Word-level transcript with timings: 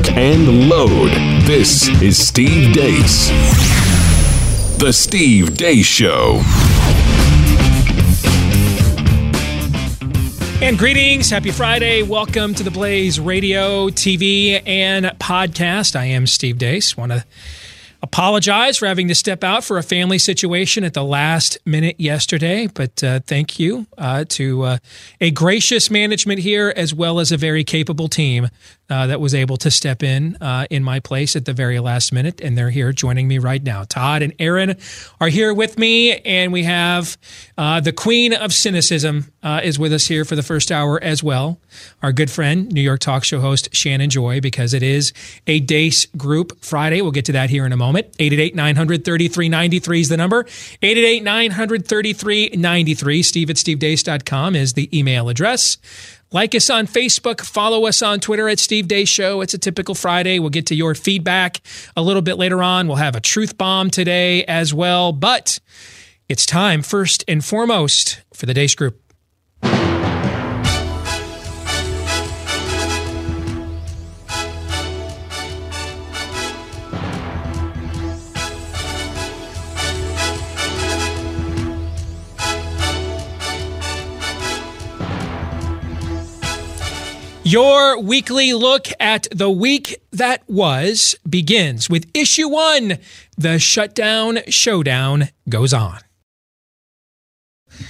lock, 0.00 0.16
and 0.16 0.68
load. 0.68 1.10
This 1.46 1.88
is 2.00 2.16
Steve 2.16 2.72
Deace. 2.72 3.28
The 4.78 4.92
Steve 4.92 5.50
Deace 5.50 5.84
Show. 5.84 6.40
And 10.62 10.78
greetings. 10.78 11.30
Happy 11.30 11.50
Friday. 11.50 12.02
Welcome 12.02 12.54
to 12.54 12.62
the 12.62 12.70
Blaze 12.70 13.18
Radio, 13.18 13.88
TV, 13.88 14.62
and 14.66 15.06
podcast. 15.18 15.96
I 15.96 16.06
am 16.06 16.26
Steve 16.26 16.58
Deace. 16.58 16.96
Want 16.96 17.12
to 17.12 17.24
apologize 18.02 18.78
for 18.78 18.86
having 18.86 19.08
to 19.08 19.14
step 19.14 19.44
out 19.44 19.64
for 19.64 19.78
a 19.78 19.82
family 19.82 20.18
situation 20.18 20.84
at 20.84 20.94
the 20.94 21.04
last 21.04 21.58
minute 21.66 21.98
yesterday, 21.98 22.66
but 22.66 23.02
uh, 23.04 23.20
thank 23.26 23.58
you 23.58 23.86
uh, 23.98 24.24
to 24.28 24.62
uh, 24.62 24.78
a 25.20 25.30
gracious 25.30 25.90
management 25.90 26.40
here 26.40 26.72
as 26.76 26.94
well 26.94 27.20
as 27.20 27.30
a 27.30 27.36
very 27.36 27.64
capable 27.64 28.08
team 28.08 28.48
uh, 28.90 29.06
that 29.06 29.20
was 29.20 29.34
able 29.34 29.56
to 29.58 29.70
step 29.70 30.02
in 30.02 30.36
uh, 30.40 30.66
in 30.68 30.82
my 30.82 31.00
place 31.00 31.36
at 31.36 31.44
the 31.44 31.52
very 31.52 31.78
last 31.78 32.12
minute, 32.12 32.40
and 32.40 32.58
they're 32.58 32.70
here 32.70 32.92
joining 32.92 33.28
me 33.28 33.38
right 33.38 33.62
now. 33.62 33.84
Todd 33.84 34.22
and 34.22 34.34
Aaron 34.38 34.76
are 35.20 35.28
here 35.28 35.54
with 35.54 35.78
me, 35.78 36.18
and 36.18 36.52
we 36.52 36.64
have 36.64 37.16
uh, 37.56 37.80
the 37.80 37.92
queen 37.92 38.34
of 38.34 38.52
cynicism 38.52 39.32
uh, 39.42 39.60
is 39.62 39.78
with 39.78 39.92
us 39.92 40.06
here 40.06 40.24
for 40.24 40.34
the 40.34 40.42
first 40.42 40.72
hour 40.72 41.02
as 41.02 41.22
well. 41.22 41.60
Our 42.02 42.12
good 42.12 42.30
friend, 42.30 42.70
New 42.72 42.80
York 42.80 43.00
talk 43.00 43.24
show 43.24 43.40
host 43.40 43.74
Shannon 43.74 44.10
Joy, 44.10 44.40
because 44.40 44.74
it 44.74 44.82
is 44.82 45.12
a 45.46 45.60
Deace 45.60 46.06
Group 46.16 46.62
Friday. 46.62 47.00
We'll 47.00 47.12
get 47.12 47.26
to 47.26 47.32
that 47.32 47.50
here 47.50 47.64
in 47.64 47.72
a 47.72 47.76
moment. 47.76 48.06
888 48.18 48.54
900 48.56 49.04
3393 49.04 50.00
is 50.00 50.08
the 50.08 50.16
number. 50.16 50.40
888 50.82 51.22
900 51.22 51.86
3393. 51.86 53.22
Steve 53.22 53.50
at 53.50 53.56
stevedeace.com 53.56 54.56
is 54.56 54.72
the 54.72 54.98
email 54.98 55.28
address. 55.28 55.78
Like 56.32 56.54
us 56.54 56.70
on 56.70 56.86
Facebook, 56.86 57.40
follow 57.40 57.86
us 57.86 58.02
on 58.02 58.20
Twitter 58.20 58.48
at 58.48 58.60
Steve 58.60 58.86
Deace 58.86 59.08
Show. 59.08 59.40
It's 59.40 59.52
a 59.52 59.58
typical 59.58 59.96
Friday. 59.96 60.38
We'll 60.38 60.50
get 60.50 60.66
to 60.66 60.76
your 60.76 60.94
feedback 60.94 61.60
a 61.96 62.02
little 62.02 62.22
bit 62.22 62.36
later 62.36 62.62
on. 62.62 62.86
We'll 62.86 62.98
have 62.98 63.16
a 63.16 63.20
truth 63.20 63.58
bomb 63.58 63.90
today 63.90 64.44
as 64.44 64.72
well. 64.72 65.10
But 65.10 65.58
it's 66.28 66.46
time, 66.46 66.82
first 66.82 67.24
and 67.26 67.44
foremost, 67.44 68.22
for 68.32 68.46
the 68.46 68.54
Deace 68.54 68.76
Group. 68.76 69.09
Your 87.50 88.00
weekly 88.00 88.52
look 88.52 88.86
at 89.00 89.26
the 89.32 89.50
week 89.50 90.00
that 90.12 90.48
was 90.48 91.16
begins 91.28 91.90
with 91.90 92.08
issue 92.14 92.48
one. 92.48 92.98
The 93.36 93.58
shutdown 93.58 94.38
showdown 94.46 95.30
goes 95.48 95.74
on. 95.74 95.98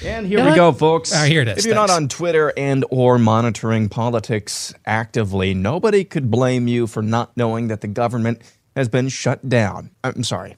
And 0.03 0.27
here 0.27 0.42
we 0.42 0.55
go, 0.55 0.72
folks. 0.72 1.12
Ah, 1.14 1.25
here 1.25 1.42
it 1.42 1.48
is. 1.48 1.58
If 1.58 1.66
you're 1.66 1.75
not 1.75 1.91
on 1.91 2.08
Twitter 2.08 2.55
and 2.56 2.86
or 2.91 3.19
monitoring 3.19 3.91
politics 3.91 4.72
actively, 4.86 5.53
nobody 5.53 6.05
could 6.05 6.31
blame 6.31 6.66
you 6.66 6.86
for 6.86 7.03
not 7.03 7.36
knowing 7.36 7.69
that 7.69 7.83
the 7.83 7.88
government 7.88 8.41
has 8.75 8.88
been 8.88 9.11
shut 9.11 9.47
down. 9.47 9.91
I'm 10.03 10.25
sorry, 10.25 10.56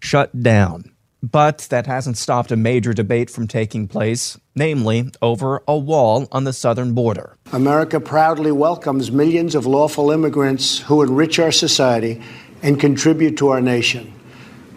shut 0.00 0.42
down. 0.42 0.94
But 1.32 1.66
that 1.70 1.86
hasn't 1.86 2.18
stopped 2.18 2.52
a 2.52 2.56
major 2.56 2.92
debate 2.92 3.30
from 3.30 3.48
taking 3.48 3.88
place, 3.88 4.38
namely 4.54 5.10
over 5.20 5.60
a 5.66 5.76
wall 5.76 6.28
on 6.30 6.44
the 6.44 6.52
southern 6.52 6.92
border. 6.92 7.36
America 7.52 7.98
proudly 7.98 8.52
welcomes 8.52 9.10
millions 9.10 9.56
of 9.56 9.66
lawful 9.66 10.12
immigrants 10.12 10.78
who 10.78 11.02
enrich 11.02 11.40
our 11.40 11.50
society 11.50 12.22
and 12.62 12.78
contribute 12.78 13.36
to 13.38 13.48
our 13.48 13.60
nation. 13.60 14.12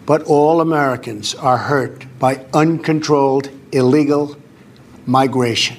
But 0.06 0.24
all 0.24 0.60
Americans 0.60 1.36
are 1.36 1.58
hurt 1.58 2.04
by 2.18 2.44
uncontrolled 2.52 3.48
illegal 3.70 4.36
migration. 5.06 5.76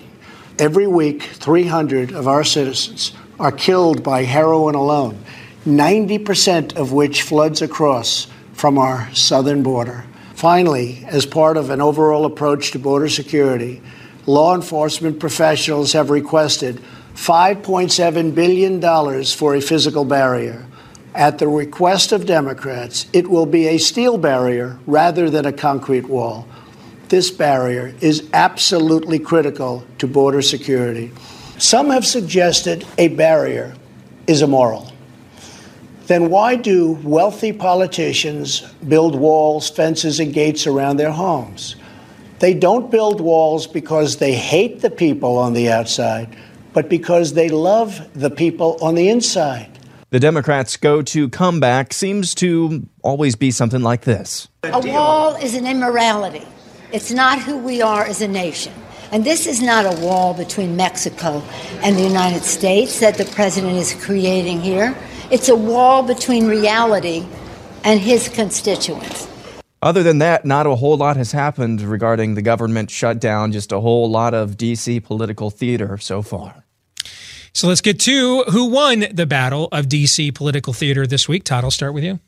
Every 0.57 0.87
week, 0.87 1.23
300 1.23 2.13
of 2.13 2.29
our 2.29 2.45
citizens 2.45 3.11
are 3.41 3.51
killed 3.51 4.03
by 4.03 4.23
heroin 4.23 4.75
alone, 4.75 5.21
90% 5.65 6.77
of 6.77 6.93
which 6.93 7.23
floods 7.23 7.61
across 7.61 8.27
from 8.53 8.77
our 8.77 9.13
southern 9.13 9.63
border. 9.63 10.05
Finally, 10.41 11.05
as 11.07 11.23
part 11.27 11.55
of 11.55 11.69
an 11.69 11.79
overall 11.79 12.25
approach 12.25 12.71
to 12.71 12.79
border 12.79 13.07
security, 13.07 13.79
law 14.25 14.55
enforcement 14.55 15.19
professionals 15.19 15.93
have 15.93 16.09
requested 16.09 16.81
$5.7 17.13 18.33
billion 18.33 19.23
for 19.23 19.53
a 19.53 19.61
physical 19.61 20.03
barrier. 20.03 20.65
At 21.13 21.37
the 21.37 21.47
request 21.47 22.11
of 22.11 22.25
Democrats, 22.25 23.05
it 23.13 23.29
will 23.29 23.45
be 23.45 23.67
a 23.67 23.77
steel 23.77 24.17
barrier 24.17 24.79
rather 24.87 25.29
than 25.29 25.45
a 25.45 25.53
concrete 25.53 26.07
wall. 26.07 26.47
This 27.09 27.29
barrier 27.29 27.93
is 28.01 28.27
absolutely 28.33 29.19
critical 29.19 29.85
to 29.99 30.07
border 30.07 30.41
security. 30.41 31.11
Some 31.59 31.91
have 31.91 32.03
suggested 32.03 32.83
a 32.97 33.09
barrier 33.09 33.75
is 34.25 34.41
immoral 34.41 34.90
then 36.11 36.29
why 36.29 36.57
do 36.57 36.99
wealthy 37.03 37.53
politicians 37.53 38.61
build 38.87 39.15
walls, 39.15 39.69
fences, 39.69 40.19
and 40.19 40.33
gates 40.33 40.67
around 40.67 40.97
their 40.97 41.11
homes? 41.11 41.77
They 42.39 42.53
don't 42.53 42.91
build 42.91 43.21
walls 43.21 43.65
because 43.65 44.17
they 44.17 44.33
hate 44.33 44.81
the 44.81 44.89
people 44.89 45.37
on 45.37 45.53
the 45.53 45.69
outside, 45.69 46.35
but 46.73 46.89
because 46.89 47.33
they 47.33 47.47
love 47.47 48.09
the 48.13 48.29
people 48.29 48.77
on 48.81 48.95
the 48.95 49.07
inside. 49.07 49.69
The 50.09 50.19
Democrats' 50.19 50.75
go 50.75 51.01
to 51.01 51.29
comeback 51.29 51.93
seems 51.93 52.35
to 52.35 52.85
always 53.03 53.37
be 53.37 53.49
something 53.51 53.81
like 53.81 54.01
this. 54.01 54.49
A 54.63 54.79
wall 54.81 55.35
is 55.35 55.55
an 55.55 55.65
immorality. 55.65 56.45
It's 56.91 57.11
not 57.11 57.39
who 57.39 57.57
we 57.57 57.81
are 57.81 58.03
as 58.03 58.21
a 58.21 58.27
nation. 58.27 58.73
And 59.13 59.23
this 59.23 59.47
is 59.47 59.61
not 59.61 59.85
a 59.85 60.01
wall 60.01 60.33
between 60.33 60.75
Mexico 60.75 61.41
and 61.83 61.95
the 61.95 62.03
United 62.03 62.43
States 62.43 62.99
that 62.99 63.15
the 63.15 63.25
president 63.25 63.77
is 63.77 63.93
creating 64.03 64.59
here. 64.59 64.93
It's 65.31 65.47
a 65.47 65.55
wall 65.55 66.03
between 66.03 66.47
reality 66.47 67.25
and 67.85 68.01
his 68.01 68.27
constituents. 68.27 69.29
Other 69.81 70.03
than 70.03 70.17
that, 70.17 70.43
not 70.43 70.67
a 70.67 70.75
whole 70.75 70.97
lot 70.97 71.15
has 71.15 71.31
happened 71.31 71.81
regarding 71.81 72.35
the 72.35 72.41
government 72.41 72.91
shutdown, 72.91 73.53
just 73.53 73.71
a 73.71 73.79
whole 73.79 74.09
lot 74.09 74.33
of 74.33 74.57
DC 74.57 75.01
political 75.03 75.49
theater 75.49 75.97
so 75.97 76.21
far. 76.21 76.65
So 77.53 77.69
let's 77.69 77.79
get 77.79 77.99
to 78.01 78.43
who 78.51 78.65
won 78.65 79.05
the 79.11 79.25
battle 79.25 79.69
of 79.71 79.87
DC 79.87 80.35
political 80.35 80.73
theater 80.73 81.07
this 81.07 81.29
week. 81.29 81.45
Todd, 81.45 81.63
I'll 81.63 81.71
start 81.71 81.93
with 81.93 82.03
you. 82.03 82.19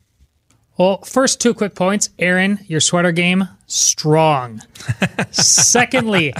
Well, 0.78 1.02
first 1.04 1.42
two 1.42 1.54
quick 1.54 1.76
points. 1.76 2.10
Aaron, 2.18 2.60
your 2.68 2.80
sweater 2.80 3.12
game, 3.12 3.48
strong. 3.68 4.62
Secondly, 5.32 6.34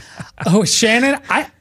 oh, 0.46 0.64
Shannon, 0.64 1.20
I 1.30 1.52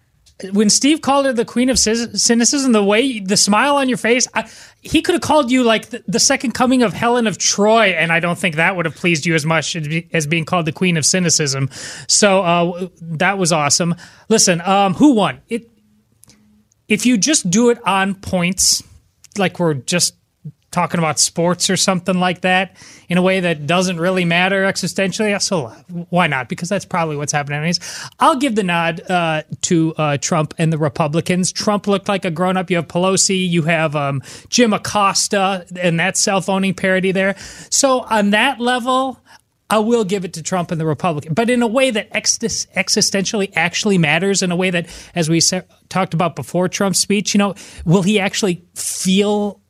when 0.53 0.71
Steve 0.71 1.01
called 1.01 1.27
her 1.27 1.33
the 1.33 1.45
queen 1.45 1.71
of 1.71 1.79
cynicism, 1.79 2.73
the 2.73 2.83
way 2.83 3.21
the 3.21 3.37
smile 3.37 3.77
on 3.77 3.89
your 3.89 3.99
face, 3.99 4.27
I, 4.35 4.49
he 4.81 5.03
could 5.03 5.15
have 5.15 5.23
called 5.23 5.51
you 5.51 5.63
like 5.63 5.91
the, 5.91 6.05
the 6.07 6.21
second 6.21 6.53
coming 6.53 6.83
of 6.83 6.93
Helen 6.93 7.27
of 7.27 7.39
Troy, 7.39 7.91
and 7.91 8.13
I 8.13 8.21
don't 8.21 8.39
think 8.39 8.57
that 8.57 8.77
would 8.77 8.85
have 8.85 8.97
pleased 8.97 9.27
you 9.27 9.35
as 9.35 9.47
much 9.47 9.77
as, 9.77 9.87
be, 9.87 10.09
as 10.13 10.27
being 10.27 10.45
called 10.45 10.67
the 10.67 10.73
queen 10.73 10.97
of 10.97 11.07
cynicism. 11.07 11.71
So 12.09 12.43
uh, 12.43 12.89
that 13.01 13.39
was 13.39 13.53
awesome. 13.53 13.95
Listen, 14.29 14.61
um, 14.63 14.95
who 14.95 15.15
won? 15.15 15.41
It 15.49 15.69
if 16.89 17.07
you 17.07 17.17
just 17.17 17.49
do 17.49 17.71
it 17.71 17.79
on 17.87 18.15
points, 18.15 18.83
like 19.39 19.59
we're 19.59 19.75
just 19.75 20.15
talking 20.73 20.99
about 20.99 21.21
sports 21.21 21.71
or 21.71 21.77
something 21.77 22.19
like 22.19 22.41
that 22.41 22.77
in 23.09 23.19
a 23.19 23.23
way 23.23 23.41
that 23.41 23.67
doesn't 23.67 24.01
really 24.01 24.25
matter 24.25 24.65
existentially. 24.65 25.41
So 25.41 25.69
why 26.09 26.27
not? 26.27 26.49
Because 26.49 26.69
that's 26.69 26.85
probably 26.85 27.17
what's 27.17 27.33
happening. 27.33 27.59
Anyways, 27.59 27.79
I'll 28.19 28.37
give 28.37 28.57
the 28.57 28.63
nod 28.63 29.03
uh, 29.09 29.43
to 29.63 29.95
uh, 29.95 30.17
Trump 30.17 30.55
and 30.59 30.73
the 30.73 30.79
Republicans. 30.79 31.53
Trump 31.53 31.87
looked 31.87 32.09
like 32.09 32.25
a 32.25 32.31
grown 32.31 32.57
up. 32.57 32.71
You 32.71 32.77
have 32.77 32.89
Pelosi, 32.89 33.49
you 33.49 33.63
have 33.63 33.95
um, 33.95 34.23
Jim 34.49 34.73
Acosta, 34.73 35.67
and 35.79 36.01
that 36.01 36.17
self 36.17 36.49
owning 36.49 36.75
parody 36.75 37.13
there. 37.13 37.37
So 37.71 38.01
on 38.01 38.31
that 38.31 38.59
level, 38.59 39.21
I 39.73 39.79
will 39.79 40.05
give 40.05 40.27
it 40.27 40.35
to 40.35 40.43
Trump 40.43 40.71
and 40.71 40.79
the 40.79 40.85
Republican, 40.85 41.33
but 41.33 41.49
in 41.49 41.63
a 41.63 41.67
way 41.67 41.91
that 41.91 42.09
ex- 42.13 42.39
existentially 42.39 43.51
actually 43.57 43.97
matters. 43.97 44.43
In 44.43 44.53
a 44.53 44.57
way 44.57 44.69
that, 44.69 44.87
as 45.15 45.31
we 45.31 45.41
talked 45.89 46.13
about 46.13 46.37
before 46.37 46.69
Trump's 46.69 46.99
speech, 46.99 47.33
you 47.33 47.39
know, 47.39 47.55
will 47.87 48.03
he 48.03 48.21
actually 48.21 48.63
feel 48.75 49.62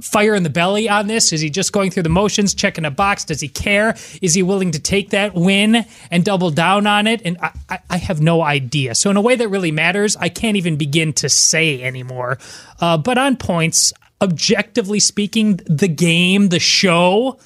fire 0.00 0.34
in 0.34 0.42
the 0.42 0.50
belly 0.50 0.88
on 0.88 1.06
this? 1.06 1.32
Is 1.32 1.40
he 1.40 1.50
just 1.50 1.72
going 1.72 1.90
through 1.90 2.04
the 2.04 2.08
motions, 2.08 2.54
checking 2.54 2.84
a 2.84 2.90
box? 2.90 3.24
Does 3.24 3.40
he 3.40 3.48
care? 3.48 3.96
Is 4.20 4.34
he 4.34 4.42
willing 4.42 4.72
to 4.72 4.78
take 4.78 5.10
that 5.10 5.34
win 5.34 5.84
and 6.10 6.24
double 6.24 6.50
down 6.50 6.86
on 6.86 7.06
it? 7.06 7.22
And 7.24 7.36
I, 7.40 7.52
I, 7.68 7.78
I 7.90 7.96
have 7.98 8.20
no 8.20 8.42
idea. 8.42 8.94
So, 8.94 9.10
in 9.10 9.16
a 9.16 9.20
way 9.20 9.36
that 9.36 9.48
really 9.48 9.72
matters, 9.72 10.16
I 10.16 10.28
can't 10.28 10.56
even 10.56 10.76
begin 10.76 11.12
to 11.14 11.28
say 11.28 11.82
anymore. 11.82 12.38
Uh, 12.80 12.96
but 12.96 13.18
on 13.18 13.36
points, 13.36 13.92
objectively 14.20 15.00
speaking, 15.00 15.60
the 15.66 15.88
game, 15.88 16.48
the 16.48 16.60
show, 16.60 17.38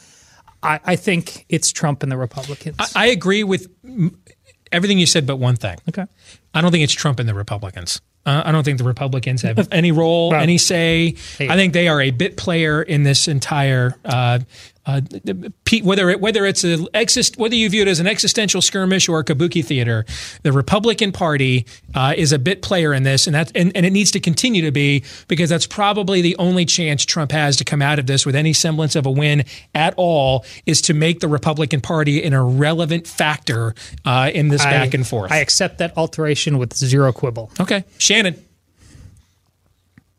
I, 0.62 0.80
I 0.84 0.96
think 0.96 1.46
it's 1.48 1.72
Trump 1.72 2.02
and 2.02 2.12
the 2.12 2.16
Republicans. 2.16 2.76
I, 2.78 2.88
I 2.94 3.06
agree 3.06 3.44
with 3.44 3.68
everything 4.72 4.98
you 4.98 5.06
said, 5.06 5.26
but 5.26 5.36
one 5.36 5.56
thing. 5.56 5.78
okay. 5.88 6.06
I 6.54 6.60
don't 6.60 6.70
think 6.70 6.84
it's 6.84 6.92
Trump 6.92 7.18
and 7.18 7.28
the 7.28 7.34
Republicans. 7.34 8.00
Uh, 8.26 8.42
I 8.44 8.52
don't 8.52 8.64
think 8.64 8.78
the 8.78 8.84
Republicans 8.84 9.42
have 9.42 9.68
any 9.70 9.92
role, 9.92 10.34
any 10.42 10.58
say. 10.58 11.14
I 11.40 11.54
think 11.56 11.72
they 11.72 11.88
are 11.88 12.00
a 12.00 12.10
bit 12.10 12.36
player 12.36 12.82
in 12.82 13.04
this 13.04 13.28
entire. 13.28 13.96
Uh, 14.04 14.40
uh, 14.86 15.00
whether 15.82 16.10
it, 16.10 16.20
whether 16.20 16.46
it's 16.46 16.64
a 16.64 16.86
exist, 16.94 17.36
whether 17.36 17.54
you 17.54 17.68
view 17.68 17.82
it 17.82 17.88
as 17.88 18.00
an 18.00 18.06
existential 18.06 18.62
skirmish 18.62 19.08
or 19.08 19.18
a 19.18 19.24
kabuki 19.24 19.64
theater, 19.64 20.04
the 20.42 20.52
Republican 20.52 21.12
Party 21.12 21.66
uh, 21.94 22.14
is 22.16 22.32
a 22.32 22.38
bit 22.38 22.62
player 22.62 22.94
in 22.94 23.02
this, 23.02 23.26
and 23.26 23.34
that 23.34 23.50
and, 23.54 23.76
and 23.76 23.84
it 23.84 23.90
needs 23.90 24.10
to 24.12 24.20
continue 24.20 24.62
to 24.62 24.70
be 24.70 25.04
because 25.28 25.50
that's 25.50 25.66
probably 25.66 26.22
the 26.22 26.36
only 26.36 26.64
chance 26.64 27.04
Trump 27.04 27.32
has 27.32 27.56
to 27.56 27.64
come 27.64 27.82
out 27.82 27.98
of 27.98 28.06
this 28.06 28.24
with 28.24 28.36
any 28.36 28.52
semblance 28.52 28.94
of 28.94 29.06
a 29.06 29.10
win 29.10 29.44
at 29.74 29.94
all 29.96 30.44
is 30.66 30.80
to 30.82 30.94
make 30.94 31.20
the 31.20 31.28
Republican 31.28 31.80
Party 31.80 32.22
an 32.22 32.32
irrelevant 32.32 33.06
factor 33.06 33.74
uh, 34.04 34.30
in 34.32 34.48
this 34.48 34.64
back 34.64 34.94
and 34.94 35.06
forth. 35.06 35.32
I 35.32 35.38
accept 35.38 35.78
that 35.78 35.96
alteration 35.96 36.58
with 36.58 36.74
zero 36.74 37.12
quibble. 37.12 37.50
okay, 37.60 37.84
Shannon. 37.98 38.45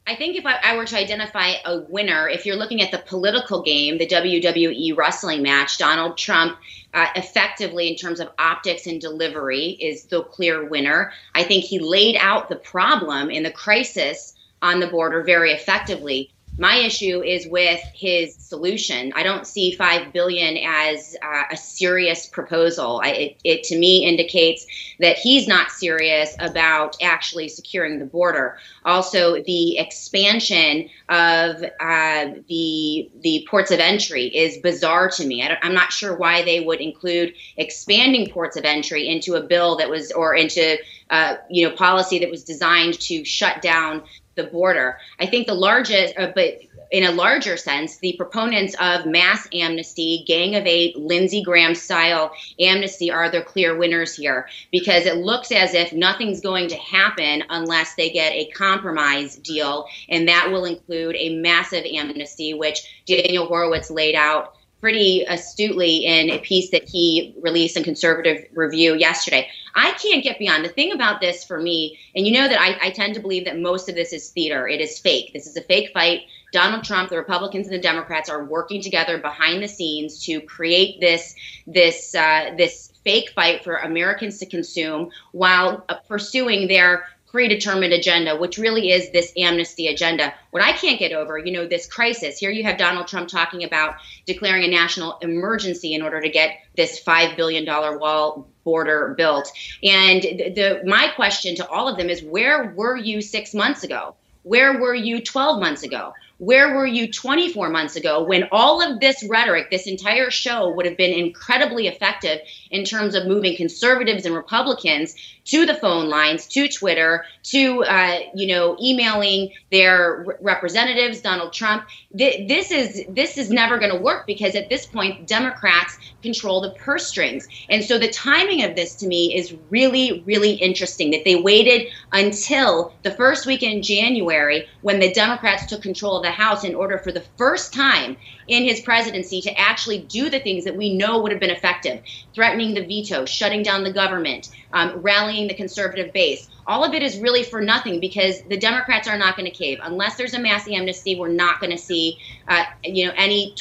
I 0.08 0.16
think 0.16 0.38
if 0.38 0.46
I, 0.46 0.56
I 0.64 0.78
were 0.78 0.86
to 0.86 0.98
identify 0.98 1.56
a 1.66 1.82
winner, 1.90 2.30
if 2.30 2.46
you're 2.46 2.56
looking 2.56 2.82
at 2.82 2.92
the 2.92 3.00
political 3.00 3.62
game, 3.62 3.98
the 3.98 4.08
WWE 4.08 4.96
wrestling 4.96 5.44
match, 5.44 5.78
Donald 5.78 6.18
Trump, 6.18 6.58
uh, 6.94 7.08
effectively 7.18 7.90
in 7.90 7.98
terms 7.98 8.22
of 8.22 8.30
optics 8.40 8.88
and 8.88 9.02
delivery, 9.02 9.72
is 9.82 10.06
the 10.06 10.24
clear 10.24 10.64
winner. 10.64 11.12
I 11.36 11.44
think 11.44 11.66
he 11.66 11.80
laid 11.80 12.16
out 12.22 12.48
the 12.48 12.56
problem 12.56 13.30
and 13.30 13.46
the 13.46 13.52
crisis 13.52 14.34
on 14.62 14.80
the 14.80 14.88
border 14.88 15.24
very 15.24 15.52
effectively. 15.52 16.32
My 16.60 16.78
issue 16.78 17.22
is 17.22 17.48
with 17.48 17.80
his 17.94 18.36
solution. 18.36 19.14
I 19.16 19.22
don't 19.22 19.46
see 19.46 19.76
five 19.76 20.12
billion 20.12 20.58
as 20.58 21.16
uh, 21.22 21.44
a 21.52 21.58
serious 21.58 22.26
proposal. 22.26 23.00
I, 23.04 23.10
it, 23.10 23.38
it 23.44 23.64
to 23.66 23.78
me 23.78 24.06
indicates 24.06 24.66
that 25.00 25.18
he's 25.18 25.48
not 25.48 25.70
serious 25.70 26.36
about 26.40 26.98
actually 27.02 27.48
securing 27.50 28.00
the 28.00 28.06
border. 28.06 28.58
Also, 28.86 29.44
the 29.44 29.78
expansion 29.78 30.90
of 31.10 31.64
uh, 31.80 32.26
the 32.48 33.12
the 33.22 33.46
ports 33.50 33.70
of 33.70 33.80
entry 33.80 34.26
is 34.36 34.58
bizarre 34.58 35.10
to 35.12 35.28
me. 35.28 35.44
I 35.44 35.58
I'm 35.62 35.76
not 35.76 35.92
sure 35.92 36.16
why 36.16 36.44
they 36.44 36.60
would 36.60 36.82
include 36.82 37.36
expanding 37.58 38.32
ports 38.32 38.58
of 38.58 38.66
entry 38.66 39.08
into 39.08 39.36
a 39.36 39.42
bill 39.42 39.78
that 39.78 39.90
was 39.90 40.12
or 40.12 40.34
into 40.34 40.78
uh, 41.12 41.36
you 41.52 41.70
know 41.70 41.76
policy 41.76 42.18
that 42.18 42.32
was 42.32 42.44
designed 42.44 43.00
to 43.02 43.24
shut 43.24 43.62
down 43.62 44.02
the 44.38 44.46
border. 44.46 44.98
I 45.20 45.26
think 45.26 45.48
the 45.48 45.54
largest, 45.54 46.18
uh, 46.18 46.32
but 46.34 46.60
in 46.92 47.04
a 47.04 47.12
larger 47.12 47.58
sense, 47.58 47.98
the 47.98 48.14
proponents 48.14 48.74
of 48.80 49.06
mass 49.06 49.48
amnesty, 49.54 50.24
Gang 50.26 50.56
of 50.56 50.66
Eight, 50.66 50.98
Lindsey 50.98 51.44
Graham 51.44 51.76
style 51.76 52.32
amnesty 52.60 53.12
are 53.12 53.30
the 53.30 53.42
clear 53.42 53.76
winners 53.76 54.16
here 54.16 54.48
because 54.72 55.06
it 55.06 55.18
looks 55.18 55.52
as 55.52 55.74
if 55.74 55.92
nothing's 55.92 56.40
going 56.40 56.70
to 56.70 56.78
happen 56.78 57.44
unless 57.50 57.96
they 57.96 58.10
get 58.10 58.32
a 58.32 58.50
compromise 58.52 59.36
deal. 59.36 59.88
And 60.08 60.30
that 60.30 60.50
will 60.50 60.64
include 60.64 61.18
a 61.18 61.36
massive 61.36 61.84
amnesty, 61.84 62.54
which 62.54 63.04
Daniel 63.06 63.48
Horowitz 63.48 63.92
laid 63.92 64.16
out 64.16 64.57
pretty 64.80 65.24
astutely 65.24 66.06
in 66.06 66.30
a 66.30 66.40
piece 66.40 66.70
that 66.72 66.88
he 66.88 67.36
released 67.42 67.78
in 67.78 67.84
Conservative 67.84 68.46
Review 68.54 68.96
yesterday. 68.96 69.50
I 69.76 69.92
can't 69.94 70.24
get 70.24 70.40
beyond 70.40 70.66
the 70.66 70.70
thing 70.70 70.92
about 70.92 71.22
this 71.22 71.44
for 71.44 71.60
me, 71.60 71.98
and 72.16 72.26
you 72.26 72.34
know 72.34 72.48
that 72.48 72.60
I, 72.60 72.88
I 72.88 72.90
tend 72.92 73.16
to 73.16 73.20
believe 73.20 73.46
that 73.46 73.60
most 73.60 73.90
of 73.90 73.96
this 73.96 74.14
is 74.14 74.30
theater. 74.30 74.68
It 74.68 74.82
is 74.82 75.00
fake. 75.00 75.32
This 75.34 75.48
is 75.48 75.58
a 75.58 75.62
fake 75.62 75.92
fight. 75.94 76.22
Donald 76.52 76.84
Trump, 76.84 77.10
the 77.10 77.18
Republicans, 77.18 77.68
and 77.68 77.76
the 77.76 77.82
Democrats 77.82 78.30
are 78.30 78.46
working 78.46 78.82
together 78.82 79.18
behind 79.18 79.62
the 79.62 79.68
scenes 79.68 80.24
to 80.26 80.40
create 80.42 81.00
this 81.02 81.36
this 81.66 82.16
uh, 82.16 82.52
this 82.58 82.94
fake 83.04 83.32
fight 83.36 83.64
for 83.64 83.78
Americans 83.78 84.38
to 84.40 84.46
consume 84.46 85.10
while 85.32 85.84
uh, 85.90 85.96
pursuing 86.08 86.68
their 86.68 87.08
predetermined 87.28 87.94
agenda, 87.94 88.36
which 88.36 88.58
really 88.58 88.92
is 88.92 89.12
this 89.12 89.34
amnesty 89.38 89.88
agenda. 89.88 90.34
What 90.52 90.64
I 90.64 90.72
can't 90.72 90.98
get 90.98 91.12
over, 91.12 91.38
you 91.38 91.52
know, 91.52 91.68
this 91.68 91.86
crisis. 91.86 92.38
Here 92.38 92.52
you 92.52 92.64
have 92.64 92.78
Donald 92.78 93.08
Trump 93.08 93.28
talking 93.28 93.64
about 93.64 93.96
declaring 94.26 94.64
a 94.64 94.68
national 94.68 95.18
emergency 95.20 95.94
in 95.94 96.02
order 96.02 96.22
to 96.22 96.30
get 96.30 96.58
this 96.76 97.04
$5 97.04 97.36
billion 97.36 97.66
wall 97.66 98.48
border 98.64 99.14
built. 99.18 99.52
And 99.84 100.22
the, 100.22 100.54
the 100.56 100.82
my 100.86 101.10
question 101.16 101.56
to 101.56 101.68
all 101.68 101.88
of 101.88 101.98
them 101.98 102.10
is 102.10 102.24
where 102.24 102.74
were 102.76 102.96
you 102.96 103.22
six 103.22 103.54
months 103.54 103.84
ago? 103.84 104.16
Where 104.44 104.80
were 104.80 104.96
you 104.96 105.22
12 105.22 105.60
months 105.60 105.84
ago? 105.84 106.14
Where 106.38 106.76
were 106.76 106.86
you 106.86 107.12
24 107.12 107.70
months 107.70 107.96
ago 107.96 108.24
when 108.24 108.48
all 108.52 108.82
of 108.82 109.00
this 109.00 109.24
rhetoric, 109.28 109.72
this 109.72 109.88
entire 109.88 110.30
show 110.30 110.70
would 110.70 110.86
have 110.86 110.96
been 110.96 111.12
incredibly 111.12 111.88
effective 111.88 112.40
in 112.72 112.84
terms 112.84 113.16
of 113.16 113.28
moving 113.28 113.56
conservatives 113.56 114.26
and 114.26 114.36
Republicans 114.36 115.16
to 115.46 115.66
the 115.66 115.76
phone 115.76 116.10
lines, 116.10 116.46
to 116.48 116.68
Twitter, 116.68 117.24
to 117.44 117.84
uh, 117.86 118.20
you 118.36 118.48
know 118.48 118.78
emailing 118.82 119.52
their 119.72 120.24
re- 120.26 120.36
representatives, 120.42 121.22
Donald 121.22 121.54
Trump. 121.54 121.86
Th- 122.18 122.48
this 122.48 122.72
is 122.72 123.06
this 123.10 123.38
is 123.38 123.50
never 123.50 123.78
going 123.78 123.92
to 123.92 124.00
work 124.00 124.28
because 124.28 124.56
at 124.56 124.70
this 124.70 124.86
point 124.86 125.28
Democrats 125.28 125.98
control 126.22 126.62
the 126.62 126.72
purse 126.72 127.08
strings, 127.08 127.48
and 127.70 127.84
so 127.84 127.98
the 127.98 128.10
timing 128.10 128.64
of 128.64 128.76
this 128.76 128.96
to 128.96 129.08
me 129.08 129.36
is 129.36 129.56
really 129.70 130.24
really 130.26 130.54
interesting. 130.54 131.12
That 131.12 131.24
they 131.24 131.36
waited 131.36 131.88
until 132.12 132.94
the 133.04 133.12
first 133.12 133.46
week 133.46 133.64
in 133.64 133.82
January 133.82 134.68
when 134.82 135.00
the 135.00 135.12
Democrats 135.14 135.66
took 135.66 135.82
control 135.82 136.18
of 136.18 136.24
the 136.24 136.32
House 136.32 136.64
in 136.64 136.76
order 136.76 136.98
for 136.98 137.12
the 137.12 137.24
first 137.38 137.74
time 137.74 138.18
in 138.48 138.64
his 138.64 138.80
presidency 138.82 139.42
to 139.42 139.60
actually 139.60 140.00
do 140.00 140.30
the 140.30 140.40
things 140.40 140.64
that 140.64 140.76
we 140.76 140.96
know 140.96 141.22
would 141.22 141.32
have 141.32 141.40
been 141.40 141.50
effective 141.50 142.02
threatening 142.34 142.74
the 142.74 142.86
veto, 142.86 143.26
shutting 143.26 143.64
down 143.64 143.84
the 143.84 143.92
government, 143.92 144.50
um, 144.74 144.98
rallying 145.02 145.48
the 145.48 145.54
conservative 145.54 146.14
base. 146.14 146.48
All 146.66 146.84
of 146.84 146.94
it 146.94 147.02
is 147.02 147.18
really 147.18 147.44
for 147.44 147.62
nothing 147.62 148.00
because 148.00 148.42
the 148.44 148.58
Democrats 148.58 149.08
are 149.08 149.18
not 149.18 149.38
going 149.38 149.50
to 149.50 149.58
cave. 149.58 149.80
Unless 149.82 150.18
there's 150.18 150.34
a 150.34 150.40
mass 150.40 150.68
amnesty, 150.68 151.18
we're 151.18 151.30
not 151.30 151.60
going 151.60 151.72
to 151.72 151.78
see 151.78 152.20
uh, 152.48 152.64
you 152.84 153.08
know, 153.08 153.14
any 153.16 153.56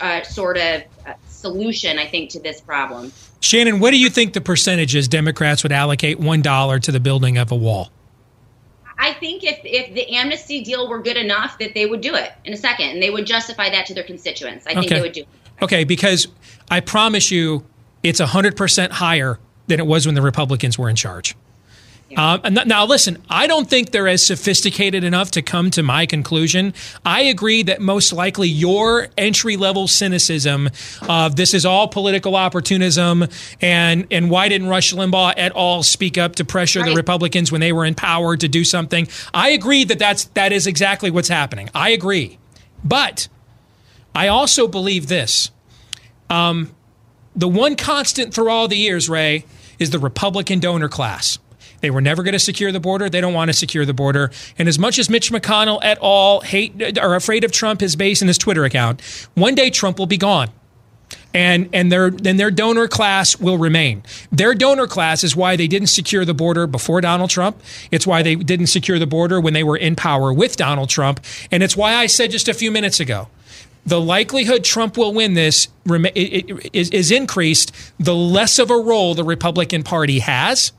uh, 0.00 0.22
sort 0.22 0.56
of 0.56 0.82
uh, 1.06 1.14
solution, 1.26 1.98
I 1.98 2.06
think, 2.06 2.30
to 2.30 2.40
this 2.40 2.60
problem. 2.60 3.12
Shannon, 3.40 3.78
what 3.78 3.90
do 3.90 3.98
you 3.98 4.08
think 4.08 4.32
the 4.32 4.40
percentage 4.40 4.94
is 4.94 5.06
Democrats 5.06 5.62
would 5.62 5.72
allocate 5.72 6.18
$1 6.18 6.80
to 6.80 6.92
the 6.92 7.00
building 7.00 7.36
of 7.36 7.52
a 7.52 7.56
wall? 7.56 7.90
I 8.98 9.14
think 9.14 9.42
if, 9.44 9.58
if 9.64 9.94
the 9.94 10.08
amnesty 10.14 10.62
deal 10.62 10.88
were 10.88 11.00
good 11.00 11.16
enough 11.16 11.58
that 11.58 11.74
they 11.74 11.86
would 11.86 12.00
do 12.00 12.14
it 12.14 12.32
in 12.44 12.52
a 12.52 12.56
second 12.56 12.90
and 12.90 13.02
they 13.02 13.10
would 13.10 13.26
justify 13.26 13.70
that 13.70 13.86
to 13.86 13.94
their 13.94 14.04
constituents. 14.04 14.66
I 14.66 14.74
think 14.74 14.90
they 14.90 15.00
would 15.00 15.12
do 15.12 15.22
it. 15.22 15.28
Okay, 15.62 15.84
because 15.84 16.28
I 16.70 16.80
promise 16.80 17.30
you 17.30 17.64
it's 18.02 18.20
100% 18.20 18.90
higher 18.90 19.38
than 19.66 19.80
it 19.80 19.86
was 19.86 20.06
when 20.06 20.14
the 20.14 20.22
Republicans 20.22 20.78
were 20.78 20.88
in 20.88 20.96
charge. 20.96 21.36
Um, 22.16 22.40
now, 22.66 22.86
listen, 22.86 23.22
I 23.28 23.46
don't 23.46 23.68
think 23.68 23.90
they're 23.90 24.08
as 24.08 24.24
sophisticated 24.24 25.04
enough 25.04 25.32
to 25.32 25.42
come 25.42 25.70
to 25.72 25.82
my 25.82 26.06
conclusion. 26.06 26.74
I 27.04 27.22
agree 27.22 27.62
that 27.64 27.80
most 27.80 28.12
likely 28.12 28.48
your 28.48 29.08
entry 29.18 29.56
level 29.56 29.88
cynicism 29.88 30.70
of 31.08 31.36
this 31.36 31.54
is 31.54 31.66
all 31.66 31.88
political 31.88 32.36
opportunism 32.36 33.26
and, 33.60 34.06
and 34.10 34.30
why 34.30 34.48
didn't 34.48 34.68
Rush 34.68 34.92
Limbaugh 34.92 35.34
at 35.36 35.52
all 35.52 35.82
speak 35.82 36.18
up 36.18 36.36
to 36.36 36.44
pressure 36.44 36.82
the 36.82 36.94
Republicans 36.94 37.50
when 37.50 37.60
they 37.60 37.72
were 37.72 37.84
in 37.84 37.94
power 37.94 38.36
to 38.36 38.48
do 38.48 38.64
something? 38.64 39.08
I 39.32 39.50
agree 39.50 39.84
that 39.84 39.98
that's, 39.98 40.24
that 40.34 40.52
is 40.52 40.66
exactly 40.66 41.10
what's 41.10 41.28
happening. 41.28 41.70
I 41.74 41.90
agree. 41.90 42.38
But 42.84 43.28
I 44.14 44.28
also 44.28 44.68
believe 44.68 45.08
this. 45.08 45.50
Um, 46.30 46.74
the 47.34 47.48
one 47.48 47.76
constant 47.76 48.32
through 48.32 48.48
all 48.48 48.68
the 48.68 48.76
years, 48.76 49.08
Ray, 49.08 49.44
is 49.78 49.90
the 49.90 49.98
Republican 49.98 50.60
donor 50.60 50.88
class. 50.88 51.38
They 51.84 51.90
were 51.90 52.00
never 52.00 52.22
going 52.22 52.32
to 52.32 52.38
secure 52.38 52.72
the 52.72 52.80
border. 52.80 53.10
They 53.10 53.20
don't 53.20 53.34
want 53.34 53.50
to 53.50 53.52
secure 53.52 53.84
the 53.84 53.92
border. 53.92 54.30
And 54.58 54.70
as 54.70 54.78
much 54.78 54.98
as 54.98 55.10
Mitch 55.10 55.30
McConnell 55.30 55.84
at 55.84 55.98
all 55.98 56.40
hate 56.40 56.96
are 56.98 57.14
afraid 57.14 57.44
of 57.44 57.52
Trump, 57.52 57.82
his 57.82 57.94
base, 57.94 58.22
and 58.22 58.28
his 58.30 58.38
Twitter 58.38 58.64
account, 58.64 59.02
one 59.34 59.54
day 59.54 59.68
Trump 59.68 59.98
will 59.98 60.06
be 60.06 60.16
gone. 60.16 60.48
And 61.34 61.68
and 61.74 61.92
their 61.92 62.08
then 62.10 62.38
their 62.38 62.50
donor 62.50 62.88
class 62.88 63.38
will 63.38 63.58
remain. 63.58 64.02
Their 64.32 64.54
donor 64.54 64.86
class 64.86 65.22
is 65.24 65.36
why 65.36 65.56
they 65.56 65.68
didn't 65.68 65.88
secure 65.88 66.24
the 66.24 66.32
border 66.32 66.66
before 66.66 67.02
Donald 67.02 67.28
Trump. 67.28 67.60
It's 67.90 68.06
why 68.06 68.22
they 68.22 68.34
didn't 68.34 68.68
secure 68.68 68.98
the 68.98 69.06
border 69.06 69.38
when 69.38 69.52
they 69.52 69.62
were 69.62 69.76
in 69.76 69.94
power 69.94 70.32
with 70.32 70.56
Donald 70.56 70.88
Trump. 70.88 71.20
And 71.50 71.62
it's 71.62 71.76
why 71.76 71.96
I 71.96 72.06
said 72.06 72.30
just 72.30 72.48
a 72.48 72.54
few 72.54 72.70
minutes 72.70 72.98
ago 72.98 73.28
the 73.86 74.00
likelihood 74.00 74.64
Trump 74.64 74.96
will 74.96 75.12
win 75.12 75.34
this 75.34 75.68
is, 76.14 76.88
is 76.88 77.10
increased 77.10 77.72
the 77.98 78.14
less 78.14 78.58
of 78.58 78.70
a 78.70 78.78
role 78.78 79.14
the 79.14 79.24
Republican 79.24 79.82
Party 79.82 80.20
has. 80.20 80.72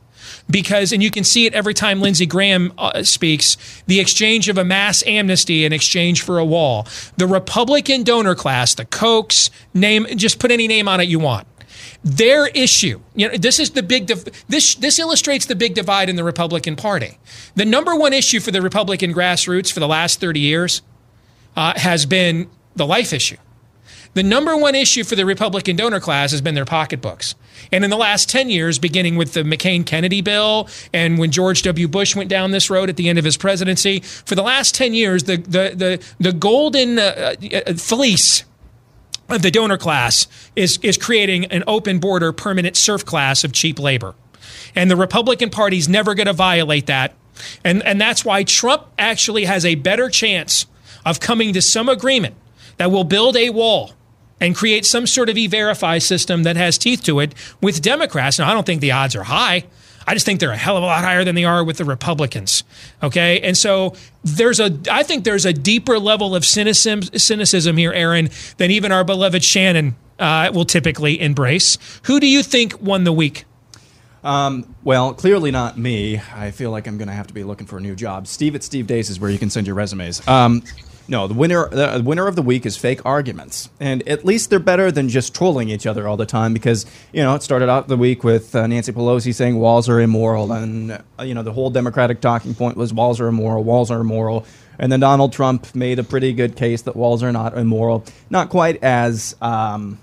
Because, 0.50 0.92
and 0.92 1.02
you 1.02 1.10
can 1.10 1.24
see 1.24 1.48
it 1.48 1.56
every 1.56 1.74
time 1.74 2.02
Lindsey 2.02 2.28
Graham 2.28 2.72
uh, 2.78 3.02
speaks, 3.02 3.58
the 3.88 4.00
exchange 4.00 4.48
of 4.48 4.60
a 4.60 4.64
mass 4.64 5.04
amnesty 5.08 5.66
in 5.66 5.74
exchange 5.74 6.22
for 6.22 6.38
a 6.38 6.46
wall. 6.46 6.88
The 7.18 7.26
Republican 7.26 8.04
donor 8.04 8.36
class, 8.36 8.76
the 8.76 8.86
Kochs, 8.86 9.50
name, 9.74 10.06
just 10.16 10.38
put 10.38 10.52
any 10.52 10.68
name 10.68 10.88
on 10.88 11.00
it 11.00 11.08
you 11.08 11.18
want. 11.18 11.48
Their 12.04 12.48
issue, 12.48 13.02
you 13.16 13.28
know, 13.28 13.38
this 13.38 13.60
is 13.60 13.72
the 13.72 13.82
big, 13.82 14.06
this, 14.06 14.76
this 14.76 15.00
illustrates 15.00 15.48
the 15.48 15.56
big 15.56 15.74
divide 15.74 16.10
in 16.10 16.16
the 16.16 16.24
Republican 16.24 16.76
Party. 16.76 17.18
The 17.56 17.66
number 17.66 17.96
one 17.96 18.14
issue 18.14 18.40
for 18.40 18.52
the 18.52 18.62
Republican 18.62 19.14
grassroots 19.14 19.74
for 19.74 19.80
the 19.80 19.88
last 19.88 20.20
30 20.20 20.40
years 20.40 20.84
uh, 21.56 21.74
has 21.78 22.06
been 22.06 22.50
the 22.76 22.86
life 22.86 23.12
issue. 23.12 23.38
The 24.14 24.24
number 24.24 24.56
one 24.56 24.76
issue 24.76 25.04
for 25.04 25.16
the 25.16 25.26
Republican 25.26 25.76
donor 25.76 26.00
class 26.00 26.32
has 26.32 26.42
been 26.42 26.56
their 26.56 26.66
pocketbooks. 26.66 27.36
And 27.72 27.84
in 27.84 27.90
the 27.90 27.98
last 27.98 28.30
10 28.30 28.50
years, 28.50 28.80
beginning 28.80 29.16
with 29.16 29.34
the 29.34 29.44
McCain 29.44 29.86
Kennedy 29.86 30.22
bill 30.22 30.70
and 30.94 31.18
when 31.18 31.32
George 31.32 31.62
W. 31.64 31.88
Bush 31.88 32.16
went 32.16 32.30
down 32.30 32.52
this 32.52 32.70
road 32.70 32.90
at 32.90 32.98
the 32.98 33.10
end 33.10 33.20
of 33.20 33.26
his 33.26 33.38
presidency, 33.38 34.00
for 34.00 34.36
the 34.36 34.44
last 34.44 34.76
10 34.76 34.94
years, 34.94 35.24
the, 35.24 35.38
the, 35.38 35.74
the, 35.76 36.06
the 36.20 36.34
golden 36.34 37.00
uh, 37.00 37.36
uh, 37.54 37.74
fleece 37.74 38.44
of 39.30 39.42
the 39.42 39.52
donor 39.52 39.78
class 39.78 40.28
is, 40.56 40.78
is 40.84 40.98
creating 40.98 41.46
an 41.46 41.64
open 41.68 42.00
border 42.00 42.32
permanent 42.32 42.78
serf 42.78 43.06
class 43.06 43.44
of 43.44 43.52
cheap 43.52 43.80
labor. 43.80 44.16
And 44.76 44.92
the 44.92 44.96
Republican 44.96 45.50
Party's 45.50 45.90
never 45.90 46.14
going 46.14 46.28
to 46.28 46.34
violate 46.34 46.86
that. 46.88 47.14
And, 47.64 47.84
and 47.84 48.00
that's 48.00 48.24
why 48.24 48.44
Trump 48.44 48.86
actually 48.98 49.46
has 49.46 49.66
a 49.66 49.76
better 49.76 50.10
chance 50.10 50.66
of 51.06 51.20
coming 51.20 51.54
to 51.54 51.62
some 51.62 51.90
agreement 51.90 52.36
that 52.78 52.92
will 52.92 53.04
build 53.04 53.36
a 53.38 53.50
wall 53.50 53.94
and 54.40 54.56
create 54.56 54.86
some 54.86 55.08
sort 55.08 55.30
of 55.30 55.38
e-verify 55.38 55.98
system 55.98 56.44
that 56.44 56.56
has 56.56 56.78
teeth 56.78 57.04
to 57.04 57.20
it 57.20 57.34
with 57.62 57.82
Democrats. 57.82 58.40
Now, 58.40 58.50
I 58.50 58.54
don't 58.54 58.66
think 58.66 58.82
the 58.82 58.92
odds 58.92 59.16
are 59.16 59.24
high. 59.24 59.66
I 60.08 60.14
just 60.14 60.26
think 60.26 60.40
they're 60.40 60.52
a 60.52 60.58
hell 60.58 60.78
of 60.78 60.84
a 60.84 60.86
lot 60.86 61.04
higher 61.04 61.24
than 61.24 61.36
they 61.36 61.46
are 61.46 61.64
with 61.64 61.78
the 61.78 61.86
Republicans. 61.86 62.64
Okay, 63.02 63.40
and 63.42 63.58
so 63.58 63.96
there's 64.24 64.60
a, 64.60 64.78
I 64.92 65.04
think 65.04 65.24
there's 65.24 65.46
a 65.46 65.54
deeper 65.54 65.98
level 65.98 66.36
of 66.36 66.46
cynicism, 66.46 67.02
cynicism 67.02 67.78
here, 67.78 67.92
Aaron, 67.92 68.30
than 68.58 68.72
even 68.72 68.92
our 68.92 69.04
beloved 69.04 69.44
Shannon 69.44 69.96
uh, 70.20 70.52
will 70.54 70.66
typically 70.66 71.20
embrace. 71.20 71.78
Who 72.04 72.20
do 72.20 72.28
you 72.28 72.44
think 72.44 72.80
won 72.80 73.04
the 73.04 73.14
week? 73.14 73.46
Um, 74.24 74.76
well, 74.84 75.14
clearly 75.14 75.52
not 75.52 75.78
me. 75.78 76.20
I 76.34 76.50
feel 76.52 76.72
like 76.72 76.88
I'm 76.88 76.98
going 76.98 77.08
to 77.08 77.14
have 77.14 77.28
to 77.28 77.34
be 77.34 77.44
looking 77.44 77.68
for 77.68 77.78
a 77.78 77.82
new 77.82 77.96
job. 77.96 78.28
Steve 78.28 78.56
at 78.56 78.64
Steve 78.64 78.88
Deace 78.88 79.10
is 79.12 79.20
where 79.20 79.30
you 79.30 79.38
can 79.38 79.52
send 79.52 79.68
your 79.68 79.76
resumes. 79.76 80.28
Um, 80.28 80.64
no, 81.08 81.28
the 81.28 81.34
winner 81.34 81.70
the 81.70 82.02
winner 82.04 82.28
of 82.28 82.36
the 82.36 82.42
week 82.42 82.66
is 82.66 82.78
fake 82.78 83.02
arguments, 83.06 83.70
and 83.80 84.08
at 84.08 84.26
least 84.26 84.50
they're 84.50 84.60
better 84.60 84.92
than 84.92 85.08
just 85.10 85.36
trolling 85.36 85.70
each 85.70 85.86
other 85.86 86.08
all 86.08 86.18
the 86.18 86.26
time. 86.26 86.54
Because 86.54 86.86
you 87.14 87.22
know, 87.22 87.36
it 87.36 87.44
started 87.44 87.70
out 87.70 87.88
the 87.88 87.98
week 87.98 88.24
with 88.24 88.56
uh, 88.56 88.66
Nancy 88.66 88.92
Pelosi 88.92 89.34
saying 89.34 89.58
walls 89.58 89.88
are 89.88 90.00
immoral, 90.00 90.52
and 90.52 90.92
uh, 90.92 91.24
you 91.24 91.34
know 91.34 91.44
the 91.44 91.54
whole 91.54 91.70
Democratic 91.70 92.22
talking 92.22 92.56
point 92.56 92.76
was 92.78 92.94
walls 92.94 93.22
are 93.22 93.28
immoral, 93.28 93.64
walls 93.64 93.92
are 93.92 94.02
immoral, 94.02 94.46
and 94.80 94.92
then 94.92 95.00
Donald 95.00 95.32
Trump 95.32 95.74
made 95.76 96.00
a 96.00 96.04
pretty 96.04 96.34
good 96.34 96.56
case 96.56 96.82
that 96.84 96.96
walls 96.96 97.22
are 97.22 97.32
not 97.32 97.58
immoral, 97.58 98.04
not 98.30 98.50
quite 98.50 98.84
as 98.84 99.36
um, 99.42 100.00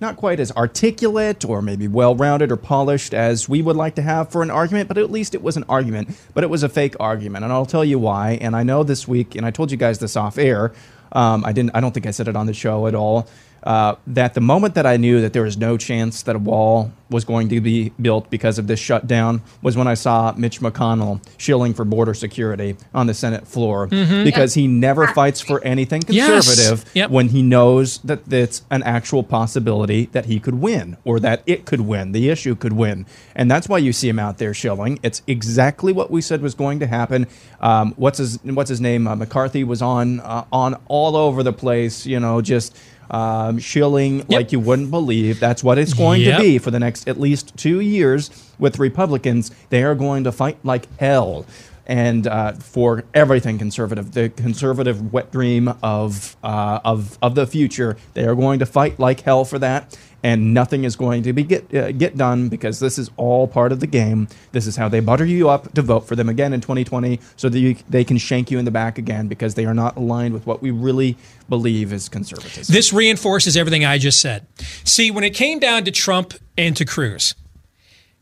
not 0.00 0.16
quite 0.16 0.40
as 0.40 0.52
articulate 0.52 1.44
or 1.44 1.62
maybe 1.62 1.88
well 1.88 2.14
rounded 2.14 2.50
or 2.52 2.56
polished 2.56 3.14
as 3.14 3.48
we 3.48 3.62
would 3.62 3.76
like 3.76 3.94
to 3.94 4.02
have 4.02 4.30
for 4.30 4.42
an 4.42 4.50
argument, 4.50 4.88
but 4.88 4.98
at 4.98 5.10
least 5.10 5.34
it 5.34 5.42
was 5.42 5.56
an 5.56 5.64
argument. 5.68 6.08
But 6.34 6.44
it 6.44 6.50
was 6.50 6.62
a 6.62 6.68
fake 6.68 6.96
argument, 7.00 7.44
and 7.44 7.52
I'll 7.52 7.66
tell 7.66 7.84
you 7.84 7.98
why. 7.98 8.32
And 8.40 8.54
I 8.56 8.62
know 8.62 8.82
this 8.82 9.06
week, 9.08 9.34
and 9.34 9.46
I 9.46 9.50
told 9.50 9.70
you 9.70 9.76
guys 9.76 9.98
this 9.98 10.16
off 10.16 10.38
air. 10.38 10.72
Um, 11.12 11.44
I 11.44 11.52
didn't. 11.52 11.70
I 11.74 11.80
don't 11.80 11.92
think 11.92 12.06
I 12.06 12.10
said 12.10 12.28
it 12.28 12.36
on 12.36 12.46
the 12.46 12.54
show 12.54 12.86
at 12.86 12.94
all. 12.94 13.28
Uh, 13.64 13.96
that 14.06 14.34
the 14.34 14.40
moment 14.42 14.74
that 14.74 14.84
I 14.84 14.98
knew 14.98 15.22
that 15.22 15.32
there 15.32 15.42
was 15.42 15.56
no 15.56 15.78
chance 15.78 16.22
that 16.24 16.36
a 16.36 16.38
wall 16.38 16.92
was 17.08 17.24
going 17.24 17.48
to 17.48 17.60
be 17.60 17.90
built 18.00 18.28
because 18.28 18.58
of 18.58 18.66
this 18.66 18.78
shutdown 18.80 19.40
was 19.62 19.74
when 19.76 19.86
I 19.86 19.94
saw 19.94 20.34
Mitch 20.36 20.60
McConnell 20.60 21.22
shilling 21.38 21.72
for 21.72 21.84
border 21.84 22.12
security 22.12 22.76
on 22.92 23.06
the 23.06 23.14
Senate 23.14 23.46
floor 23.46 23.88
Mm-hmm. 23.88 24.24
because 24.24 24.54
he 24.54 24.66
never 24.66 25.06
fights 25.08 25.40
for 25.40 25.62
anything 25.64 26.02
Yes. 26.08 26.46
conservative 26.46 26.90
Yep. 26.94 27.10
when 27.10 27.28
he 27.28 27.42
knows 27.42 27.98
that 28.04 28.30
it's 28.32 28.62
an 28.70 28.82
actual 28.82 29.22
possibility 29.22 30.06
that 30.12 30.26
he 30.26 30.40
could 30.40 30.56
win 30.56 30.96
or 31.04 31.18
that 31.20 31.42
it 31.46 31.64
could 31.64 31.80
win, 31.82 32.12
the 32.12 32.28
issue 32.28 32.54
could 32.54 32.72
win. 32.74 33.06
And 33.34 33.50
that's 33.50 33.68
why 33.68 33.78
you 33.78 33.92
see 33.92 34.08
him 34.08 34.18
out 34.18 34.38
there 34.38 34.52
shilling. 34.52 34.98
It's 35.02 35.22
exactly 35.26 35.92
what 35.92 36.10
we 36.10 36.20
said 36.20 36.42
was 36.42 36.54
going 36.54 36.80
to 36.80 36.86
happen. 36.86 37.26
Um, 37.60 37.94
what's 37.96 38.18
his 38.18 38.38
What's 38.44 38.68
his 38.68 38.80
name? 38.80 39.06
Uh, 39.06 39.16
McCarthy 39.16 39.64
was 39.64 39.80
on 39.80 40.20
uh, 40.20 40.44
on 40.52 40.74
all 40.88 41.16
over 41.16 41.42
the 41.42 41.52
place. 41.52 42.04
You 42.06 42.20
know, 42.20 42.40
just 42.42 42.76
um, 43.14 43.58
shilling 43.60 44.24
like 44.28 44.50
you 44.52 44.58
wouldn't 44.58 44.90
believe. 44.90 45.38
That's 45.38 45.62
what 45.62 45.78
it's 45.78 45.94
going 45.94 46.22
Yep. 46.22 46.36
to 46.36 46.42
be 46.42 46.58
for 46.58 46.70
the 46.72 46.80
next 46.80 47.06
at 47.08 47.18
least 47.20 47.56
two 47.56 47.78
years 47.80 48.30
with 48.58 48.78
Republicans. 48.78 49.50
They 49.70 49.82
are 49.84 49.94
going 49.94 50.24
to 50.24 50.32
fight 50.32 50.58
like 50.64 50.86
hell. 50.98 51.46
And 51.86 52.26
uh, 52.26 52.52
for 52.52 53.04
everything 53.12 53.58
conservative, 53.58 54.12
the 54.12 54.30
conservative 54.30 55.12
wet 55.12 55.30
dream 55.30 55.68
of, 55.82 56.36
uh, 56.42 56.80
of, 56.84 57.18
of 57.20 57.34
the 57.34 57.46
future, 57.46 57.96
they 58.14 58.24
are 58.24 58.34
going 58.34 58.58
to 58.60 58.66
fight 58.66 58.98
like 58.98 59.20
hell 59.20 59.44
for 59.44 59.58
that. 59.58 59.96
And 60.22 60.54
nothing 60.54 60.84
is 60.84 60.96
going 60.96 61.22
to 61.24 61.34
be 61.34 61.42
get 61.42 61.74
uh, 61.74 61.92
get 61.92 62.16
done 62.16 62.48
because 62.48 62.80
this 62.80 62.96
is 62.96 63.10
all 63.18 63.46
part 63.46 63.72
of 63.72 63.80
the 63.80 63.86
game. 63.86 64.26
This 64.52 64.66
is 64.66 64.74
how 64.74 64.88
they 64.88 65.00
butter 65.00 65.26
you 65.26 65.50
up 65.50 65.74
to 65.74 65.82
vote 65.82 66.08
for 66.08 66.16
them 66.16 66.30
again 66.30 66.54
in 66.54 66.62
2020, 66.62 67.20
so 67.36 67.50
that 67.50 67.58
you, 67.58 67.76
they 67.90 68.04
can 68.04 68.16
shank 68.16 68.50
you 68.50 68.58
in 68.58 68.64
the 68.64 68.70
back 68.70 68.96
again 68.96 69.28
because 69.28 69.54
they 69.54 69.66
are 69.66 69.74
not 69.74 69.98
aligned 69.98 70.32
with 70.32 70.46
what 70.46 70.62
we 70.62 70.70
really 70.70 71.18
believe 71.50 71.92
is 71.92 72.08
conservatism. 72.08 72.72
This 72.72 72.90
reinforces 72.90 73.54
everything 73.54 73.84
I 73.84 73.98
just 73.98 74.18
said. 74.18 74.46
See, 74.84 75.10
when 75.10 75.24
it 75.24 75.34
came 75.34 75.58
down 75.58 75.84
to 75.84 75.90
Trump 75.90 76.32
and 76.56 76.74
to 76.78 76.86
Cruz, 76.86 77.34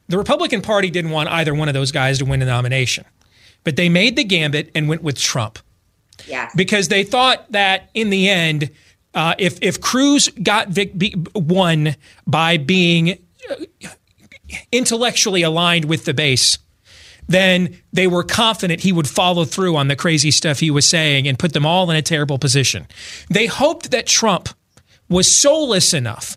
the 0.09 0.19
Republican 0.19 0.61
Party 0.61 0.91
didn't 0.91 1.13
want 1.13 1.29
either 1.29 1.55
one 1.55 1.69
of 1.69 1.75
those 1.75 1.93
guys 1.93 2.19
to 2.19 2.25
win 2.25 2.41
the 2.41 2.47
nomination, 2.47 3.05
but 3.65 3.77
they 3.77 3.89
made 3.89 4.17
the 4.17 4.25
gambit 4.25 4.71
and 4.75 4.89
went 4.89 5.03
with 5.03 5.19
Trump 5.19 5.59
Yes. 6.27 6.53
because 6.57 6.89
they 6.89 7.05
thought 7.05 7.51
that 7.53 7.91
in 7.95 8.11
the 8.11 8.29
end, 8.29 8.71
uh, 9.15 9.35
if 9.39 9.59
if 9.63 9.81
Cruz 9.81 10.29
got 10.29 10.69
vic- 10.69 10.97
be, 10.97 11.15
won 11.35 11.97
by 12.27 12.57
being 12.57 13.19
uh, 13.51 13.89
intellectually 14.71 15.43
aligned 15.43 15.87
with 15.87 16.05
the 16.05 16.15
base, 16.15 16.59
then 17.29 17.77
they 17.93 18.07
were 18.07 18.23
confident 18.25 18.81
he 18.81 18.93
would 18.93 19.09
follow 19.09 19.45
through 19.45 19.77
on 19.77 19.89
the 19.89 19.97
crazy 19.97 20.31
stuff 20.31 20.61
he 20.61 20.71
was 20.71 20.89
saying 20.89 21.27
and 21.29 21.39
put 21.39 21.53
them 21.53 21.65
all 21.67 21.91
in 21.91 21.97
a 21.97 22.03
terrible 22.03 22.39
position. 22.39 22.87
They 23.31 23.47
hoped 23.47 23.91
that 23.91 24.07
Trump 24.07 24.49
was 25.09 25.31
soulless 25.31 25.95
enough 25.95 26.37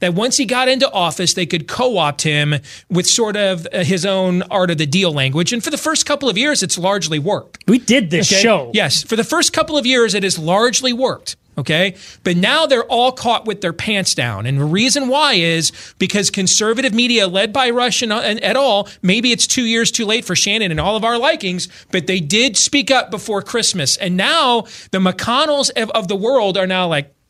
that 0.00 0.14
once 0.14 0.36
he 0.36 0.44
got 0.44 0.68
into 0.68 0.90
office, 0.92 1.34
they 1.34 1.46
could 1.46 1.68
co 1.68 1.98
opt 1.98 2.22
him 2.22 2.54
with 2.90 3.06
sort 3.06 3.36
of 3.36 3.66
uh, 3.72 3.84
his 3.84 4.04
own 4.06 4.42
art 4.50 4.70
of 4.70 4.78
the 4.78 4.86
deal 4.86 5.12
language. 5.12 5.52
And 5.52 5.62
for 5.62 5.70
the 5.70 5.78
first 5.78 6.06
couple 6.06 6.28
of 6.28 6.36
years, 6.38 6.62
it's 6.62 6.78
largely 6.78 7.18
worked. 7.18 7.64
We 7.68 7.78
did 7.78 8.10
this 8.10 8.30
Okay? 8.32 8.40
show. 8.42 8.70
Yes, 8.74 9.02
for 9.02 9.16
the 9.16 9.24
first 9.24 9.52
couple 9.52 9.76
of 9.76 9.86
years, 9.86 10.14
it 10.14 10.22
has 10.22 10.38
largely 10.38 10.92
worked. 10.92 11.36
Okay. 11.56 11.94
But 12.24 12.36
now 12.36 12.66
they're 12.66 12.82
all 12.86 13.12
caught 13.12 13.46
with 13.46 13.60
their 13.60 13.72
pants 13.72 14.12
down. 14.16 14.44
And 14.44 14.58
the 14.58 14.64
reason 14.64 15.06
why 15.06 15.34
is 15.34 15.70
because 16.00 16.28
conservative 16.28 16.92
media, 16.92 17.28
led 17.28 17.52
by 17.52 17.70
Rush 17.70 18.02
and, 18.02 18.12
and 18.12 18.40
et 18.42 18.56
al., 18.56 18.88
maybe 19.02 19.30
it's 19.30 19.46
two 19.46 19.62
years 19.64 19.92
too 19.92 20.04
late 20.04 20.24
for 20.24 20.34
Shannon 20.34 20.72
and 20.72 20.80
all 20.80 20.96
of 20.96 21.04
our 21.04 21.16
likings, 21.16 21.68
but 21.92 22.08
they 22.08 22.18
did 22.18 22.56
speak 22.56 22.90
up 22.90 23.08
before 23.12 23.40
Christmas. 23.40 23.96
And 23.98 24.16
now 24.16 24.62
the 24.90 24.98
McConnells 24.98 25.70
of, 25.80 25.90
of 25.90 26.08
the 26.08 26.16
world 26.16 26.58
are 26.58 26.66
now 26.66 26.88
like, 26.88 27.04
what 27.04 27.12
do 27.12 27.12
we- 27.12 27.23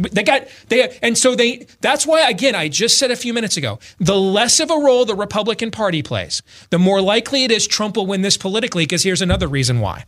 they 0.00 0.22
got 0.22 0.46
they 0.68 0.96
and 1.02 1.16
so 1.16 1.34
they 1.34 1.66
that's 1.80 2.06
why 2.06 2.28
again 2.28 2.54
I 2.54 2.68
just 2.68 2.98
said 2.98 3.10
a 3.10 3.16
few 3.16 3.32
minutes 3.32 3.56
ago 3.56 3.78
the 3.98 4.16
less 4.16 4.60
of 4.60 4.70
a 4.70 4.76
role 4.76 5.04
the 5.04 5.14
Republican 5.14 5.70
Party 5.70 6.02
plays 6.02 6.42
the 6.70 6.78
more 6.78 7.00
likely 7.00 7.44
it 7.44 7.50
is 7.50 7.66
Trump 7.66 7.96
will 7.96 8.06
win 8.06 8.22
this 8.22 8.36
politically 8.36 8.84
because 8.84 9.02
here's 9.02 9.22
another 9.22 9.48
reason 9.48 9.80
why 9.80 10.04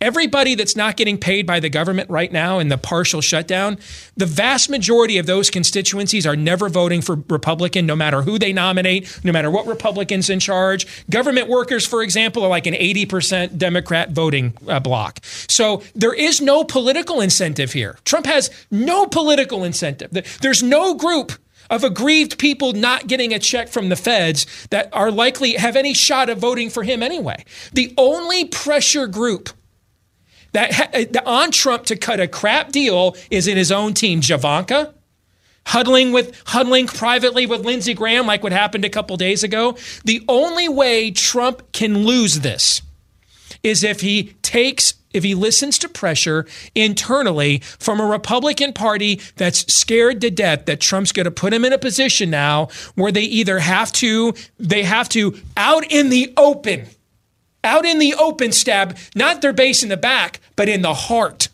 everybody 0.00 0.54
that's 0.54 0.76
not 0.76 0.96
getting 0.96 1.18
paid 1.18 1.46
by 1.46 1.60
the 1.60 1.68
government 1.68 2.08
right 2.10 2.32
now 2.32 2.58
in 2.58 2.68
the 2.68 2.78
partial 2.78 3.20
shutdown 3.20 3.78
the 4.16 4.26
vast 4.26 4.70
majority 4.70 5.18
of 5.18 5.26
those 5.26 5.50
constituencies 5.50 6.26
are 6.26 6.36
never 6.36 6.68
voting 6.68 7.00
for 7.02 7.16
Republican 7.28 7.86
no 7.86 7.96
matter 7.96 8.22
who 8.22 8.38
they 8.38 8.52
nominate 8.52 9.20
no 9.24 9.32
matter 9.32 9.50
what 9.50 9.66
Republicans 9.66 10.30
in 10.30 10.40
charge. 10.40 10.86
Government 11.10 11.48
workers 11.48 11.86
for 11.86 12.02
example 12.02 12.44
are 12.44 12.48
like 12.48 12.66
an 12.66 12.74
80% 12.74 13.58
Democrat 13.58 14.10
voting 14.10 14.54
uh, 14.68 14.80
block 14.80 15.20
so 15.48 15.82
there 15.94 16.14
is 16.14 16.40
no 16.40 16.64
political 16.64 17.20
incentive 17.20 17.72
here. 17.72 17.98
Trump 18.04 18.26
has 18.26 18.50
no 18.70 19.06
political 19.06 19.64
incentive. 19.64 20.10
There's 20.40 20.62
no 20.62 20.94
group 20.94 21.32
of 21.70 21.84
aggrieved 21.84 22.38
people 22.38 22.72
not 22.72 23.06
getting 23.06 23.32
a 23.32 23.38
check 23.38 23.68
from 23.68 23.88
the 23.88 23.96
feds 23.96 24.46
that 24.70 24.88
are 24.92 25.10
likely 25.10 25.52
have 25.52 25.76
any 25.76 25.94
shot 25.94 26.28
of 26.28 26.38
voting 26.38 26.70
for 26.70 26.82
him 26.82 27.02
anyway. 27.02 27.44
The 27.72 27.92
only 27.96 28.44
pressure 28.44 29.06
group 29.06 29.50
that 30.52 30.72
ha- 30.72 30.88
eh, 30.92 31.06
on 31.24 31.50
Trump 31.50 31.84
to 31.86 31.96
cut 31.96 32.20
a 32.20 32.28
crap 32.28 32.72
deal 32.72 33.16
is 33.30 33.46
in 33.46 33.56
his 33.56 33.70
own 33.70 33.94
team, 33.94 34.20
Javanka. 34.20 34.94
Huddling 35.66 36.12
with 36.12 36.40
huddling 36.46 36.86
privately 36.86 37.44
with 37.44 37.66
Lindsey 37.66 37.92
Graham, 37.92 38.26
like 38.26 38.44
what 38.44 38.52
happened 38.52 38.84
a 38.84 38.88
couple 38.88 39.16
days 39.16 39.42
ago. 39.42 39.76
The 40.04 40.24
only 40.28 40.68
way 40.68 41.10
Trump 41.10 41.72
can 41.72 42.04
lose 42.04 42.40
this 42.40 42.82
is 43.64 43.82
if 43.82 44.00
he 44.00 44.34
takes 44.42 44.94
if 45.16 45.24
he 45.24 45.34
listens 45.34 45.78
to 45.78 45.88
pressure 45.88 46.46
internally 46.74 47.58
from 47.78 48.00
a 48.00 48.06
Republican 48.06 48.72
Party 48.72 49.20
that's 49.36 49.72
scared 49.72 50.20
to 50.20 50.30
death 50.30 50.66
that 50.66 50.80
Trump's 50.80 51.12
going 51.12 51.24
to 51.24 51.30
put 51.30 51.52
him 51.52 51.64
in 51.64 51.72
a 51.72 51.78
position 51.78 52.30
now 52.30 52.68
where 52.94 53.10
they 53.10 53.22
either 53.22 53.58
have 53.58 53.90
to 53.92 54.34
they 54.58 54.82
have 54.82 55.08
to 55.08 55.36
out 55.56 55.90
in 55.90 56.10
the 56.10 56.32
open 56.36 56.86
out 57.64 57.84
in 57.84 57.98
the 57.98 58.14
open 58.14 58.52
stab 58.52 58.96
not 59.14 59.40
their 59.40 59.52
base 59.52 59.82
in 59.82 59.88
the 59.88 59.96
back 59.96 60.40
but 60.54 60.68
in 60.68 60.82
the 60.82 60.94
heart 60.94 61.48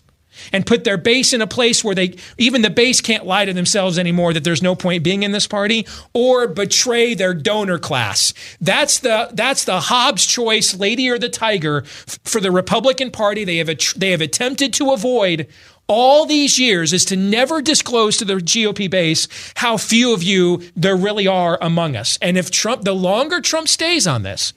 and 0.52 0.66
put 0.66 0.84
their 0.84 0.96
base 0.96 1.32
in 1.32 1.42
a 1.42 1.46
place 1.46 1.82
where 1.82 1.94
they 1.94 2.16
even 2.38 2.62
the 2.62 2.70
base 2.70 3.00
can't 3.00 3.26
lie 3.26 3.44
to 3.44 3.52
themselves 3.52 3.98
anymore 3.98 4.32
that 4.32 4.44
there's 4.44 4.62
no 4.62 4.74
point 4.74 5.02
being 5.02 5.22
in 5.22 5.32
this 5.32 5.46
party 5.46 5.86
or 6.12 6.46
betray 6.46 7.14
their 7.14 7.34
donor 7.34 7.78
class 7.78 8.32
that's 8.60 9.00
the 9.00 9.30
that's 9.32 9.64
the 9.64 9.80
Hobbs 9.80 10.26
choice 10.26 10.74
lady 10.74 11.08
or 11.08 11.18
the 11.18 11.28
tiger 11.28 11.82
for 12.24 12.40
the 12.40 12.50
Republican 12.50 13.10
Party 13.10 13.44
they 13.44 13.56
have 13.56 13.68
a, 13.68 13.76
they 13.96 14.10
have 14.10 14.20
attempted 14.20 14.72
to 14.74 14.92
avoid 14.92 15.48
all 15.88 16.26
these 16.26 16.58
years 16.58 16.92
is 16.92 17.04
to 17.06 17.16
never 17.16 17.60
disclose 17.60 18.16
to 18.16 18.24
the 18.24 18.34
GOP 18.34 18.88
base 18.88 19.28
how 19.56 19.76
few 19.76 20.14
of 20.14 20.22
you 20.22 20.62
there 20.74 20.96
really 20.96 21.26
are 21.26 21.58
among 21.60 21.96
us. 21.96 22.18
And 22.22 22.38
if 22.38 22.50
Trump, 22.50 22.84
the 22.84 22.94
longer 22.94 23.40
Trump 23.40 23.68
stays 23.68 24.06
on 24.06 24.22
this, 24.22 24.54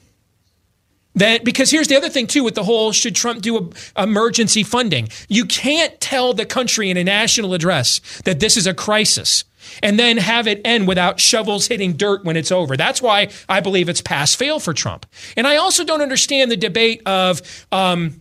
that 1.16 1.44
because 1.44 1.70
here's 1.70 1.88
the 1.88 1.96
other 1.96 2.08
thing 2.08 2.26
too 2.26 2.44
with 2.44 2.54
the 2.54 2.64
whole 2.64 2.92
should 2.92 3.14
Trump 3.14 3.42
do 3.42 3.72
a, 3.96 4.02
emergency 4.02 4.62
funding? 4.62 5.08
You 5.28 5.44
can't 5.44 5.98
tell 6.00 6.32
the 6.32 6.46
country 6.46 6.90
in 6.90 6.96
a 6.96 7.04
national 7.04 7.54
address 7.54 8.00
that 8.24 8.40
this 8.40 8.56
is 8.56 8.66
a 8.66 8.74
crisis 8.74 9.44
and 9.82 9.98
then 9.98 10.16
have 10.16 10.46
it 10.46 10.60
end 10.64 10.86
without 10.86 11.18
shovels 11.18 11.66
hitting 11.66 11.94
dirt 11.94 12.24
when 12.24 12.36
it's 12.36 12.52
over. 12.52 12.76
That's 12.76 13.02
why 13.02 13.28
I 13.48 13.60
believe 13.60 13.88
it's 13.88 14.00
pass 14.00 14.34
fail 14.34 14.60
for 14.60 14.72
Trump. 14.72 15.06
And 15.36 15.46
I 15.46 15.56
also 15.56 15.84
don't 15.84 16.02
understand 16.02 16.50
the 16.50 16.56
debate 16.56 17.02
of. 17.06 17.66
Um, 17.72 18.20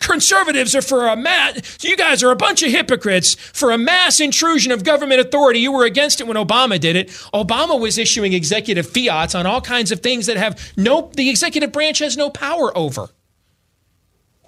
conservatives 0.00 0.74
are 0.74 0.82
for 0.82 1.06
a 1.06 1.16
mass, 1.16 1.78
you 1.82 1.96
guys 1.96 2.22
are 2.22 2.30
a 2.30 2.36
bunch 2.36 2.62
of 2.62 2.70
hypocrites 2.70 3.34
for 3.34 3.70
a 3.70 3.78
mass 3.78 4.20
intrusion 4.20 4.72
of 4.72 4.84
government 4.84 5.20
authority. 5.20 5.60
You 5.60 5.72
were 5.72 5.84
against 5.84 6.20
it 6.20 6.26
when 6.26 6.36
Obama 6.36 6.80
did 6.80 6.96
it. 6.96 7.08
Obama 7.32 7.78
was 7.78 7.98
issuing 7.98 8.32
executive 8.32 8.88
fiats 8.88 9.34
on 9.34 9.46
all 9.46 9.60
kinds 9.60 9.92
of 9.92 10.00
things 10.00 10.26
that 10.26 10.36
have 10.36 10.72
no, 10.76 11.10
the 11.16 11.30
executive 11.30 11.72
branch 11.72 11.98
has 12.00 12.16
no 12.16 12.30
power 12.30 12.76
over. 12.76 13.08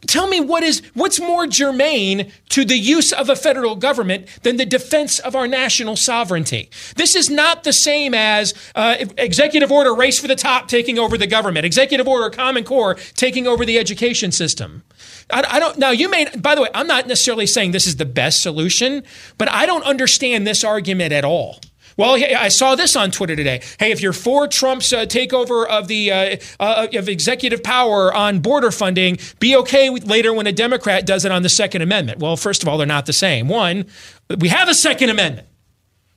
Tell 0.07 0.27
me 0.27 0.41
what 0.41 0.63
is 0.63 0.83
what's 0.95 1.21
more 1.21 1.47
germane 1.47 2.31
to 2.51 2.65
the 2.65 2.77
use 2.77 3.13
of 3.13 3.29
a 3.29 3.37
federal 3.37 3.75
government 3.75 4.27
than 4.43 4.57
the 4.57 4.67
defense 4.67 5.19
of 5.19 5.35
our 5.35 5.47
national 5.47 5.97
sovereignty. 5.97 6.71
This 6.97 7.15
is 7.15 7.31
not 7.31 7.65
the 7.65 7.73
same 7.73 8.15
as 8.15 8.55
uh, 8.75 8.97
executive 9.17 9.73
order 9.73 9.95
race 9.95 10.19
for 10.19 10.29
the 10.29 10.37
top 10.37 10.69
taking 10.69 10.99
over 10.99 11.17
the 11.17 11.27
government, 11.27 11.65
executive 11.65 12.07
order 12.07 12.31
Common 12.35 12.65
Core 12.65 12.95
taking 13.15 13.47
over 13.47 13.65
the 13.65 13.79
education 13.79 14.31
system. 14.33 14.83
I, 15.31 15.45
I, 15.53 15.61
don't 15.61 15.79
now 15.79 15.91
you 15.91 16.11
may 16.11 16.27
by 16.39 16.55
the 16.55 16.63
way 16.63 16.69
i'm 16.75 16.87
not 16.87 17.07
necessarily 17.07 17.47
saying 17.47 17.73
this 17.73 17.87
is 17.87 17.97
the 17.97 18.05
best 18.05 18.43
solution 18.43 19.03
but 19.39 19.51
i 19.51 19.67
don't 19.67 19.85
understand 19.85 20.47
this 20.47 20.65
argument 20.65 21.13
at 21.13 21.25
all 21.25 21.61
well, 21.97 22.15
I 22.15 22.49
saw 22.49 22.75
this 22.75 22.97
on 22.97 23.11
Twitter 23.11 23.37
today. 23.37 23.63
Hey, 23.79 23.93
if 23.93 24.01
you're 24.01 24.13
for 24.13 24.49
Trump's 24.49 24.93
uh, 24.93 25.07
takeover 25.07 25.67
of 25.67 25.87
the 25.87 26.11
uh, 26.11 26.37
uh, 26.59 26.89
of 26.93 27.09
executive 27.09 27.63
power 27.63 28.13
on 28.13 28.41
border 28.41 28.73
funding, 28.73 29.19
be 29.39 29.55
okay 29.57 29.91
later 29.91 30.33
when 30.33 30.47
a 30.47 30.53
Democrat 30.53 31.07
does 31.07 31.25
it 31.25 31.31
on 31.31 31.43
the 31.43 31.49
Second 31.49 31.83
Amendment. 31.83 32.19
Well, 32.19 32.37
first 32.37 32.63
of 32.63 32.69
all, 32.69 32.79
they're 32.79 32.87
not 32.87 33.07
the 33.07 33.13
same. 33.13 33.49
One, 33.49 33.87
we 34.39 34.49
have 34.49 34.69
a 34.69 34.75
Second 34.75 35.11
Amendment. 35.11 35.47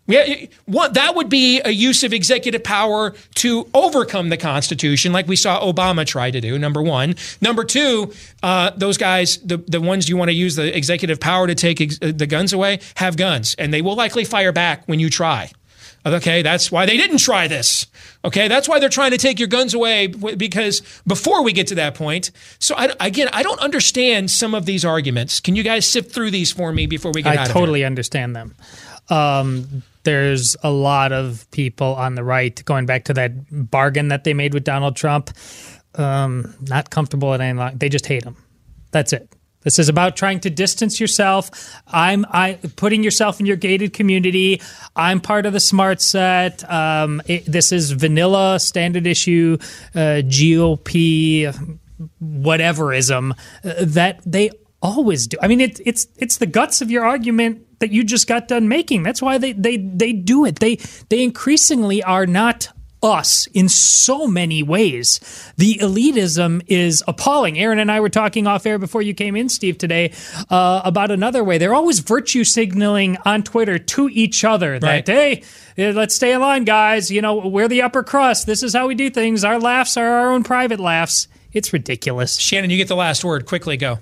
Yeah, 0.07 0.45
what 0.65 0.93
that 0.93 1.15
would 1.15 1.27
be 1.27 1.59
a 1.61 1.69
use 1.69 2.03
of 2.03 2.13
executive 2.13 2.63
power 2.63 3.13
to 3.35 3.69
overcome 3.73 4.29
the 4.29 4.37
Constitution, 4.37 5.11
like 5.11 5.27
we 5.27 5.35
saw 5.35 5.59
Obama 5.61 6.05
try 6.05 6.31
to 6.31 6.39
do. 6.39 6.57
Number 6.57 6.81
one. 6.81 7.15
Number 7.41 7.65
two, 7.65 8.13
uh, 8.41 8.71
those 8.75 8.97
guys, 8.97 9.37
the 9.37 9.57
the 9.57 9.81
ones 9.81 10.07
you 10.07 10.15
want 10.15 10.29
to 10.29 10.35
use 10.35 10.55
the 10.55 10.75
executive 10.75 11.19
power 11.19 11.45
to 11.45 11.55
take 11.55 11.81
ex- 11.81 11.99
the 11.99 12.25
guns 12.25 12.53
away, 12.53 12.79
have 12.95 13.17
guns, 13.17 13.53
and 13.55 13.73
they 13.73 13.81
will 13.81 13.95
likely 13.95 14.23
fire 14.23 14.53
back 14.53 14.83
when 14.85 14.99
you 14.99 15.09
try. 15.09 15.51
Okay, 16.05 16.41
that's 16.41 16.71
why 16.71 16.85
they 16.85 16.95
didn't 16.95 17.17
try 17.17 17.47
this. 17.47 17.85
Okay, 18.23 18.47
that's 18.47 18.69
why 18.69 18.79
they're 18.79 18.87
trying 18.87 19.11
to 19.11 19.17
take 19.17 19.39
your 19.39 19.49
guns 19.49 19.73
away 19.73 20.07
because 20.07 20.81
before 21.05 21.43
we 21.43 21.51
get 21.51 21.67
to 21.67 21.75
that 21.75 21.95
point. 21.95 22.31
So 22.59 22.75
I, 22.75 22.93
again, 22.99 23.29
I 23.33 23.43
don't 23.43 23.59
understand 23.59 24.31
some 24.31 24.55
of 24.55 24.65
these 24.65 24.85
arguments. 24.85 25.41
Can 25.41 25.55
you 25.55 25.63
guys 25.63 25.85
sift 25.85 26.13
through 26.13 26.31
these 26.31 26.51
for 26.51 26.71
me 26.71 26.85
before 26.87 27.11
we 27.13 27.21
get 27.21 27.37
I 27.37 27.45
totally 27.45 27.83
understand 27.83 28.35
them. 28.35 28.55
Um, 29.09 29.83
there's 30.03 30.55
a 30.63 30.71
lot 30.71 31.11
of 31.11 31.49
people 31.51 31.95
on 31.95 32.15
the 32.15 32.23
right 32.23 32.63
going 32.65 32.85
back 32.85 33.05
to 33.05 33.13
that 33.13 33.31
bargain 33.51 34.07
that 34.07 34.23
they 34.23 34.33
made 34.33 34.53
with 34.53 34.63
Donald 34.63 34.95
Trump. 34.95 35.31
Um, 35.95 36.53
not 36.61 36.89
comfortable 36.89 37.33
at 37.33 37.41
any. 37.41 37.75
They 37.75 37.89
just 37.89 38.05
hate 38.05 38.23
him. 38.23 38.37
That's 38.91 39.13
it. 39.13 39.29
This 39.63 39.79
is 39.79 39.89
about 39.89 40.15
trying 40.15 40.39
to 40.41 40.49
distance 40.49 40.97
yourself. 40.97 41.51
I'm 41.87 42.25
I 42.29 42.57
putting 42.77 43.03
yourself 43.03 43.41
in 43.41 43.45
your 43.45 43.57
gated 43.57 43.91
community. 43.91 44.61
I'm 44.95 45.19
part 45.19 45.45
of 45.45 45.51
the 45.51 45.59
smart 45.59 45.99
set. 45.99 46.63
Um, 46.71 47.21
it, 47.25 47.43
this 47.45 47.73
is 47.73 47.91
vanilla 47.91 48.61
standard 48.61 49.05
issue 49.05 49.57
uh, 49.93 50.23
GOP 50.23 51.53
whateverism 52.23 53.31
uh, 53.31 53.73
that 53.79 54.21
they 54.25 54.51
always 54.81 55.27
do. 55.27 55.37
I 55.41 55.47
mean, 55.47 55.59
it, 55.59 55.81
it's 55.85 56.07
it's 56.15 56.37
the 56.37 56.45
guts 56.45 56.81
of 56.81 56.89
your 56.89 57.05
argument 57.05 57.66
that 57.79 57.91
you 57.91 58.03
just 58.03 58.27
got 58.27 58.47
done 58.47 58.67
making. 58.67 59.03
That's 59.03 59.21
why 59.21 59.37
they 59.37 59.53
they 59.53 59.77
they 59.77 60.13
do 60.13 60.45
it. 60.45 60.59
They 60.59 60.75
they 61.09 61.23
increasingly 61.23 62.03
are 62.03 62.25
not 62.25 62.69
us 63.03 63.47
in 63.53 63.69
so 63.69 64.27
many 64.27 64.63
ways. 64.63 65.19
The 65.57 65.75
elitism 65.75 66.63
is 66.67 67.03
appalling. 67.07 67.57
Aaron 67.59 67.79
and 67.79 67.91
I 67.91 67.99
were 67.99 68.09
talking 68.09 68.47
off 68.47 68.65
air 68.65 68.79
before 68.79 69.01
you 69.01 69.13
came 69.13 69.35
in, 69.35 69.49
Steve, 69.49 69.77
today 69.77 70.13
uh, 70.49 70.81
about 70.83 71.11
another 71.11 71.43
way. 71.43 71.57
They're 71.57 71.75
always 71.75 71.99
virtue 71.99 72.43
signaling 72.43 73.17
on 73.25 73.43
Twitter 73.43 73.77
to 73.77 74.09
each 74.11 74.43
other 74.43 74.79
that, 74.79 75.07
right. 75.07 75.43
hey, 75.77 75.91
let's 75.91 76.15
stay 76.15 76.33
in 76.33 76.41
line, 76.41 76.63
guys. 76.63 77.11
You 77.11 77.21
know, 77.21 77.47
we're 77.47 77.67
the 77.67 77.83
upper 77.83 78.03
crust. 78.03 78.47
This 78.47 78.63
is 78.63 78.73
how 78.73 78.87
we 78.87 78.95
do 78.95 79.09
things. 79.09 79.43
Our 79.43 79.59
laughs 79.59 79.95
are 79.97 80.07
our 80.07 80.31
own 80.31 80.43
private 80.43 80.79
laughs. 80.79 81.27
It's 81.53 81.73
ridiculous. 81.73 82.37
Shannon, 82.37 82.69
you 82.69 82.77
get 82.77 82.87
the 82.87 82.95
last 82.95 83.23
word. 83.23 83.45
Quickly 83.45 83.77
go. 83.77 83.99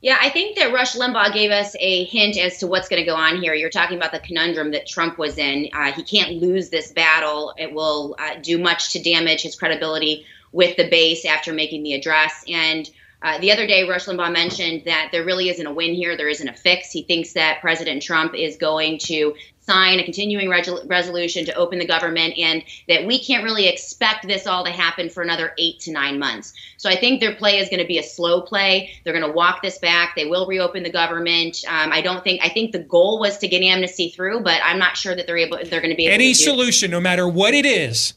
Yeah, 0.00 0.16
I 0.20 0.30
think 0.30 0.56
that 0.56 0.72
Rush 0.72 0.94
Limbaugh 0.94 1.32
gave 1.32 1.50
us 1.50 1.74
a 1.80 2.04
hint 2.04 2.36
as 2.36 2.58
to 2.58 2.68
what's 2.68 2.88
going 2.88 3.02
to 3.02 3.06
go 3.06 3.16
on 3.16 3.40
here. 3.40 3.52
You're 3.54 3.68
talking 3.68 3.96
about 3.96 4.12
the 4.12 4.20
conundrum 4.20 4.70
that 4.70 4.86
Trump 4.86 5.18
was 5.18 5.38
in. 5.38 5.68
Uh, 5.72 5.90
he 5.92 6.04
can't 6.04 6.40
lose 6.40 6.68
this 6.68 6.92
battle. 6.92 7.52
It 7.58 7.72
will 7.72 8.14
uh, 8.20 8.36
do 8.40 8.58
much 8.58 8.92
to 8.92 9.02
damage 9.02 9.42
his 9.42 9.56
credibility 9.56 10.24
with 10.52 10.76
the 10.76 10.88
base 10.88 11.24
after 11.24 11.52
making 11.52 11.82
the 11.82 11.94
address. 11.94 12.44
And 12.48 12.88
uh, 13.22 13.38
the 13.38 13.50
other 13.50 13.66
day, 13.66 13.88
Rush 13.88 14.06
Limbaugh 14.06 14.32
mentioned 14.32 14.82
that 14.84 15.08
there 15.10 15.24
really 15.24 15.48
isn't 15.48 15.66
a 15.66 15.72
win 15.72 15.94
here. 15.94 16.16
There 16.16 16.28
isn't 16.28 16.48
a 16.48 16.54
fix. 16.54 16.92
He 16.92 17.02
thinks 17.02 17.32
that 17.32 17.60
President 17.60 18.00
Trump 18.00 18.36
is 18.36 18.56
going 18.56 18.98
to 18.98 19.34
sign 19.68 20.00
a 20.00 20.04
continuing 20.04 20.48
resolution 20.48 21.44
to 21.44 21.54
open 21.54 21.78
the 21.78 21.86
government 21.86 22.32
and 22.38 22.64
that 22.88 23.04
we 23.06 23.22
can't 23.22 23.44
really 23.44 23.68
expect 23.68 24.26
this 24.26 24.46
all 24.46 24.64
to 24.64 24.70
happen 24.70 25.10
for 25.10 25.22
another 25.22 25.52
eight 25.58 25.78
to 25.78 25.92
nine 25.92 26.18
months. 26.18 26.54
So 26.78 26.88
I 26.88 26.96
think 26.96 27.20
their 27.20 27.34
play 27.34 27.58
is 27.58 27.68
going 27.68 27.82
to 27.82 27.86
be 27.86 27.98
a 27.98 28.02
slow 28.02 28.40
play. 28.40 28.90
They're 29.04 29.12
going 29.12 29.26
to 29.26 29.32
walk 29.32 29.60
this 29.60 29.76
back. 29.76 30.14
They 30.16 30.24
will 30.24 30.46
reopen 30.46 30.84
the 30.84 30.90
government. 30.90 31.64
Um, 31.68 31.92
I 31.92 32.00
don't 32.00 32.24
think, 32.24 32.40
I 32.42 32.48
think 32.48 32.72
the 32.72 32.78
goal 32.78 33.20
was 33.20 33.36
to 33.38 33.48
get 33.48 33.62
amnesty 33.62 34.08
through, 34.08 34.40
but 34.40 34.58
I'm 34.64 34.78
not 34.78 34.96
sure 34.96 35.14
that 35.14 35.26
they're 35.26 35.36
able, 35.36 35.58
they're 35.58 35.82
going 35.82 35.90
to 35.90 35.96
be 35.96 36.06
able 36.06 36.14
Any 36.14 36.32
solution, 36.32 36.90
no 36.90 37.00
matter 37.00 37.28
what 37.28 37.52
it 37.52 37.66
is, 37.66 38.14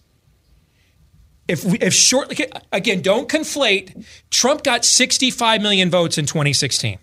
if 1.49 1.65
we, 1.65 1.77
if 1.79 1.93
short 1.93 2.33
again, 2.71 3.01
don't 3.01 3.27
conflate. 3.27 4.05
Trump 4.29 4.63
got 4.63 4.85
65 4.85 5.61
million 5.61 5.89
votes 5.89 6.17
in 6.17 6.25
2016. 6.25 6.97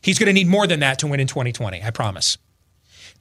He's 0.00 0.18
going 0.18 0.26
to 0.26 0.32
need 0.32 0.48
more 0.48 0.66
than 0.66 0.80
that 0.80 0.98
to 0.98 1.06
win 1.06 1.20
in 1.20 1.28
2020. 1.28 1.80
I 1.80 1.90
promise. 1.92 2.38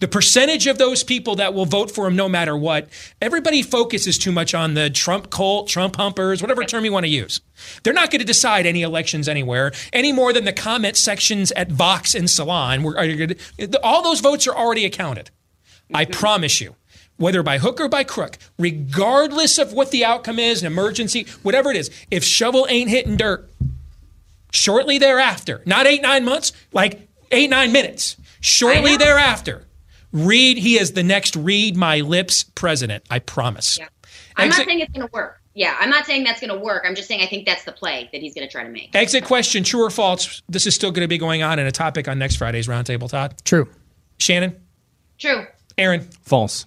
The 0.01 0.07
percentage 0.07 0.65
of 0.65 0.79
those 0.79 1.03
people 1.03 1.35
that 1.35 1.53
will 1.53 1.67
vote 1.67 1.91
for 1.91 2.07
him 2.07 2.15
no 2.15 2.27
matter 2.27 2.57
what, 2.57 2.89
everybody 3.21 3.61
focuses 3.61 4.17
too 4.17 4.31
much 4.31 4.55
on 4.55 4.73
the 4.73 4.89
Trump 4.89 5.29
cult, 5.29 5.67
Trump 5.67 5.95
humpers, 5.95 6.41
whatever 6.41 6.63
term 6.63 6.83
you 6.83 6.91
want 6.91 7.05
to 7.05 7.09
use. 7.11 7.39
They're 7.83 7.93
not 7.93 8.09
going 8.09 8.19
to 8.19 8.25
decide 8.25 8.65
any 8.65 8.81
elections 8.81 9.29
anywhere 9.29 9.71
any 9.93 10.11
more 10.11 10.33
than 10.33 10.43
the 10.43 10.53
comment 10.53 10.97
sections 10.97 11.51
at 11.51 11.71
Vox 11.71 12.15
and 12.15 12.27
Salon. 12.27 12.83
All 13.83 14.01
those 14.01 14.21
votes 14.21 14.47
are 14.47 14.55
already 14.55 14.85
accounted. 14.85 15.29
I 15.93 16.05
promise 16.05 16.59
you 16.59 16.75
whether 17.17 17.43
by 17.43 17.59
hook 17.59 17.79
or 17.79 17.87
by 17.87 18.03
crook, 18.03 18.39
regardless 18.57 19.59
of 19.59 19.71
what 19.71 19.91
the 19.91 20.03
outcome 20.03 20.39
is, 20.39 20.61
an 20.61 20.67
emergency, 20.67 21.27
whatever 21.43 21.69
it 21.69 21.77
is, 21.77 21.91
if 22.09 22.23
shovel 22.23 22.65
ain't 22.69 22.89
hitting 22.89 23.17
dirt, 23.17 23.47
shortly 24.51 24.97
thereafter, 24.97 25.61
not 25.67 25.85
eight, 25.85 26.01
nine 26.01 26.25
months, 26.25 26.51
like 26.73 27.07
eight, 27.29 27.51
nine 27.51 27.71
minutes, 27.71 28.17
shortly 28.39 28.97
thereafter, 28.97 29.67
Read, 30.11 30.57
he 30.57 30.79
is 30.79 30.93
the 30.93 31.03
next 31.03 31.35
read 31.35 31.75
my 31.77 32.01
lips 32.01 32.43
president. 32.43 33.03
I 33.09 33.19
promise. 33.19 33.77
Yeah. 33.77 33.87
I'm 34.35 34.47
Exit- 34.47 34.59
not 34.59 34.67
saying 34.67 34.79
it's 34.81 34.93
going 34.93 35.07
to 35.07 35.11
work. 35.13 35.41
Yeah, 35.53 35.75
I'm 35.79 35.89
not 35.89 36.05
saying 36.05 36.23
that's 36.23 36.39
going 36.39 36.53
to 36.53 36.59
work. 36.59 36.83
I'm 36.87 36.95
just 36.95 37.09
saying 37.09 37.21
I 37.21 37.25
think 37.27 37.45
that's 37.45 37.65
the 37.65 37.73
play 37.73 38.09
that 38.13 38.21
he's 38.21 38.33
going 38.33 38.47
to 38.47 38.51
try 38.51 38.63
to 38.63 38.69
make. 38.69 38.95
Exit 38.95 39.25
question: 39.25 39.63
True 39.63 39.83
or 39.83 39.89
false? 39.89 40.41
This 40.47 40.65
is 40.65 40.73
still 40.75 40.91
going 40.91 41.03
to 41.03 41.09
be 41.09 41.17
going 41.17 41.43
on 41.43 41.59
in 41.59 41.67
a 41.67 41.71
topic 41.71 42.07
on 42.07 42.17
next 42.17 42.37
Friday's 42.37 42.67
roundtable. 42.67 43.09
Todd. 43.09 43.35
True. 43.43 43.67
Shannon. 44.17 44.55
True. 45.17 45.45
Aaron. 45.77 46.07
False. 46.21 46.65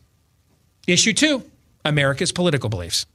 Issue 0.87 1.15
two: 1.15 1.51
America's 1.85 2.31
political 2.31 2.69
beliefs. 2.69 3.07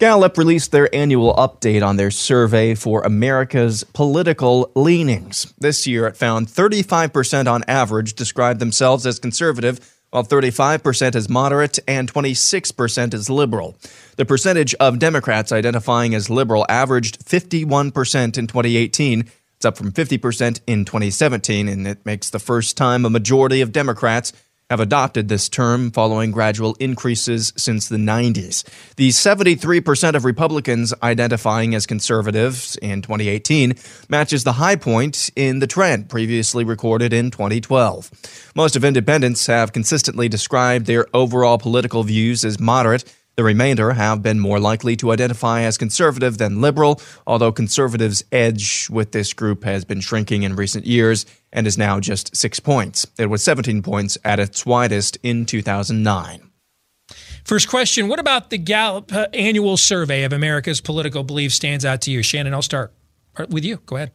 Gallup 0.00 0.38
released 0.38 0.72
their 0.72 0.92
annual 0.94 1.34
update 1.34 1.86
on 1.86 1.98
their 1.98 2.10
survey 2.10 2.74
for 2.74 3.02
America's 3.02 3.84
political 3.84 4.72
leanings. 4.74 5.52
This 5.58 5.86
year, 5.86 6.06
it 6.06 6.16
found 6.16 6.46
35% 6.46 7.46
on 7.46 7.62
average 7.68 8.14
described 8.14 8.60
themselves 8.60 9.04
as 9.04 9.18
conservative, 9.18 9.78
while 10.08 10.24
35% 10.24 11.14
as 11.14 11.28
moderate 11.28 11.78
and 11.86 12.10
26% 12.10 13.12
as 13.12 13.28
liberal. 13.28 13.76
The 14.16 14.24
percentage 14.24 14.74
of 14.76 14.98
Democrats 14.98 15.52
identifying 15.52 16.14
as 16.14 16.30
liberal 16.30 16.64
averaged 16.70 17.22
51% 17.22 18.38
in 18.38 18.46
2018. 18.46 19.30
It's 19.56 19.66
up 19.66 19.76
from 19.76 19.92
50% 19.92 20.60
in 20.66 20.86
2017, 20.86 21.68
and 21.68 21.86
it 21.86 22.06
makes 22.06 22.30
the 22.30 22.38
first 22.38 22.74
time 22.78 23.04
a 23.04 23.10
majority 23.10 23.60
of 23.60 23.70
Democrats 23.70 24.32
have 24.70 24.80
adopted 24.80 25.28
this 25.28 25.48
term 25.48 25.90
following 25.90 26.30
gradual 26.30 26.76
increases 26.78 27.52
since 27.56 27.88
the 27.88 27.96
90s. 27.96 28.64
The 28.96 29.10
73% 29.10 30.14
of 30.14 30.24
Republicans 30.24 30.94
identifying 31.02 31.74
as 31.74 31.86
conservatives 31.86 32.76
in 32.76 33.02
2018 33.02 33.74
matches 34.08 34.44
the 34.44 34.52
high 34.52 34.76
point 34.76 35.28
in 35.34 35.58
the 35.58 35.66
trend 35.66 36.08
previously 36.08 36.64
recorded 36.64 37.12
in 37.12 37.32
2012. 37.32 38.10
Most 38.54 38.76
of 38.76 38.84
independents 38.84 39.46
have 39.46 39.72
consistently 39.72 40.28
described 40.28 40.86
their 40.86 41.06
overall 41.12 41.58
political 41.58 42.04
views 42.04 42.44
as 42.44 42.60
moderate 42.60 43.04
the 43.40 43.44
remainder 43.44 43.92
have 43.92 44.22
been 44.22 44.38
more 44.38 44.60
likely 44.60 44.96
to 44.96 45.12
identify 45.12 45.62
as 45.62 45.78
conservative 45.78 46.36
than 46.36 46.60
liberal, 46.60 47.00
although 47.26 47.50
conservatives' 47.50 48.22
edge 48.30 48.86
with 48.90 49.12
this 49.12 49.32
group 49.32 49.64
has 49.64 49.82
been 49.82 50.02
shrinking 50.02 50.42
in 50.42 50.54
recent 50.54 50.84
years 50.84 51.24
and 51.50 51.66
is 51.66 51.78
now 51.78 51.98
just 51.98 52.36
six 52.36 52.60
points. 52.60 53.06
It 53.18 53.30
was 53.30 53.42
17 53.42 53.80
points 53.80 54.18
at 54.26 54.38
its 54.38 54.66
widest 54.66 55.16
in 55.22 55.46
2009. 55.46 56.50
First 57.42 57.70
question 57.70 58.08
What 58.08 58.18
about 58.18 58.50
the 58.50 58.58
Gallup 58.58 59.10
uh, 59.10 59.28
annual 59.32 59.78
survey 59.78 60.24
of 60.24 60.34
America's 60.34 60.82
political 60.82 61.22
beliefs 61.22 61.54
stands 61.54 61.86
out 61.86 62.02
to 62.02 62.10
you? 62.10 62.22
Shannon, 62.22 62.52
I'll 62.52 62.60
start 62.60 62.92
with 63.48 63.64
you. 63.64 63.78
Go 63.86 63.96
ahead 63.96 64.12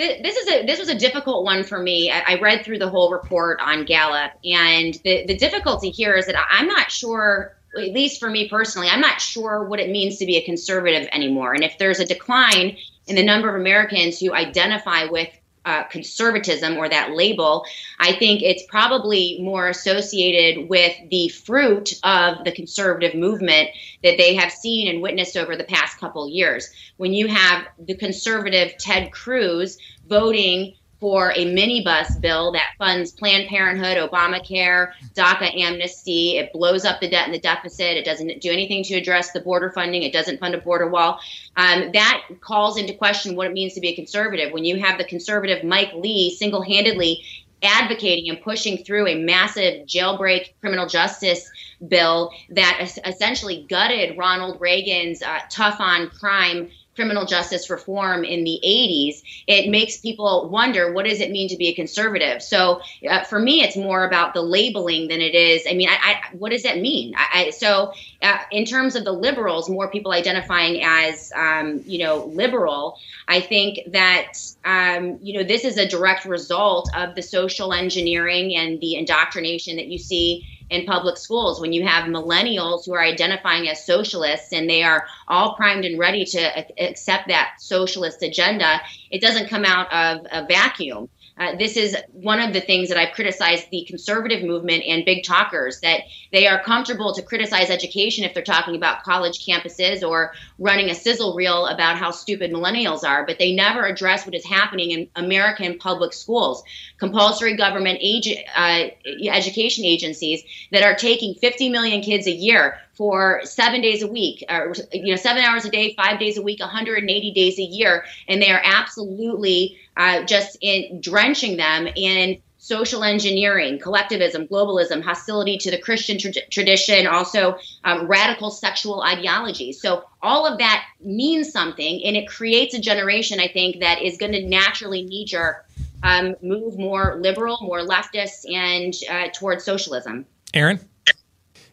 this 0.00 0.36
is 0.36 0.48
a 0.48 0.66
this 0.66 0.78
was 0.78 0.88
a 0.88 0.94
difficult 0.94 1.44
one 1.44 1.62
for 1.62 1.78
me. 1.78 2.10
I, 2.10 2.22
I, 2.26 2.40
read 2.40 2.64
through 2.64 2.78
the 2.78 2.88
whole 2.88 3.12
report 3.12 3.60
on 3.60 3.84
Gallup, 3.84 4.32
and 4.44 4.94
the 5.04 5.26
the 5.26 5.36
difficulty 5.36 5.90
here 5.90 6.14
is 6.14 6.24
that 6.26 6.36
I'm 6.50 6.66
not 6.66 6.90
sure 6.90 7.54
at 7.76 7.92
least 7.92 8.20
for 8.20 8.30
me 8.30 8.48
personally, 8.48 8.88
I'm 8.88 9.00
not 9.00 9.20
sure 9.20 9.64
what 9.64 9.80
it 9.80 9.90
means 9.90 10.18
to 10.18 10.26
be 10.26 10.36
a 10.36 10.44
conservative 10.44 11.08
anymore. 11.12 11.54
And 11.54 11.62
if 11.62 11.78
there's 11.78 12.00
a 12.00 12.06
decline 12.06 12.76
in 13.06 13.16
the 13.16 13.22
number 13.22 13.48
of 13.48 13.60
Americans 13.60 14.18
who 14.18 14.32
identify 14.34 15.04
with 15.04 15.28
uh, 15.64 15.84
conservatism 15.84 16.76
or 16.78 16.88
that 16.88 17.12
label, 17.12 17.64
I 17.98 18.12
think 18.12 18.42
it's 18.42 18.64
probably 18.68 19.38
more 19.42 19.68
associated 19.68 20.68
with 20.68 20.96
the 21.10 21.28
fruit 21.28 21.92
of 22.02 22.44
the 22.44 22.52
conservative 22.52 23.14
movement 23.14 23.68
that 24.02 24.16
they 24.16 24.34
have 24.34 24.52
seen 24.52 24.88
and 24.88 25.02
witnessed 25.02 25.36
over 25.36 25.56
the 25.56 25.64
past 25.64 25.98
couple 25.98 26.26
years. 26.28 26.70
When 26.96 27.12
you 27.12 27.28
have 27.28 27.66
the 27.78 27.94
conservative 27.94 28.72
Ted 28.78 29.12
Cruz 29.12 29.76
voting 30.08 30.74
for 31.00 31.32
a 31.32 31.46
minibus 31.46 32.20
bill 32.20 32.52
that 32.52 32.74
funds 32.78 33.10
Planned 33.10 33.48
Parenthood, 33.48 33.96
Obamacare, 33.96 34.92
DACA 35.14 35.58
amnesty. 35.58 36.36
It 36.36 36.52
blows 36.52 36.84
up 36.84 37.00
the 37.00 37.08
debt 37.08 37.24
and 37.24 37.34
the 37.34 37.40
deficit. 37.40 37.96
It 37.96 38.04
doesn't 38.04 38.40
do 38.40 38.52
anything 38.52 38.84
to 38.84 38.94
address 38.94 39.32
the 39.32 39.40
border 39.40 39.70
funding. 39.70 40.02
It 40.02 40.12
doesn't 40.12 40.38
fund 40.38 40.54
a 40.54 40.58
border 40.58 40.88
wall. 40.88 41.18
Um, 41.56 41.90
that 41.92 42.22
calls 42.40 42.76
into 42.76 42.92
question 42.94 43.34
what 43.34 43.46
it 43.46 43.52
means 43.54 43.72
to 43.74 43.80
be 43.80 43.88
a 43.88 43.96
conservative. 43.96 44.52
When 44.52 44.64
you 44.64 44.78
have 44.78 44.98
the 44.98 45.04
conservative 45.04 45.64
Mike 45.64 45.92
Lee 45.94 46.34
single 46.34 46.62
handedly 46.62 47.24
advocating 47.62 48.30
and 48.30 48.40
pushing 48.42 48.84
through 48.84 49.06
a 49.06 49.14
massive 49.14 49.86
jailbreak 49.86 50.52
criminal 50.60 50.86
justice 50.86 51.50
bill 51.88 52.32
that 52.50 52.90
essentially 53.04 53.66
gutted 53.68 54.16
Ronald 54.16 54.60
Reagan's 54.60 55.22
uh, 55.22 55.40
tough 55.50 55.80
on 55.80 56.08
crime 56.10 56.70
criminal 57.00 57.24
justice 57.24 57.70
reform 57.70 58.24
in 58.24 58.44
the 58.44 58.60
80s, 58.62 59.22
it 59.46 59.70
makes 59.70 59.96
people 59.96 60.50
wonder 60.50 60.92
what 60.92 61.06
does 61.06 61.18
it 61.18 61.30
mean 61.30 61.48
to 61.48 61.56
be 61.56 61.68
a 61.68 61.74
conservative. 61.74 62.42
So 62.42 62.82
uh, 63.08 63.24
for 63.24 63.38
me, 63.38 63.62
it's 63.62 63.74
more 63.74 64.04
about 64.04 64.34
the 64.34 64.42
labeling 64.42 65.08
than 65.08 65.22
it 65.22 65.34
is. 65.34 65.62
I 65.66 65.72
mean, 65.72 65.88
I, 65.88 65.94
I, 65.94 66.36
what 66.36 66.50
does 66.50 66.62
that 66.64 66.78
mean? 66.78 67.14
I, 67.16 67.48
so 67.56 67.94
uh, 68.20 68.36
in 68.52 68.66
terms 68.66 68.96
of 68.96 69.04
the 69.04 69.12
liberals, 69.12 69.70
more 69.70 69.90
people 69.90 70.12
identifying 70.12 70.82
as 70.84 71.32
um, 71.34 71.82
you 71.86 72.04
know 72.04 72.26
liberal, 72.26 72.98
I 73.28 73.40
think 73.40 73.78
that 73.92 74.34
um, 74.66 75.18
you 75.22 75.38
know 75.38 75.42
this 75.42 75.64
is 75.64 75.78
a 75.78 75.88
direct 75.88 76.26
result 76.26 76.90
of 76.94 77.14
the 77.14 77.22
social 77.22 77.72
engineering 77.72 78.54
and 78.56 78.78
the 78.78 78.96
indoctrination 78.96 79.76
that 79.76 79.86
you 79.86 79.96
see 79.96 80.46
in 80.70 80.86
public 80.86 81.16
schools 81.16 81.60
when 81.60 81.72
you 81.72 81.86
have 81.86 82.04
millennials 82.04 82.86
who 82.86 82.94
are 82.94 83.02
identifying 83.02 83.68
as 83.68 83.84
socialists 83.84 84.52
and 84.52 84.70
they 84.70 84.82
are 84.82 85.04
all 85.28 85.54
primed 85.56 85.84
and 85.84 85.98
ready 85.98 86.24
to 86.24 86.40
accept 86.82 87.28
that 87.28 87.54
socialist 87.58 88.22
agenda 88.22 88.80
it 89.10 89.20
doesn't 89.20 89.50
come 89.50 89.64
out 89.64 89.92
of 89.92 90.26
a 90.30 90.46
vacuum 90.46 91.08
uh, 91.40 91.56
this 91.56 91.78
is 91.78 91.96
one 92.12 92.38
of 92.38 92.52
the 92.52 92.60
things 92.60 92.90
that 92.90 92.98
I've 92.98 93.14
criticized 93.14 93.70
the 93.70 93.86
conservative 93.88 94.44
movement 94.44 94.84
and 94.86 95.06
big 95.06 95.24
talkers 95.24 95.80
that 95.80 96.02
they 96.32 96.46
are 96.46 96.62
comfortable 96.62 97.14
to 97.14 97.22
criticize 97.22 97.70
education 97.70 98.24
if 98.24 98.34
they're 98.34 98.42
talking 98.42 98.76
about 98.76 99.04
college 99.04 99.46
campuses 99.46 100.06
or 100.06 100.34
running 100.58 100.90
a 100.90 100.94
sizzle 100.94 101.34
reel 101.34 101.66
about 101.66 101.96
how 101.96 102.10
stupid 102.10 102.52
millennials 102.52 103.04
are, 103.04 103.24
but 103.24 103.38
they 103.38 103.54
never 103.54 103.86
address 103.86 104.26
what 104.26 104.34
is 104.34 104.44
happening 104.44 104.90
in 104.90 105.08
American 105.16 105.78
public 105.78 106.12
schools. 106.12 106.62
Compulsory 106.98 107.56
government 107.56 107.98
age, 108.02 108.28
uh, 108.54 108.88
education 109.26 109.86
agencies 109.86 110.42
that 110.72 110.82
are 110.82 110.94
taking 110.94 111.34
50 111.34 111.70
million 111.70 112.02
kids 112.02 112.26
a 112.26 112.32
year 112.32 112.78
for 113.00 113.40
seven 113.44 113.80
days 113.80 114.02
a 114.02 114.06
week, 114.06 114.44
or 114.50 114.74
you 114.92 115.10
know, 115.10 115.16
seven 115.16 115.42
hours 115.42 115.64
a 115.64 115.70
day, 115.70 115.94
five 115.94 116.20
days 116.20 116.36
a 116.36 116.42
week, 116.42 116.60
180 116.60 117.32
days 117.32 117.58
a 117.58 117.62
year, 117.62 118.04
and 118.28 118.42
they 118.42 118.50
are 118.50 118.60
absolutely 118.62 119.78
uh, 120.00 120.24
just 120.24 120.56
in 120.62 120.98
drenching 121.02 121.58
them 121.58 121.86
in 121.94 122.40
social 122.56 123.04
engineering, 123.04 123.78
collectivism, 123.78 124.46
globalism, 124.48 125.02
hostility 125.02 125.58
to 125.58 125.70
the 125.70 125.76
Christian 125.76 126.18
tra- 126.18 126.32
tradition, 126.50 127.06
also 127.06 127.58
um, 127.84 128.06
radical 128.06 128.50
sexual 128.50 129.02
ideology. 129.02 129.72
So 129.72 130.04
all 130.22 130.46
of 130.46 130.58
that 130.58 130.86
means 131.00 131.52
something, 131.52 132.02
and 132.02 132.16
it 132.16 132.26
creates 132.26 132.72
a 132.74 132.80
generation, 132.80 133.40
I 133.40 133.48
think, 133.48 133.80
that 133.80 134.00
is 134.00 134.16
going 134.16 134.32
to 134.32 134.42
naturally 134.46 135.02
knee 135.02 135.26
jerk 135.26 135.66
um, 136.02 136.34
move 136.40 136.78
more 136.78 137.18
liberal, 137.20 137.58
more 137.60 137.80
leftist, 137.80 138.50
and 138.50 138.94
uh, 139.10 139.28
towards 139.34 139.64
socialism. 139.64 140.24
Aaron? 140.54 140.80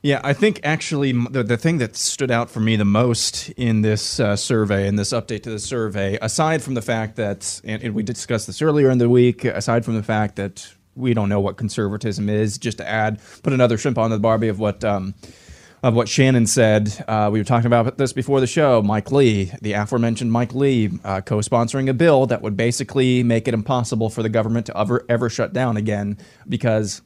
Yeah, 0.08 0.22
I 0.24 0.32
think 0.32 0.62
actually 0.64 1.12
the, 1.12 1.44
the 1.44 1.58
thing 1.58 1.80
that 1.80 1.98
stood 1.98 2.32
out 2.32 2.50
for 2.50 2.62
me 2.62 2.78
the 2.78 2.86
most 2.86 3.50
in 3.58 3.82
this 3.82 4.22
uh, 4.22 4.38
survey, 4.38 4.88
in 4.88 4.96
this 4.96 5.12
update 5.12 5.44
to 5.44 5.50
the 5.50 5.60
survey, 5.60 6.18
aside 6.22 6.64
from 6.64 6.76
the 6.76 6.82
fact 6.82 7.18
that, 7.18 7.60
and, 7.66 7.84
and 7.84 7.94
we 7.94 8.04
discussed 8.04 8.48
this 8.48 8.62
earlier 8.62 8.90
in 8.90 9.00
the 9.00 9.10
week, 9.10 9.44
aside 9.44 9.84
from 9.84 9.96
the 9.96 10.04
fact 10.04 10.38
that 10.38 10.66
we 10.96 11.14
don't 11.14 11.28
know 11.28 11.42
what 11.42 11.58
conservatism 11.58 12.30
is, 12.30 12.58
just 12.58 12.78
to 12.78 12.88
add, 12.88 13.20
put 13.44 13.52
another 13.52 13.78
shrimp 13.78 13.98
on 13.98 14.10
the 14.10 14.18
barbie 14.18 14.48
of 14.48 14.60
what. 14.60 14.82
Um, 14.86 15.14
of 15.84 15.94
what 15.94 16.10
Shannon 16.10 16.48
said. 16.48 16.92
Uh, 17.08 17.30
we 17.32 17.40
were 17.40 17.46
talking 17.46 17.68
about 17.68 18.00
this 18.00 18.12
before 18.12 18.40
the 18.40 18.48
show. 18.48 18.82
Mike 18.82 19.12
Lee, 19.12 19.52
the 19.62 19.74
aforementioned 19.74 20.32
Mike 20.32 20.56
Lee, 20.56 20.90
uh, 21.04 21.22
co 21.22 21.38
sponsoring 21.38 21.88
a 21.88 21.94
bill 21.94 22.26
that 22.26 22.42
would 22.42 22.58
basically 22.58 23.22
make 23.22 23.48
it 23.48 23.54
impossible 23.54 24.10
for 24.10 24.24
the 24.24 24.28
government 24.28 24.66
to 24.66 24.78
ever, 24.78 25.06
ever 25.08 25.30
shut 25.30 25.54
down 25.54 25.78
again 25.78 26.18
because 26.50 27.04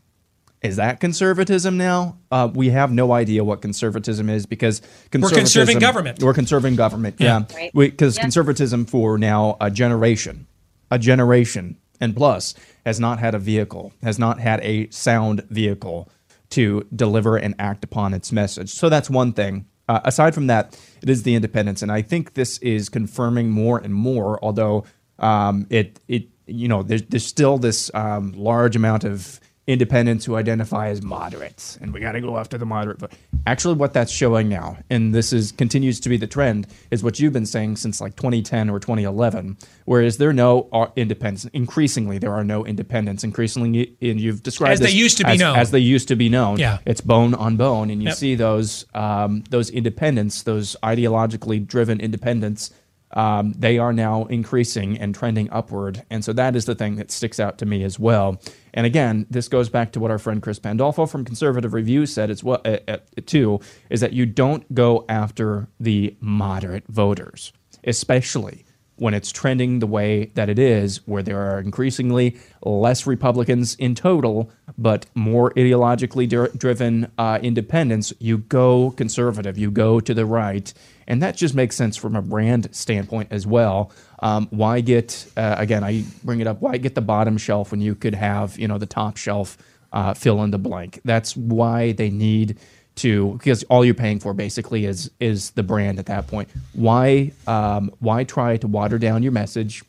is 0.61 0.75
that 0.75 0.99
conservatism 0.99 1.77
now? 1.77 2.17
Uh, 2.31 2.49
we 2.53 2.69
have 2.69 2.91
no 2.91 3.11
idea 3.11 3.43
what 3.43 3.61
conservatism 3.61 4.29
is 4.29 4.45
because 4.45 4.81
we're 5.11 5.29
conserving 5.29 5.79
government. 5.79 6.21
We're 6.21 6.35
conserving 6.35 6.75
government, 6.75 7.15
yeah. 7.19 7.45
Because 7.73 8.15
yeah. 8.15 8.19
yeah. 8.19 8.23
conservatism 8.23 8.85
for 8.85 9.17
now 9.17 9.57
a 9.59 9.71
generation, 9.71 10.45
a 10.91 10.99
generation 10.99 11.77
and 11.99 12.15
plus 12.15 12.53
has 12.85 12.99
not 12.99 13.19
had 13.19 13.33
a 13.33 13.39
vehicle, 13.39 13.91
has 14.03 14.19
not 14.19 14.39
had 14.39 14.59
a 14.61 14.89
sound 14.89 15.43
vehicle 15.49 16.09
to 16.51 16.85
deliver 16.95 17.37
and 17.37 17.55
act 17.57 17.83
upon 17.83 18.13
its 18.13 18.31
message. 18.31 18.69
So 18.69 18.89
that's 18.89 19.09
one 19.09 19.33
thing. 19.33 19.65
Uh, 19.87 20.01
aside 20.03 20.35
from 20.35 20.47
that, 20.47 20.79
it 21.01 21.09
is 21.09 21.23
the 21.23 21.33
independence, 21.33 21.81
and 21.81 21.91
I 21.91 22.01
think 22.01 22.35
this 22.35 22.59
is 22.59 22.87
confirming 22.87 23.49
more 23.49 23.79
and 23.79 23.93
more. 23.93 24.39
Although 24.43 24.85
um, 25.17 25.65
it 25.69 25.99
it 26.07 26.27
you 26.45 26.67
know 26.67 26.83
there's, 26.83 27.01
there's 27.03 27.25
still 27.25 27.57
this 27.57 27.89
um, 27.93 28.31
large 28.33 28.75
amount 28.75 29.03
of 29.03 29.39
independents 29.71 30.25
who 30.25 30.35
identify 30.35 30.89
as 30.89 31.01
moderates, 31.01 31.77
and 31.77 31.93
we 31.93 31.99
got 31.99 32.11
to 32.13 32.21
go 32.21 32.37
after 32.37 32.57
the 32.57 32.65
moderate 32.65 32.99
vote. 32.99 33.11
Actually, 33.47 33.75
what 33.75 33.93
that's 33.93 34.11
showing 34.11 34.49
now, 34.49 34.77
and 34.89 35.15
this 35.15 35.31
is 35.31 35.51
continues 35.51 35.99
to 36.01 36.09
be 36.09 36.17
the 36.17 36.27
trend, 36.27 36.67
is 36.91 37.03
what 37.03 37.19
you've 37.19 37.33
been 37.33 37.45
saying 37.45 37.77
since 37.77 38.01
like 38.01 38.15
2010 38.15 38.69
or 38.69 38.79
2011. 38.79 39.57
Whereas 39.85 40.17
there 40.17 40.29
are 40.29 40.33
no 40.33 40.69
uh, 40.71 40.87
independents. 40.95 41.45
Increasingly, 41.53 42.17
there 42.17 42.33
are 42.33 42.43
no 42.43 42.65
independents. 42.65 43.23
Increasingly, 43.23 43.95
and 44.01 44.19
you've 44.19 44.43
described 44.43 44.73
as 44.73 44.79
they 44.79 44.91
used 44.91 45.17
to 45.17 45.23
be 45.23 45.31
as, 45.31 45.39
known, 45.39 45.55
as 45.57 45.71
they 45.71 45.79
used 45.79 46.07
to 46.09 46.15
be 46.15 46.29
known. 46.29 46.59
Yeah, 46.59 46.79
it's 46.85 47.01
bone 47.01 47.33
on 47.33 47.57
bone, 47.57 47.89
and 47.89 48.01
you 48.01 48.09
yep. 48.09 48.17
see 48.17 48.35
those 48.35 48.85
um, 48.93 49.43
those 49.49 49.69
independents, 49.69 50.43
those 50.43 50.75
ideologically 50.83 51.65
driven 51.65 51.99
independents 51.99 52.71
um, 53.13 53.53
they 53.53 53.77
are 53.77 53.93
now 53.93 54.25
increasing 54.25 54.97
and 54.97 55.13
trending 55.13 55.49
upward. 55.51 56.03
And 56.09 56.23
so 56.23 56.33
that 56.33 56.55
is 56.55 56.65
the 56.65 56.75
thing 56.75 56.95
that 56.95 57.11
sticks 57.11 57.39
out 57.39 57.57
to 57.59 57.65
me 57.65 57.83
as 57.83 57.99
well. 57.99 58.41
And 58.73 58.85
again, 58.85 59.25
this 59.29 59.47
goes 59.47 59.69
back 59.69 59.91
to 59.93 59.99
what 59.99 60.11
our 60.11 60.19
friend 60.19 60.41
Chris 60.41 60.59
Pandolfo 60.59 61.05
from 61.05 61.25
Conservative 61.25 61.73
Review 61.73 62.05
said 62.05 62.29
as 62.29 62.43
well 62.43 62.61
uh, 62.65 62.77
uh, 62.87 62.97
too, 63.25 63.59
is 63.89 64.01
that 64.01 64.13
you 64.13 64.25
don't 64.25 64.73
go 64.73 65.05
after 65.09 65.67
the 65.79 66.15
moderate 66.19 66.87
voters, 66.87 67.53
especially 67.83 68.65
when 69.01 69.15
it's 69.15 69.31
trending 69.31 69.79
the 69.79 69.87
way 69.87 70.25
that 70.35 70.47
it 70.47 70.59
is, 70.59 70.97
where 71.07 71.23
there 71.23 71.39
are 71.39 71.59
increasingly 71.59 72.37
less 72.61 73.07
Republicans 73.07 73.73
in 73.79 73.95
total, 73.95 74.51
but 74.77 75.07
more 75.15 75.49
ideologically 75.55 76.29
driven 76.55 77.11
uh, 77.17 77.39
independents, 77.41 78.13
you 78.19 78.37
go 78.37 78.91
conservative, 78.91 79.57
you 79.57 79.71
go 79.71 79.99
to 79.99 80.13
the 80.13 80.23
right. 80.23 80.71
And 81.07 81.19
that 81.23 81.35
just 81.35 81.55
makes 81.55 81.75
sense 81.75 81.97
from 81.97 82.15
a 82.15 82.21
brand 82.21 82.69
standpoint 82.75 83.29
as 83.31 83.47
well. 83.47 83.91
Um, 84.19 84.47
why 84.51 84.81
get, 84.81 85.25
uh, 85.35 85.55
again, 85.57 85.83
I 85.83 86.03
bring 86.23 86.39
it 86.39 86.45
up, 86.45 86.61
why 86.61 86.77
get 86.77 86.93
the 86.93 87.01
bottom 87.01 87.39
shelf 87.39 87.71
when 87.71 87.81
you 87.81 87.95
could 87.95 88.13
have, 88.13 88.59
you 88.59 88.67
know, 88.67 88.77
the 88.77 88.85
top 88.85 89.17
shelf 89.17 89.57
uh, 89.91 90.13
fill 90.13 90.43
in 90.43 90.51
the 90.51 90.59
blank. 90.59 91.01
That's 91.03 91.35
why 91.35 91.93
they 91.93 92.11
need 92.11 92.59
to 93.01 93.33
because 93.33 93.63
all 93.63 93.83
you're 93.83 93.93
paying 93.93 94.19
for 94.19 94.33
basically 94.33 94.85
is 94.85 95.11
is 95.19 95.51
the 95.51 95.63
brand 95.63 95.99
at 95.99 96.05
that 96.07 96.27
point. 96.27 96.49
Why 96.73 97.31
um, 97.47 97.91
why 97.99 98.23
try 98.23 98.57
to 98.57 98.67
water 98.67 98.97
down 98.97 99.23
your 99.23 99.31
message 99.31 99.83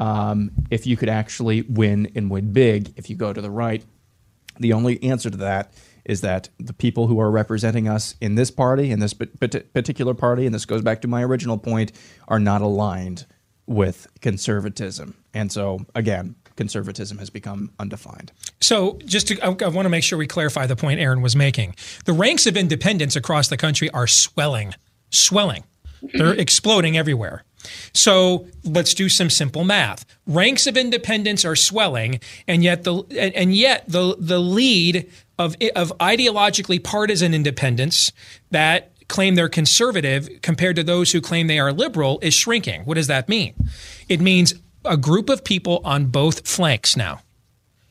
um, 0.00 0.50
if 0.70 0.86
you 0.86 0.96
could 0.96 1.08
actually 1.08 1.62
win 1.62 2.10
and 2.14 2.30
win 2.30 2.52
big 2.52 2.92
if 2.96 3.08
you 3.08 3.16
go 3.16 3.32
to 3.32 3.40
the 3.40 3.50
right? 3.50 3.84
The 4.58 4.72
only 4.72 5.02
answer 5.02 5.30
to 5.30 5.36
that 5.38 5.72
is 6.04 6.20
that 6.20 6.48
the 6.58 6.72
people 6.72 7.08
who 7.08 7.20
are 7.20 7.30
representing 7.30 7.88
us 7.88 8.14
in 8.20 8.36
this 8.36 8.50
party, 8.50 8.90
in 8.90 9.00
this 9.00 9.12
particular 9.12 10.14
party, 10.14 10.46
and 10.46 10.54
this 10.54 10.64
goes 10.64 10.80
back 10.80 11.02
to 11.02 11.08
my 11.08 11.22
original 11.22 11.58
point, 11.58 11.92
are 12.28 12.38
not 12.38 12.62
aligned 12.62 13.26
with 13.66 14.06
conservatism. 14.20 15.16
And 15.34 15.50
so, 15.50 15.80
again, 15.94 16.36
conservatism 16.56 17.18
has 17.18 17.30
become 17.30 17.70
undefined. 17.78 18.32
So, 18.60 18.98
just 19.04 19.28
to, 19.28 19.40
I, 19.40 19.48
I, 19.48 19.68
want 19.68 19.84
to 19.84 19.90
make 19.90 20.02
sure 20.02 20.18
we 20.18 20.26
clarify 20.26 20.66
the 20.66 20.76
point 20.76 21.00
Aaron 21.00 21.22
was 21.22 21.36
making. 21.36 21.76
The 22.04 22.12
ranks 22.12 22.46
of 22.46 22.56
independents 22.56 23.16
across 23.16 23.48
the 23.48 23.56
country 23.56 23.90
are 23.90 24.06
swelling, 24.06 24.74
swelling. 25.10 25.64
They're 26.02 26.32
mm-hmm. 26.32 26.40
exploding 26.40 26.96
everywhere. 26.96 27.44
So 27.92 28.46
let's 28.64 28.94
do 28.94 29.08
some 29.08 29.30
simple 29.30 29.64
math. 29.64 30.04
Ranks 30.26 30.66
of 30.66 30.76
independents 30.76 31.44
are 31.44 31.56
swelling, 31.56 32.20
and 32.46 32.62
yet 32.62 32.84
the 32.84 33.02
and 33.34 33.54
yet 33.54 33.84
the 33.88 34.16
the 34.18 34.38
lead 34.38 35.10
of 35.38 35.56
of 35.74 35.92
ideologically 35.98 36.82
partisan 36.82 37.34
independents 37.34 38.12
that 38.50 38.92
claim 39.08 39.34
they're 39.34 39.48
conservative 39.48 40.28
compared 40.42 40.76
to 40.76 40.82
those 40.82 41.12
who 41.12 41.20
claim 41.20 41.46
they 41.46 41.58
are 41.58 41.72
liberal 41.72 42.18
is 42.22 42.34
shrinking. 42.34 42.82
What 42.82 42.94
does 42.94 43.06
that 43.06 43.28
mean? 43.28 43.54
It 44.08 44.20
means 44.20 44.54
a 44.86 44.96
group 44.96 45.28
of 45.28 45.44
people 45.44 45.80
on 45.84 46.06
both 46.06 46.46
flanks 46.46 46.96
now 46.96 47.20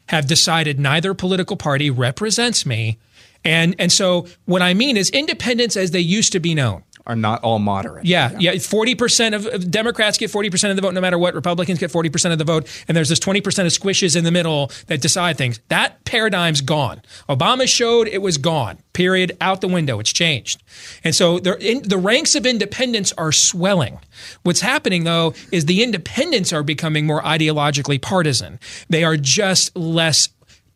have 0.08 0.27
decided 0.27 0.79
neither 0.79 1.13
political 1.13 1.58
party 1.58 1.89
represents 1.89 2.65
me. 2.65 2.97
And, 3.43 3.75
and 3.79 3.91
so 3.91 4.27
what 4.45 4.62
I 4.62 4.73
mean 4.73 4.97
is 4.97 5.10
independents 5.10 5.77
as 5.77 5.91
they 5.91 5.99
used 5.99 6.31
to 6.34 6.39
be 6.39 6.55
known 6.55 6.84
are 7.08 7.15
not 7.15 7.44
all 7.44 7.60
moderate. 7.60 8.06
Yeah, 8.06 8.36
yeah. 8.39 8.58
Forty 8.58 8.96
percent 8.96 9.36
of 9.36 9.70
Democrats 9.70 10.18
get 10.18 10.32
forty 10.32 10.50
percent 10.50 10.72
of 10.72 10.76
the 10.76 10.82
vote, 10.82 10.94
no 10.94 11.02
matter 11.02 11.18
what. 11.18 11.34
Republicans 11.34 11.80
get 11.80 11.91
forty 11.91 12.10
percent 12.10 12.32
of 12.32 12.38
the 12.38 12.46
vote, 12.46 12.68
and 12.88 12.98
there's 12.98 13.10
this 13.10 13.20
twenty 13.20 13.41
percent 13.41 13.65
of 13.68 13.74
squishes 13.74 14.15
in 14.15 14.24
the 14.24 14.32
middle 14.32 14.72
that 14.88 15.02
decide 15.02 15.38
things. 15.38 15.60
That 15.70 16.04
paradigm's 16.06 16.62
gone. 16.62 17.02
Obama 17.30 17.68
showed 17.68 18.08
it 18.08 18.22
was 18.22 18.38
gone. 18.38 18.78
Period. 18.94 19.38
Out 19.41 19.62
the 19.62 19.68
window. 19.68 20.00
It's 20.00 20.13
changed, 20.13 20.63
and 21.04 21.13
so 21.13 21.38
in, 21.38 21.82
the 21.84 21.98
ranks 21.98 22.36
of 22.36 22.46
independents 22.46 23.13
are 23.18 23.32
swelling. 23.32 24.00
What's 24.44 24.62
happening 24.62 25.04
though 25.04 25.34
is 25.52 25.65
the 25.65 25.84
independents 25.84 26.54
are 26.54 26.63
becoming 26.63 27.06
more 27.06 27.22
ideologically 27.22 28.02
partisan. 28.02 28.60
They 28.89 29.04
are 29.04 29.18
just 29.18 29.76
less 29.76 30.30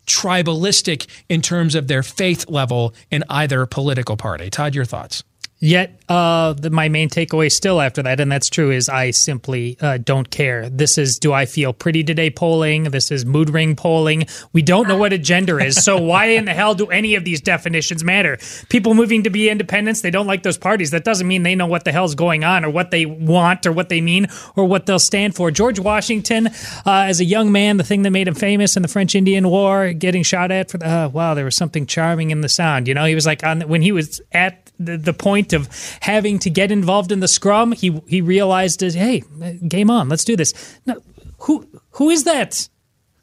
tribalistic 0.06 1.08
in 1.30 1.42
terms 1.42 1.76
of 1.76 1.88
their 1.88 2.02
faith 2.02 2.50
level 2.50 2.96
in 3.12 3.24
either 3.30 3.65
political 3.68 4.18
party. 4.18 4.50
Todd, 4.50 4.74
your 4.74 4.86
thoughts? 4.86 5.24
Yet, 5.62 6.02
uh, 6.08 6.54
the, 6.54 6.69
my 6.69 6.88
main 6.88 7.10
takeaway 7.10 7.52
still 7.52 7.82
after 7.82 8.02
that, 8.04 8.22
and 8.22 8.32
that's 8.32 8.50
true, 8.50 8.72
is 8.72 8.88
I 8.88 9.12
simply 9.12 9.78
uh, 9.82 9.98
don't 9.98 10.30
care. 10.30 10.69
This 10.69 10.98
is 10.98 11.19
do 11.19 11.34
I 11.34 11.45
feel 11.45 11.74
pretty 11.74 12.02
today 12.02 12.30
polling. 12.30 12.84
This 12.86 13.12
is 13.12 13.26
mood 13.26 13.50
ring 13.50 13.76
polling. 13.76 14.26
We 14.54 14.62
don't 14.62 14.88
know 14.88 14.98
what 14.98 15.12
a 15.12 15.17
gender 15.17 15.60
is. 15.60 15.84
So, 15.84 15.98
why 16.02 16.28
in 16.28 16.45
the 16.45 16.54
hell 16.54 16.76
do 16.76 16.88
any 16.88 17.15
of 17.15 17.26
these 17.26 17.41
definitions 17.41 18.06
matter? 18.06 18.38
People 18.69 18.93
moving 18.93 19.24
to 19.24 19.30
be 19.30 19.50
independents, 19.50 20.00
they 20.00 20.12
don't 20.12 20.28
like 20.28 20.43
those 20.43 20.58
parties. 20.58 20.91
That 20.91 21.04
doesn't 21.04 21.28
mean 21.28 21.43
they 21.43 21.56
know 21.56 21.67
what 21.67 21.84
the 21.84 21.91
hell's 21.91 22.15
going 22.15 22.45
on 22.45 22.63
or 22.63 22.69
what 22.69 22.91
they 22.91 23.06
want 23.06 23.65
or 23.65 23.74
what 23.74 23.89
they 23.89 24.00
mean 24.00 24.28
or 24.56 24.63
what 24.63 24.86
they'll 24.86 24.98
stand 24.98 25.36
for. 25.36 25.52
George 25.52 25.80
Washington, 25.80 26.48
uh, 26.86 27.04
as 27.04 27.19
a 27.19 27.26
young 27.26 27.52
man, 27.52 27.76
the 27.76 27.84
thing 27.84 28.04
that 28.04 28.12
made 28.12 28.30
him 28.30 28.36
famous 28.36 28.78
in 28.78 28.82
the 28.82 28.88
French 28.88 29.13
Indian 29.13 29.50
War, 29.50 29.91
getting 29.91 30.24
shot 30.24 30.52
at 30.52 30.72
for 30.72 30.78
the, 30.78 30.88
uh, 30.88 31.10
wow, 31.10 31.34
there 31.34 31.45
was 31.45 31.58
something 31.58 31.86
charming 31.86 32.32
in 32.32 32.39
the 32.39 32.50
sound. 32.50 32.88
You 32.88 32.93
know, 32.93 33.04
he 33.04 33.13
was 33.15 33.26
like, 33.26 33.43
on 33.43 33.62
when 33.62 33.82
he 33.82 33.91
was 33.91 34.22
at 34.32 34.72
the, 34.80 34.98
the 34.98 35.13
point 35.13 35.49
of 35.54 35.70
having 36.02 36.40
to 36.40 36.50
get 36.50 36.72
involved 36.72 37.12
in 37.12 37.20
the 37.20 37.28
scrum, 37.28 37.72
he 37.72 38.02
he 38.08 38.22
realized, 38.22 38.82
hey, 38.82 39.24
game 39.68 39.90
on, 39.90 40.10
let's 40.10 40.24
do 40.24 40.36
this. 40.36 40.54
Now, 40.86 40.98
who 41.40 41.68
who 41.92 42.10
is 42.10 42.24
that? 42.24 42.70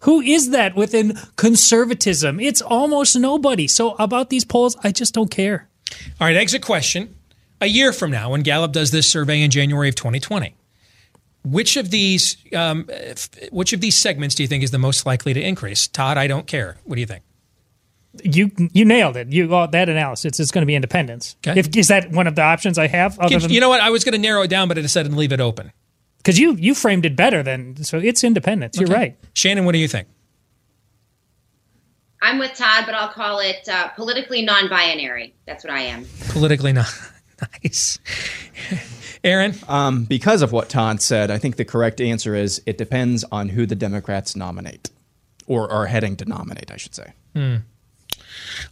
Who 0.01 0.21
is 0.21 0.51
that 0.51 0.77
within 0.77 1.19
conservatism? 1.37 2.39
It's 2.39 2.62
almost 2.62 3.17
nobody. 3.17 3.67
So 3.67 3.95
about 3.99 4.31
these 4.31 4.45
polls, 4.45 4.77
I 4.85 4.93
just 4.93 5.15
don't 5.15 5.31
care. 5.31 5.69
All 6.21 6.27
right, 6.27 6.37
exit 6.37 6.62
question. 6.62 7.17
A 7.61 7.67
year 7.67 7.93
from 7.93 8.11
now, 8.11 8.31
when 8.31 8.43
Gallup 8.43 8.73
does 8.73 8.91
this 8.91 9.11
survey 9.11 9.43
in 9.43 9.51
January 9.51 9.89
of 9.89 9.95
2020, 9.95 10.55
which 11.45 11.77
of 11.77 11.91
these 11.91 12.37
um, 12.55 12.89
which 13.51 13.73
of 13.73 13.81
these 13.81 13.97
segments 13.97 14.35
do 14.35 14.43
you 14.43 14.49
think 14.49 14.62
is 14.62 14.71
the 14.71 14.79
most 14.79 15.07
likely 15.07 15.33
to 15.33 15.41
increase? 15.41 15.89
Todd, 15.89 16.19
I 16.19 16.27
don't 16.27 16.47
care. 16.47 16.77
What 16.85 16.97
do 16.97 17.01
you 17.01 17.07
think? 17.07 17.23
You 18.24 18.50
you 18.72 18.85
nailed 18.85 19.16
it. 19.16 19.33
You 19.33 19.48
got 19.48 19.72
that 19.72 19.88
analysis. 19.88 20.24
It's, 20.24 20.40
it's 20.40 20.50
going 20.50 20.62
to 20.62 20.66
be 20.66 20.74
independence. 20.74 21.37
Okay. 21.46 21.59
If, 21.59 21.76
is 21.76 21.88
that 21.88 22.11
one 22.11 22.26
of 22.26 22.35
the 22.35 22.42
options 22.42 22.79
I 22.79 22.87
have? 22.87 23.18
Can, 23.18 23.40
than, 23.40 23.50
you 23.50 23.61
know 23.61 23.68
what? 23.68 23.81
I 23.81 23.90
was 23.90 24.05
going 24.05 24.14
to 24.14 24.18
narrow 24.18 24.42
it 24.42 24.48
down, 24.48 24.68
but 24.68 24.79
I 24.79 24.81
decided 24.81 25.12
to 25.12 25.18
leave 25.18 25.33
it 25.33 25.40
open. 25.40 25.72
Because 26.18 26.38
you 26.38 26.55
you 26.57 26.74
framed 26.74 27.07
it 27.07 27.14
better 27.14 27.42
than 27.42 27.85
so 27.85 27.98
it's 27.98 28.24
independence. 28.24 28.79
You're 28.79 28.88
right. 28.88 29.16
Shannon, 29.33 29.64
what 29.64 29.72
do 29.72 29.79
you 29.79 29.88
think? 29.88 30.09
I'm 32.22 32.38
with 32.38 32.55
Todd, 32.55 32.85
but 32.87 32.94
I'll 32.94 33.12
call 33.12 33.38
it 33.38 33.68
uh, 33.68 33.88
politically 33.88 34.42
non-binary. 34.42 35.35
That's 35.46 35.62
what 35.62 35.72
I 35.72 35.83
am. 35.83 36.07
Politically 36.31 36.72
non. 36.72 36.87
nice. 37.62 37.98
Aaron? 39.24 39.55
Um, 39.68 40.05
because 40.05 40.42
of 40.42 40.52
what 40.52 40.68
Todd 40.68 41.00
said, 41.00 41.31
I 41.31 41.38
think 41.38 41.57
the 41.57 41.64
correct 41.64 42.00
answer 42.00 42.35
is 42.35 42.62
it 42.66 42.79
depends 42.79 43.24
on 43.31 43.50
who 43.50 43.66
the 43.66 43.74
Democrats 43.74 44.35
nominate, 44.37 44.90
or 45.46 45.70
are 45.70 45.87
heading 45.87 46.16
to 46.16 46.24
nominate, 46.24 46.70
I 46.70 46.76
should 46.76 46.94
say. 46.94 47.12
Hmm. 47.35 47.57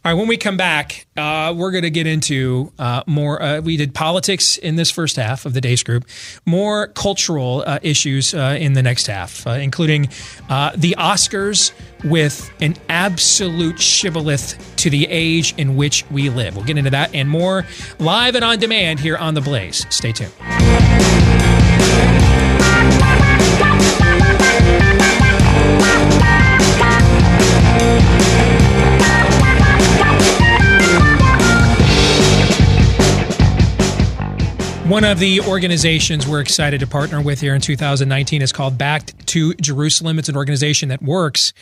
All 0.04 0.12
right, 0.12 0.14
when 0.14 0.28
we 0.28 0.37
come 0.37 0.56
back, 0.56 1.06
uh, 1.16 1.54
we're 1.56 1.70
going 1.70 1.84
to 1.84 1.90
get 1.90 2.06
into 2.06 2.72
uh, 2.78 3.02
more. 3.06 3.40
Uh, 3.42 3.60
we 3.60 3.76
did 3.76 3.94
politics 3.94 4.56
in 4.56 4.76
this 4.76 4.90
first 4.90 5.16
half 5.16 5.46
of 5.46 5.54
the 5.54 5.60
Deace 5.60 5.82
group, 5.82 6.04
more 6.46 6.88
cultural 6.88 7.64
uh, 7.66 7.78
issues 7.82 8.34
uh, 8.34 8.56
in 8.58 8.74
the 8.74 8.82
next 8.82 9.06
half, 9.06 9.46
uh, 9.46 9.50
including 9.50 10.02
the 10.76 10.94
Oscars 10.98 11.72
with 12.04 12.52
an 12.60 12.76
absolute 12.88 13.80
shibboleth 13.80 14.76
to 14.76 14.90
the 14.90 15.06
age 15.08 15.54
in 15.56 15.76
which 15.76 16.04
we 16.10 16.28
live. 16.30 16.56
We'll 16.56 16.64
get 16.64 16.78
into 16.78 16.90
that 16.90 17.14
and 17.14 17.28
more 17.28 17.64
live 17.98 18.34
and 18.34 18.44
on 18.44 18.58
demand 18.58 19.00
here 19.00 19.16
on 19.16 19.34
The 19.34 19.40
Blaze. 19.40 19.87
Stay 19.90 20.12
tuned. 20.12 20.32
One 34.85 35.03
of 35.05 35.18
the 35.18 35.40
organizations 35.40 36.29
we're 36.29 36.42
excited 36.42 36.81
to 36.81 36.87
partner 36.87 37.23
with 37.23 37.40
here 37.40 37.55
in 37.55 37.62
2019 37.62 38.42
is 38.42 38.53
called 38.53 38.77
Back 38.77 39.12
to 39.27 39.55
Jerusalem. 39.55 40.18
It's 40.18 40.29
an 40.29 40.37
organization 40.37 40.90
that 40.90 41.01
works 41.01 41.55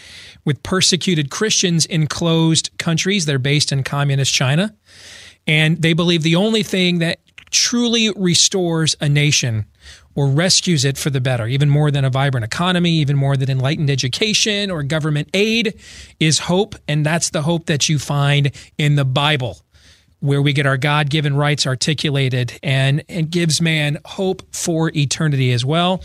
with 0.44 0.60
persecuted 0.64 1.30
Christians 1.30 1.86
in 1.86 2.08
closed 2.08 2.76
countries. 2.78 3.24
They're 3.24 3.38
based 3.38 3.70
in 3.70 3.84
communist 3.84 4.34
China. 4.34 4.74
And 5.46 5.80
they 5.80 5.92
believe 5.92 6.24
the 6.24 6.34
only 6.34 6.64
thing 6.64 6.98
that 6.98 7.20
truly 7.52 8.10
restores 8.16 8.96
a 9.00 9.08
nation 9.08 9.66
or 10.16 10.26
rescues 10.26 10.84
it 10.84 10.98
for 10.98 11.10
the 11.10 11.20
better, 11.20 11.46
even 11.46 11.70
more 11.70 11.92
than 11.92 12.04
a 12.04 12.10
vibrant 12.10 12.44
economy, 12.44 12.90
even 12.94 13.16
more 13.16 13.36
than 13.36 13.48
enlightened 13.48 13.88
education 13.88 14.68
or 14.68 14.82
government 14.82 15.28
aid, 15.32 15.80
is 16.18 16.40
hope. 16.40 16.74
And 16.88 17.06
that's 17.06 17.30
the 17.30 17.42
hope 17.42 17.66
that 17.66 17.88
you 17.88 18.00
find 18.00 18.50
in 18.78 18.96
the 18.96 19.04
Bible 19.04 19.61
where 20.22 20.40
we 20.40 20.52
get 20.52 20.66
our 20.66 20.76
God 20.76 21.10
given 21.10 21.34
rights 21.34 21.66
articulated 21.66 22.58
and, 22.62 23.04
and 23.08 23.28
gives 23.28 23.60
man 23.60 23.98
hope 24.04 24.42
for 24.54 24.92
eternity 24.94 25.52
as 25.52 25.64
well. 25.64 26.00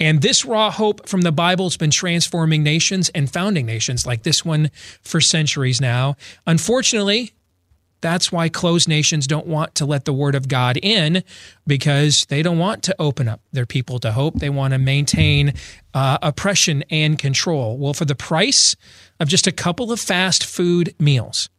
And 0.00 0.20
this 0.22 0.44
raw 0.44 0.72
hope 0.72 1.08
from 1.08 1.22
the 1.22 1.30
Bible 1.30 1.66
has 1.66 1.76
been 1.76 1.92
transforming 1.92 2.64
nations 2.64 3.10
and 3.10 3.30
founding 3.30 3.66
nations 3.66 4.04
like 4.04 4.24
this 4.24 4.44
one 4.44 4.72
for 5.02 5.20
centuries 5.20 5.80
now. 5.80 6.16
Unfortunately, 6.48 7.32
that's 8.00 8.32
why 8.32 8.48
closed 8.48 8.88
nations 8.88 9.28
don't 9.28 9.46
want 9.46 9.76
to 9.76 9.86
let 9.86 10.04
the 10.04 10.12
word 10.12 10.34
of 10.34 10.48
God 10.48 10.76
in 10.76 11.22
because 11.64 12.24
they 12.24 12.42
don't 12.42 12.58
want 12.58 12.82
to 12.84 12.96
open 12.98 13.28
up 13.28 13.40
their 13.52 13.66
people 13.66 14.00
to 14.00 14.10
hope. 14.10 14.34
They 14.34 14.50
want 14.50 14.72
to 14.72 14.78
maintain 14.78 15.54
uh, 15.94 16.18
oppression 16.22 16.82
and 16.90 17.16
control. 17.16 17.78
Well, 17.78 17.94
for 17.94 18.04
the 18.04 18.16
price 18.16 18.74
of 19.20 19.28
just 19.28 19.46
a 19.46 19.52
couple 19.52 19.92
of 19.92 20.00
fast 20.00 20.44
food 20.44 20.92
meals, 20.98 21.50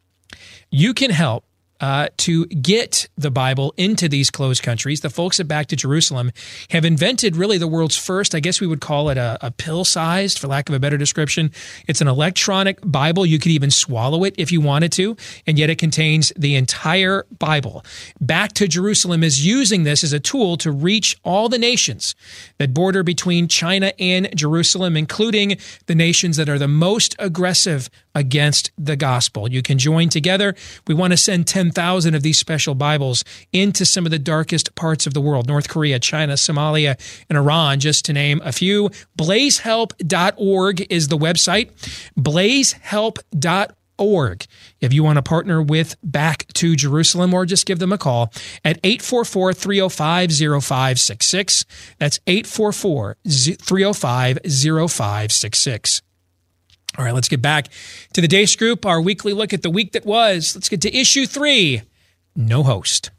you 0.70 0.92
can 0.92 1.10
help 1.10 1.44
uh, 1.82 2.06
to 2.16 2.46
get 2.46 3.08
the 3.18 3.30
Bible 3.30 3.74
into 3.76 4.08
these 4.08 4.30
closed 4.30 4.62
countries. 4.62 5.00
The 5.00 5.10
folks 5.10 5.40
at 5.40 5.48
Back 5.48 5.66
to 5.66 5.76
Jerusalem 5.76 6.30
have 6.70 6.84
invented 6.84 7.34
really 7.34 7.58
the 7.58 7.66
world's 7.66 7.96
first, 7.96 8.36
I 8.36 8.40
guess 8.40 8.60
we 8.60 8.68
would 8.68 8.80
call 8.80 9.10
it 9.10 9.18
a, 9.18 9.36
a 9.40 9.50
pill 9.50 9.84
sized, 9.84 10.38
for 10.38 10.46
lack 10.46 10.68
of 10.68 10.74
a 10.76 10.78
better 10.78 10.96
description. 10.96 11.50
It's 11.88 12.00
an 12.00 12.06
electronic 12.06 12.78
Bible. 12.84 13.26
You 13.26 13.40
could 13.40 13.50
even 13.50 13.72
swallow 13.72 14.22
it 14.22 14.34
if 14.38 14.52
you 14.52 14.60
wanted 14.60 14.92
to, 14.92 15.16
and 15.44 15.58
yet 15.58 15.70
it 15.70 15.78
contains 15.78 16.32
the 16.36 16.54
entire 16.54 17.26
Bible. 17.38 17.84
Back 18.20 18.52
to 18.54 18.68
Jerusalem 18.68 19.24
is 19.24 19.44
using 19.44 19.82
this 19.82 20.04
as 20.04 20.12
a 20.12 20.20
tool 20.20 20.56
to 20.58 20.70
reach 20.70 21.18
all 21.24 21.48
the 21.48 21.58
nations 21.58 22.14
that 22.58 22.72
border 22.72 23.02
between 23.02 23.48
China 23.48 23.92
and 23.98 24.28
Jerusalem, 24.36 24.96
including 24.96 25.58
the 25.86 25.96
nations 25.96 26.36
that 26.36 26.48
are 26.48 26.58
the 26.58 26.68
most 26.68 27.16
aggressive 27.18 27.90
against 28.14 28.70
the 28.78 28.96
gospel. 28.96 29.50
You 29.50 29.62
can 29.62 29.78
join 29.78 30.08
together. 30.08 30.54
We 30.86 30.94
want 30.94 31.12
to 31.12 31.16
send 31.16 31.46
10,000 31.46 32.14
of 32.14 32.22
these 32.22 32.38
special 32.38 32.74
Bibles 32.74 33.24
into 33.52 33.84
some 33.84 34.04
of 34.04 34.10
the 34.10 34.18
darkest 34.18 34.74
parts 34.74 35.06
of 35.06 35.14
the 35.14 35.20
world 35.20 35.46
North 35.46 35.68
Korea, 35.68 35.98
China, 35.98 36.34
Somalia, 36.34 36.98
and 37.28 37.38
Iran, 37.38 37.80
just 37.80 38.04
to 38.06 38.12
name 38.12 38.40
a 38.44 38.52
few. 38.52 38.90
Blazehelp.org 39.18 40.86
is 40.92 41.08
the 41.08 41.18
website. 41.18 41.70
Blazehelp.org 42.18 43.76
org. 43.98 44.46
If 44.80 44.92
you 44.92 45.04
want 45.04 45.16
to 45.16 45.22
partner 45.22 45.62
with 45.62 45.96
Back 46.02 46.46
to 46.54 46.76
Jerusalem 46.76 47.32
or 47.32 47.46
just 47.46 47.66
give 47.66 47.78
them 47.78 47.92
a 47.92 47.98
call 47.98 48.32
at 48.64 48.78
844 48.82 49.54
305 49.54 50.32
0566. 50.32 51.64
That's 51.98 52.20
844 52.26 53.16
305 53.24 54.38
0566. 54.44 56.02
All 56.98 57.04
right, 57.04 57.14
let's 57.14 57.28
get 57.28 57.40
back 57.40 57.68
to 58.12 58.20
the 58.20 58.28
Deace 58.28 58.56
Group, 58.56 58.84
our 58.84 59.00
weekly 59.00 59.32
look 59.32 59.52
at 59.52 59.62
the 59.62 59.70
week 59.70 59.92
that 59.92 60.04
was. 60.04 60.54
Let's 60.54 60.68
get 60.68 60.82
to 60.82 60.94
issue 60.94 61.26
three 61.26 61.82
no 62.34 62.62
host. 62.62 63.10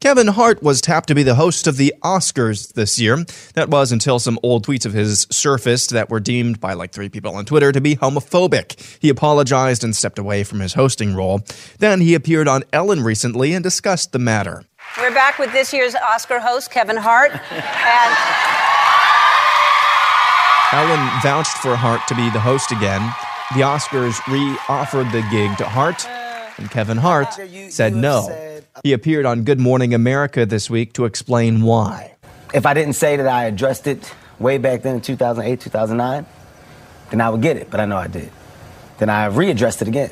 Kevin 0.00 0.26
Hart 0.28 0.62
was 0.62 0.82
tapped 0.82 1.08
to 1.08 1.14
be 1.14 1.22
the 1.22 1.34
host 1.34 1.66
of 1.66 1.78
the 1.78 1.94
Oscars 2.02 2.74
this 2.74 3.00
year. 3.00 3.24
That 3.54 3.70
was 3.70 3.90
until 3.90 4.18
some 4.18 4.38
old 4.42 4.66
tweets 4.66 4.84
of 4.84 4.92
his 4.92 5.26
surfaced 5.30 5.90
that 5.90 6.10
were 6.10 6.20
deemed 6.20 6.60
by 6.60 6.74
like 6.74 6.92
three 6.92 7.08
people 7.08 7.34
on 7.34 7.46
Twitter 7.46 7.72
to 7.72 7.80
be 7.80 7.96
homophobic. 7.96 8.98
He 9.00 9.08
apologized 9.08 9.82
and 9.82 9.96
stepped 9.96 10.18
away 10.18 10.44
from 10.44 10.60
his 10.60 10.74
hosting 10.74 11.14
role. 11.14 11.40
Then 11.78 12.02
he 12.02 12.14
appeared 12.14 12.48
on 12.48 12.64
Ellen 12.70 13.02
recently 13.02 13.54
and 13.54 13.62
discussed 13.62 14.12
the 14.12 14.18
matter. 14.18 14.64
We're 14.98 15.14
back 15.14 15.38
with 15.38 15.52
this 15.52 15.72
year's 15.72 15.94
Oscar 15.94 16.38
host, 16.38 16.70
Kevin 16.70 16.98
Hart. 16.98 17.32
and 17.50 18.53
Ellen 20.74 21.08
vouched 21.22 21.56
for 21.58 21.76
Hart 21.76 22.00
to 22.08 22.16
be 22.16 22.28
the 22.30 22.40
host 22.40 22.72
again. 22.72 23.00
The 23.54 23.60
Oscars 23.60 24.18
re 24.26 24.58
offered 24.68 25.06
the 25.12 25.24
gig 25.30 25.56
to 25.58 25.64
Hart, 25.64 26.04
and 26.58 26.68
Kevin 26.68 26.96
Hart 26.96 27.32
said 27.68 27.94
no. 27.94 28.28
Uh, 28.28 28.60
he 28.82 28.92
appeared 28.92 29.24
on 29.24 29.44
Good 29.44 29.60
Morning 29.60 29.94
America 29.94 30.44
this 30.44 30.68
week 30.68 30.92
to 30.94 31.04
explain 31.04 31.62
why. 31.62 32.16
If 32.52 32.66
I 32.66 32.74
didn't 32.74 32.94
say 32.94 33.14
that 33.14 33.28
I 33.28 33.44
addressed 33.44 33.86
it 33.86 34.12
way 34.40 34.58
back 34.58 34.82
then 34.82 34.96
in 34.96 35.00
2008, 35.00 35.60
2009, 35.60 36.26
then 37.10 37.20
I 37.20 37.30
would 37.30 37.40
get 37.40 37.56
it, 37.56 37.70
but 37.70 37.78
I 37.78 37.86
know 37.86 37.96
I 37.96 38.08
did. 38.08 38.32
Then 38.98 39.08
I 39.08 39.28
readdressed 39.28 39.80
it 39.80 39.86
again. 39.86 40.10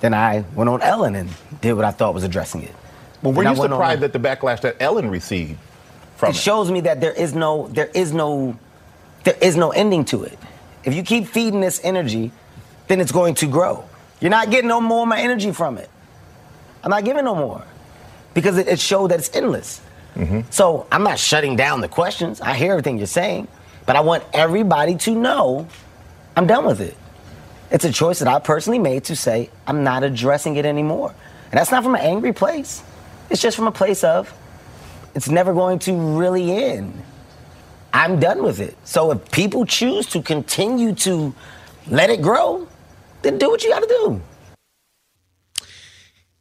Then 0.00 0.12
I 0.12 0.44
went 0.54 0.68
on 0.68 0.82
Ellen 0.82 1.14
and 1.14 1.30
did 1.62 1.72
what 1.72 1.86
I 1.86 1.90
thought 1.90 2.12
was 2.12 2.24
addressing 2.24 2.64
it. 2.64 2.74
But 3.22 3.30
were 3.30 3.44
you 3.44 3.56
surprised 3.56 4.02
at 4.02 4.12
the 4.12 4.18
backlash 4.20 4.60
that 4.60 4.76
Ellen 4.78 5.08
received 5.08 5.58
from 6.16 6.28
it? 6.28 6.36
It 6.36 6.38
shows 6.38 6.70
me 6.70 6.82
that 6.82 7.00
there 7.00 7.12
is 7.12 7.34
no, 7.34 7.68
there 7.68 7.90
is 7.94 8.12
no, 8.12 8.58
there 9.24 9.36
is 9.40 9.56
no 9.56 9.70
ending 9.70 10.04
to 10.06 10.24
it. 10.24 10.38
If 10.84 10.94
you 10.94 11.02
keep 11.02 11.26
feeding 11.26 11.60
this 11.60 11.80
energy, 11.84 12.32
then 12.88 13.00
it's 13.00 13.12
going 13.12 13.34
to 13.36 13.46
grow. 13.46 13.84
You're 14.20 14.30
not 14.30 14.50
getting 14.50 14.68
no 14.68 14.80
more 14.80 15.02
of 15.02 15.08
my 15.08 15.20
energy 15.20 15.52
from 15.52 15.78
it. 15.78 15.90
I'm 16.82 16.90
not 16.90 17.04
giving 17.04 17.24
no 17.24 17.34
more 17.34 17.64
because 18.34 18.56
it, 18.56 18.68
it 18.68 18.80
showed 18.80 19.10
that 19.10 19.18
it's 19.18 19.34
endless. 19.34 19.80
Mm-hmm. 20.14 20.40
So 20.50 20.86
I'm 20.90 21.02
not 21.02 21.18
shutting 21.18 21.56
down 21.56 21.80
the 21.80 21.88
questions. 21.88 22.40
I 22.40 22.54
hear 22.54 22.72
everything 22.72 22.98
you're 22.98 23.06
saying, 23.06 23.48
but 23.86 23.96
I 23.96 24.00
want 24.00 24.24
everybody 24.32 24.96
to 24.96 25.14
know 25.14 25.68
I'm 26.36 26.46
done 26.46 26.64
with 26.64 26.80
it. 26.80 26.96
It's 27.70 27.84
a 27.84 27.92
choice 27.92 28.18
that 28.18 28.28
I 28.28 28.38
personally 28.40 28.78
made 28.78 29.04
to 29.04 29.16
say 29.16 29.50
I'm 29.66 29.84
not 29.84 30.02
addressing 30.02 30.56
it 30.56 30.66
anymore. 30.66 31.14
And 31.50 31.58
that's 31.58 31.70
not 31.70 31.84
from 31.84 31.94
an 31.94 32.00
angry 32.00 32.32
place. 32.32 32.82
It's 33.28 33.40
just 33.40 33.56
from 33.56 33.66
a 33.66 33.72
place 33.72 34.02
of 34.02 34.32
it's 35.14 35.28
never 35.28 35.52
going 35.52 35.78
to 35.80 36.18
really 36.18 36.52
end. 36.52 37.02
I'm 37.92 38.20
done 38.20 38.42
with 38.42 38.60
it. 38.60 38.76
So 38.84 39.10
if 39.10 39.30
people 39.30 39.66
choose 39.66 40.06
to 40.08 40.22
continue 40.22 40.94
to 40.96 41.34
let 41.88 42.10
it 42.10 42.22
grow, 42.22 42.68
then 43.22 43.38
do 43.38 43.50
what 43.50 43.62
you 43.62 43.70
got 43.70 43.80
to 43.80 43.86
do. 43.88 44.20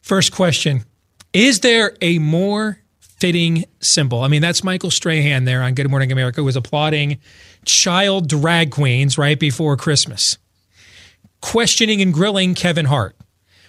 First 0.01 0.31
question 0.31 0.85
Is 1.33 1.59
there 1.59 1.95
a 2.01 2.19
more 2.19 2.79
fitting 2.99 3.65
symbol? 3.79 4.21
I 4.21 4.27
mean, 4.27 4.41
that's 4.41 4.63
Michael 4.63 4.91
Strahan 4.91 5.45
there 5.45 5.61
on 5.61 5.73
Good 5.73 5.89
Morning 5.89 6.11
America, 6.11 6.41
who 6.41 6.45
was 6.45 6.55
applauding 6.55 7.19
child 7.65 8.27
drag 8.27 8.71
queens 8.71 9.17
right 9.17 9.39
before 9.39 9.75
Christmas, 9.77 10.37
questioning 11.41 12.01
and 12.01 12.13
grilling 12.13 12.55
Kevin 12.55 12.85
Hart 12.85 13.15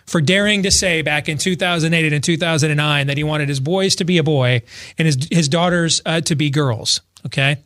for 0.07 0.21
daring 0.21 0.63
to 0.65 0.71
say 0.71 1.03
back 1.03 1.29
in 1.29 1.39
2008 1.39 2.13
and 2.13 2.25
2009 2.25 3.07
that 3.07 3.17
he 3.17 3.23
wanted 3.23 3.49
his 3.49 3.61
boys 3.61 3.95
to 3.97 4.05
be 4.05 4.19
a 4.19 4.25
boy 4.25 4.63
and 4.99 5.07
his, 5.07 5.29
his 5.31 5.49
daughters 5.49 6.01
uh, 6.05 6.21
to 6.23 6.35
be 6.35 6.51
girls. 6.51 7.01
Okay. 7.27 7.59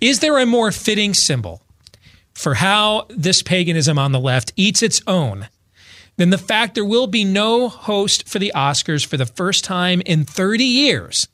Is 0.00 0.20
there 0.20 0.38
a 0.38 0.46
more 0.46 0.72
fitting 0.72 1.14
symbol 1.14 1.62
for 2.34 2.54
how 2.54 3.06
this 3.08 3.42
paganism 3.42 3.98
on 3.98 4.12
the 4.12 4.20
left 4.20 4.52
eats 4.56 4.82
its 4.82 5.00
own 5.06 5.48
than 6.16 6.30
the 6.30 6.38
fact 6.38 6.74
there 6.74 6.84
will 6.84 7.06
be 7.06 7.24
no 7.24 7.68
host 7.68 8.28
for 8.28 8.38
the 8.38 8.52
Oscars 8.54 9.06
for 9.06 9.16
the 9.16 9.26
first 9.26 9.64
time 9.64 10.02
in 10.04 10.24
30 10.24 10.64
years, 10.64 11.28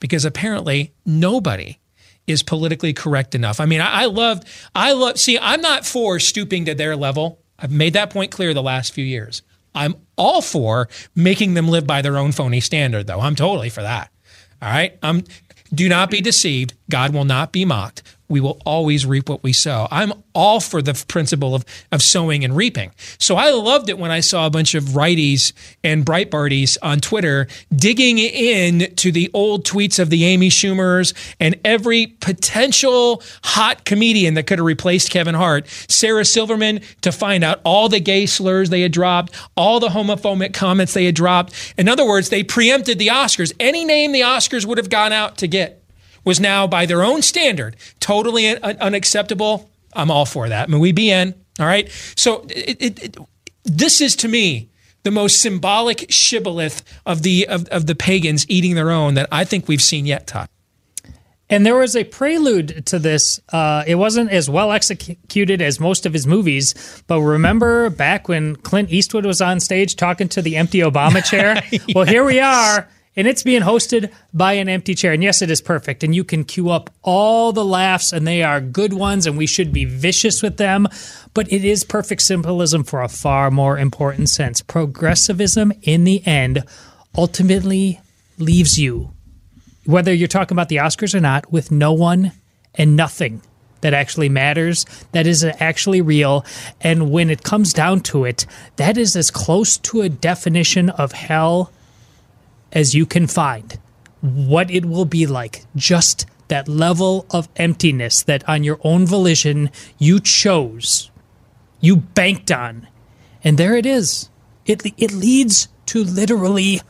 because 0.00 0.24
apparently 0.24 0.92
nobody 1.04 1.78
is 2.26 2.42
politically 2.42 2.92
correct 2.92 3.34
enough. 3.34 3.60
I 3.60 3.66
mean, 3.66 3.80
I, 3.80 4.02
I 4.02 4.06
loved, 4.06 4.46
I 4.74 4.92
love, 4.92 5.18
see, 5.18 5.38
I'm 5.38 5.60
not 5.60 5.84
for 5.84 6.20
stooping 6.20 6.66
to 6.66 6.74
their 6.74 6.96
level. 6.96 7.40
I've 7.58 7.72
made 7.72 7.92
that 7.94 8.10
point 8.10 8.30
clear 8.30 8.54
the 8.54 8.62
last 8.62 8.92
few 8.92 9.04
years. 9.04 9.42
I'm 9.74 9.94
all 10.16 10.42
for 10.42 10.88
making 11.14 11.54
them 11.54 11.68
live 11.68 11.86
by 11.86 12.02
their 12.02 12.18
own 12.18 12.32
phony 12.32 12.60
standard, 12.60 13.06
though. 13.06 13.20
I'm 13.20 13.34
totally 13.34 13.70
for 13.70 13.82
that. 13.82 14.10
All 14.60 14.68
right. 14.68 14.96
Um, 15.02 15.24
do 15.74 15.88
not 15.88 16.10
be 16.10 16.20
deceived. 16.20 16.74
God 16.90 17.14
will 17.14 17.24
not 17.24 17.52
be 17.52 17.64
mocked 17.64 18.02
we 18.32 18.40
will 18.40 18.58
always 18.64 19.04
reap 19.04 19.28
what 19.28 19.42
we 19.42 19.52
sow. 19.52 19.86
I'm 19.90 20.14
all 20.34 20.58
for 20.58 20.80
the 20.80 20.94
principle 21.06 21.54
of, 21.54 21.66
of 21.92 22.00
sowing 22.00 22.44
and 22.44 22.56
reaping. 22.56 22.90
So 23.18 23.36
I 23.36 23.50
loved 23.50 23.90
it 23.90 23.98
when 23.98 24.10
I 24.10 24.20
saw 24.20 24.46
a 24.46 24.50
bunch 24.50 24.74
of 24.74 24.84
righties 24.84 25.52
and 25.84 26.04
Breitbarties 26.04 26.78
on 26.82 27.00
Twitter 27.00 27.46
digging 27.76 28.18
in 28.18 28.94
to 28.96 29.12
the 29.12 29.30
old 29.34 29.66
tweets 29.66 29.98
of 29.98 30.08
the 30.08 30.24
Amy 30.24 30.48
Schumers 30.48 31.12
and 31.38 31.60
every 31.62 32.06
potential 32.06 33.22
hot 33.44 33.84
comedian 33.84 34.32
that 34.34 34.46
could 34.46 34.58
have 34.58 34.66
replaced 34.66 35.10
Kevin 35.10 35.34
Hart, 35.34 35.68
Sarah 35.88 36.24
Silverman, 36.24 36.80
to 37.02 37.12
find 37.12 37.44
out 37.44 37.60
all 37.64 37.90
the 37.90 38.00
gay 38.00 38.24
slurs 38.24 38.70
they 38.70 38.80
had 38.80 38.92
dropped, 38.92 39.34
all 39.58 39.78
the 39.78 39.88
homophobic 39.88 40.54
comments 40.54 40.94
they 40.94 41.04
had 41.04 41.14
dropped. 41.14 41.74
In 41.76 41.86
other 41.86 42.06
words, 42.06 42.30
they 42.30 42.42
preempted 42.42 42.98
the 42.98 43.08
Oscars. 43.08 43.52
Any 43.60 43.84
name 43.84 44.12
the 44.12 44.22
Oscars 44.22 44.64
would 44.64 44.78
have 44.78 44.88
gone 44.88 45.12
out 45.12 45.36
to 45.38 45.46
get 45.46 45.81
was 46.24 46.40
now, 46.40 46.66
by 46.66 46.86
their 46.86 47.02
own 47.02 47.22
standard, 47.22 47.76
totally 48.00 48.48
un- 48.48 48.76
unacceptable, 48.78 49.70
I'm 49.92 50.10
all 50.10 50.26
for 50.26 50.48
that. 50.48 50.68
I 50.68 50.72
mean, 50.72 50.80
we 50.80 50.92
be 50.92 51.10
in. 51.10 51.34
All 51.58 51.66
right. 51.66 51.90
So 52.16 52.46
it, 52.48 52.76
it, 52.80 53.02
it, 53.02 53.16
this 53.64 54.00
is 54.00 54.16
to 54.16 54.28
me 54.28 54.68
the 55.02 55.10
most 55.10 55.40
symbolic 55.40 56.10
shibboleth 56.10 56.82
of 57.04 57.22
the 57.22 57.46
of, 57.48 57.68
of 57.68 57.86
the 57.86 57.94
pagans 57.94 58.46
eating 58.48 58.74
their 58.74 58.90
own 58.90 59.14
that 59.14 59.28
I 59.30 59.44
think 59.44 59.68
we've 59.68 59.82
seen 59.82 60.06
yet, 60.06 60.26
Todd. 60.26 60.48
And 61.50 61.66
there 61.66 61.76
was 61.76 61.94
a 61.94 62.04
prelude 62.04 62.86
to 62.86 62.98
this. 62.98 63.38
Uh, 63.52 63.84
it 63.86 63.96
wasn't 63.96 64.30
as 64.30 64.48
well 64.48 64.72
executed 64.72 65.60
as 65.60 65.78
most 65.78 66.06
of 66.06 66.14
his 66.14 66.26
movies, 66.26 67.02
but 67.06 67.20
remember 67.20 67.90
back 67.90 68.26
when 68.26 68.56
Clint 68.56 68.90
Eastwood 68.90 69.26
was 69.26 69.42
on 69.42 69.60
stage 69.60 69.96
talking 69.96 70.30
to 70.30 70.40
the 70.40 70.56
empty 70.56 70.78
Obama 70.78 71.22
chair? 71.22 71.62
yes. 71.70 71.84
Well, 71.94 72.06
here 72.06 72.24
we 72.24 72.40
are 72.40 72.88
and 73.14 73.28
it's 73.28 73.42
being 73.42 73.62
hosted 73.62 74.12
by 74.32 74.54
an 74.54 74.68
empty 74.68 74.94
chair. 74.94 75.12
And 75.12 75.22
yes, 75.22 75.42
it 75.42 75.50
is 75.50 75.60
perfect. 75.60 76.02
And 76.02 76.14
you 76.14 76.24
can 76.24 76.44
queue 76.44 76.70
up 76.70 76.90
all 77.02 77.52
the 77.52 77.64
laughs, 77.64 78.12
and 78.12 78.26
they 78.26 78.42
are 78.42 78.60
good 78.60 78.92
ones, 78.92 79.26
and 79.26 79.36
we 79.36 79.46
should 79.46 79.72
be 79.72 79.84
vicious 79.84 80.42
with 80.42 80.56
them. 80.56 80.88
But 81.34 81.52
it 81.52 81.64
is 81.64 81.84
perfect 81.84 82.22
symbolism 82.22 82.84
for 82.84 83.02
a 83.02 83.08
far 83.08 83.50
more 83.50 83.78
important 83.78 84.28
sense. 84.28 84.62
Progressivism, 84.62 85.72
in 85.82 86.04
the 86.04 86.26
end, 86.26 86.64
ultimately 87.16 88.00
leaves 88.38 88.78
you, 88.78 89.12
whether 89.84 90.12
you're 90.12 90.28
talking 90.28 90.54
about 90.54 90.68
the 90.68 90.76
Oscars 90.76 91.14
or 91.14 91.20
not, 91.20 91.52
with 91.52 91.70
no 91.70 91.92
one 91.92 92.32
and 92.74 92.96
nothing 92.96 93.42
that 93.82 93.92
actually 93.92 94.28
matters, 94.28 94.86
that 95.10 95.26
is 95.26 95.44
actually 95.44 96.00
real. 96.00 96.46
And 96.80 97.10
when 97.10 97.28
it 97.28 97.42
comes 97.42 97.72
down 97.72 98.00
to 98.00 98.24
it, 98.24 98.46
that 98.76 98.96
is 98.96 99.16
as 99.16 99.30
close 99.30 99.76
to 99.78 100.00
a 100.00 100.08
definition 100.08 100.88
of 100.88 101.12
hell 101.12 101.70
as 102.72 102.94
you 102.94 103.06
can 103.06 103.26
find 103.26 103.78
what 104.20 104.70
it 104.70 104.84
will 104.84 105.04
be 105.04 105.26
like. 105.26 105.64
Just 105.76 106.26
that 106.48 106.68
level 106.68 107.26
of 107.30 107.48
emptiness 107.56 108.22
that 108.22 108.46
on 108.48 108.64
your 108.64 108.78
own 108.84 109.06
volition 109.06 109.70
you 109.98 110.20
chose, 110.20 111.10
you 111.80 111.96
banked 111.96 112.50
on. 112.50 112.88
And 113.44 113.58
there 113.58 113.76
it 113.76 113.86
is. 113.86 114.30
It, 114.66 114.82
it 114.96 115.12
leads 115.12 115.68
to 115.86 116.04
literally 116.04 116.80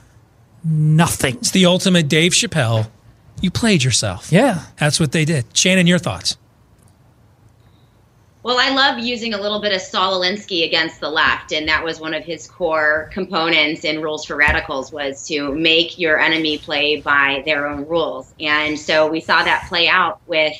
nothing. 0.64 1.37
It's 1.37 1.51
the 1.51 1.66
ultimate 1.66 2.09
Dave 2.09 2.33
Chappelle. 2.33 2.91
You 3.41 3.51
played 3.51 3.83
yourself. 3.83 4.30
Yeah. 4.30 4.62
That's 4.78 5.01
what 5.01 5.12
they 5.12 5.24
did. 5.24 5.47
Shannon, 5.57 5.87
your 5.87 5.99
thoughts? 5.99 6.37
Well, 8.45 8.59
I 8.59 8.70
love 8.70 8.99
using 8.99 9.34
a 9.34 9.40
little 9.40 9.61
bit 9.61 9.72
of 9.72 9.80
Saul 9.80 10.20
Alinsky 10.20 10.66
against 10.66 10.99
the 10.99 11.09
left, 11.09 11.53
and 11.53 11.68
that 11.68 11.84
was 11.84 12.01
one 12.01 12.12
of 12.12 12.24
his 12.24 12.49
core 12.49 13.09
components 13.12 13.84
in 13.84 14.03
Rules 14.03 14.24
for 14.24 14.34
Radicals 14.34 14.90
was 14.90 15.24
to 15.28 15.55
make 15.55 15.97
your 15.97 16.18
enemy 16.18 16.59
play 16.59 17.01
by 17.01 17.45
their 17.47 17.68
own 17.68 17.86
rules. 17.86 18.34
And 18.40 18.76
so 18.76 19.09
we 19.09 19.20
saw 19.20 19.45
that 19.45 19.66
play 19.68 19.86
out 19.86 20.20
with 20.26 20.57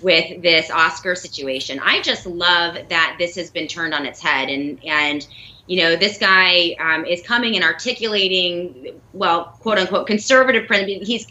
with 0.00 0.42
this 0.42 0.70
Oscar 0.70 1.16
situation. 1.16 1.80
I 1.82 2.02
just 2.02 2.24
love 2.24 2.76
that 2.88 3.16
this 3.18 3.34
has 3.34 3.50
been 3.50 3.66
turned 3.66 3.94
on 3.94 4.06
its 4.06 4.20
head, 4.20 4.48
and 4.48 4.78
and 4.84 5.26
you 5.66 5.82
know 5.82 5.96
this 5.96 6.18
guy 6.18 6.76
um, 6.78 7.04
is 7.04 7.20
coming 7.22 7.56
and 7.56 7.64
articulating, 7.64 9.00
well, 9.12 9.56
quote 9.58 9.78
unquote, 9.78 10.06
conservative. 10.06 10.70
He's 11.02 11.26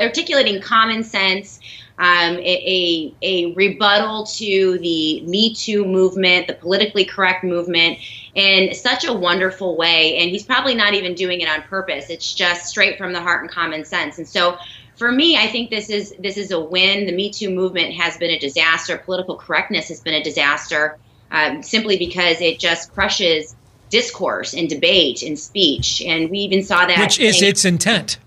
articulating 0.00 0.60
common 0.60 1.04
sense. 1.04 1.60
Um, 2.00 2.36
a, 2.36 2.40
a, 2.40 3.14
a 3.22 3.54
rebuttal 3.54 4.24
to 4.24 4.78
the 4.78 5.20
Me 5.22 5.52
Too 5.52 5.84
movement, 5.84 6.46
the 6.46 6.54
politically 6.54 7.04
correct 7.04 7.42
movement, 7.42 7.98
in 8.36 8.72
such 8.72 9.04
a 9.04 9.12
wonderful 9.12 9.76
way. 9.76 10.16
And 10.18 10.30
he's 10.30 10.44
probably 10.44 10.76
not 10.76 10.94
even 10.94 11.14
doing 11.14 11.40
it 11.40 11.48
on 11.48 11.62
purpose. 11.62 12.08
It's 12.08 12.32
just 12.32 12.66
straight 12.66 12.98
from 12.98 13.12
the 13.12 13.20
heart 13.20 13.42
and 13.42 13.50
common 13.50 13.84
sense. 13.84 14.18
And 14.18 14.28
so 14.28 14.58
for 14.94 15.10
me, 15.10 15.36
I 15.36 15.48
think 15.48 15.70
this 15.70 15.90
is 15.90 16.14
this 16.18 16.36
is 16.36 16.50
a 16.50 16.60
win. 16.60 17.06
The 17.06 17.12
Me 17.12 17.30
Too 17.30 17.50
movement 17.50 17.94
has 17.94 18.16
been 18.16 18.30
a 18.30 18.38
disaster. 18.38 18.98
Political 18.98 19.36
correctness 19.36 19.88
has 19.88 20.00
been 20.00 20.14
a 20.14 20.22
disaster, 20.22 20.98
um, 21.32 21.62
simply 21.62 21.98
because 21.98 22.40
it 22.40 22.60
just 22.60 22.92
crushes 22.92 23.56
discourse 23.90 24.54
and 24.54 24.68
debate 24.68 25.22
and 25.22 25.38
speech. 25.38 26.02
And 26.02 26.30
we 26.30 26.38
even 26.38 26.62
saw 26.62 26.86
that, 26.86 26.98
which 26.98 27.18
is 27.18 27.40
its 27.42 27.64
intent. 27.64 28.18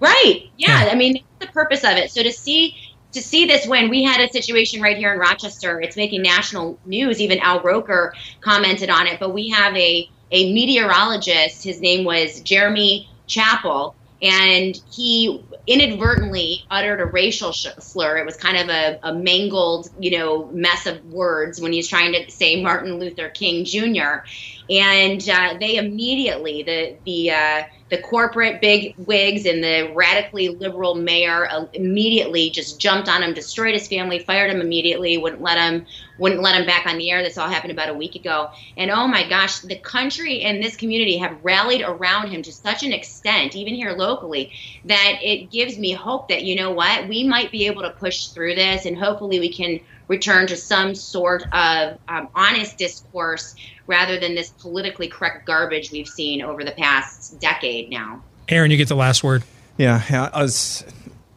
Right. 0.00 0.50
Yeah. 0.56 0.84
yeah. 0.84 0.90
I 0.92 0.94
mean, 0.94 1.22
the 1.40 1.46
purpose 1.48 1.84
of 1.84 1.96
it. 1.96 2.10
So 2.10 2.22
to 2.22 2.32
see 2.32 2.76
to 3.12 3.22
see 3.22 3.46
this 3.46 3.66
when 3.66 3.88
we 3.88 4.02
had 4.02 4.20
a 4.20 4.30
situation 4.32 4.82
right 4.82 4.96
here 4.96 5.12
in 5.12 5.18
Rochester. 5.18 5.80
It's 5.80 5.96
making 5.96 6.22
national 6.22 6.78
news. 6.84 7.20
Even 7.20 7.38
Al 7.40 7.60
Roker 7.62 8.14
commented 8.40 8.90
on 8.90 9.06
it. 9.06 9.18
But 9.18 9.32
we 9.32 9.48
have 9.50 9.76
a 9.76 10.10
a 10.30 10.52
meteorologist. 10.52 11.64
His 11.64 11.80
name 11.80 12.04
was 12.04 12.40
Jeremy 12.40 13.08
Kappell, 13.28 13.94
and 14.20 14.78
he 14.90 15.42
inadvertently 15.66 16.64
uttered 16.70 17.00
a 17.00 17.06
racial 17.06 17.52
slur. 17.52 18.18
It 18.18 18.26
was 18.26 18.36
kind 18.36 18.56
of 18.56 18.68
a, 18.68 18.98
a, 19.02 19.14
mangled, 19.14 19.90
you 19.98 20.18
know, 20.18 20.46
mess 20.46 20.86
of 20.86 21.04
words 21.06 21.60
when 21.60 21.72
he 21.72 21.78
was 21.78 21.88
trying 21.88 22.12
to 22.12 22.30
say 22.30 22.62
Martin 22.62 22.98
Luther 22.98 23.28
King 23.28 23.64
Jr. 23.64 24.24
And 24.70 25.26
uh, 25.28 25.56
they 25.58 25.76
immediately, 25.76 26.62
the 26.62 26.96
the 27.04 27.30
uh, 27.30 27.62
the 27.90 27.98
corporate 27.98 28.60
big 28.60 28.94
wigs 28.98 29.46
and 29.46 29.64
the 29.64 29.90
radically 29.94 30.50
liberal 30.50 30.94
mayor 30.94 31.48
uh, 31.50 31.66
immediately 31.72 32.50
just 32.50 32.78
jumped 32.78 33.08
on 33.08 33.22
him, 33.22 33.32
destroyed 33.32 33.72
his 33.72 33.88
family, 33.88 34.18
fired 34.18 34.50
him 34.50 34.60
immediately, 34.60 35.16
wouldn't 35.16 35.40
let 35.40 35.56
him 35.56 35.86
wouldn't 36.18 36.42
let 36.42 36.54
him 36.54 36.66
back 36.66 36.86
on 36.86 36.98
the 36.98 37.10
air. 37.10 37.22
This 37.22 37.38
all 37.38 37.48
happened 37.48 37.72
about 37.72 37.88
a 37.88 37.94
week 37.94 38.14
ago. 38.14 38.50
And 38.76 38.90
oh 38.90 39.06
my 39.06 39.26
gosh, 39.26 39.60
the 39.60 39.76
country 39.76 40.42
and 40.42 40.62
this 40.62 40.76
community 40.76 41.16
have 41.16 41.38
rallied 41.42 41.82
around 41.82 42.28
him 42.28 42.42
to 42.42 42.52
such 42.52 42.82
an 42.82 42.92
extent, 42.92 43.56
even 43.56 43.74
here 43.74 43.92
locally, 43.92 44.52
that 44.84 45.18
it 45.22 45.50
gives 45.50 45.78
me 45.78 45.92
hope 45.92 46.28
that 46.28 46.42
you 46.44 46.56
know 46.56 46.72
what, 46.72 47.08
we 47.08 47.24
might 47.24 47.50
be 47.52 47.66
able 47.66 47.82
to 47.82 47.90
push 47.90 48.28
through 48.28 48.54
this, 48.56 48.84
and 48.84 48.98
hopefully 48.98 49.40
we 49.40 49.52
can 49.52 49.80
return 50.08 50.46
to 50.48 50.56
some 50.56 50.94
sort 50.94 51.44
of 51.52 51.98
um, 52.08 52.28
honest 52.34 52.78
discourse 52.78 53.54
rather 53.86 54.18
than 54.18 54.34
this 54.34 54.50
politically 54.50 55.08
correct 55.08 55.46
garbage 55.46 55.92
we've 55.92 56.08
seen 56.08 56.42
over 56.42 56.64
the 56.64 56.72
past 56.72 57.38
decade 57.40 57.90
now. 57.90 58.22
Aaron, 58.48 58.70
you 58.70 58.76
get 58.76 58.88
the 58.88 58.96
last 58.96 59.22
word. 59.22 59.44
Yeah, 59.76 60.30
was, 60.34 60.84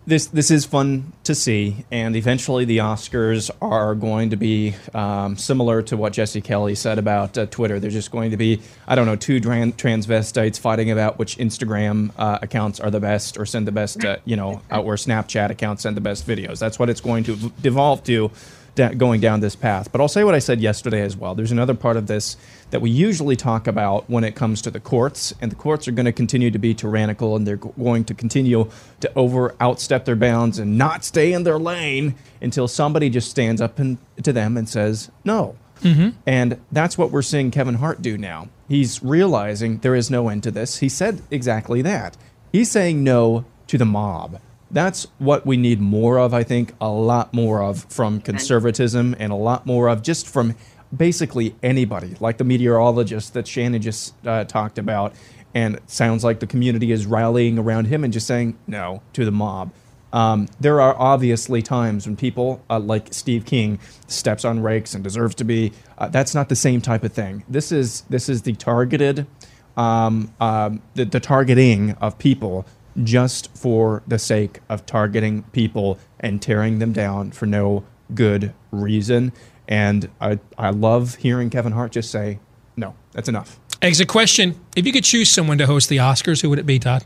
this 0.08 0.26
this 0.28 0.50
is 0.50 0.66
fun 0.66 1.14
to 1.26 1.36
see, 1.36 1.86
and 1.92 2.16
eventually 2.16 2.66
the 2.66 2.80
Oscars 2.80 3.52
are 3.62 3.94
going 3.94 4.32
to 4.32 4.36
be 4.36 4.76
um, 4.96 5.38
similar 5.38 5.84
to 5.84 5.96
what 5.96 6.14
Jesse 6.14 6.42
Kelly 6.42 6.74
said 6.74 6.98
about 6.98 7.38
uh, 7.38 7.46
Twitter. 7.46 7.80
They're 7.80 7.92
just 7.92 8.12
going 8.12 8.32
to 8.32 8.38
be, 8.38 8.62
I 8.88 8.96
don't 8.96 9.06
know, 9.06 9.16
two 9.16 9.40
transvestites 9.40 10.60
fighting 10.60 10.90
about 10.90 11.20
which 11.20 11.38
Instagram 11.38 12.12
uh, 12.18 12.40
accounts 12.42 12.80
are 12.80 12.90
the 12.90 13.00
best, 13.00 13.38
or 13.38 13.46
send 13.46 13.68
the 13.68 13.72
best, 13.72 14.04
uh, 14.04 14.18
you 14.26 14.36
know, 14.36 14.62
or 14.72 14.96
Snapchat 14.96 15.52
accounts 15.52 15.84
send 15.84 15.96
the 15.96 16.02
best 16.02 16.28
videos. 16.28 16.58
That's 16.58 16.80
what 16.80 16.90
it's 16.90 17.02
going 17.02 17.24
to 17.26 17.36
devolve 17.62 18.04
to 18.06 18.32
da- 18.76 18.94
going 18.94 19.22
down 19.22 19.40
this 19.40 19.56
path. 19.56 19.92
But 19.92 20.02
I'll 20.02 20.08
say 20.08 20.24
what 20.24 20.36
I 20.36 20.40
said 20.40 20.62
yesterday 20.62 21.02
as 21.02 21.16
well. 21.16 21.36
There's 21.36 21.52
another 21.52 21.74
part 21.74 21.98
of 21.98 22.08
this 22.08 22.38
that 22.72 22.82
we 22.82 22.90
usually 22.90 23.36
talk 23.36 23.68
about 23.68 24.10
when 24.10 24.24
it 24.24 24.36
comes 24.36 24.62
to 24.64 24.72
the 24.72 24.80
courts, 24.80 25.34
and 25.42 25.52
the 25.52 25.56
courts 25.56 25.88
are 25.88 25.92
going 25.92 26.06
to 26.06 26.12
continue 26.12 26.52
to 26.52 26.60
be 26.60 26.74
tyrannical, 26.74 27.36
and 27.36 27.46
they're 27.46 27.58
going 27.58 28.06
to 28.06 28.14
continue 28.14 28.70
to 29.02 29.12
over 29.16 29.50
outstep 29.62 30.06
their 30.06 30.16
bounds 30.16 30.60
and 30.60 30.78
not 30.78 31.04
stay 31.04 31.34
in 31.34 31.44
their 31.44 31.60
lane 31.60 32.16
until 32.42 32.68
somebody 32.68 33.10
just 33.10 33.30
stands 33.30 33.62
up 33.62 33.80
and, 33.80 33.98
to 34.24 34.34
them 34.34 34.58
and 34.58 34.68
says 34.70 35.12
no. 35.24 35.56
Mm-hmm. 35.82 36.10
And 36.28 36.60
that's 36.72 36.98
what 36.98 37.12
we're 37.12 37.22
seeing 37.24 37.52
Kevin 37.52 37.76
Hart 37.76 38.02
do 38.02 38.18
now. 38.18 38.50
He's 38.70 39.02
realizing 39.04 39.80
there 39.80 39.96
is 39.96 40.12
no 40.12 40.30
end 40.30 40.44
to 40.44 40.52
this. 40.52 40.78
He 40.78 40.90
said 40.90 41.22
exactly 41.32 41.82
that. 41.82 42.16
He's 42.52 42.70
saying 42.70 43.04
no 43.04 43.46
to 43.68 43.78
the 43.78 43.86
mob 43.86 44.40
that's 44.72 45.08
what 45.20 45.46
we 45.46 45.58
need 45.58 45.80
more 45.80 46.18
of, 46.18 46.34
I 46.34 46.44
think, 46.44 46.74
a 46.80 46.90
lot 46.90 47.34
more 47.34 47.62
of 47.62 47.84
from 47.86 48.22
conservatism 48.22 49.16
and 49.20 49.32
a 49.32 49.36
lot 49.36 49.66
more 49.66 49.90
of 49.90 50.02
just 50.02 50.28
from 50.28 50.56
basically 50.96 51.56
anybody, 51.62 52.16
like 52.20 52.38
the 52.38 52.44
meteorologist 52.44 53.34
that 53.34 53.48
Shannon 53.48 53.82
just 53.82 54.14
uh, 54.26 54.44
talked 54.46 54.78
about. 54.78 55.14
And 55.54 55.76
it 55.76 55.90
sounds 55.90 56.24
like 56.24 56.40
the 56.40 56.48
community 56.48 56.92
is 56.92 57.06
rallying 57.06 57.60
around 57.60 57.86
him 57.86 58.04
and 58.04 58.14
just 58.14 58.28
saying 58.28 58.58
no 58.68 59.02
to 59.14 59.26
the 59.26 59.32
mob. 59.32 59.72
Um, 60.14 60.48
there 60.60 60.82
are 60.82 60.96
obviously 60.98 61.62
times 61.62 62.06
when 62.06 62.18
people 62.18 62.62
uh, 62.70 62.80
like 62.80 63.14
Steve 63.14 63.46
King 63.46 63.80
steps 64.08 64.44
on 64.44 64.62
rakes 64.62 64.94
and 64.94 65.04
deserves 65.04 65.36
to 65.36 65.44
be. 65.44 65.72
Uh, 65.98 66.10
that's 66.10 66.36
not 66.36 66.50
the 66.50 66.56
same 66.56 66.82
type 66.82 67.04
of 67.04 67.14
thing. 67.14 67.44
This 67.48 67.72
is 67.72 68.02
this 68.10 68.28
is 68.28 68.42
the 68.42 68.54
targeted, 68.54 69.26
um, 69.78 70.34
um 70.42 70.82
the, 70.96 71.06
the 71.06 71.22
targeting 71.22 71.92
of 72.02 72.18
people 72.18 72.66
just 73.04 73.56
for 73.56 74.04
the 74.08 74.20
sake 74.20 74.60
of 74.70 74.86
targeting 74.86 75.44
people 75.52 76.00
and 76.20 76.42
tearing 76.42 76.80
them 76.80 76.94
down 76.94 77.32
for 77.32 77.46
no 77.46 77.84
good 78.14 78.54
reason. 78.72 79.32
And 79.68 80.10
I, 80.20 80.40
I 80.58 80.72
love 80.72 81.16
hearing 81.16 81.50
Kevin 81.50 81.72
Hart 81.72 81.94
just 81.94 82.12
say, 82.12 82.40
no, 82.76 82.96
that's 83.14 83.30
enough. 83.30 83.60
Exit 83.82 84.08
question. 84.08 84.60
If 84.76 84.86
you 84.86 84.92
could 84.92 85.04
choose 85.04 85.32
someone 85.32 85.58
to 85.58 85.66
host 85.66 85.90
the 85.90 85.98
Oscars, 85.98 86.42
who 86.42 86.50
would 86.50 86.60
it 86.60 86.66
be, 86.66 86.78
Todd? 86.78 87.06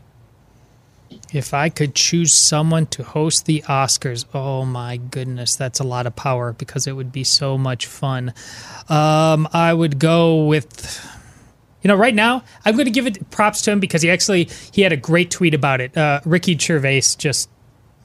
If 1.32 1.54
I 1.54 1.68
could 1.68 1.94
choose 1.94 2.32
someone 2.32 2.86
to 2.86 3.02
host 3.02 3.46
the 3.46 3.62
Oscars, 3.62 4.26
oh 4.34 4.64
my 4.64 4.96
goodness, 4.96 5.56
that's 5.56 5.80
a 5.80 5.84
lot 5.84 6.06
of 6.06 6.14
power 6.14 6.52
because 6.52 6.86
it 6.86 6.92
would 6.92 7.12
be 7.12 7.24
so 7.24 7.56
much 7.56 7.86
fun. 7.86 8.34
Um, 8.88 9.48
I 9.52 9.72
would 9.72 9.98
go 9.98 10.44
with 10.44 11.00
you 11.82 11.88
know, 11.88 11.94
right 11.94 12.14
now 12.14 12.42
I'm 12.64 12.74
going 12.74 12.86
to 12.86 12.90
give 12.90 13.06
it 13.06 13.30
props 13.30 13.62
to 13.62 13.70
him 13.70 13.80
because 13.80 14.02
he 14.02 14.10
actually 14.10 14.48
he 14.72 14.82
had 14.82 14.92
a 14.92 14.96
great 14.96 15.30
tweet 15.30 15.54
about 15.54 15.80
it. 15.80 15.96
Uh, 15.96 16.20
Ricky 16.24 16.56
Gervais 16.56 17.02
just 17.18 17.48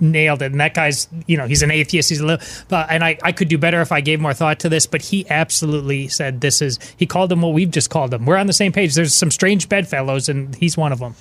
nailed 0.02 0.42
it. 0.42 0.52
And 0.52 0.60
that 0.60 0.74
guy's, 0.74 1.08
you 1.28 1.38
know, 1.38 1.48
he's 1.48 1.62
an 1.62 1.72
atheist. 1.72 2.10
He's 2.10 2.20
a 2.20 2.26
little, 2.26 2.46
but, 2.68 2.88
and 2.90 3.04
I, 3.04 3.18
I 3.24 3.32
could 3.32 3.48
do 3.48 3.58
better 3.58 3.82
if 3.82 3.92
I 3.92 4.02
gave 4.02 4.20
more 4.20 4.34
thought 4.34 4.60
to 4.62 4.70
this, 4.70 4.88
but 4.88 5.02
he 5.02 5.30
absolutely 5.30 6.08
said 6.08 6.42
this 6.42 6.62
is, 6.62 6.80
he 6.98 7.06
called 7.06 7.30
them 7.30 7.42
what 7.42 7.54
we've 7.54 7.70
just 7.70 7.90
called 7.90 8.12
them. 8.12 8.26
We're 8.26 8.38
on 8.38 8.48
the 8.48 8.54
same 8.54 8.72
page. 8.72 8.96
There's 8.96 9.14
some 9.14 9.32
strange 9.32 9.70
bedfellows, 9.70 10.28
and 10.28 10.56
he's 10.56 10.76
one 10.76 10.92
of 10.92 11.00
them. 11.00 11.16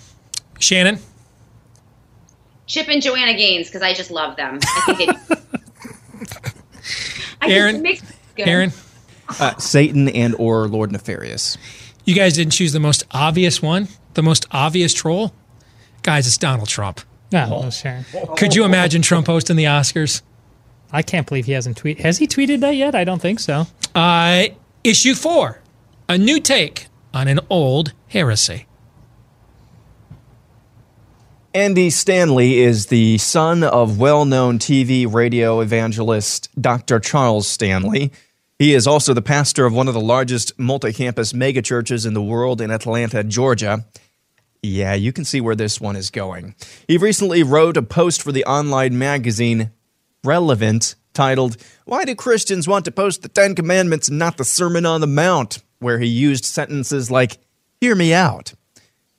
Shannon? 0.59 0.99
Chip 2.67 2.89
and 2.89 3.03
Joanna 3.03 3.35
Gaines, 3.35 3.69
because 3.69 3.83
I 3.83 3.93
just 3.93 4.11
love 4.11 4.37
them. 4.37 4.59
I 4.63 4.95
think 4.95 5.29
they. 5.29 5.37
Aaron? 7.55 7.87
Aaron? 8.39 8.73
Uh, 9.39 9.57
Satan 9.59 10.09
and 10.09 10.35
or 10.39 10.69
Lord 10.69 10.93
Nefarious. 10.93 11.57
You 12.05 12.15
guys 12.15 12.35
didn't 12.35 12.53
choose 12.53 12.73
the 12.73 12.81
most 12.81 13.05
obvious 13.11 13.61
one, 13.61 13.89
the 14.15 14.23
most 14.23 14.47
obvious 14.51 14.93
troll? 14.95 15.35
Guys, 16.03 16.27
it's 16.27 16.39
Donald 16.39 16.69
Trump. 16.69 17.01
No, 17.33 17.63
oh. 17.65 17.71
sure. 17.71 18.05
Could 18.37 18.55
you 18.55 18.65
imagine 18.65 19.03
Trump 19.03 19.27
hosting 19.27 19.57
the 19.57 19.65
Oscars? 19.65 20.23
I 20.93 21.03
can't 21.03 21.27
believe 21.27 21.47
he 21.47 21.53
hasn't 21.53 21.81
tweeted. 21.81 22.01
Has 22.01 22.19
he 22.19 22.27
tweeted 22.27 22.61
that 22.61 22.75
yet? 22.75 22.95
I 22.95 23.05
don't 23.05 23.23
think 23.23 23.39
so. 23.39 23.67
Uh, 23.95 24.47
issue 24.83 25.15
four 25.15 25.61
a 26.09 26.19
new 26.19 26.41
take 26.41 26.89
on 27.15 27.29
an 27.29 27.39
old 27.49 27.93
heresy. 28.09 28.67
Andy 31.55 31.91
Stanley 31.91 32.59
is 32.59 32.87
the 32.87 33.19
son 33.19 33.63
of 33.63 33.99
well 33.99 34.25
known 34.25 34.59
TV 34.59 35.13
radio 35.13 35.61
evangelist 35.61 36.49
Dr. 36.61 36.99
Charles 37.01 37.47
Stanley. 37.47 38.13
He 38.61 38.75
is 38.75 38.87
also 38.87 39.15
the 39.15 39.23
pastor 39.23 39.65
of 39.65 39.73
one 39.73 39.89
of 39.89 39.95
the 39.95 40.03
largest 40.03 40.53
multi 40.59 40.93
campus 40.93 41.33
megachurches 41.33 42.07
in 42.07 42.13
the 42.13 42.21
world 42.21 42.61
in 42.61 42.71
Atlanta, 42.71 43.25
Georgia. 43.25 43.87
Yeah, 44.63 44.93
you 44.93 45.15
can 45.15 45.25
see 45.25 45.41
where 45.41 45.55
this 45.55 45.81
one 45.81 45.97
is 45.97 46.11
going. 46.11 46.55
He 46.87 46.99
recently 46.99 47.43
wrote 47.43 47.79
a 47.79 47.83
post 47.83 48.21
for 48.21 48.33
the 48.33 48.45
online 48.45 48.99
magazine 48.99 49.71
Relevant 50.23 50.95
titled, 51.15 51.57
Why 51.87 52.05
Do 52.05 52.15
Christians 52.15 52.69
Want 52.69 52.85
to 52.85 52.91
Post 52.91 53.23
the 53.23 53.31
Ten 53.31 53.55
Commandments 53.55 54.09
and 54.09 54.19
Not 54.19 54.37
the 54.37 54.45
Sermon 54.45 54.85
on 54.85 55.01
the 55.01 55.07
Mount? 55.07 55.63
where 55.79 55.99
he 55.99 56.07
used 56.07 56.45
sentences 56.45 57.11
like, 57.11 57.39
Hear 57.81 57.95
me 57.95 58.13
out. 58.13 58.53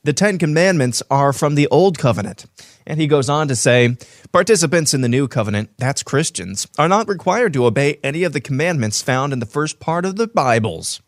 The 0.04 0.14
Ten 0.14 0.40
Commandments 0.40 1.04
are 1.12 1.32
from 1.32 1.54
the 1.54 1.68
Old 1.68 2.00
Covenant. 2.00 2.46
And 2.88 3.00
he 3.00 3.06
goes 3.06 3.30
on 3.30 3.48
to 3.48 3.56
say, 3.56 3.98
Participants 4.32 4.96
in 4.96 5.02
the 5.02 5.10
New 5.10 5.28
Covenant, 5.28 5.70
that's 5.78 6.02
Christians, 6.02 6.68
are 6.80 6.88
not 6.88 7.08
required 7.08 7.54
to 7.54 7.66
obey 7.66 8.00
any 8.04 8.24
of 8.24 8.34
the 8.34 8.42
commandments 8.42 9.04
found 9.04 9.32
in 9.32 9.40
the 9.40 9.46
first 9.46 9.80
part 9.80 10.04
of 10.04 10.16
the 10.16 10.28
Bibles. 10.28 11.02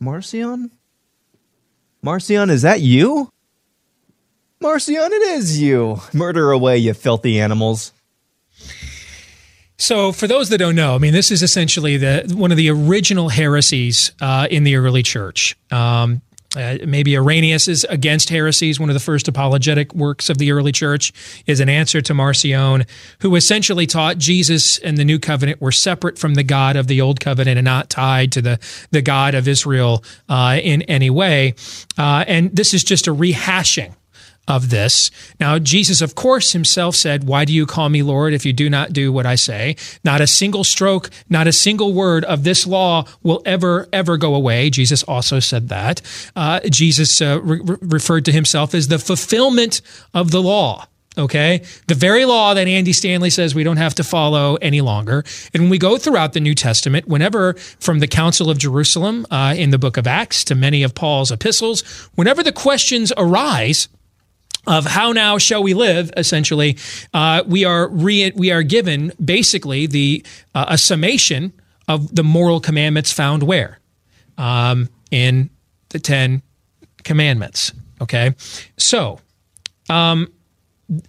Marcion? 0.00 0.70
Marcion, 2.00 2.48
is 2.48 2.62
that 2.62 2.80
you? 2.80 3.30
Marcion, 4.60 5.12
it 5.12 5.22
is 5.22 5.60
you. 5.60 6.00
Murder 6.14 6.52
away, 6.52 6.78
you 6.78 6.94
filthy 6.94 7.38
animals. 7.38 7.92
So, 9.76 10.12
for 10.12 10.26
those 10.26 10.48
that 10.48 10.58
don't 10.58 10.76
know, 10.76 10.94
I 10.94 10.98
mean, 10.98 11.12
this 11.12 11.30
is 11.30 11.42
essentially 11.42 11.98
the 11.98 12.32
one 12.34 12.50
of 12.50 12.56
the 12.56 12.70
original 12.70 13.28
heresies 13.28 14.12
uh, 14.22 14.46
in 14.50 14.64
the 14.64 14.76
early 14.76 15.02
church. 15.02 15.56
Um, 15.70 16.22
uh, 16.56 16.78
maybe 16.86 17.16
Irenaeus 17.16 17.68
is 17.68 17.84
against 17.84 18.28
heresies. 18.28 18.78
One 18.78 18.90
of 18.90 18.94
the 18.94 19.00
first 19.00 19.28
apologetic 19.28 19.94
works 19.94 20.30
of 20.30 20.38
the 20.38 20.52
early 20.52 20.72
church 20.72 21.12
is 21.46 21.60
an 21.60 21.68
answer 21.68 22.00
to 22.02 22.14
Marcion, 22.14 22.86
who 23.20 23.34
essentially 23.36 23.86
taught 23.86 24.18
Jesus 24.18 24.78
and 24.78 24.96
the 24.96 25.04
new 25.04 25.18
covenant 25.18 25.60
were 25.60 25.72
separate 25.72 26.18
from 26.18 26.34
the 26.34 26.42
God 26.42 26.76
of 26.76 26.86
the 26.86 27.00
old 27.00 27.20
covenant 27.20 27.58
and 27.58 27.64
not 27.64 27.90
tied 27.90 28.32
to 28.32 28.42
the, 28.42 28.58
the 28.90 29.02
God 29.02 29.34
of 29.34 29.48
Israel 29.48 30.04
uh, 30.28 30.58
in 30.62 30.82
any 30.82 31.10
way. 31.10 31.54
Uh, 31.98 32.24
and 32.26 32.54
this 32.54 32.74
is 32.74 32.84
just 32.84 33.06
a 33.06 33.14
rehashing 33.14 33.94
of 34.46 34.70
this. 34.70 35.10
Now, 35.40 35.58
Jesus, 35.58 36.00
of 36.00 36.14
course, 36.14 36.52
himself 36.52 36.94
said, 36.94 37.24
Why 37.24 37.44
do 37.44 37.52
you 37.52 37.66
call 37.66 37.88
me 37.88 38.02
Lord 38.02 38.32
if 38.32 38.44
you 38.44 38.52
do 38.52 38.68
not 38.68 38.92
do 38.92 39.12
what 39.12 39.26
I 39.26 39.34
say? 39.34 39.76
Not 40.04 40.20
a 40.20 40.26
single 40.26 40.64
stroke, 40.64 41.10
not 41.28 41.46
a 41.46 41.52
single 41.52 41.94
word 41.94 42.24
of 42.24 42.44
this 42.44 42.66
law 42.66 43.06
will 43.22 43.42
ever, 43.46 43.88
ever 43.92 44.16
go 44.16 44.34
away. 44.34 44.70
Jesus 44.70 45.02
also 45.04 45.40
said 45.40 45.68
that. 45.68 46.00
Uh, 46.36 46.60
Jesus 46.70 47.20
uh, 47.22 47.40
re- 47.42 47.60
referred 47.80 48.24
to 48.26 48.32
himself 48.32 48.74
as 48.74 48.88
the 48.88 48.98
fulfillment 48.98 49.80
of 50.12 50.30
the 50.30 50.42
law. 50.42 50.86
Okay. 51.16 51.62
The 51.86 51.94
very 51.94 52.24
law 52.24 52.54
that 52.54 52.66
Andy 52.66 52.92
Stanley 52.92 53.30
says 53.30 53.54
we 53.54 53.62
don't 53.62 53.76
have 53.76 53.94
to 53.96 54.04
follow 54.04 54.56
any 54.56 54.80
longer. 54.80 55.24
And 55.52 55.62
when 55.62 55.70
we 55.70 55.78
go 55.78 55.96
throughout 55.96 56.32
the 56.32 56.40
New 56.40 56.56
Testament, 56.56 57.06
whenever 57.06 57.54
from 57.54 58.00
the 58.00 58.08
Council 58.08 58.50
of 58.50 58.58
Jerusalem 58.58 59.24
uh, 59.30 59.54
in 59.56 59.70
the 59.70 59.78
book 59.78 59.96
of 59.96 60.08
Acts 60.08 60.42
to 60.44 60.56
many 60.56 60.82
of 60.82 60.94
Paul's 60.94 61.30
epistles, 61.30 61.82
whenever 62.16 62.42
the 62.42 62.52
questions 62.52 63.12
arise, 63.16 63.88
of 64.66 64.86
how 64.86 65.12
now 65.12 65.38
shall 65.38 65.62
we 65.62 65.74
live 65.74 66.10
essentially 66.16 66.76
uh, 67.12 67.42
we 67.46 67.64
are 67.64 67.88
re- 67.88 68.32
we 68.34 68.50
are 68.50 68.62
given 68.62 69.12
basically 69.22 69.86
the 69.86 70.24
uh, 70.54 70.66
a 70.68 70.78
summation 70.78 71.52
of 71.88 72.14
the 72.14 72.24
moral 72.24 72.60
commandments 72.60 73.12
found 73.12 73.42
where? 73.42 73.78
Um, 74.36 74.88
in 75.10 75.50
the 75.90 76.00
10 76.00 76.42
commandments 77.04 77.72
okay? 78.00 78.34
So 78.76 79.20
um, 79.88 80.32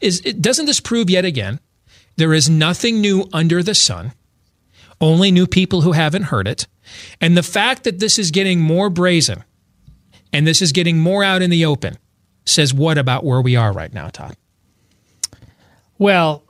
is 0.01 0.21
it, 0.25 0.41
doesn't 0.41 0.65
this 0.65 0.79
prove 0.79 1.09
yet 1.09 1.25
again 1.25 1.59
there 2.17 2.33
is 2.33 2.49
nothing 2.49 3.01
new 3.01 3.27
under 3.33 3.63
the 3.63 3.75
sun 3.75 4.13
only 5.01 5.31
new 5.31 5.47
people 5.47 5.81
who 5.81 5.91
haven't 5.91 6.23
heard 6.23 6.47
it 6.47 6.67
and 7.19 7.35
the 7.35 7.43
fact 7.43 7.83
that 7.83 7.99
this 7.99 8.19
is 8.19 8.31
getting 8.31 8.59
more 8.59 8.89
brazen 8.89 9.43
and 10.31 10.45
this 10.45 10.61
is 10.61 10.71
getting 10.71 10.99
more 10.99 11.23
out 11.23 11.41
in 11.41 11.49
the 11.49 11.65
open 11.65 11.97
says 12.45 12.73
what 12.73 12.97
about 12.97 13.23
where 13.23 13.41
we 13.41 13.55
are 13.55 13.71
right 13.71 13.93
now, 13.93 14.09
Todd? 14.09 14.35
Well, 15.97 16.43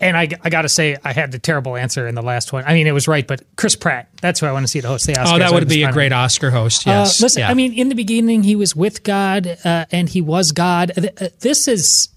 and 0.00 0.16
I, 0.16 0.28
I 0.42 0.50
got 0.50 0.62
to 0.62 0.68
say, 0.68 0.96
I 1.04 1.12
had 1.12 1.32
the 1.32 1.38
terrible 1.38 1.76
answer 1.76 2.06
in 2.06 2.14
the 2.14 2.22
last 2.22 2.52
one. 2.52 2.64
I 2.64 2.74
mean, 2.74 2.86
it 2.86 2.92
was 2.92 3.08
right, 3.08 3.26
but 3.26 3.42
Chris 3.56 3.74
Pratt, 3.74 4.08
that's 4.20 4.40
who 4.40 4.46
I 4.46 4.52
want 4.52 4.64
to 4.64 4.68
see 4.68 4.80
the 4.80 4.88
host 4.88 5.06
the 5.06 5.14
Oscars. 5.14 5.34
Oh, 5.34 5.38
that 5.38 5.52
would 5.52 5.68
be 5.68 5.82
a 5.82 5.92
great 5.92 6.12
Oscar 6.12 6.50
host, 6.50 6.86
yes. 6.86 7.20
Uh, 7.20 7.24
listen, 7.24 7.40
yeah. 7.40 7.50
I 7.50 7.54
mean, 7.54 7.72
in 7.72 7.88
the 7.88 7.94
beginning, 7.94 8.44
he 8.44 8.56
was 8.56 8.76
with 8.76 9.02
God 9.02 9.58
uh, 9.64 9.86
and 9.90 10.08
he 10.08 10.20
was 10.20 10.52
God. 10.52 10.92
Uh, 10.96 11.28
this 11.40 11.66
is 11.66 12.08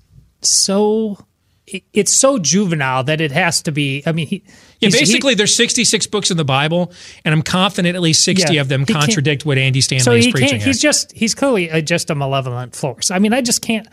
so 0.42 1.18
it's 1.68 2.12
so 2.12 2.38
juvenile 2.38 3.04
that 3.06 3.22
it 3.22 3.32
has 3.32 3.62
to 3.64 3.72
be. 3.72 4.04
I 4.06 4.12
mean, 4.12 4.28
he, 4.28 4.44
yeah, 4.80 4.90
basically, 4.90 5.32
he, 5.32 5.36
there's 5.36 5.56
66 5.56 6.08
books 6.08 6.30
in 6.30 6.38
the 6.38 6.46
Bible, 6.46 6.92
and 7.24 7.34
I'm 7.34 7.42
confident 7.42 7.96
at 7.96 8.02
least 8.02 8.24
60 8.24 8.54
yeah, 8.54 8.62
of 8.62 8.70
them 8.70 8.86
contradict 8.86 9.46
what 9.46 9.58
Andy 9.58 9.82
Stanley 9.82 10.04
so 10.04 10.12
is 10.12 10.26
he 10.26 10.32
preaching. 10.32 10.60
He's 10.60 10.80
just 10.80 11.12
he's 11.12 11.34
clearly 11.34 11.70
a, 11.70 11.82
just 11.82 12.10
a 12.10 12.16
malevolent 12.16 12.76
force. 12.76 13.10
I 13.10 13.20
mean, 13.20 13.34
I 13.34 13.42
just 13.42 13.62
can't. 13.62 13.88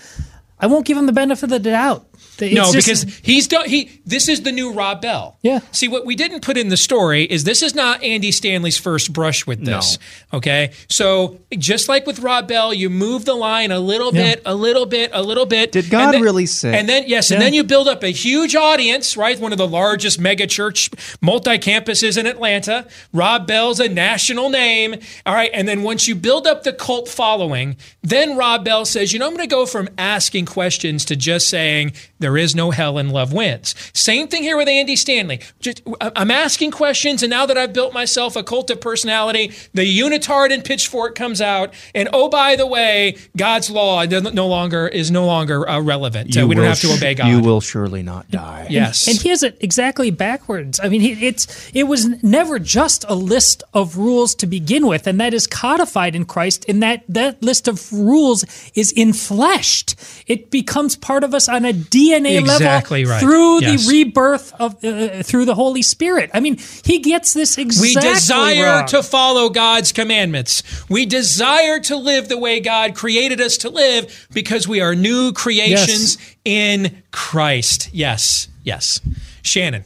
I 0.58 0.66
won't 0.66 0.86
give 0.86 0.96
him 0.96 1.06
the 1.06 1.12
benefit 1.12 1.44
of 1.44 1.50
the 1.50 1.58
doubt. 1.58 2.06
It's 2.46 2.54
no, 2.54 2.72
just, 2.72 3.06
because 3.06 3.20
he's 3.22 3.46
done. 3.46 3.68
He 3.68 4.00
this 4.04 4.28
is 4.28 4.42
the 4.42 4.52
new 4.52 4.72
Rob 4.72 5.02
Bell. 5.02 5.38
Yeah. 5.42 5.60
See 5.70 5.88
what 5.88 6.04
we 6.04 6.16
didn't 6.16 6.40
put 6.42 6.56
in 6.56 6.68
the 6.68 6.76
story 6.76 7.24
is 7.24 7.44
this 7.44 7.62
is 7.62 7.74
not 7.74 8.02
Andy 8.02 8.32
Stanley's 8.32 8.78
first 8.78 9.12
brush 9.12 9.46
with 9.46 9.64
this. 9.64 9.98
No. 10.32 10.38
Okay, 10.38 10.72
so 10.88 11.40
just 11.52 11.88
like 11.88 12.06
with 12.06 12.20
Rob 12.20 12.48
Bell, 12.48 12.72
you 12.74 12.90
move 12.90 13.24
the 13.24 13.34
line 13.34 13.70
a 13.70 13.78
little 13.78 14.14
yeah. 14.14 14.34
bit, 14.34 14.42
a 14.46 14.54
little 14.54 14.86
bit, 14.86 15.10
a 15.12 15.22
little 15.22 15.46
bit. 15.46 15.72
Did 15.72 15.90
God 15.90 16.12
then, 16.14 16.22
really 16.22 16.46
say? 16.46 16.78
And 16.78 16.88
then 16.88 17.04
yes, 17.06 17.30
yeah. 17.30 17.36
and 17.36 17.42
then 17.42 17.54
you 17.54 17.64
build 17.64 17.88
up 17.88 18.02
a 18.02 18.10
huge 18.10 18.54
audience, 18.54 19.16
right? 19.16 19.38
One 19.38 19.52
of 19.52 19.58
the 19.58 19.68
largest 19.68 20.20
mega 20.20 20.46
church 20.46 20.90
multi 21.20 21.58
campuses 21.58 22.18
in 22.18 22.26
Atlanta. 22.26 22.86
Rob 23.12 23.46
Bell's 23.46 23.80
a 23.80 23.88
national 23.88 24.50
name. 24.50 24.94
All 25.26 25.34
right, 25.34 25.50
and 25.52 25.68
then 25.68 25.82
once 25.82 26.08
you 26.08 26.14
build 26.14 26.46
up 26.46 26.62
the 26.62 26.72
cult 26.72 27.08
following, 27.08 27.76
then 28.02 28.36
Rob 28.36 28.64
Bell 28.64 28.84
says, 28.84 29.12
you 29.12 29.18
know, 29.18 29.26
I'm 29.26 29.34
going 29.34 29.48
to 29.48 29.54
go 29.54 29.66
from 29.66 29.88
asking 29.98 30.46
questions 30.46 31.04
to 31.06 31.16
just 31.16 31.48
saying 31.48 31.92
there 32.18 32.31
is 32.36 32.54
no 32.54 32.70
hell 32.70 32.98
and 32.98 33.12
love 33.12 33.32
wins. 33.32 33.74
Same 33.92 34.28
thing 34.28 34.42
here 34.42 34.56
with 34.56 34.68
Andy 34.68 34.96
Stanley. 34.96 35.40
Just, 35.60 35.82
I'm 36.00 36.30
asking 36.30 36.70
questions, 36.70 37.22
and 37.22 37.30
now 37.30 37.46
that 37.46 37.58
I've 37.58 37.72
built 37.72 37.92
myself 37.92 38.36
a 38.36 38.42
cult 38.42 38.70
of 38.70 38.80
personality, 38.80 39.52
the 39.74 39.98
unitard 39.98 40.52
and 40.52 40.64
pitchfork 40.64 41.14
comes 41.14 41.40
out, 41.40 41.72
and 41.94 42.08
oh 42.12 42.28
by 42.28 42.56
the 42.56 42.66
way, 42.66 43.16
God's 43.36 43.70
law 43.70 44.04
no 44.04 44.46
longer 44.46 44.88
is 44.88 45.10
no 45.10 45.26
longer 45.26 45.68
uh, 45.68 45.80
relevant. 45.80 46.36
Uh, 46.36 46.46
we 46.46 46.54
don't 46.54 46.64
have 46.64 46.80
to 46.80 46.92
obey 46.92 47.14
God. 47.16 47.28
You 47.28 47.40
will 47.40 47.60
surely 47.60 48.02
not 48.02 48.30
die. 48.30 48.66
Yes, 48.70 49.06
and, 49.06 49.16
and 49.16 49.22
he 49.22 49.28
has 49.30 49.42
it 49.42 49.56
exactly 49.60 50.10
backwards. 50.10 50.80
I 50.80 50.88
mean, 50.88 51.02
it's 51.02 51.70
it 51.74 51.84
was 51.84 52.06
never 52.22 52.58
just 52.58 53.04
a 53.08 53.14
list 53.14 53.62
of 53.74 53.96
rules 53.96 54.34
to 54.36 54.46
begin 54.46 54.86
with, 54.86 55.06
and 55.06 55.20
that 55.20 55.34
is 55.34 55.46
codified 55.46 56.14
in 56.14 56.24
Christ. 56.24 56.64
And 56.68 56.82
that 56.82 57.04
that 57.08 57.42
list 57.42 57.68
of 57.68 57.92
rules 57.92 58.44
is 58.74 58.92
infleshed. 58.94 60.22
It 60.26 60.50
becomes 60.50 60.96
part 60.96 61.24
of 61.24 61.34
us 61.34 61.48
on 61.48 61.64
a 61.64 61.72
DNA 61.72 62.11
exactly. 62.20 63.04
level 63.04 63.14
right. 63.14 63.20
through 63.20 63.62
yes. 63.62 63.86
the 63.86 63.92
rebirth 63.92 64.52
of 64.60 64.84
uh, 64.84 65.22
through 65.22 65.44
the 65.44 65.54
Holy 65.54 65.82
Spirit. 65.82 66.30
I 66.34 66.40
mean, 66.40 66.58
he 66.84 66.98
gets 66.98 67.34
this 67.34 67.58
exactly. 67.58 68.00
We 68.02 68.14
desire 68.14 68.78
wrong. 68.78 68.86
to 68.88 69.02
follow 69.02 69.48
God's 69.48 69.92
commandments. 69.92 70.62
We 70.88 71.06
desire 71.06 71.80
to 71.80 71.96
live 71.96 72.28
the 72.28 72.38
way 72.38 72.60
God 72.60 72.94
created 72.94 73.40
us 73.40 73.56
to 73.58 73.70
live 73.70 74.28
because 74.32 74.66
we 74.66 74.80
are 74.80 74.94
new 74.94 75.32
creations 75.32 76.16
yes. 76.16 76.36
in 76.44 77.02
Christ. 77.10 77.90
Yes, 77.92 78.48
yes. 78.62 79.00
Shannon. 79.42 79.84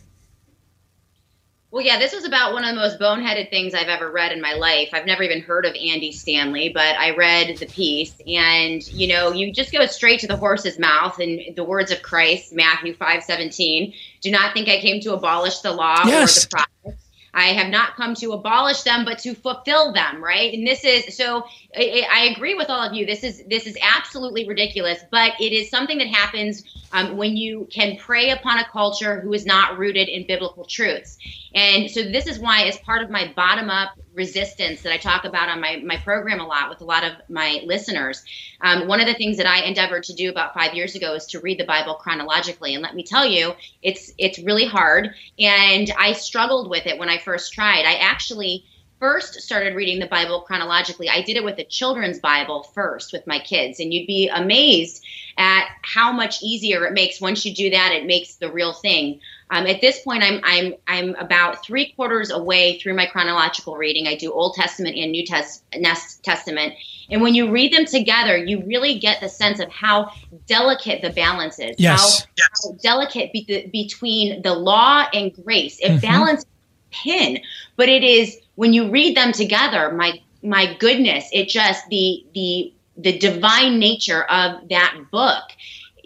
Well, 1.77 1.85
yeah, 1.85 1.99
this 1.99 2.14
was 2.14 2.24
about 2.24 2.55
one 2.55 2.64
of 2.64 2.74
the 2.74 2.81
most 2.81 2.99
boneheaded 2.99 3.51
things 3.51 3.74
I've 3.74 3.89
ever 3.89 4.11
read 4.11 4.33
in 4.33 4.41
my 4.41 4.55
life. 4.55 4.89
I've 4.95 5.05
never 5.05 5.22
even 5.22 5.43
heard 5.43 5.66
of 5.66 5.74
Andy 5.74 6.11
Stanley, 6.11 6.70
but 6.70 6.97
I 6.97 7.14
read 7.14 7.59
the 7.59 7.66
piece, 7.66 8.14
and 8.27 8.83
you 8.89 9.09
know, 9.09 9.31
you 9.31 9.53
just 9.53 9.72
go 9.72 9.85
straight 9.85 10.20
to 10.20 10.27
the 10.27 10.39
horse's 10.39 10.79
mouth 10.79 11.18
and 11.18 11.55
the 11.55 11.64
words 11.64 11.91
of 11.91 12.01
Christ, 12.01 12.55
Matthew 12.55 12.95
five 12.95 13.22
seventeen. 13.24 13.93
Do 14.22 14.31
not 14.31 14.55
think 14.55 14.70
I 14.70 14.81
came 14.81 15.03
to 15.03 15.12
abolish 15.12 15.59
the 15.59 15.70
law 15.70 16.01
yes. 16.07 16.39
or 16.39 16.49
the 16.49 16.49
prophets. 16.49 17.05
I 17.37 17.49
have 17.49 17.68
not 17.68 17.97
come 17.97 18.14
to 18.14 18.32
abolish 18.32 18.82
them, 18.82 19.05
but 19.05 19.18
to 19.20 19.34
fulfill 19.34 19.93
them, 19.93 20.24
right? 20.24 20.55
And 20.55 20.66
this 20.66 20.84
is 20.84 21.14
so. 21.14 21.45
I, 21.76 22.07
I, 22.11 22.20
agree 22.34 22.55
with 22.55 22.70
all 22.70 22.80
of 22.82 22.95
you. 22.95 23.05
This 23.05 23.22
is 23.22 23.45
this 23.47 23.66
is 23.66 23.76
absolutely 23.82 24.49
ridiculous, 24.49 25.01
but 25.11 25.32
it 25.39 25.53
is 25.53 25.68
something 25.68 25.99
that 25.99 26.07
happens 26.07 26.64
um, 26.93 27.18
when 27.18 27.37
you 27.37 27.68
can 27.70 27.99
prey 27.99 28.30
upon 28.30 28.59
a 28.59 28.64
culture 28.64 29.20
who 29.20 29.34
is 29.34 29.45
not 29.45 29.76
rooted 29.76 30.09
in 30.09 30.26
biblical 30.26 30.64
truths. 30.64 31.18
And 31.55 31.91
so 31.91 32.05
this 32.05 32.26
is 32.26 32.39
why, 32.39 32.62
as 32.62 32.78
part 32.78 33.03
of 33.03 33.11
my 33.11 33.30
bottom 33.37 33.68
up 33.68 33.91
resistance 34.17 34.83
that 34.83 34.93
I 34.93 34.97
talk 34.97 35.25
about 35.25 35.49
on 35.49 35.61
my, 35.61 35.83
my 35.85 35.99
program 35.99 36.41
a 36.41 36.47
lot 36.47 36.71
with 36.71 36.81
a 36.81 36.85
lot 36.85 37.05
of 37.05 37.12
my 37.29 37.61
listeners, 37.64 38.25
um, 38.62 38.89
one 38.89 39.01
of 39.01 39.07
the 39.07 39.14
things 39.14 39.37
that 39.37 39.47
I 39.47 39.62
endeavored 39.62 40.03
to 40.05 40.14
do 40.14 40.31
about 40.31 40.55
five 40.55 40.75
years 40.75 40.95
ago 40.95 41.14
is 41.14 41.27
to 41.27 41.41
read 41.41 41.61
the 41.61 41.64
Bible 41.64 41.95
chronologically. 41.95 42.75
And 42.75 42.83
let 42.83 42.97
me 42.97 43.05
tell 43.05 43.27
you, 43.27 43.53
it's 43.83 44.12
it's 44.19 44.39
really 44.39 44.67
hard, 44.67 45.14
and 45.39 45.93
I 45.99 46.12
struggled 46.14 46.71
with 46.71 46.87
it 46.87 46.99
when 46.99 47.11
I 47.11 47.19
first 47.19 47.53
tried. 47.53 47.85
I 47.85 47.97
actually 47.97 48.64
first 48.99 49.35
started 49.43 49.75
reading 49.75 49.99
the 49.99 50.07
Bible 50.07 50.41
chronologically, 50.41 51.09
I 51.09 51.23
did 51.23 51.37
it 51.37 51.45
with 51.45 51.59
a 51.59 51.64
children's 51.64 52.19
Bible 52.19 52.62
first 52.62 53.12
with 53.12 53.27
my 53.27 53.39
kids. 53.39 53.81
And 53.81 53.93
you'd 53.93 54.07
be 54.07 54.29
amazed 54.29 55.05
at 55.37 55.69
how 55.83 56.12
much 56.12 56.43
easier 56.43 56.87
it 56.87 56.95
makes 56.95 57.21
once 57.21 57.45
you 57.45 57.55
do 57.55 57.71
that. 57.71 57.93
It 57.93 58.07
makes 58.07 58.37
the 58.37 58.51
real 58.51 58.73
thing. 58.73 59.21
Um, 59.51 59.66
at 59.66 59.80
this 59.80 60.01
point, 60.01 60.24
I'm 60.24 60.40
I'm 60.42 60.74
I'm 60.88 61.14
about 61.16 61.64
three 61.64 61.92
quarters 61.92 62.30
away 62.30 62.78
through 62.78 62.94
my 62.94 63.07
chronological 63.07 63.76
reading. 63.76 64.09
I 64.09 64.16
do 64.16 64.32
Old 64.32 64.55
Testament 64.55 64.97
and 64.97 65.12
New 65.12 65.24
Test, 65.24 65.62
Testament, 66.24 66.74
and 67.11 67.22
when 67.22 67.34
you 67.34 67.51
read 67.51 67.72
them 67.72 67.84
together, 67.84 68.36
you 68.36 68.64
really 68.64 68.99
get 68.99 69.20
the 69.20 69.28
sense 69.28 69.61
of 69.61 69.70
how 69.70 70.11
delicate 70.47 71.01
the 71.01 71.11
balance 71.11 71.61
is. 71.61 71.76
Yes, 71.78 72.20
how, 72.20 72.26
yes. 72.36 72.49
how 72.64 72.72
delicate 72.82 73.32
be 73.32 73.44
the, 73.47 73.66
between 73.68 74.42
the 74.42 74.53
law 74.53 75.07
and 75.14 75.32
grace. 75.44 75.78
It 75.78 75.90
mm-hmm. 75.90 76.01
balances 76.01 76.47
pin, 76.90 77.38
but 77.76 77.88
it 77.88 78.03
is 78.03 78.38
when 78.57 78.72
you 78.72 78.90
read 78.90 79.16
them 79.16 79.32
together. 79.32 79.92
My 79.92 80.20
my 80.42 80.74
goodness, 80.74 81.28
it 81.32 81.49
just 81.49 81.86
the 81.88 82.26
the 82.34 82.72
the 82.97 83.18
divine 83.18 83.78
nature 83.78 84.24
of 84.24 84.68
that 84.70 84.97
book 85.12 85.44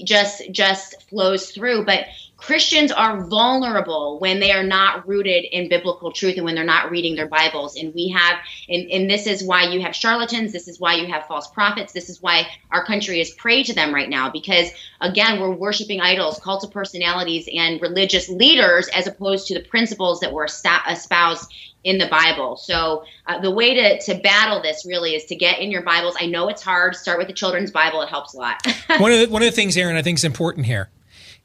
just 0.04 0.42
just 0.50 1.08
flows 1.08 1.50
through. 1.50 1.84
But 1.84 2.06
Christians 2.40 2.90
are 2.90 3.22
vulnerable 3.26 4.18
when 4.18 4.40
they 4.40 4.50
are 4.50 4.62
not 4.62 5.06
rooted 5.06 5.44
in 5.44 5.68
biblical 5.68 6.10
truth 6.10 6.36
and 6.36 6.44
when 6.44 6.54
they're 6.54 6.64
not 6.64 6.90
reading 6.90 7.14
their 7.14 7.28
Bibles. 7.28 7.76
And 7.76 7.92
we 7.94 8.08
have, 8.08 8.36
and, 8.66 8.90
and 8.90 9.10
this 9.10 9.26
is 9.26 9.44
why 9.44 9.64
you 9.64 9.82
have 9.82 9.94
charlatans. 9.94 10.50
This 10.50 10.66
is 10.66 10.80
why 10.80 10.94
you 10.94 11.06
have 11.06 11.26
false 11.26 11.48
prophets. 11.48 11.92
This 11.92 12.08
is 12.08 12.22
why 12.22 12.48
our 12.70 12.84
country 12.84 13.20
is 13.20 13.30
prey 13.32 13.62
to 13.64 13.74
them 13.74 13.94
right 13.94 14.08
now. 14.08 14.30
Because 14.30 14.70
again, 15.02 15.38
we're 15.38 15.54
worshiping 15.54 16.00
idols, 16.00 16.40
cult 16.42 16.64
of 16.64 16.70
personalities, 16.70 17.46
and 17.54 17.80
religious 17.82 18.30
leaders 18.30 18.88
as 18.88 19.06
opposed 19.06 19.46
to 19.48 19.54
the 19.54 19.60
principles 19.68 20.20
that 20.20 20.32
were 20.32 20.46
espoused 20.46 21.52
in 21.84 21.98
the 21.98 22.08
Bible. 22.08 22.56
So 22.56 23.04
uh, 23.26 23.38
the 23.40 23.50
way 23.50 23.74
to, 23.74 24.00
to 24.00 24.20
battle 24.20 24.62
this 24.62 24.86
really 24.86 25.14
is 25.14 25.26
to 25.26 25.36
get 25.36 25.58
in 25.58 25.70
your 25.70 25.82
Bibles. 25.82 26.16
I 26.18 26.24
know 26.24 26.48
it's 26.48 26.62
hard. 26.62 26.96
Start 26.96 27.18
with 27.18 27.26
the 27.26 27.34
children's 27.34 27.70
Bible. 27.70 28.00
It 28.00 28.08
helps 28.08 28.32
a 28.32 28.38
lot. 28.38 28.66
one 28.98 29.12
of 29.12 29.20
the, 29.20 29.28
one 29.28 29.42
of 29.42 29.46
the 29.46 29.54
things, 29.54 29.76
Aaron, 29.76 29.96
I 29.96 30.02
think 30.02 30.18
is 30.18 30.24
important 30.24 30.64
here 30.64 30.88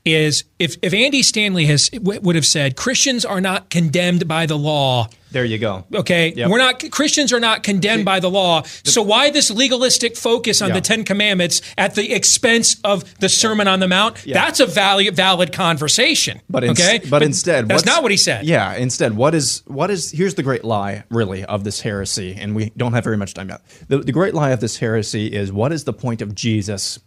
is 0.05 0.43
if, 0.59 0.77
if 0.81 0.93
Andy 0.93 1.23
Stanley 1.23 1.65
has 1.65 1.89
w- 1.89 2.21
would 2.21 2.35
have 2.35 2.45
said 2.45 2.75
Christians 2.75 3.25
are 3.25 3.41
not 3.41 3.69
condemned 3.69 4.27
by 4.27 4.45
the 4.45 4.57
law. 4.57 5.09
There 5.31 5.43
you 5.43 5.57
go. 5.57 5.83
Okay, 5.93 6.31
yep. 6.31 6.49
we're 6.49 6.59
not 6.59 6.81
Christians 6.91 7.33
are 7.33 7.41
not 7.41 7.61
condemned 7.61 8.01
See, 8.01 8.05
by 8.05 8.21
the 8.21 8.29
law. 8.29 8.61
The, 8.61 8.91
so 8.91 9.01
why 9.01 9.31
this 9.31 9.51
legalistic 9.51 10.15
focus 10.15 10.61
on 10.61 10.69
yeah. 10.69 10.75
the 10.75 10.81
Ten 10.81 11.03
Commandments 11.03 11.61
at 11.77 11.93
the 11.93 12.13
expense 12.13 12.79
of 12.85 13.19
the 13.19 13.27
Sermon 13.27 13.67
on 13.67 13.81
the 13.81 13.87
Mount? 13.87 14.25
Yeah. 14.25 14.35
That's 14.35 14.61
a 14.61 14.65
valid 14.65 15.13
valid 15.13 15.51
conversation. 15.51 16.39
But 16.49 16.63
in, 16.63 16.69
okay, 16.69 16.99
but, 16.99 17.09
but 17.09 17.23
instead, 17.23 17.67
that's 17.67 17.85
not 17.85 18.01
what 18.01 18.11
he 18.11 18.17
said. 18.17 18.45
Yeah, 18.45 18.75
instead, 18.75 19.17
what 19.17 19.35
is 19.35 19.61
what 19.65 19.91
is 19.91 20.09
here's 20.11 20.35
the 20.35 20.43
great 20.43 20.63
lie 20.63 21.03
really 21.09 21.43
of 21.43 21.65
this 21.65 21.81
heresy, 21.81 22.37
and 22.39 22.55
we 22.55 22.69
don't 22.77 22.93
have 22.93 23.03
very 23.03 23.17
much 23.17 23.33
time 23.33 23.49
yet. 23.49 23.61
The, 23.89 23.97
the 23.97 24.13
great 24.13 24.35
lie 24.35 24.51
of 24.51 24.61
this 24.61 24.77
heresy 24.77 25.27
is 25.27 25.51
what 25.51 25.73
is 25.73 25.83
the 25.83 25.93
point 25.93 26.21
of 26.21 26.33
Jesus? 26.33 26.97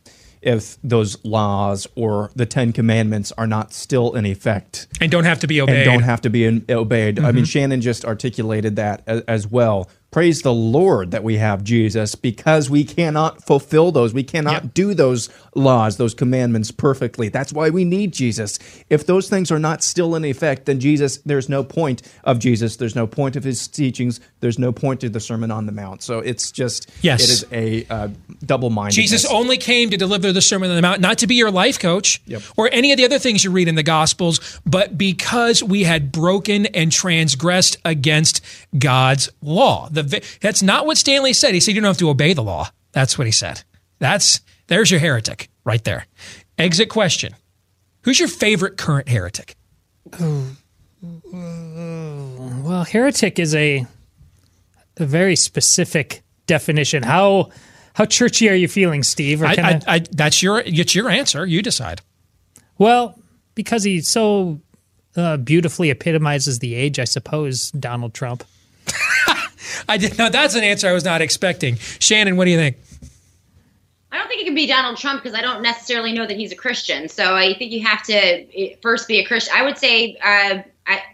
If 0.43 0.76
those 0.82 1.22
laws 1.24 1.86
or 1.95 2.30
the 2.34 2.47
Ten 2.47 2.72
Commandments 2.72 3.32
are 3.39 3.47
not 3.47 3.72
still 3.72 4.14
in 4.14 4.26
effect 4.26 4.86
and 5.01 5.11
don't 5.11 5.24
have 5.24 5.41
to 5.41 5.47
be 5.47 5.61
obeyed. 5.61 5.76
And 5.76 5.84
don't 5.84 6.03
have 6.03 6.20
to 6.22 6.30
be 6.30 6.45
in, 6.45 6.64
obeyed. 6.68 7.16
Mm-hmm. 7.16 7.26
I 7.26 7.32
mean, 7.32 7.45
mm-hmm. 7.45 7.49
Shannon 7.49 7.80
just 7.80 8.05
articulated 8.05 8.76
that 8.76 9.03
as, 9.07 9.22
as 9.22 9.47
well. 9.47 9.91
Praise 10.11 10.41
the 10.41 10.55
Lord 10.55 11.11
that 11.11 11.23
we 11.23 11.37
have 11.37 11.63
Jesus 11.63 12.15
because 12.15 12.71
we 12.71 12.83
cannot 12.83 13.45
fulfill 13.45 13.93
those. 13.93 14.15
We 14.15 14.23
cannot 14.23 14.63
yep. 14.65 14.75
do 14.75 14.95
those 14.95 15.29
laws, 15.55 15.99
those 15.99 16.15
commandments 16.15 16.71
perfectly. 16.71 17.29
That's 17.29 17.53
why 17.53 17.69
we 17.69 17.85
need 17.85 18.13
Jesus. 18.15 18.59
If 18.89 19.05
those 19.05 19.29
things 19.29 19.51
are 19.53 19.59
not 19.59 19.83
still 19.83 20.15
in 20.15 20.25
effect, 20.25 20.65
then 20.65 20.81
Jesus, 20.81 21.19
there's 21.19 21.51
no 21.51 21.63
point 21.63 22.01
of 22.25 22.39
Jesus. 22.39 22.77
There's 22.77 22.97
no 22.97 23.07
point 23.07 23.37
of 23.37 23.45
his 23.45 23.69
teachings. 23.69 24.19
There's 24.41 24.59
no 24.59 24.73
point 24.73 25.01
to 25.03 25.11
the 25.11 25.21
Sermon 25.21 25.51
on 25.51 25.67
the 25.67 25.73
Mount. 25.73 26.03
So 26.03 26.21
it's 26.21 26.51
just, 26.51 26.91
yes. 27.03 27.23
it 27.23 27.29
is 27.29 27.47
a 27.53 27.87
uh, 27.93 28.09
double 28.47 28.71
minded. 28.71 28.95
Jesus 28.95 29.27
only 29.27 29.59
came 29.59 29.91
to 29.91 29.99
deliver 29.99 30.33
the 30.33 30.41
Sermon 30.41 30.71
on 30.71 30.77
the 30.77 30.83
Mount, 30.83 31.03
not 31.03 31.19
to 31.19 31.27
be 31.27 31.35
your 31.35 31.51
life 31.51 31.79
coach 31.79 32.23
yep. 32.25 32.41
or 32.57 32.71
any 32.73 32.93
of 32.93 32.97
the 32.97 33.05
other 33.05 33.19
things 33.19 33.45
you 33.45 33.51
read 33.51 33.69
in 33.69 33.75
the 33.75 33.83
Gospels, 33.83 34.59
but 34.65 34.97
because 34.97 35.63
we 35.63 35.85
had 35.85 36.11
broken 36.13 36.65
and 36.67 36.91
transgressed 36.91 37.77
against 37.85 38.43
God's 38.79 39.29
law. 39.43 39.91
The, 40.03 40.38
that's 40.40 40.62
not 40.62 40.86
what 40.86 40.96
Stanley 40.99 41.32
said. 41.32 41.55
He 41.55 41.61
said 41.61 41.74
you 41.74 41.80
don't 41.80 41.88
have 41.88 41.99
to 41.99 42.11
obey 42.11 42.32
the 42.32 42.42
law. 42.42 42.70
That's 42.92 43.18
what 43.18 43.26
he 43.26 43.32
said. 43.32 43.62
That's 43.99 44.40
there's 44.68 44.90
your 44.90 45.01
heretic 45.01 45.49
right 45.64 45.82
there. 45.84 46.07
Exit 46.57 46.88
question. 46.88 47.34
Who's 48.03 48.18
your 48.18 48.28
favorite 48.28 48.76
current 48.76 49.09
heretic? 49.09 49.57
Well, 52.62 52.84
heretic 52.84 53.38
is 53.38 53.55
a 53.55 53.86
a 54.96 55.07
very 55.07 55.36
specific 55.36 56.22
definition. 56.46 57.03
How 57.03 57.51
how 57.94 58.05
churchy 58.05 58.49
are 58.49 58.55
you 58.55 58.68
feeling, 58.68 59.03
Steve? 59.03 59.42
I, 59.42 59.55
I, 59.55 59.80
I, 59.86 59.99
that's 60.12 60.42
your 60.42 60.61
it's 60.61 60.94
your 60.94 61.09
answer. 61.09 61.46
You 61.46 61.62
decide. 61.62 62.01
Well, 62.78 63.18
because 63.55 63.82
he 63.82 64.01
so 64.01 64.61
uh, 65.16 65.36
beautifully 65.36 65.90
epitomizes 65.90 66.61
the 66.61 66.74
age, 66.74 66.99
I 66.99 67.05
suppose 67.05 67.70
Donald 67.72 68.14
Trump. 68.14 68.44
I 69.89 69.97
did 69.97 70.19
not. 70.19 70.33
That's 70.33 70.55
an 70.55 70.64
answer 70.64 70.89
I 70.89 70.93
was 70.93 71.05
not 71.05 71.21
expecting. 71.21 71.77
Shannon, 71.77 72.37
what 72.37 72.45
do 72.45 72.51
you 72.51 72.57
think? 72.57 72.77
I 74.11 74.19
don't 74.19 74.29
think 74.29 74.41
it 74.41 74.45
can 74.45 74.55
be 74.55 74.66
Donald 74.66 74.97
Trump 74.97 75.23
because 75.23 75.39
I 75.39 75.43
don't 75.43 75.62
necessarily 75.62 76.12
know 76.12 76.27
that 76.27 76.37
he's 76.37 76.51
a 76.51 76.57
Christian. 76.57 77.09
So 77.09 77.37
I 77.37 77.55
think 77.55 77.73
you 77.73 77.85
have 77.85 78.03
to 78.05 78.14
eh, 78.14 78.77
first 78.81 79.07
be 79.07 79.19
a 79.19 79.25
Christian. 79.25 79.55
I 79.55 79.62
would 79.64 79.77
say 79.77 80.16
uh, 80.25 80.62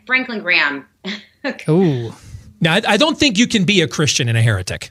Franklin 0.07 0.41
Graham. 0.41 0.87
Ooh. 1.69 2.13
Now, 2.61 2.75
I 2.75 2.97
don't 2.97 3.19
think 3.19 3.37
you 3.37 3.47
can 3.47 3.65
be 3.65 3.81
a 3.81 3.89
Christian 3.89 4.29
and 4.29 4.39
a 4.39 4.43
heretic. 4.43 4.91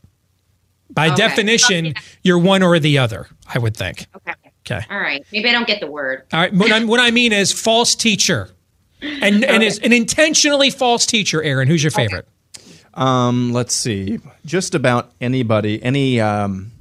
By 0.90 1.08
okay. 1.08 1.16
definition, 1.16 1.88
okay. 1.88 2.02
you're 2.24 2.38
one 2.38 2.62
or 2.62 2.78
the 2.78 3.00
other, 3.00 3.28
I 3.52 3.58
would 3.58 3.76
think. 3.76 4.06
Okay. 4.16 4.34
Okay. 4.66 4.86
All 4.90 5.00
right. 5.00 5.26
Maybe 5.32 5.50
I 5.50 5.52
don't 5.52 5.68
get 5.68 5.80
the 5.80 5.88
word. 5.88 6.24
All 6.32 6.40
right. 6.40 6.54
What, 6.54 6.72
i 6.72 6.84
what 6.84 7.00
I 7.00 7.12
mean 7.12 7.34
is 7.34 7.52
false 7.52 7.96
teacher. 7.96 8.50
And, 9.02 9.44
and 9.44 9.62
is 9.62 9.80
an 9.80 9.92
intentionally 9.92 10.70
false 10.70 11.06
teacher, 11.06 11.44
Aaron. 11.44 11.68
Who's 11.68 11.84
your 11.84 11.92
favorite? 11.92 12.26
Um, 12.94 13.52
let's 13.54 13.76
see. 13.76 14.20
Just 14.46 14.76
about 14.76 15.12
anybody, 15.20 15.82
any, 15.82 16.20
um, 16.20 16.72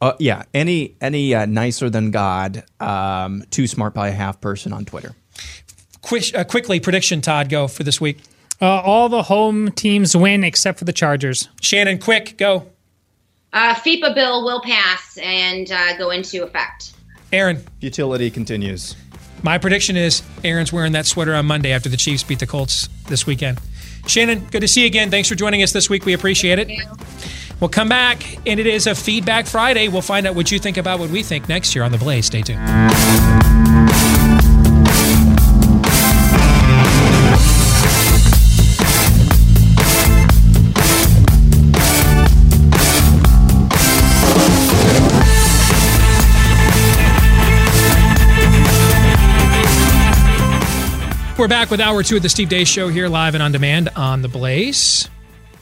uh, 0.00 0.14
yeah, 0.18 0.44
any 0.52 0.96
any 1.00 1.34
uh, 1.34 1.46
nicer 1.46 1.90
than 1.90 2.10
God, 2.10 2.64
um, 2.80 3.44
too 3.50 3.66
smart 3.66 3.94
by 3.94 4.08
a 4.08 4.12
half 4.12 4.40
person 4.40 4.72
on 4.72 4.84
Twitter. 4.84 5.14
Quick, 6.00 6.34
uh, 6.34 6.44
quickly, 6.44 6.80
prediction, 6.80 7.20
Todd, 7.20 7.48
go 7.48 7.68
for 7.68 7.84
this 7.84 8.00
week. 8.00 8.18
Uh, 8.60 8.80
all 8.80 9.08
the 9.08 9.24
home 9.24 9.70
teams 9.72 10.16
win 10.16 10.44
except 10.44 10.78
for 10.78 10.84
the 10.84 10.92
Chargers. 10.92 11.48
Shannon, 11.60 11.98
quick, 11.98 12.36
go. 12.38 12.66
Uh, 13.52 13.74
FIPA 13.74 14.14
bill 14.14 14.44
will 14.44 14.62
pass 14.62 15.18
and 15.18 15.70
uh, 15.70 15.96
go 15.98 16.10
into 16.10 16.42
effect. 16.42 16.92
Aaron. 17.32 17.64
Utility 17.80 18.30
continues. 18.30 18.96
My 19.42 19.58
prediction 19.58 19.96
is 19.96 20.22
Aaron's 20.44 20.72
wearing 20.72 20.92
that 20.92 21.06
sweater 21.06 21.34
on 21.34 21.46
Monday 21.46 21.72
after 21.72 21.88
the 21.88 21.96
Chiefs 21.96 22.22
beat 22.22 22.38
the 22.38 22.46
Colts 22.46 22.88
this 23.08 23.26
weekend. 23.26 23.58
Shannon, 24.06 24.40
good 24.50 24.60
to 24.60 24.68
see 24.68 24.80
you 24.82 24.86
again. 24.86 25.10
Thanks 25.10 25.28
for 25.28 25.34
joining 25.34 25.62
us 25.62 25.72
this 25.72 25.88
week. 25.88 26.04
We 26.04 26.12
appreciate 26.12 26.58
it. 26.58 26.70
We'll 27.60 27.68
come 27.68 27.88
back, 27.88 28.38
and 28.46 28.58
it 28.58 28.66
is 28.66 28.86
a 28.86 28.94
Feedback 28.94 29.46
Friday. 29.46 29.88
We'll 29.88 30.02
find 30.02 30.26
out 30.26 30.34
what 30.34 30.50
you 30.50 30.58
think 30.58 30.76
about 30.76 30.98
what 30.98 31.10
we 31.10 31.22
think 31.22 31.48
next 31.48 31.74
year 31.74 31.84
on 31.84 31.92
The 31.92 31.98
Blaze. 31.98 32.26
Stay 32.26 32.42
tuned. 32.42 33.41
We're 51.42 51.48
back 51.48 51.72
with 51.72 51.80
hour 51.80 52.04
two 52.04 52.14
of 52.14 52.22
the 52.22 52.28
Steve 52.28 52.50
Deace 52.50 52.68
Show 52.68 52.88
here, 52.88 53.08
live 53.08 53.34
and 53.34 53.42
on 53.42 53.50
demand 53.50 53.88
on 53.96 54.22
The 54.22 54.28
Blaze. 54.28 55.10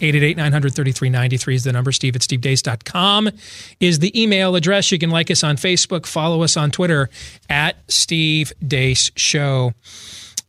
888-900-3393 0.01 1.55
is 1.55 1.65
the 1.65 1.73
number. 1.73 1.91
Steve 1.91 2.15
at 2.15 2.21
stevedeace.com 2.21 3.31
is 3.81 3.99
the 3.99 4.23
email 4.23 4.57
address. 4.57 4.93
You 4.93 4.99
can 4.99 5.09
like 5.09 5.31
us 5.31 5.43
on 5.43 5.57
Facebook, 5.57 6.05
follow 6.05 6.43
us 6.43 6.59
on 6.59 6.71
Twitter 6.71 7.09
at 7.49 7.77
Steve 7.91 8.53
Deace 8.63 9.11
Show. 9.17 9.73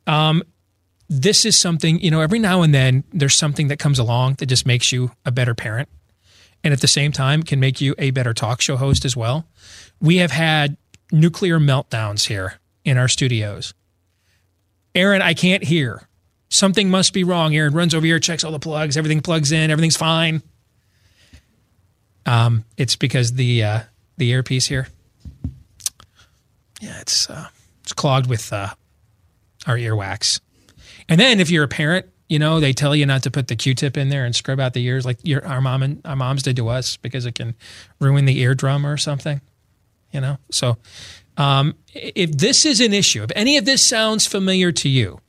Um, 0.05 0.43
this 1.07 1.45
is 1.45 1.55
something, 1.55 2.01
you 2.01 2.11
know, 2.11 2.19
every 2.19 2.39
now 2.39 2.61
and 2.61 2.75
then 2.75 3.05
there's 3.13 3.35
something 3.35 3.69
that 3.69 3.79
comes 3.79 3.99
along 3.99 4.33
that 4.39 4.47
just 4.47 4.65
makes 4.65 4.91
you 4.91 5.11
a 5.23 5.31
better 5.31 5.55
parent. 5.55 5.87
And 6.61 6.73
at 6.73 6.81
the 6.81 6.89
same 6.89 7.13
time 7.13 7.43
can 7.43 7.61
make 7.61 7.79
you 7.79 7.95
a 7.97 8.11
better 8.11 8.33
talk 8.33 8.59
show 8.59 8.75
host 8.75 9.05
as 9.05 9.15
well. 9.15 9.47
We 10.01 10.17
have 10.17 10.31
had 10.31 10.75
nuclear 11.09 11.57
meltdowns 11.57 12.27
here 12.27 12.59
in 12.83 12.97
our 12.97 13.07
studios 13.07 13.73
Aaron, 14.95 15.21
I 15.21 15.33
can't 15.33 15.63
hear. 15.63 16.07
Something 16.49 16.89
must 16.89 17.13
be 17.13 17.23
wrong. 17.23 17.55
Aaron 17.55 17.73
runs 17.73 17.95
over 17.95 18.05
here, 18.05 18.19
checks 18.19 18.43
all 18.43 18.51
the 18.51 18.59
plugs, 18.59 18.97
everything 18.97 19.21
plugs 19.21 19.51
in, 19.51 19.71
everything's 19.71 19.97
fine. 19.97 20.41
Um, 22.25 22.65
it's 22.77 22.95
because 22.95 23.33
the 23.33 23.63
uh, 23.63 23.79
the 24.17 24.29
earpiece 24.29 24.67
here. 24.67 24.87
Yeah, 26.81 26.99
it's 26.99 27.29
uh, 27.29 27.47
it's 27.83 27.93
clogged 27.93 28.27
with 28.27 28.51
uh, 28.51 28.69
our 29.65 29.77
earwax. 29.77 30.39
And 31.07 31.19
then 31.19 31.39
if 31.39 31.49
you're 31.49 31.63
a 31.63 31.69
parent, 31.69 32.07
you 32.27 32.39
know 32.39 32.59
they 32.59 32.73
tell 32.73 32.95
you 32.95 33.05
not 33.05 33.23
to 33.23 33.31
put 33.31 33.47
the 33.47 33.55
Q-tip 33.55 33.97
in 33.97 34.09
there 34.09 34.25
and 34.25 34.35
scrub 34.35 34.59
out 34.59 34.73
the 34.73 34.85
ears 34.85 35.05
like 35.05 35.17
your 35.23 35.45
our 35.45 35.61
mom 35.61 35.83
and 35.83 36.01
our 36.05 36.15
moms 36.15 36.43
did 36.43 36.55
to 36.57 36.69
us 36.69 36.97
because 36.97 37.25
it 37.25 37.35
can 37.35 37.55
ruin 37.99 38.25
the 38.25 38.39
eardrum 38.39 38.85
or 38.85 38.97
something. 38.97 39.41
You 40.11 40.21
know, 40.21 40.37
so 40.49 40.77
um, 41.41 41.75
if 41.93 42.31
this 42.33 42.65
is 42.65 42.79
an 42.81 42.93
issue, 42.93 43.23
if 43.23 43.31
any 43.35 43.57
of 43.57 43.65
this 43.65 43.83
sounds 43.83 44.27
familiar 44.27 44.71
to 44.73 44.87
you, 44.87 45.19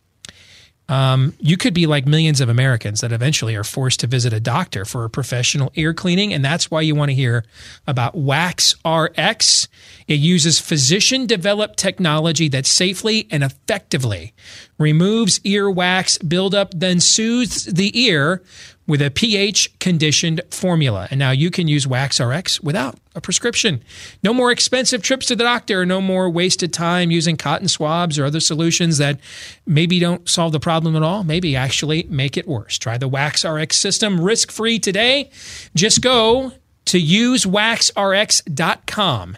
um, 0.89 1.33
you 1.39 1.57
could 1.57 1.73
be 1.73 1.87
like 1.87 2.07
millions 2.07 2.43
of 2.43 2.51
Americans 2.51 3.01
that 3.01 3.13
eventually 3.13 3.57
are 3.57 3.65
forced 3.65 4.01
to 4.01 4.07
visit 4.07 4.35
a 4.35 4.41
doctor 4.41 4.85
for 4.85 5.05
a 5.05 5.11
professional 5.11 5.73
ear 5.75 5.95
cleaning. 5.95 6.35
And 6.35 6.45
that's 6.45 6.71
why 6.71 6.83
you 6.83 6.95
want 6.95 7.11
to 7.11 7.15
hear 7.15 7.45
about 7.87 8.15
Wax 8.15 8.75
RX. 8.85 9.69
It 10.07 10.21
uses 10.21 10.59
physician 10.59 11.27
developed 11.27 11.79
technology 11.79 12.49
that 12.49 12.67
safely 12.67 13.27
and 13.31 13.43
effectively 13.43 14.35
removes 14.77 15.41
ear 15.45 15.71
wax 15.71 16.19
buildup, 16.19 16.73
then 16.75 17.01
soothes 17.01 17.65
the 17.65 17.99
ear 17.99 18.43
with 18.87 19.03
a 19.03 19.11
pH 19.11 19.79
conditioned 19.79 20.41
formula. 20.51 21.09
And 21.11 21.19
now 21.19 21.31
you 21.31 21.51
can 21.51 21.69
use 21.69 21.87
Wax 21.87 22.21
RX 22.21 22.61
without 22.61 22.99
a 23.15 23.21
prescription. 23.21 23.83
No 24.23 24.35
more 24.35 24.51
expensive 24.51 25.03
trips 25.03 25.27
to 25.27 25.37
the 25.37 25.45
doctor, 25.45 25.87
no 25.87 26.01
more 26.01 26.31
wasted 26.31 26.73
time 26.73 27.11
using 27.11 27.37
cotton 27.37 27.69
swabs 27.69 28.19
or 28.19 28.25
other 28.25 28.41
solutions 28.41 28.99
that 28.99 29.21
maybe 29.67 29.99
don't 29.99 30.29
solve 30.29 30.53
the 30.53 30.61
problem 30.61 30.97
at 30.97 31.03
all, 31.03 31.25
maybe 31.25 31.55
actually 31.55 32.05
make 32.05 32.37
it 32.37 32.49
worse. 32.49 32.79
Try 32.79 32.99
the 32.99 33.09
Wax 33.09 33.45
RX 33.45 33.77
system 33.77 34.21
risk 34.21 34.51
free 34.51 34.79
today. 34.79 35.31
Just 35.75 36.01
go 36.01 36.53
to 36.87 37.01
usewaxrx.com 37.01 39.37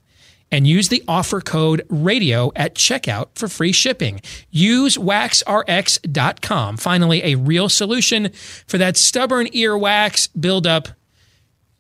and 0.55 0.69
use 0.69 0.89
the 0.89 1.03
offer 1.09 1.41
code 1.41 1.85
radio 1.89 2.53
at 2.55 2.77
checkout 2.77 3.27
for 3.35 3.49
free 3.49 3.73
shipping. 3.73 4.21
Use 4.51 4.97
waxrx.com. 4.97 6.77
Finally, 6.77 7.25
a 7.25 7.35
real 7.35 7.69
solution 7.69 8.31
for 8.67 8.79
that 8.79 8.97
stubborn 8.97 9.49
earwax 9.49 10.29
buildup. 10.39 10.89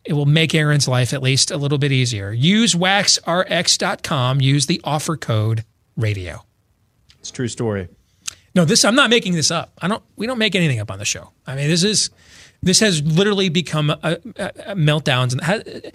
It 0.05 0.14
will 0.14 0.27
make 0.27 0.55
Aaron's 0.55 0.89
life 0.89 1.14
at 1.14 1.22
least 1.22 1.53
a 1.53 1.57
little 1.57 1.79
bit 1.79 1.93
easier. 1.93 2.33
Use 2.33 2.75
waxrx.com. 2.75 4.41
Use 4.41 4.66
the 4.66 4.81
offer 4.83 5.16
code 5.16 5.64
radio. 5.97 6.45
It's 7.20 7.31
a 7.31 7.33
true 7.33 7.49
story. 7.49 7.89
No, 8.57 8.64
this 8.64 8.85
I'm 8.85 8.97
not 8.97 9.09
making 9.09 9.35
this 9.35 9.51
up. 9.51 9.72
I 9.81 9.89
don't. 9.89 10.03
We 10.16 10.27
don't 10.27 10.39
make 10.39 10.55
anything 10.55 10.81
up 10.81 10.91
on 10.91 10.99
the 10.99 11.05
show. 11.05 11.31
I 11.47 11.55
mean, 11.55 11.68
this 11.68 11.83
is 11.83 12.11
this 12.62 12.81
has 12.81 13.03
literally 13.03 13.49
become 13.49 13.91
a, 13.91 13.99
a, 14.03 14.18
a 14.66 14.75
meltdowns 14.75 15.33
and 15.33 15.93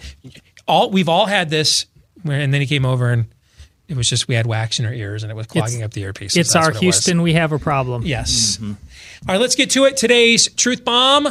all 0.68 0.90
we've 0.90 1.08
all 1.08 1.26
had 1.26 1.50
this 1.50 1.86
and 2.24 2.52
then 2.52 2.60
he 2.60 2.66
came 2.66 2.84
over 2.84 3.10
and 3.10 3.26
it 3.88 3.96
was 3.96 4.08
just 4.08 4.28
we 4.28 4.34
had 4.34 4.46
wax 4.46 4.78
in 4.78 4.86
our 4.86 4.92
ears 4.92 5.22
and 5.22 5.32
it 5.32 5.34
was 5.34 5.46
clogging 5.46 5.80
it's, 5.80 5.84
up 5.84 5.92
the 5.92 6.02
earpiece. 6.02 6.36
It's 6.36 6.54
our 6.54 6.72
Houston. 6.72 7.22
We 7.22 7.32
have 7.34 7.52
a 7.52 7.58
problem. 7.58 8.02
Yes. 8.04 8.56
Mm-hmm. 8.56 8.72
All 9.28 9.34
right, 9.34 9.40
let's 9.40 9.56
get 9.56 9.70
to 9.70 9.84
it. 9.84 9.96
Today's 9.96 10.52
truth 10.54 10.84
bomb, 10.84 11.28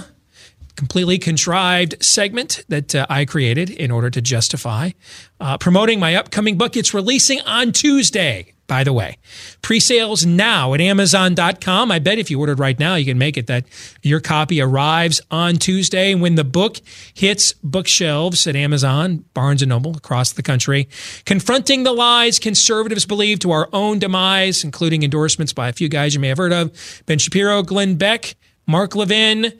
completely 0.76 1.18
contrived 1.18 2.04
segment 2.04 2.66
that 2.68 2.94
uh, 2.94 3.06
I 3.10 3.26
created 3.26 3.70
in 3.70 3.92
order 3.92 4.10
to 4.10 4.22
justify 4.22 4.92
uh, 5.40 5.58
promoting 5.58 6.00
my 6.00 6.16
upcoming 6.16 6.58
book. 6.58 6.76
It's 6.76 6.94
releasing 6.94 7.40
on 7.42 7.72
Tuesday 7.72 8.54
by 8.70 8.86
the 8.86 8.93
way. 8.93 9.17
Pre-sales 9.61 10.26
now 10.26 10.74
at 10.74 10.80
amazon.com. 10.80 11.91
I 11.91 11.99
bet 11.99 12.20
if 12.20 12.32
you 12.32 12.39
ordered 12.39 12.59
right 12.59 12.80
now, 12.80 12.95
you 12.95 13.03
can 13.03 13.17
make 13.17 13.36
it 13.36 13.47
that 13.47 13.65
your 14.01 14.22
copy 14.22 14.61
arrives 14.61 15.20
on 15.30 15.55
Tuesday 15.55 16.15
when 16.15 16.36
the 16.36 16.45
book 16.45 16.78
hits 17.13 17.51
bookshelves 17.63 18.47
at 18.47 18.55
Amazon, 18.55 19.26
Barnes 19.34 19.65
& 19.65 19.67
Noble 19.67 19.97
across 19.97 20.32
the 20.32 20.43
country. 20.43 20.88
Confronting 21.26 21.84
the 21.84 21.91
lies 21.91 22.39
conservatives 22.39 23.05
believe 23.05 23.39
to 23.39 23.51
our 23.51 23.67
own 23.74 23.99
demise, 23.99 24.63
including 24.63 25.03
endorsements 25.03 25.51
by 25.51 25.67
a 25.67 25.74
few 25.74 25.89
guys 25.89 26.13
you 26.13 26.20
may 26.22 26.30
have 26.30 26.38
heard 26.38 26.53
of, 26.53 27.03
Ben 27.07 27.17
Shapiro, 27.17 27.63
Glenn 27.63 27.95
Beck, 27.95 28.36
Mark 28.67 28.95
Levin, 28.95 29.51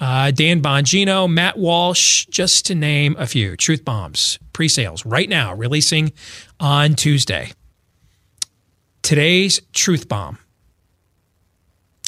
uh, 0.00 0.30
Dan 0.30 0.62
Bongino, 0.62 1.30
Matt 1.30 1.58
Walsh, 1.58 2.24
just 2.26 2.66
to 2.66 2.74
name 2.74 3.14
a 3.18 3.26
few. 3.26 3.56
Truth 3.56 3.84
Bombs, 3.84 4.38
pre-sales 4.54 5.04
right 5.04 5.28
now, 5.28 5.54
releasing 5.54 6.12
on 6.58 6.94
Tuesday 6.94 7.52
today's 9.04 9.60
truth 9.72 10.08
bomb. 10.08 10.38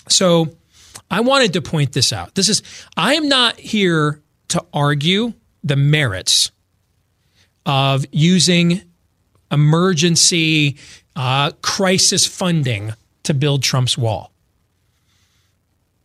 So 0.08 0.56
I 1.08 1.20
wanted 1.20 1.52
to 1.52 1.62
point 1.62 1.92
this 1.92 2.12
out. 2.12 2.34
This 2.34 2.48
is, 2.48 2.62
I 2.96 3.14
am 3.14 3.28
not 3.28 3.60
here 3.60 4.20
to 4.48 4.64
argue 4.72 5.34
the 5.62 5.76
merits 5.76 6.50
of 7.64 8.04
using 8.10 8.82
emergency 9.52 10.76
uh, 11.14 11.50
crisis 11.62 12.26
funding 12.26 12.92
to 13.24 13.34
build 13.34 13.62
Trump's 13.62 13.98
wall. 13.98 14.32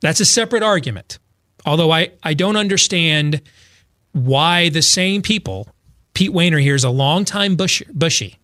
That's 0.02 0.20
a 0.20 0.26
separate 0.26 0.64
argument. 0.64 1.20
Although 1.66 1.92
I, 1.92 2.12
I 2.24 2.34
don't 2.34 2.58
understand 2.58 3.42
why 4.14 4.70
the 4.70 4.82
same 4.82 5.22
people, 5.22 5.68
Pete 6.14 6.32
Wehner 6.32 6.62
here 6.62 6.76
is 6.76 6.84
a 6.84 6.90
longtime 6.90 7.56
Bush, 7.56 7.84
Bushy, 7.94 8.40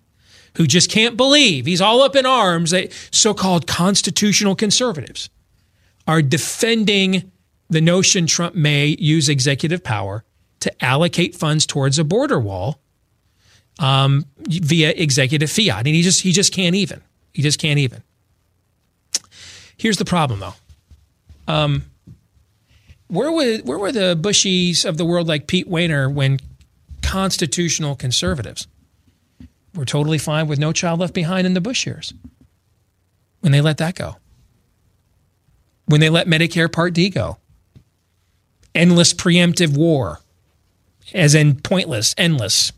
who 0.57 0.67
just 0.67 0.89
can't 0.89 1.15
believe 1.15 1.65
he's 1.65 1.81
all 1.81 2.01
up 2.01 2.15
in 2.15 2.25
arms 2.25 2.71
that 2.71 2.91
so 3.11 3.33
called 3.33 3.67
constitutional 3.67 4.55
conservatives 4.55 5.29
are 6.07 6.21
defending 6.21 7.31
the 7.69 7.81
notion 7.81 8.25
Trump 8.25 8.55
may 8.55 8.95
use 8.99 9.29
executive 9.29 9.83
power 9.83 10.23
to 10.59 10.83
allocate 10.83 11.35
funds 11.35 11.65
towards 11.65 11.99
a 11.99 12.03
border 12.03 12.39
wall 12.39 12.79
um, 13.79 14.25
via 14.39 14.89
executive 14.91 15.51
fiat. 15.51 15.85
And 15.85 15.95
he 15.95 16.01
just 16.01 16.21
he 16.21 16.31
just 16.31 16.53
can't 16.53 16.75
even. 16.75 17.01
He 17.33 17.41
just 17.41 17.59
can't 17.59 17.77
even. 17.77 18.01
Here's 19.77 19.97
the 19.97 20.05
problem 20.05 20.39
though. 20.39 20.55
Um, 21.47 21.83
where 23.07 23.31
were 23.31 23.57
where 23.59 23.77
were 23.77 23.91
the 23.91 24.17
Bushies 24.19 24.85
of 24.85 24.97
the 24.97 25.05
world 25.05 25.27
like 25.27 25.45
Pete 25.45 25.69
Wehner 25.69 26.11
when 26.11 26.39
constitutional 27.03 27.95
conservatives 27.95 28.67
were 29.77 29.85
totally 29.85 30.17
fine 30.17 30.47
with 30.47 30.59
No 30.59 30.73
Child 30.73 30.99
Left 30.99 31.13
Behind 31.13 31.47
in 31.47 31.53
the 31.53 31.61
Bush 31.61 31.85
years 31.85 32.13
when 33.39 33.51
they 33.51 33.61
let 33.61 33.77
that 33.77 33.95
go. 33.95 34.17
When 35.85 36.01
they 36.01 36.09
let 36.09 36.27
Medicare 36.27 36.71
Part 36.71 36.93
D 36.93 37.09
go. 37.09 37.37
Endless 38.75 39.13
preemptive 39.13 39.75
war, 39.75 40.19
as 41.13 41.33
in 41.33 41.59
pointless, 41.61 42.13
endless. 42.17 42.71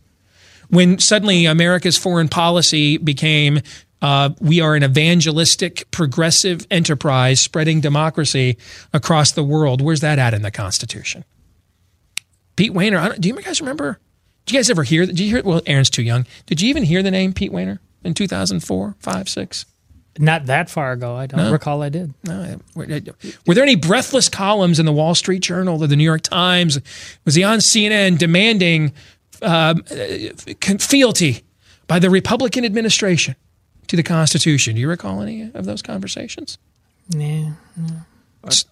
When 0.69 0.99
suddenly 0.99 1.45
America's 1.45 1.97
foreign 1.97 2.29
policy 2.29 2.97
became 2.97 3.61
uh, 4.01 4.29
we 4.39 4.61
are 4.61 4.75
an 4.75 4.83
evangelistic, 4.83 5.89
progressive 5.91 6.65
enterprise 6.71 7.41
spreading 7.41 7.81
democracy 7.81 8.57
across 8.93 9.31
the 9.31 9.43
world. 9.43 9.81
Where's 9.81 9.99
that 10.01 10.19
at 10.19 10.33
in 10.33 10.41
the 10.41 10.51
Constitution? 10.51 11.25
Pete 12.55 12.71
Wehner, 12.71 13.19
do 13.19 13.27
you 13.27 13.41
guys 13.41 13.59
remember 13.59 13.99
did 14.49 14.55
you 14.55 14.59
guys 14.59 14.69
ever 14.71 14.81
hear? 14.81 15.05
Did 15.05 15.19
you 15.19 15.27
hear? 15.27 15.43
Well, 15.43 15.61
Aaron's 15.67 15.91
too 15.91 16.01
young. 16.01 16.25
Did 16.47 16.59
you 16.59 16.69
even 16.69 16.81
hear 16.81 17.03
the 17.03 17.11
name 17.11 17.33
Pete 17.33 17.51
Wehner 17.51 17.77
in 18.03 18.15
2004, 18.15 18.95
5, 18.97 19.29
6? 19.29 19.65
Not 20.17 20.47
that 20.47 20.71
far 20.71 20.93
ago. 20.93 21.15
I 21.15 21.27
don't 21.27 21.39
no? 21.39 21.51
recall 21.51 21.83
I 21.83 21.89
did. 21.89 22.15
No. 22.23 22.59
Were, 22.73 22.87
were, 23.45 23.53
there 23.53 23.63
any 23.63 23.75
breathless 23.75 24.27
columns 24.27 24.79
in 24.79 24.87
the 24.87 24.91
Wall 24.91 25.13
Street 25.13 25.43
Journal 25.43 25.83
or 25.83 25.87
the 25.87 25.95
New 25.95 26.03
York 26.03 26.23
Times? 26.23 26.79
Was 27.25 27.35
he 27.35 27.43
on 27.43 27.59
CNN 27.59 28.17
demanding 28.17 28.91
um, 29.43 29.83
fealty 30.79 31.43
by 31.85 31.99
the 31.99 32.09
Republican 32.09 32.65
administration 32.65 33.35
to 33.85 33.95
the 33.95 34.03
Constitution? 34.03 34.73
Do 34.73 34.81
you 34.81 34.89
recall 34.89 35.21
any 35.21 35.51
of 35.53 35.65
those 35.65 35.83
conversations? 35.83 36.57
Nah, 37.13 37.51
no. 37.77 38.01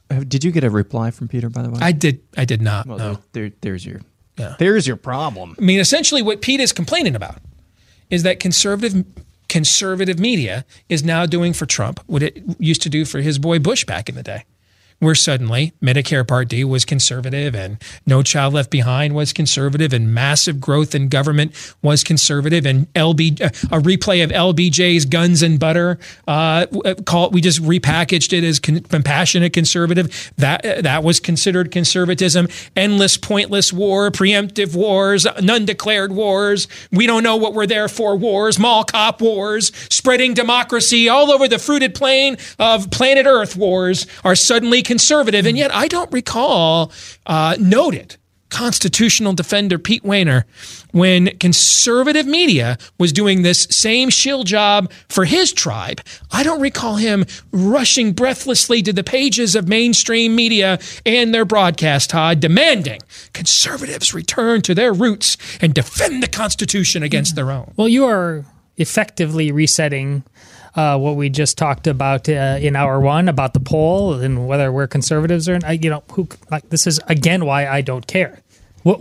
Uh, 0.09 0.23
did 0.27 0.43
you 0.43 0.51
get 0.51 0.63
a 0.63 0.71
reply 0.71 1.11
from 1.11 1.27
Peter, 1.27 1.51
by 1.51 1.61
the 1.61 1.69
way? 1.69 1.77
I 1.79 1.91
did. 1.91 2.21
I 2.35 2.45
did 2.45 2.63
not. 2.63 2.87
Well, 2.87 2.97
no. 2.97 3.13
there, 3.13 3.49
there, 3.49 3.51
there's 3.61 3.85
your 3.85 4.01
yeah. 4.37 4.55
There's 4.59 4.87
your 4.87 4.97
problem. 4.97 5.55
I 5.57 5.61
mean, 5.61 5.79
essentially, 5.79 6.21
what 6.21 6.41
Pete 6.41 6.59
is 6.59 6.71
complaining 6.71 7.15
about 7.15 7.41
is 8.09 8.23
that 8.23 8.39
conservative 8.39 9.05
conservative 9.49 10.19
media 10.19 10.65
is 10.89 11.03
now 11.03 11.25
doing 11.25 11.53
for 11.53 11.65
Trump 11.65 12.01
what 12.07 12.21
it 12.21 12.43
used 12.59 12.81
to 12.81 12.89
do 12.89 13.05
for 13.05 13.21
his 13.21 13.39
boy 13.39 13.59
Bush 13.59 13.85
back 13.85 14.09
in 14.09 14.15
the 14.15 14.23
day 14.23 14.43
where 14.99 15.15
suddenly 15.15 15.73
Medicare 15.81 16.27
Part 16.27 16.47
D 16.47 16.63
was 16.63 16.85
conservative 16.85 17.55
and 17.55 17.77
No 18.05 18.23
Child 18.23 18.53
Left 18.55 18.71
Behind 18.71 19.13
was 19.13 19.31
conservative 19.31 19.93
and 19.93 20.13
massive 20.13 20.59
growth 20.59 20.95
in 20.95 21.07
government 21.07 21.53
was 21.81 22.03
conservative 22.03 22.65
and 22.65 22.91
LB 22.93 23.41
uh, 23.41 23.45
a 23.75 23.79
replay 23.79 24.23
of 24.23 24.31
LBJ's 24.31 25.05
Guns 25.05 25.43
and 25.43 25.59
Butter 25.59 25.99
uh, 26.27 26.65
uh, 26.83 26.95
call 27.05 27.29
we 27.29 27.41
just 27.41 27.61
repackaged 27.61 28.33
it 28.33 28.43
as 28.43 28.59
con- 28.59 28.79
compassionate 28.81 29.53
conservative. 29.53 30.31
That 30.37 30.65
uh, 30.65 30.81
that 30.81 31.03
was 31.03 31.19
considered 31.19 31.71
conservatism. 31.71 32.47
Endless 32.75 33.17
pointless 33.17 33.71
war 33.71 34.09
preemptive 34.09 34.75
wars 34.75 35.27
none 35.41 35.65
declared 35.65 36.11
wars. 36.11 36.67
We 36.91 37.05
don't 37.05 37.23
know 37.23 37.35
what 37.35 37.53
we're 37.53 37.67
there 37.67 37.87
for 37.87 38.15
wars 38.15 38.57
mall 38.57 38.83
cop 38.83 39.21
wars 39.21 39.71
spreading 39.89 40.33
democracy 40.33 41.09
all 41.09 41.31
over 41.31 41.47
the 41.47 41.59
fruited 41.59 41.93
plain 41.93 42.37
of 42.57 42.89
planet 42.89 43.25
Earth 43.27 43.55
wars 43.55 44.07
are 44.23 44.35
suddenly 44.35 44.81
conservative, 44.87 45.45
and 45.45 45.57
yet 45.57 45.73
I 45.75 45.87
don't 45.87 46.11
recall 46.11 46.91
uh, 47.27 47.55
noted 47.59 48.17
constitutional 48.49 49.33
defender 49.33 49.77
Pete 49.77 50.03
Wehner 50.03 50.43
when 50.91 51.37
conservative 51.37 52.25
media 52.25 52.77
was 52.97 53.11
doing 53.11 53.41
this 53.41 53.67
same 53.69 54.09
shill 54.09 54.45
job 54.45 54.89
for 55.09 55.25
his 55.25 55.51
tribe. 55.51 56.01
I 56.31 56.43
don't 56.43 56.61
recall 56.61 56.95
him 56.95 57.25
rushing 57.51 58.13
breathlessly 58.13 58.81
to 58.83 58.93
the 58.93 59.03
pages 59.03 59.53
of 59.55 59.67
mainstream 59.67 60.33
media 60.33 60.79
and 61.05 61.33
their 61.33 61.45
broadcast, 61.45 62.09
Todd, 62.09 62.39
demanding 62.39 63.01
conservatives 63.33 64.13
return 64.13 64.61
to 64.61 64.73
their 64.73 64.93
roots 64.93 65.37
and 65.59 65.73
defend 65.73 66.23
the 66.23 66.27
Constitution 66.27 67.03
against 67.03 67.35
their 67.35 67.51
own. 67.51 67.73
Well, 67.75 67.89
you 67.89 68.05
are 68.05 68.45
effectively 68.77 69.51
resetting 69.51 70.23
uh, 70.77 70.97
what 70.97 71.15
we 71.15 71.27
just 71.29 71.57
talked 71.57 71.87
about 71.87 72.29
uh, 72.29 72.57
in 72.61 72.75
hour 72.75 72.99
one 72.99 73.27
about 73.27 73.53
the 73.53 73.59
poll 73.59 74.13
and 74.13 74.47
whether 74.47 74.71
we're 74.71 74.87
conservatives 74.87 75.49
or 75.49 75.59
you 75.73 75.89
know 75.89 76.03
who 76.13 76.27
like 76.51 76.69
this 76.69 76.85
is 76.85 76.99
again 77.07 77.45
why 77.45 77.67
I 77.67 77.81
don't 77.81 78.05
care. 78.05 78.41
What 78.83 78.97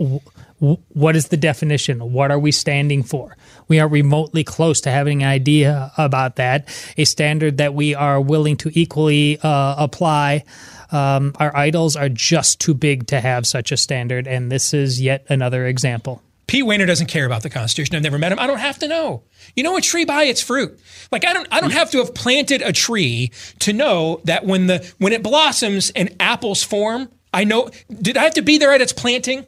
what 0.59 1.15
is 1.15 1.27
the 1.27 1.37
definition? 1.37 2.11
What 2.11 2.31
are 2.31 2.39
we 2.39 2.51
standing 2.51 3.03
for? 3.03 3.37
We 3.67 3.79
are 3.79 3.87
remotely 3.87 4.43
close 4.43 4.81
to 4.81 4.91
having 4.91 5.21
an 5.21 5.29
idea 5.29 5.91
about 5.97 6.37
that, 6.37 6.67
a 6.97 7.05
standard 7.05 7.57
that 7.57 7.75
we 7.75 7.93
are 7.93 8.19
willing 8.19 8.57
to 8.57 8.71
equally 8.73 9.39
uh, 9.43 9.75
apply. 9.77 10.45
Um, 10.91 11.33
our 11.35 11.55
idols 11.55 11.95
are 11.95 12.09
just 12.09 12.59
too 12.59 12.73
big 12.73 13.07
to 13.07 13.19
have 13.19 13.45
such 13.45 13.71
a 13.71 13.77
standard, 13.77 14.25
and 14.25 14.51
this 14.51 14.73
is 14.73 14.99
yet 14.99 15.25
another 15.29 15.67
example. 15.67 16.23
Pete 16.47 16.63
Wehner 16.63 16.87
doesn't 16.87 17.07
care 17.07 17.25
about 17.25 17.43
the 17.43 17.49
Constitution. 17.49 17.95
I've 17.95 18.03
never 18.03 18.17
met 18.17 18.31
him. 18.31 18.39
I 18.39 18.47
don't 18.47 18.59
have 18.59 18.79
to 18.79 18.87
know. 18.87 19.23
You 19.55 19.63
know 19.63 19.75
a 19.75 19.81
tree 19.81 20.05
by 20.05 20.23
its 20.23 20.41
fruit. 20.41 20.79
Like 21.11 21.25
I 21.25 21.33
don't 21.33 21.47
I 21.51 21.59
don't 21.59 21.73
have 21.73 21.91
to 21.91 21.97
have 21.97 22.15
planted 22.15 22.61
a 22.61 22.71
tree 22.71 23.31
to 23.59 23.73
know 23.73 24.21
that 24.23 24.45
when 24.45 24.67
the 24.67 24.93
when 24.97 25.11
it 25.11 25.21
blossoms 25.21 25.89
and 25.91 26.15
apples 26.19 26.63
form, 26.63 27.09
I 27.33 27.43
know 27.43 27.69
did 27.89 28.15
I 28.15 28.23
have 28.23 28.35
to 28.35 28.41
be 28.41 28.57
there 28.57 28.71
at 28.71 28.81
its 28.81 28.93
planting? 28.93 29.45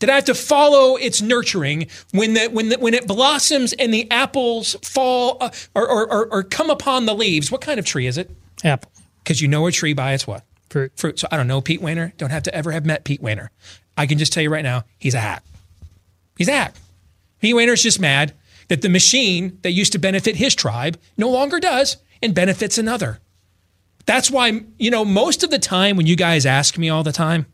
Did 0.00 0.08
I 0.08 0.14
have 0.14 0.24
to 0.24 0.34
follow 0.34 0.96
its 0.96 1.22
nurturing 1.22 1.86
when 2.12 2.34
the 2.34 2.48
when 2.48 2.70
the, 2.70 2.78
when 2.78 2.94
it 2.94 3.06
blossoms 3.06 3.72
and 3.74 3.94
the 3.94 4.10
apples 4.10 4.74
fall 4.82 5.36
uh, 5.40 5.50
or, 5.74 5.88
or, 5.88 6.12
or, 6.12 6.32
or 6.32 6.42
come 6.42 6.70
upon 6.70 7.06
the 7.06 7.14
leaves? 7.14 7.52
What 7.52 7.60
kind 7.60 7.78
of 7.78 7.86
tree 7.86 8.06
is 8.06 8.18
it? 8.18 8.30
Apple. 8.64 8.90
Because 9.22 9.40
you 9.40 9.46
know 9.46 9.66
a 9.66 9.72
tree 9.72 9.92
by 9.92 10.14
its 10.14 10.26
what? 10.26 10.42
Fruit. 10.70 10.90
Fruit. 10.96 11.18
So 11.18 11.28
I 11.30 11.36
don't 11.36 11.46
know 11.46 11.60
Pete 11.60 11.80
Wehner. 11.80 12.16
Don't 12.16 12.30
have 12.30 12.42
to 12.44 12.54
ever 12.54 12.72
have 12.72 12.84
met 12.84 13.04
Pete 13.04 13.22
Wehner. 13.22 13.50
I 13.96 14.06
can 14.06 14.18
just 14.18 14.32
tell 14.32 14.42
you 14.42 14.50
right 14.50 14.64
now, 14.64 14.84
he's 14.98 15.14
a 15.14 15.20
hack. 15.20 15.44
He's 16.40 16.48
a 16.48 16.52
hack. 16.52 16.74
Pete 17.42 17.54
Wehner's 17.54 17.82
just 17.82 18.00
mad 18.00 18.32
that 18.68 18.80
the 18.80 18.88
machine 18.88 19.58
that 19.60 19.72
used 19.72 19.92
to 19.92 19.98
benefit 19.98 20.36
his 20.36 20.54
tribe 20.54 20.98
no 21.18 21.28
longer 21.28 21.60
does 21.60 21.98
and 22.22 22.34
benefits 22.34 22.78
another. 22.78 23.20
That's 24.06 24.30
why, 24.30 24.62
you 24.78 24.90
know, 24.90 25.04
most 25.04 25.42
of 25.44 25.50
the 25.50 25.58
time 25.58 25.98
when 25.98 26.06
you 26.06 26.16
guys 26.16 26.46
ask 26.46 26.78
me 26.78 26.88
all 26.88 27.02
the 27.02 27.12
time, 27.12 27.44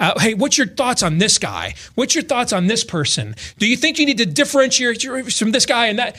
uh, 0.00 0.18
hey, 0.18 0.34
what's 0.34 0.58
your 0.58 0.66
thoughts 0.66 1.04
on 1.04 1.18
this 1.18 1.38
guy? 1.38 1.76
What's 1.94 2.16
your 2.16 2.24
thoughts 2.24 2.52
on 2.52 2.66
this 2.66 2.82
person? 2.82 3.36
Do 3.58 3.68
you 3.68 3.76
think 3.76 4.00
you 4.00 4.06
need 4.06 4.18
to 4.18 4.26
differentiate 4.26 5.00
from 5.32 5.52
this 5.52 5.66
guy 5.66 5.86
and 5.86 5.98
that? 6.00 6.16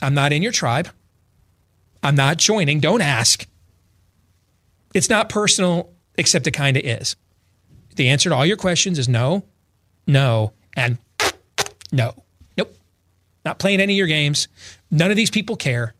I'm 0.00 0.14
not 0.14 0.32
in 0.32 0.40
your 0.42 0.52
tribe. 0.52 0.88
I'm 2.02 2.14
not 2.14 2.38
joining. 2.38 2.80
Don't 2.80 3.02
ask. 3.02 3.46
It's 4.94 5.10
not 5.10 5.28
personal, 5.28 5.92
except 6.16 6.46
it 6.46 6.52
kind 6.52 6.78
of 6.78 6.84
is. 6.86 7.16
The 8.00 8.08
answer 8.08 8.30
to 8.30 8.34
all 8.34 8.46
your 8.46 8.56
questions 8.56 8.98
is 8.98 9.10
no, 9.10 9.44
no, 10.06 10.54
and 10.74 10.96
no. 11.92 12.14
Nope. 12.56 12.74
Not 13.44 13.58
playing 13.58 13.78
any 13.78 13.92
of 13.92 13.98
your 13.98 14.06
games. 14.06 14.48
None 14.90 15.10
of 15.10 15.18
these 15.18 15.30
people 15.30 15.54
care. 15.54 15.94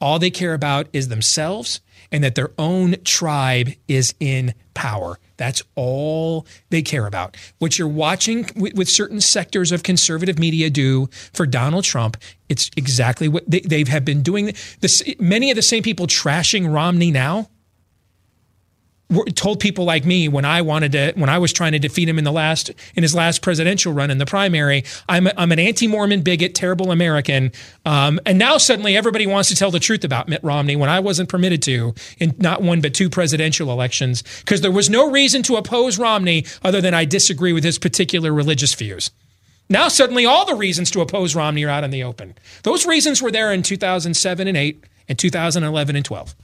All 0.00 0.18
they 0.18 0.30
care 0.30 0.54
about 0.54 0.86
is 0.94 1.08
themselves 1.08 1.82
and 2.10 2.24
that 2.24 2.34
their 2.34 2.52
own 2.56 2.96
tribe 3.04 3.72
is 3.88 4.14
in 4.20 4.54
power. 4.72 5.18
That's 5.36 5.62
all 5.74 6.46
they 6.70 6.80
care 6.80 7.06
about. 7.06 7.36
What 7.58 7.78
you're 7.78 7.88
watching 7.88 8.48
with, 8.56 8.88
certain 8.88 9.20
sectors 9.20 9.70
of 9.70 9.82
conservative 9.82 10.38
media 10.38 10.70
do 10.70 11.10
for 11.34 11.44
Donald 11.44 11.84
Trump, 11.84 12.16
it's 12.48 12.70
exactly 12.74 13.28
what 13.28 13.44
they, 13.46 13.60
they 13.60 13.84
have 13.84 14.06
been 14.06 14.22
doing. 14.22 14.54
Many 15.18 15.50
of 15.50 15.56
the 15.56 15.62
same 15.62 15.82
people 15.82 16.06
trashing 16.06 16.72
Romney 16.72 17.10
now 17.10 17.50
told 19.34 19.60
people 19.60 19.84
like 19.84 20.04
me 20.04 20.28
when 20.28 20.44
I 20.44 20.62
wanted 20.62 20.92
to 20.92 21.12
when 21.16 21.28
I 21.28 21.38
was 21.38 21.52
trying 21.52 21.72
to 21.72 21.78
defeat 21.78 22.08
him 22.08 22.18
in 22.18 22.24
the 22.24 22.32
last 22.32 22.70
in 22.94 23.02
his 23.02 23.14
last 23.14 23.42
presidential 23.42 23.92
run 23.92 24.10
in 24.10 24.18
the 24.18 24.26
primary 24.26 24.84
I'm 25.08 25.28
I'm 25.36 25.52
an 25.52 25.58
anti-Mormon 25.58 26.22
bigot 26.22 26.54
terrible 26.54 26.90
American. 26.90 27.52
Um, 27.84 28.18
and 28.24 28.38
now 28.38 28.56
suddenly 28.56 28.96
everybody 28.96 29.26
wants 29.26 29.50
to 29.50 29.54
tell 29.54 29.70
the 29.70 29.78
truth 29.78 30.04
about 30.04 30.28
Mitt 30.28 30.42
Romney 30.42 30.74
when 30.74 30.88
I 30.88 31.00
wasn't 31.00 31.28
permitted 31.28 31.62
to 31.62 31.94
in 32.18 32.34
not 32.38 32.62
one 32.62 32.80
but 32.80 32.94
two 32.94 33.10
presidential 33.10 33.70
elections 33.70 34.22
because 34.40 34.62
there 34.62 34.72
was 34.72 34.88
no 34.88 35.10
reason 35.10 35.42
to 35.44 35.56
oppose 35.56 35.98
Romney 35.98 36.46
other 36.62 36.80
than 36.80 36.94
I 36.94 37.04
disagree 37.04 37.52
with 37.52 37.64
his 37.64 37.78
particular 37.78 38.32
religious 38.32 38.74
views. 38.74 39.10
Now 39.68 39.88
suddenly 39.88 40.24
all 40.24 40.46
the 40.46 40.54
reasons 40.54 40.90
to 40.92 41.00
oppose 41.00 41.34
Romney 41.34 41.64
are 41.64 41.70
out 41.70 41.84
in 41.84 41.90
the 41.90 42.04
open. 42.04 42.34
Those 42.62 42.86
reasons 42.86 43.20
were 43.20 43.30
there 43.30 43.52
in 43.52 43.62
2007 43.62 44.48
and 44.48 44.56
8 44.56 44.84
and 45.08 45.18
2011 45.18 45.96
and 45.96 46.04
12 46.04 46.34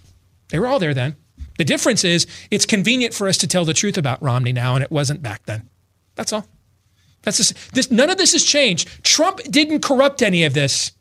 they 0.49 0.59
were 0.59 0.67
all 0.67 0.79
there 0.79 0.95
then 0.95 1.17
the 1.61 1.65
difference 1.67 2.05
is 2.05 2.27
it's 2.51 2.65
convenient 2.65 3.13
for 3.13 3.29
us 3.29 3.37
to 3.37 3.47
tell 3.47 3.67
the 3.67 3.75
truth 3.75 3.99
about 3.99 4.23
Romney 4.23 4.51
now, 4.51 4.77
and 4.77 4.83
it 4.83 4.91
wasn't 4.91 5.21
back 5.21 5.45
then. 5.45 5.69
That's 6.15 6.33
all. 6.33 6.47
That's 7.21 7.37
just, 7.37 7.75
this. 7.75 7.91
None 7.91 8.09
of 8.09 8.17
this 8.17 8.33
has 8.33 8.43
changed. 8.43 9.05
Trump 9.05 9.43
didn't 9.43 9.83
corrupt 9.83 10.23
any 10.23 10.45
of 10.45 10.55
this. 10.55 10.93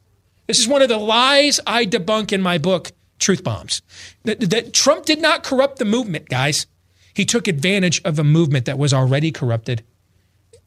This 0.48 0.60
is 0.60 0.68
one 0.68 0.82
of 0.82 0.90
the 0.90 0.98
lies 0.98 1.62
I 1.66 1.86
debunk 1.86 2.34
in 2.34 2.42
my 2.42 2.58
book, 2.58 2.92
Truth 3.20 3.42
Bombs. 3.42 3.82
That, 4.26 4.42
that 4.50 4.74
Trump 4.74 5.06
did 5.06 5.22
not 5.22 5.46
corrupt 5.46 5.80
the 5.80 5.86
movement, 5.86 6.28
guys. 6.28 6.68
He 7.14 7.24
took 7.24 7.48
advantage 7.48 8.02
of 8.04 8.20
a 8.20 8.26
movement 8.26 8.66
that 8.66 8.78
was 8.78 8.94
already 8.94 9.32
corrupted. 9.32 9.82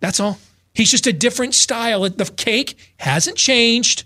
That's 0.00 0.20
all. 0.20 0.38
He's 0.72 0.90
just 0.90 1.06
a 1.06 1.12
different 1.12 1.54
style. 1.54 2.08
The 2.08 2.32
cake 2.34 2.78
hasn't 2.96 3.36
changed. 3.36 4.04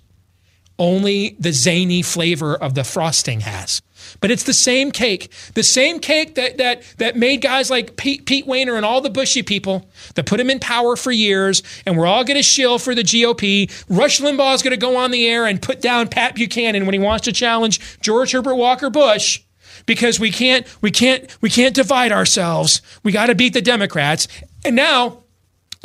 Only 0.80 1.36
the 1.38 1.52
zany 1.52 2.02
flavor 2.02 2.56
of 2.56 2.74
the 2.74 2.82
frosting 2.82 3.42
has. 3.42 3.82
But 4.20 4.30
it's 4.30 4.44
the 4.44 4.54
same 4.54 4.90
cake, 4.90 5.32
the 5.54 5.62
same 5.62 5.98
cake 5.98 6.34
that 6.34 6.58
that 6.58 6.82
that 6.98 7.16
made 7.16 7.42
guys 7.42 7.70
like 7.70 7.96
Pete, 7.96 8.26
Pete 8.26 8.46
Wehner 8.46 8.76
and 8.76 8.84
all 8.84 9.00
the 9.00 9.10
Bushy 9.10 9.42
people 9.42 9.88
that 10.14 10.26
put 10.26 10.40
him 10.40 10.50
in 10.50 10.58
power 10.58 10.96
for 10.96 11.12
years, 11.12 11.62
and 11.84 11.96
we're 11.96 12.06
all 12.06 12.24
going 12.24 12.36
to 12.36 12.42
shill 12.42 12.78
for 12.78 12.94
the 12.94 13.02
GOP. 13.02 13.70
Rush 13.88 14.20
Limbaugh 14.20 14.54
is 14.54 14.62
going 14.62 14.72
to 14.72 14.76
go 14.76 14.96
on 14.96 15.10
the 15.10 15.26
air 15.26 15.46
and 15.46 15.60
put 15.60 15.80
down 15.80 16.08
Pat 16.08 16.34
Buchanan 16.34 16.86
when 16.86 16.92
he 16.92 16.98
wants 16.98 17.24
to 17.24 17.32
challenge 17.32 18.00
George 18.00 18.32
Herbert 18.32 18.56
Walker 18.56 18.90
Bush 18.90 19.42
because 19.86 20.18
we 20.20 20.30
can't 20.30 20.66
we 20.82 20.90
can't 20.90 21.36
we 21.40 21.50
can't 21.50 21.74
divide 21.74 22.12
ourselves. 22.12 22.82
We 23.02 23.12
got 23.12 23.26
to 23.26 23.34
beat 23.34 23.52
the 23.52 23.62
Democrats. 23.62 24.28
And 24.64 24.76
now 24.76 25.22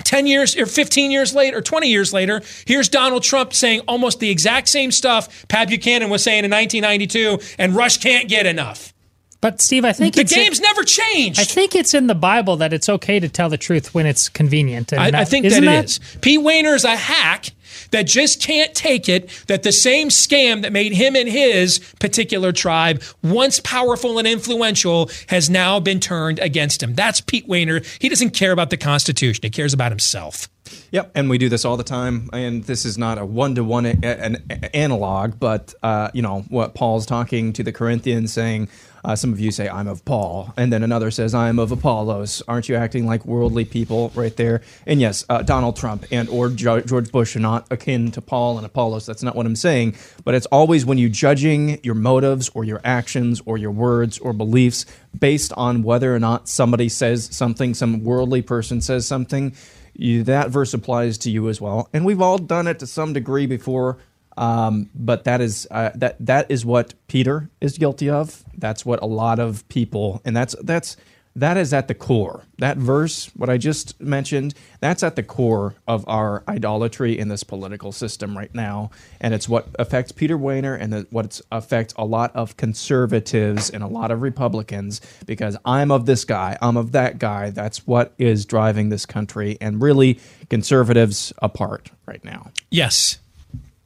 10 0.03 0.27
years 0.27 0.55
or 0.57 0.65
15 0.65 1.11
years 1.11 1.33
later 1.33 1.57
or 1.57 1.61
20 1.61 1.87
years 1.87 2.13
later, 2.13 2.41
here's 2.65 2.89
Donald 2.89 3.23
Trump 3.23 3.53
saying 3.53 3.81
almost 3.87 4.19
the 4.19 4.29
exact 4.29 4.69
same 4.69 4.91
stuff 4.91 5.47
Pat 5.47 5.69
Buchanan 5.69 6.09
was 6.09 6.23
saying 6.23 6.45
in 6.45 6.51
1992, 6.51 7.55
and 7.57 7.75
Rush 7.75 7.97
can't 7.97 8.27
get 8.27 8.45
enough. 8.45 8.93
But 9.41 9.59
Steve, 9.59 9.85
I 9.85 9.91
think 9.91 10.13
the 10.13 10.23
game's 10.23 10.59
in, 10.59 10.63
never 10.63 10.83
changed. 10.83 11.39
I 11.39 11.45
think 11.45 11.73
it's 11.73 11.95
in 11.95 12.05
the 12.05 12.15
Bible 12.15 12.57
that 12.57 12.73
it's 12.73 12.87
okay 12.87 13.19
to 13.19 13.27
tell 13.27 13.49
the 13.49 13.57
truth 13.57 13.93
when 13.93 14.05
it's 14.05 14.29
convenient. 14.29 14.93
I, 14.93 15.21
I, 15.21 15.25
think 15.25 15.49
that 15.49 15.63
it 15.63 15.65
that? 15.65 15.85
is. 15.85 15.99
Pete 16.21 16.39
Wehner's 16.39 16.83
a 16.83 16.95
hack 16.95 17.49
that 17.91 18.07
just 18.07 18.41
can't 18.41 18.73
take 18.73 19.07
it 19.07 19.29
that 19.47 19.63
the 19.63 19.71
same 19.71 20.09
scam 20.09 20.61
that 20.61 20.73
made 20.73 20.93
him 20.93 21.15
and 21.15 21.29
his 21.29 21.79
particular 21.99 22.51
tribe 22.51 23.01
once 23.23 23.59
powerful 23.59 24.17
and 24.17 24.27
influential 24.27 25.09
has 25.27 25.49
now 25.49 25.79
been 25.79 25.99
turned 25.99 26.39
against 26.39 26.81
him. 26.81 26.95
That's 26.95 27.21
Pete 27.21 27.47
Wehner. 27.47 27.85
He 28.01 28.09
doesn't 28.09 28.31
care 28.31 28.51
about 28.51 28.69
the 28.69 28.77
Constitution. 28.77 29.41
He 29.43 29.49
cares 29.49 29.73
about 29.73 29.91
himself. 29.91 30.49
Yep, 30.91 31.11
and 31.15 31.29
we 31.29 31.37
do 31.37 31.49
this 31.49 31.65
all 31.65 31.77
the 31.77 31.83
time. 31.83 32.29
And 32.33 32.63
this 32.63 32.85
is 32.85 32.97
not 32.97 33.17
a 33.17 33.25
one-to-one 33.25 33.85
an 33.85 34.43
analog, 34.73 35.39
but 35.39 35.73
uh, 35.83 36.09
you 36.13 36.21
know 36.21 36.45
what 36.49 36.75
Paul's 36.75 37.05
talking 37.05 37.53
to 37.53 37.63
the 37.63 37.71
Corinthians, 37.71 38.33
saying, 38.33 38.69
uh, 39.03 39.15
some 39.15 39.33
of 39.33 39.39
you 39.39 39.51
say, 39.51 39.67
I'm 39.67 39.87
of 39.87 40.05
Paul. 40.05 40.53
And 40.57 40.71
then 40.71 40.83
another 40.83 41.09
says, 41.11 41.33
I'm 41.33 41.59
of 41.59 41.71
Apollos. 41.71 42.43
Aren't 42.47 42.69
you 42.69 42.75
acting 42.75 43.07
like 43.07 43.25
worldly 43.25 43.65
people 43.65 44.11
right 44.13 44.35
there? 44.35 44.61
And 44.85 45.01
yes, 45.01 45.25
uh, 45.29 45.41
Donald 45.41 45.75
Trump 45.75 46.05
and 46.11 46.29
or 46.29 46.49
George 46.49 47.11
Bush 47.11 47.35
are 47.35 47.39
not 47.39 47.71
akin 47.71 48.11
to 48.11 48.21
Paul 48.21 48.57
and 48.57 48.65
Apollos. 48.65 49.05
That's 49.05 49.23
not 49.23 49.35
what 49.35 49.45
I'm 49.45 49.55
saying. 49.55 49.95
But 50.23 50.35
it's 50.35 50.45
always 50.47 50.85
when 50.85 50.97
you 50.97 51.09
judging 51.09 51.79
your 51.83 51.95
motives 51.95 52.49
or 52.53 52.63
your 52.63 52.81
actions 52.83 53.41
or 53.45 53.57
your 53.57 53.71
words 53.71 54.19
or 54.19 54.33
beliefs 54.33 54.85
based 55.17 55.51
on 55.53 55.83
whether 55.83 56.13
or 56.13 56.19
not 56.19 56.47
somebody 56.47 56.87
says 56.87 57.27
something, 57.31 57.73
some 57.73 58.03
worldly 58.03 58.41
person 58.41 58.81
says 58.81 59.07
something, 59.07 59.55
you, 60.01 60.23
that 60.23 60.49
verse 60.49 60.73
applies 60.73 61.17
to 61.19 61.31
you 61.31 61.49
as 61.49 61.61
well. 61.61 61.89
And 61.93 62.05
we've 62.05 62.21
all 62.21 62.37
done 62.37 62.67
it 62.67 62.79
to 62.79 62.87
some 62.87 63.13
degree 63.13 63.45
before. 63.45 63.97
Um, 64.37 64.89
but 64.95 65.25
that 65.25 65.41
is 65.41 65.67
uh, 65.69 65.91
that 65.95 66.15
that 66.25 66.49
is 66.49 66.65
what 66.65 66.93
Peter 67.07 67.49
is 67.59 67.77
guilty 67.77 68.09
of. 68.09 68.43
That's 68.57 68.85
what 68.85 69.01
a 69.01 69.05
lot 69.05 69.39
of 69.39 69.67
people, 69.67 70.21
and 70.23 70.35
that's 70.35 70.55
that's 70.63 70.95
that 71.35 71.55
is 71.55 71.71
at 71.73 71.87
the 71.87 71.93
core. 71.93 72.43
That 72.57 72.77
verse, 72.77 73.27
what 73.35 73.49
I 73.49 73.57
just 73.57 73.99
mentioned, 74.01 74.53
that's 74.81 75.01
at 75.01 75.15
the 75.15 75.23
core 75.23 75.75
of 75.87 76.03
our 76.07 76.43
idolatry 76.47 77.17
in 77.17 77.29
this 77.29 77.43
political 77.43 77.91
system 77.93 78.37
right 78.37 78.53
now, 78.53 78.91
and 79.21 79.33
it's 79.33 79.47
what 79.47 79.69
affects 79.79 80.11
Peter 80.11 80.37
Wehner 80.37 80.77
and 80.79 81.07
what 81.09 81.39
affects 81.51 81.93
a 81.97 82.03
lot 82.05 82.35
of 82.35 82.57
conservatives 82.57 83.69
and 83.69 83.81
a 83.81 83.87
lot 83.87 84.11
of 84.11 84.21
Republicans. 84.21 84.99
Because 85.25 85.55
I'm 85.63 85.89
of 85.91 86.05
this 86.05 86.25
guy, 86.25 86.57
I'm 86.61 86.75
of 86.75 86.91
that 86.91 87.17
guy. 87.17 87.49
That's 87.49 87.87
what 87.87 88.13
is 88.17 88.45
driving 88.45 88.89
this 88.89 89.05
country 89.05 89.57
and 89.61 89.81
really 89.81 90.19
conservatives 90.49 91.31
apart 91.41 91.91
right 92.05 92.23
now. 92.25 92.51
Yes, 92.69 93.19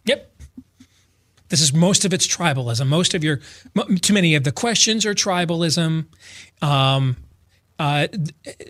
Yep. 0.06 0.32
this 1.50 1.62
is 1.62 1.74
most 1.74 2.06
of 2.06 2.14
its 2.14 2.28
tribalism. 2.28 2.88
Most 2.88 3.14
of 3.14 3.24
your, 3.24 3.40
too 4.02 4.14
many 4.14 4.34
of 4.36 4.44
the 4.44 4.52
questions 4.52 5.06
are 5.06 5.14
tribalism. 5.14 6.06
Um, 6.62 7.18
uh, 7.80 8.08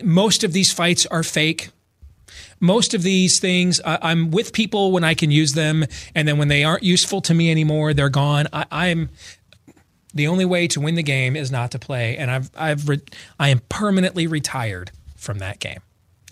most 0.02 0.44
of 0.44 0.52
these 0.52 0.72
fights 0.72 1.06
are 1.06 1.22
fake. 1.22 1.70
Most 2.58 2.94
of 2.94 3.02
these 3.02 3.38
things, 3.38 3.80
I, 3.84 4.10
am 4.10 4.30
with 4.30 4.52
people 4.52 4.90
when 4.90 5.04
I 5.04 5.14
can 5.14 5.30
use 5.30 5.52
them, 5.52 5.84
and 6.14 6.26
then 6.26 6.38
when 6.38 6.48
they 6.48 6.64
aren't 6.64 6.82
useful 6.82 7.20
to 7.22 7.34
me 7.34 7.50
anymore, 7.50 7.92
they're 7.92 8.08
gone. 8.08 8.46
I, 8.52 8.64
I'm 8.70 9.10
the 10.14 10.26
only 10.26 10.46
way 10.46 10.66
to 10.68 10.80
win 10.80 10.94
the 10.94 11.02
game 11.02 11.36
is 11.36 11.50
not 11.50 11.70
to 11.72 11.78
play, 11.78 12.16
and 12.16 12.30
I've 12.30 12.50
I've 12.56 12.88
re- 12.88 13.02
I 13.38 13.50
am 13.50 13.60
permanently 13.68 14.26
retired 14.26 14.90
from 15.16 15.38
that 15.38 15.60
game. 15.60 15.80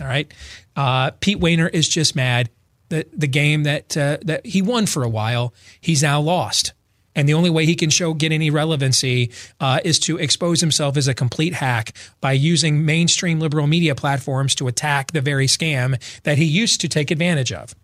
All 0.01 0.09
right. 0.09 0.33
Uh, 0.75 1.11
Pete 1.21 1.39
Wehner 1.39 1.73
is 1.73 1.89
just 1.89 2.17
mad 2.17 2.51
that 2.89 3.09
the 3.19 3.27
game 3.27 3.63
that 3.65 3.97
uh, 3.97 4.19
that 4.23 4.47
he 4.47 4.63
won 4.63 4.87
for 4.87 5.03
a 5.03 5.09
while, 5.09 5.53
he's 5.81 6.03
now 6.03 6.21
lost. 6.21 6.73
And 7.15 7.29
the 7.29 7.35
only 7.35 7.51
way 7.51 7.65
he 7.65 7.75
can 7.75 7.91
show 7.91 8.13
get 8.15 8.33
any 8.33 8.51
relevancy 8.51 9.31
uh, 9.61 9.81
is 9.85 9.99
to 10.01 10.19
expose 10.19 10.61
himself 10.61 10.97
as 10.97 11.07
a 11.07 11.15
complete 11.15 11.55
hack 11.55 11.93
by 12.21 12.33
using 12.33 12.85
mainstream 12.85 13.39
liberal 13.39 13.67
media 13.67 13.95
platforms 13.95 14.55
to 14.57 14.69
attack 14.69 15.13
the 15.13 15.21
very 15.21 15.47
scam 15.47 16.01
that 16.23 16.39
he 16.39 16.45
used 16.45 16.81
to 16.81 16.89
take 16.89 17.11
advantage 17.11 17.53
of. 17.53 17.75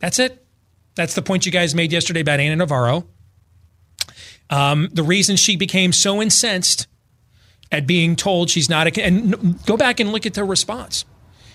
That's 0.00 0.18
it. 0.18 0.44
That's 0.96 1.14
the 1.14 1.22
point 1.22 1.46
you 1.46 1.52
guys 1.52 1.74
made 1.74 1.92
yesterday 1.92 2.20
about 2.20 2.40
Ana 2.40 2.56
Navarro. 2.56 3.06
Um, 4.50 4.88
the 4.92 5.02
reason 5.02 5.36
she 5.36 5.56
became 5.56 5.92
so 5.92 6.20
incensed 6.20 6.86
at 7.72 7.86
being 7.86 8.14
told 8.14 8.50
she's 8.50 8.68
not 8.68 8.86
a 8.86 9.02
and 9.02 9.64
go 9.64 9.76
back 9.76 9.98
and 9.98 10.12
look 10.12 10.26
at 10.26 10.36
her 10.36 10.44
response. 10.44 11.04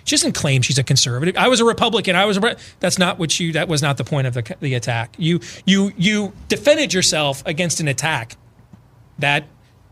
She 0.03 0.15
doesn't 0.15 0.33
claim 0.33 0.61
she's 0.61 0.77
a 0.77 0.83
conservative. 0.83 1.37
I 1.37 1.47
was 1.47 1.59
a 1.59 1.65
Republican. 1.65 2.15
I 2.15 2.25
was 2.25 2.37
a. 2.37 2.57
That's 2.79 2.97
not 2.97 3.19
what 3.19 3.39
you. 3.39 3.53
That 3.53 3.67
was 3.67 3.81
not 3.81 3.97
the 3.97 4.03
point 4.03 4.27
of 4.27 4.33
the, 4.33 4.55
the 4.59 4.73
attack. 4.73 5.15
You 5.17 5.39
you 5.65 5.91
you 5.97 6.33
defended 6.47 6.93
yourself 6.93 7.43
against 7.45 7.79
an 7.79 7.87
attack. 7.87 8.37
That 9.19 9.45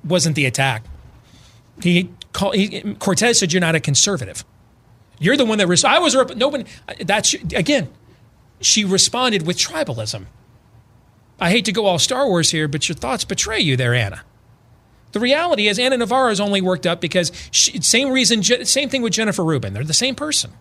wasn't 0.04 0.36
the 0.36 0.46
attack. 0.46 0.84
He, 1.82 2.10
called, 2.34 2.56
he 2.56 2.96
Cortez 2.96 3.40
said 3.40 3.54
you're 3.54 3.62
not 3.62 3.76
a 3.76 3.80
conservative. 3.80 4.44
You're 5.20 5.38
the 5.38 5.46
one 5.46 5.58
that. 5.58 5.86
I 5.86 6.00
was 6.00 6.16
a. 6.16 6.26
No 6.36 6.48
one. 6.48 6.66
That's 7.00 7.34
again. 7.34 7.90
She 8.60 8.84
responded 8.84 9.46
with 9.46 9.58
tribalism. 9.58 10.26
I 11.40 11.52
hate 11.52 11.66
to 11.66 11.72
go 11.72 11.86
all 11.86 12.00
Star 12.00 12.28
Wars 12.28 12.50
here, 12.50 12.68
but 12.68 12.90
your 12.90 12.96
thoughts 12.96 13.24
betray 13.24 13.60
you 13.60 13.78
there, 13.78 13.94
Ana. 13.94 14.24
The 15.14 15.20
reality 15.20 15.68
is, 15.68 15.80
Ana 15.80 15.98
Navarro 15.98 16.32
is 16.32 16.40
only 16.40 16.62
worked 16.62 16.86
up 16.86 17.00
because 17.00 17.32
she, 17.52 17.82
same 17.82 18.12
reason, 18.12 18.44
same 18.44 18.90
thing 18.90 19.02
with 19.02 19.14
Jennifer 19.14 19.44
Rubin. 19.44 19.74
They're 19.74 19.84
the 19.84 19.94
same 19.94 20.16
person. 20.16 20.52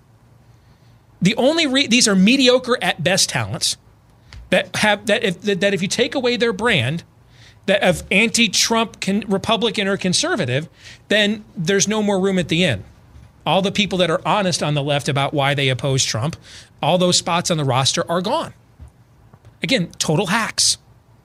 The 1.21 1.35
only 1.37 1.67
re- 1.67 1.87
these 1.87 2.07
are 2.07 2.15
mediocre 2.15 2.79
at 2.83 3.03
best 3.03 3.29
talents 3.29 3.77
that 4.51 4.75
have 4.77 5.07
that 5.07 5.25
if 5.25 5.43
that 5.43 5.75
if 5.75 5.83
you 5.83 5.89
take 5.89 6.15
away 6.15 6.37
their 6.37 6.53
brand, 6.53 7.03
that 7.67 7.83
of 7.83 8.05
anti-Trump 8.11 9.01
can, 9.01 9.21
Republican 9.27 9.89
or 9.89 9.97
conservative, 9.97 10.69
then 11.09 11.45
there's 11.57 11.89
no 11.89 12.03
more 12.03 12.21
room 12.21 12.39
at 12.39 12.49
the 12.49 12.65
end. 12.65 12.85
All 13.45 13.63
the 13.63 13.73
people 13.73 13.99
that 13.99 14.11
are 14.11 14.21
honest 14.27 14.63
on 14.63 14.75
the 14.75 14.83
left 14.83 15.09
about 15.09 15.33
why 15.35 15.55
they 15.55 15.69
oppose 15.69 16.05
Trump, 16.05 16.37
all 16.83 16.99
those 16.99 17.17
spots 17.17 17.51
on 17.51 17.57
the 17.57 17.65
roster 17.65 18.09
are 18.11 18.21
gone. 18.21 18.55
Again, 19.63 19.91
total 19.99 20.27
hacks. 20.27 20.79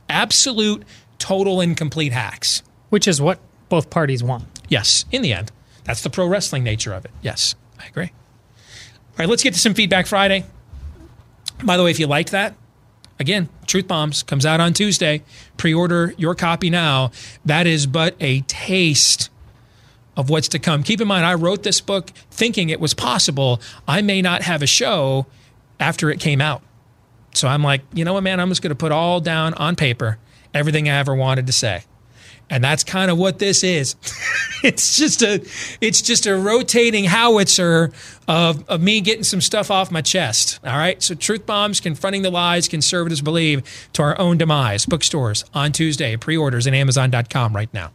Absolute, 0.10 0.84
total, 1.20 1.62
and 1.62 1.76
complete 1.76 2.12
hacks. 2.12 2.64
Which 2.92 3.08
is 3.08 3.20
what 3.20 3.40
both 3.68 3.90
parties 3.90 4.24
want. 4.24 4.44
Yes, 4.70 5.06
in 5.12 5.24
the 5.24 5.34
end. 5.34 5.52
That's 5.84 6.04
the 6.04 6.12
pro 6.12 6.28
wrestling 6.28 6.64
nature 6.64 6.94
of 6.94 7.06
it. 7.06 7.12
Yes, 7.24 7.56
I 7.80 7.88
agree. 7.88 8.12
All 8.12 9.18
right, 9.18 9.28
let's 9.28 9.42
get 9.42 9.54
to 9.56 9.60
some 9.60 9.74
feedback 9.74 10.06
Friday. 10.06 10.46
By 11.64 11.78
the 11.78 11.84
way, 11.84 11.92
if 11.92 12.00
you 12.00 12.06
liked 12.08 12.32
that, 12.32 12.56
again, 13.20 13.50
Truth 13.66 13.88
Bombs 13.88 14.24
comes 14.24 14.46
out 14.46 14.60
on 14.60 14.74
Tuesday. 14.74 15.24
Pre 15.58 15.74
order 15.74 16.14
your 16.18 16.36
copy 16.36 16.70
now. 16.70 17.12
That 17.46 17.66
is 17.66 17.88
but 17.88 18.16
a 18.20 18.42
taste 18.42 19.30
of 20.16 20.30
what's 20.30 20.50
to 20.50 20.60
come. 20.60 20.84
Keep 20.84 21.02
in 21.02 21.08
mind, 21.08 21.26
I 21.26 21.34
wrote 21.34 21.64
this 21.64 21.82
book 21.82 22.12
thinking 22.30 22.70
it 22.70 22.80
was 22.80 22.94
possible 22.94 23.62
I 23.88 24.02
may 24.02 24.22
not 24.22 24.44
have 24.44 24.62
a 24.62 24.68
show 24.68 25.26
after 25.80 26.10
it 26.10 26.20
came 26.20 26.42
out. 26.42 26.62
So 27.34 27.48
I'm 27.48 27.64
like, 27.64 27.82
you 27.94 28.04
know 28.04 28.14
what, 28.14 28.24
man, 28.24 28.40
I'm 28.40 28.50
just 28.50 28.62
going 28.62 28.70
to 28.70 28.76
put 28.76 28.92
all 28.92 29.22
down 29.22 29.54
on 29.54 29.76
paper 29.76 30.18
everything 30.54 30.90
I 30.90 30.98
ever 30.98 31.16
wanted 31.16 31.48
to 31.48 31.54
say. 31.54 31.86
And 32.52 32.64
that's 32.64 32.84
kind 32.84 33.10
of 33.10 33.18
what 33.18 33.40
this 33.40 33.64
is. 33.64 33.96
it's 34.64 34.98
just 34.98 35.24
a 35.24 35.44
it's 35.80 36.02
just 36.02 36.28
a 36.28 36.36
rotating 36.36 37.06
howitzer 37.06 37.92
of, 38.28 38.70
of 38.70 38.82
me 38.82 39.02
getting 39.02 39.24
some 39.24 39.42
stuff 39.42 39.72
off 39.72 39.90
my 39.90 40.02
chest. 40.02 40.60
All 40.64 40.78
right. 40.78 41.02
So 41.02 41.16
truth 41.16 41.46
bombs 41.46 41.80
confronting 41.80 42.22
the 42.22 42.30
lies 42.30 42.68
conservatives 42.68 43.22
believe 43.22 43.90
to 43.94 44.04
our 44.04 44.20
own 44.20 44.38
demise. 44.38 44.86
Bookstores 44.86 45.46
on 45.54 45.72
Tuesday, 45.72 46.16
pre-orders 46.18 46.68
at 46.68 46.74
Amazon.com 46.74 47.56
right 47.56 47.74
now. 47.74 47.92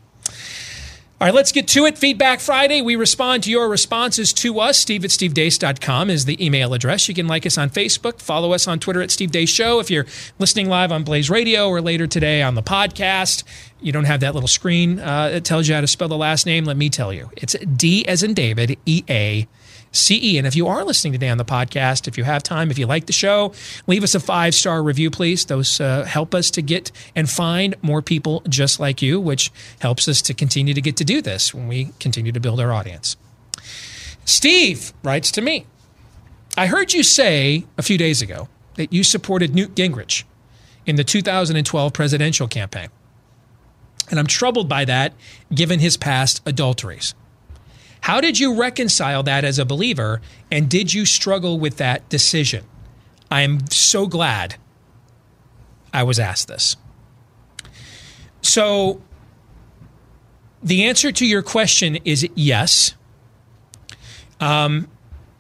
All 1.19 1.27
right, 1.27 1.35
let's 1.35 1.51
get 1.51 1.67
to 1.69 1.87
it. 1.87 1.97
Feedback 1.97 2.41
Friday. 2.41 2.83
We 2.83 2.95
respond 2.95 3.45
to 3.45 3.51
your 3.51 3.71
responses 3.71 4.35
to 4.35 4.61
us. 4.61 4.77
Steve 4.77 5.03
at 5.03 5.11
stevedeace.com 5.11 6.11
is 6.11 6.27
the 6.27 6.45
email 6.45 6.75
address. 6.75 7.09
You 7.09 7.15
can 7.15 7.27
like 7.27 7.47
us 7.47 7.57
on 7.57 7.71
Facebook, 7.71 8.21
follow 8.21 8.53
us 8.53 8.69
on 8.69 8.81
Twitter 8.81 9.01
at 9.01 9.11
Steve 9.11 9.31
Deace 9.31 9.49
Show. 9.49 9.81
If 9.81 9.91
you're 9.91 10.05
listening 10.39 10.69
live 10.69 10.93
on 10.93 11.05
Blaze 11.05 11.31
Radio 11.31 11.71
or 11.71 11.81
later 11.81 12.07
today 12.07 12.43
on 12.43 12.55
the 12.55 12.63
podcast, 12.63 13.45
you 13.81 13.93
don't 13.93 14.05
have 14.05 14.21
that 14.21 14.35
little 14.35 14.47
screen 14.47 15.01
uh, 15.01 15.31
that 15.31 15.45
tells 15.45 15.67
you 15.69 15.75
how 15.75 15.81
to 15.81 15.87
spell 15.87 16.09
the 16.09 16.19
last 16.19 16.45
name. 16.45 16.67
Let 16.67 16.77
me 16.77 16.91
tell 16.91 17.15
you. 17.15 17.31
It's 17.39 17.55
D 17.61 18.07
as 18.07 18.23
in 18.23 18.35
David, 18.35 18.77
E 18.85 19.03
A 19.09 19.49
CE. 19.97 20.37
And 20.37 20.47
if 20.47 20.55
you 20.55 20.67
are 20.67 20.85
listening 20.85 21.13
today 21.13 21.29
on 21.29 21.39
the 21.39 21.45
podcast, 21.45 22.07
if 22.07 22.17
you 22.19 22.25
have 22.25 22.43
time, 22.43 22.71
if 22.71 22.79
you 22.79 22.87
like 22.87 23.07
the 23.07 23.13
show, 23.13 23.53
leave 23.87 24.03
us 24.05 24.15
a 24.15 24.21
five 24.21 24.55
star 24.55 24.83
review, 24.83 25.11
please. 25.11 25.45
Those 25.47 25.81
uh, 25.81 26.05
help 26.05 26.35
us 26.35 26.51
to 26.53 26.63
get 26.63 26.93
and 27.15 27.29
find 27.29 27.75
more 27.83 28.03
people 28.03 28.43
just 28.49 28.79
like 28.79 29.03
you, 29.03 29.21
which 29.21 29.51
helps 29.81 30.09
us 30.09 30.23
to 30.23 30.35
continue 30.35 30.75
to 30.75 30.81
get 30.81 30.97
to 30.99 31.05
do 31.05 31.23
this 31.23 31.55
when 31.55 31.69
we 31.69 31.91
continue 31.99 32.33
to 32.33 32.41
build 32.41 32.61
our 32.61 32.73
audience. 32.73 33.17
Steve 34.25 34.93
writes 35.03 35.31
to 35.33 35.41
me 35.41 35.67
I 36.59 36.67
heard 36.67 36.93
you 36.93 37.03
say 37.03 37.67
a 37.77 37.83
few 37.83 37.99
days 37.99 38.23
ago 38.23 38.49
that 38.77 38.93
you 38.93 39.05
supported 39.05 39.55
Newt 39.55 39.75
Gingrich 39.75 40.25
in 40.87 40.97
the 40.97 41.05
2012 41.05 41.93
presidential 41.93 42.49
campaign. 42.49 42.89
And 44.09 44.19
I'm 44.19 44.27
troubled 44.27 44.69
by 44.69 44.85
that 44.85 45.15
given 45.53 45.81
his 45.81 45.97
past 45.97 46.41
adulteries. 46.47 47.15
How 48.07 48.21
did 48.21 48.39
you 48.39 48.55
reconcile 48.55 49.25
that 49.25 49.45
as 49.45 49.59
a 49.59 49.65
believer? 49.65 50.21
And 50.49 50.71
did 50.71 50.95
you 50.95 51.05
struggle 51.05 51.59
with 51.59 51.79
that 51.79 52.09
decision? 52.09 52.65
I 53.33 53.41
am 53.41 53.67
so 53.67 54.07
glad 54.07 54.55
I 55.93 56.05
was 56.05 56.21
asked 56.21 56.47
this. 56.47 56.77
So, 58.43 59.03
the 60.63 60.85
answer 60.85 61.11
to 61.11 61.27
your 61.27 61.43
question 61.43 61.99
is 62.05 62.29
yes. 62.37 62.95
Um, 64.39 64.87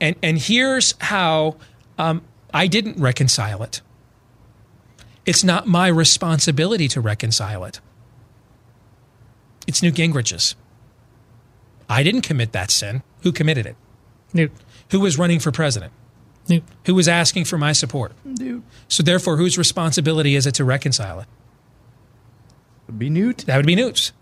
and, 0.00 0.16
and 0.20 0.36
here's 0.36 0.96
how 1.00 1.58
um, 1.98 2.22
I 2.52 2.66
didn't 2.66 2.98
reconcile 3.00 3.62
it. 3.62 3.80
It's 5.24 5.44
not 5.44 5.68
my 5.68 5.86
responsibility 5.86 6.88
to 6.88 7.00
reconcile 7.00 7.62
it. 7.62 7.78
It's 9.68 9.84
Newt 9.84 9.94
Gingrich's. 9.94 10.56
I 11.88 12.02
didn't 12.02 12.22
commit 12.22 12.52
that 12.52 12.70
sin. 12.70 13.02
Who 13.22 13.32
committed 13.32 13.66
it? 13.66 13.76
Newt. 14.32 14.52
Who 14.90 15.00
was 15.00 15.18
running 15.18 15.40
for 15.40 15.52
president? 15.52 15.92
Newt. 16.48 16.64
Who 16.86 16.94
was 16.94 17.08
asking 17.08 17.44
for 17.44 17.58
my 17.58 17.72
support? 17.72 18.12
Newt. 18.24 18.62
So 18.88 19.02
therefore, 19.02 19.36
whose 19.36 19.58
responsibility 19.58 20.36
is 20.36 20.46
it 20.46 20.54
to 20.56 20.64
reconcile 20.64 21.20
it? 21.20 21.26
Would 22.86 22.98
be 22.98 23.10
Newt. 23.10 23.38
That 23.46 23.56
would 23.56 23.66
be 23.66 23.74
Newt's. 23.74 24.12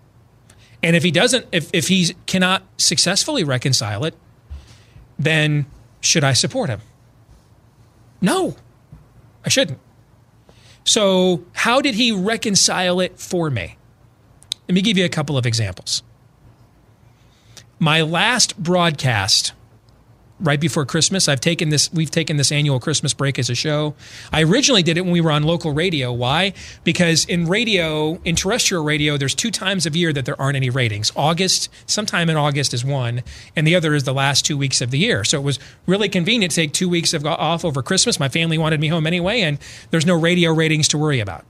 And 0.82 0.96
if 0.96 1.02
he 1.02 1.10
doesn't, 1.10 1.46
if, 1.52 1.70
if 1.72 1.88
he 1.88 2.14
cannot 2.26 2.62
successfully 2.76 3.44
reconcile 3.44 4.04
it, 4.04 4.14
then 5.18 5.66
should 6.00 6.24
I 6.24 6.32
support 6.34 6.68
him? 6.68 6.80
No, 8.20 8.56
I 9.44 9.48
shouldn't. 9.48 9.78
So, 10.84 11.44
how 11.54 11.80
did 11.80 11.94
he 11.94 12.12
reconcile 12.12 13.00
it 13.00 13.18
for 13.18 13.48
me? 13.48 13.78
Let 14.68 14.74
me 14.74 14.82
give 14.82 14.98
you 14.98 15.04
a 15.04 15.10
couple 15.10 15.38
of 15.38 15.46
examples 15.46 16.02
my 17.84 18.00
last 18.00 18.56
broadcast 18.56 19.52
right 20.40 20.58
before 20.58 20.86
Christmas. 20.86 21.28
I've 21.28 21.40
taken 21.40 21.68
this, 21.68 21.92
we've 21.92 22.10
taken 22.10 22.38
this 22.38 22.50
annual 22.50 22.80
Christmas 22.80 23.12
break 23.12 23.38
as 23.38 23.50
a 23.50 23.54
show. 23.54 23.94
I 24.32 24.42
originally 24.42 24.82
did 24.82 24.96
it 24.96 25.02
when 25.02 25.12
we 25.12 25.20
were 25.20 25.30
on 25.30 25.42
local 25.42 25.72
radio. 25.72 26.10
Why? 26.10 26.54
Because 26.82 27.26
in 27.26 27.44
radio, 27.44 28.18
in 28.24 28.36
terrestrial 28.36 28.82
radio, 28.84 29.18
there's 29.18 29.34
two 29.34 29.50
times 29.50 29.84
of 29.84 29.94
year 29.94 30.14
that 30.14 30.24
there 30.24 30.40
aren't 30.40 30.56
any 30.56 30.70
ratings. 30.70 31.12
August, 31.14 31.68
sometime 31.86 32.30
in 32.30 32.38
August 32.38 32.72
is 32.72 32.86
one, 32.86 33.22
and 33.54 33.66
the 33.66 33.76
other 33.76 33.94
is 33.94 34.04
the 34.04 34.14
last 34.14 34.46
two 34.46 34.56
weeks 34.56 34.80
of 34.80 34.90
the 34.90 34.98
year. 34.98 35.22
So 35.22 35.38
it 35.38 35.44
was 35.44 35.58
really 35.86 36.08
convenient 36.08 36.52
to 36.52 36.56
take 36.56 36.72
two 36.72 36.88
weeks 36.88 37.12
of 37.12 37.26
off 37.26 37.66
over 37.66 37.82
Christmas. 37.82 38.18
My 38.18 38.30
family 38.30 38.56
wanted 38.56 38.80
me 38.80 38.88
home 38.88 39.06
anyway, 39.06 39.42
and 39.42 39.58
there's 39.90 40.06
no 40.06 40.18
radio 40.18 40.54
ratings 40.54 40.88
to 40.88 40.98
worry 40.98 41.20
about. 41.20 41.44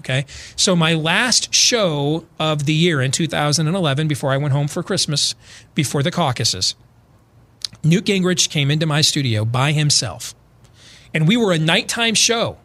Okay. 0.00 0.24
So 0.56 0.74
my 0.74 0.94
last 0.94 1.54
show 1.54 2.24
of 2.38 2.64
the 2.64 2.72
year 2.72 3.02
in 3.02 3.10
2011, 3.10 4.08
before 4.08 4.32
I 4.32 4.38
went 4.38 4.52
home 4.52 4.66
for 4.66 4.82
Christmas, 4.82 5.34
before 5.74 6.02
the 6.02 6.10
caucuses, 6.10 6.74
Newt 7.84 8.06
Gingrich 8.06 8.48
came 8.48 8.70
into 8.70 8.86
my 8.86 9.02
studio 9.02 9.44
by 9.44 9.72
himself. 9.72 10.34
And 11.12 11.28
we 11.28 11.36
were 11.36 11.52
a 11.52 11.58
nighttime 11.58 12.14
show. 12.14 12.56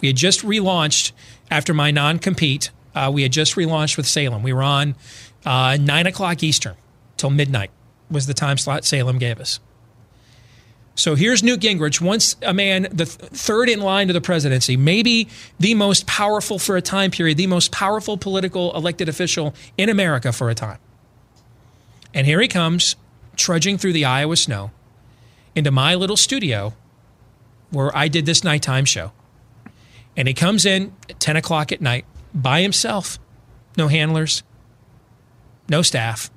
We 0.00 0.08
had 0.08 0.16
just 0.16 0.40
relaunched 0.40 1.12
after 1.50 1.74
my 1.74 1.90
non 1.90 2.18
compete. 2.18 2.70
Uh, 2.94 3.10
we 3.12 3.22
had 3.22 3.32
just 3.32 3.54
relaunched 3.54 3.98
with 3.98 4.06
Salem. 4.06 4.42
We 4.42 4.54
were 4.54 4.62
on 4.62 4.94
uh, 5.44 5.76
9 5.78 6.06
o'clock 6.06 6.42
Eastern 6.42 6.76
till 7.18 7.30
midnight, 7.30 7.70
was 8.10 8.26
the 8.26 8.34
time 8.34 8.56
slot 8.56 8.86
Salem 8.86 9.18
gave 9.18 9.38
us. 9.38 9.60
So 10.98 11.14
here's 11.14 11.44
Newt 11.44 11.60
Gingrich, 11.60 12.00
once 12.00 12.34
a 12.42 12.52
man, 12.52 12.88
the 12.90 13.04
th- 13.04 13.30
third 13.30 13.68
in 13.68 13.80
line 13.80 14.08
to 14.08 14.12
the 14.12 14.20
presidency, 14.20 14.76
maybe 14.76 15.28
the 15.60 15.74
most 15.74 16.08
powerful 16.08 16.58
for 16.58 16.76
a 16.76 16.82
time 16.82 17.12
period, 17.12 17.36
the 17.36 17.46
most 17.46 17.70
powerful 17.70 18.18
political 18.18 18.74
elected 18.74 19.08
official 19.08 19.54
in 19.76 19.88
America 19.88 20.32
for 20.32 20.50
a 20.50 20.56
time. 20.56 20.78
And 22.12 22.26
here 22.26 22.40
he 22.40 22.48
comes 22.48 22.96
trudging 23.36 23.78
through 23.78 23.92
the 23.92 24.04
Iowa 24.04 24.34
snow 24.36 24.72
into 25.54 25.70
my 25.70 25.94
little 25.94 26.16
studio 26.16 26.74
where 27.70 27.96
I 27.96 28.08
did 28.08 28.26
this 28.26 28.42
nighttime 28.42 28.84
show. 28.84 29.12
And 30.16 30.26
he 30.26 30.34
comes 30.34 30.66
in 30.66 30.92
at 31.08 31.20
10 31.20 31.36
o'clock 31.36 31.70
at 31.70 31.80
night 31.80 32.06
by 32.34 32.60
himself, 32.60 33.20
no 33.76 33.86
handlers, 33.86 34.42
no 35.68 35.80
staff, 35.80 36.28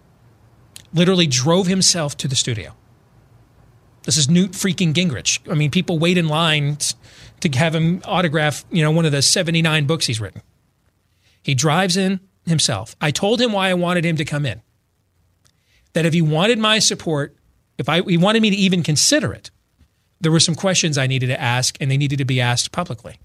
literally 0.93 1.25
drove 1.25 1.65
himself 1.65 2.15
to 2.17 2.27
the 2.27 2.35
studio. 2.35 2.75
This 4.03 4.17
is 4.17 4.29
Newt 4.29 4.51
freaking 4.51 4.93
Gingrich. 4.93 5.39
I 5.49 5.53
mean, 5.53 5.69
people 5.69 5.99
wait 5.99 6.17
in 6.17 6.27
line 6.27 6.77
to 7.41 7.49
have 7.57 7.75
him 7.75 8.01
autograph, 8.05 8.65
you 8.71 8.83
know, 8.83 8.91
one 8.91 9.05
of 9.05 9.11
the 9.11 9.21
79 9.21 9.85
books 9.85 10.07
he's 10.07 10.19
written. 10.19 10.41
He 11.43 11.53
drives 11.55 11.97
in 11.97 12.19
himself. 12.45 12.95
I 12.99 13.11
told 13.11 13.41
him 13.41 13.51
why 13.51 13.69
I 13.69 13.73
wanted 13.73 14.05
him 14.05 14.15
to 14.17 14.25
come 14.25 14.45
in. 14.45 14.61
That 15.93 16.05
if 16.05 16.13
he 16.13 16.21
wanted 16.21 16.57
my 16.57 16.79
support, 16.79 17.35
if 17.77 17.89
I 17.89 18.01
he 18.01 18.17
wanted 18.17 18.41
me 18.41 18.49
to 18.49 18.55
even 18.55 18.81
consider 18.83 19.33
it, 19.33 19.51
there 20.19 20.31
were 20.31 20.39
some 20.39 20.55
questions 20.55 20.97
I 20.97 21.07
needed 21.07 21.27
to 21.27 21.39
ask 21.39 21.77
and 21.81 21.91
they 21.91 21.97
needed 21.97 22.17
to 22.19 22.25
be 22.25 22.39
asked 22.39 22.71
publicly. 22.71 23.19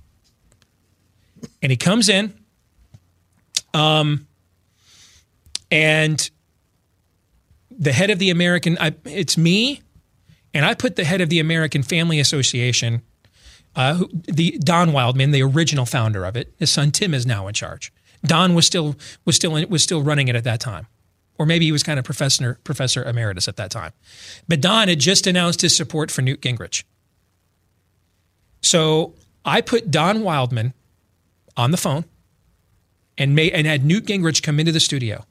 And 1.62 1.70
he 1.70 1.76
comes 1.76 2.08
in 2.08 2.34
um 3.72 4.26
and 5.70 6.30
the 7.70 7.92
head 7.92 8.10
of 8.10 8.18
the 8.18 8.30
American 8.30 8.78
I, 8.80 8.94
it's 9.04 9.36
me 9.36 9.82
and 10.56 10.64
I 10.64 10.72
put 10.72 10.96
the 10.96 11.04
head 11.04 11.20
of 11.20 11.28
the 11.28 11.38
American 11.38 11.82
Family 11.82 12.18
Association 12.18 13.02
uh, 13.74 13.92
who, 13.92 14.08
the 14.24 14.58
Don 14.58 14.94
Wildman, 14.94 15.30
the 15.30 15.42
original 15.42 15.84
founder 15.84 16.24
of 16.24 16.34
it, 16.34 16.54
his 16.56 16.70
son 16.70 16.90
Tim 16.90 17.12
is 17.12 17.26
now 17.26 17.46
in 17.46 17.52
charge. 17.52 17.92
Don 18.24 18.54
was 18.54 18.64
still 18.64 18.96
was 19.26 19.36
still 19.36 19.52
was 19.68 19.82
still 19.82 20.02
running 20.02 20.28
it 20.28 20.34
at 20.34 20.44
that 20.44 20.58
time, 20.58 20.86
or 21.38 21.44
maybe 21.44 21.66
he 21.66 21.72
was 21.72 21.82
kind 21.82 21.98
of 21.98 22.06
professor 22.06 22.58
professor 22.64 23.04
emeritus 23.04 23.48
at 23.48 23.56
that 23.56 23.70
time. 23.70 23.92
But 24.48 24.62
Don 24.62 24.88
had 24.88 24.98
just 24.98 25.26
announced 25.26 25.60
his 25.60 25.76
support 25.76 26.10
for 26.10 26.22
Newt 26.22 26.40
Gingrich. 26.40 26.84
So 28.62 29.14
I 29.44 29.60
put 29.60 29.90
Don 29.90 30.22
Wildman 30.22 30.72
on 31.54 31.70
the 31.70 31.76
phone 31.76 32.06
and 33.18 33.34
made 33.34 33.52
and 33.52 33.66
had 33.66 33.84
Newt 33.84 34.06
Gingrich 34.06 34.42
come 34.42 34.58
into 34.58 34.72
the 34.72 34.80
studio, 34.80 35.26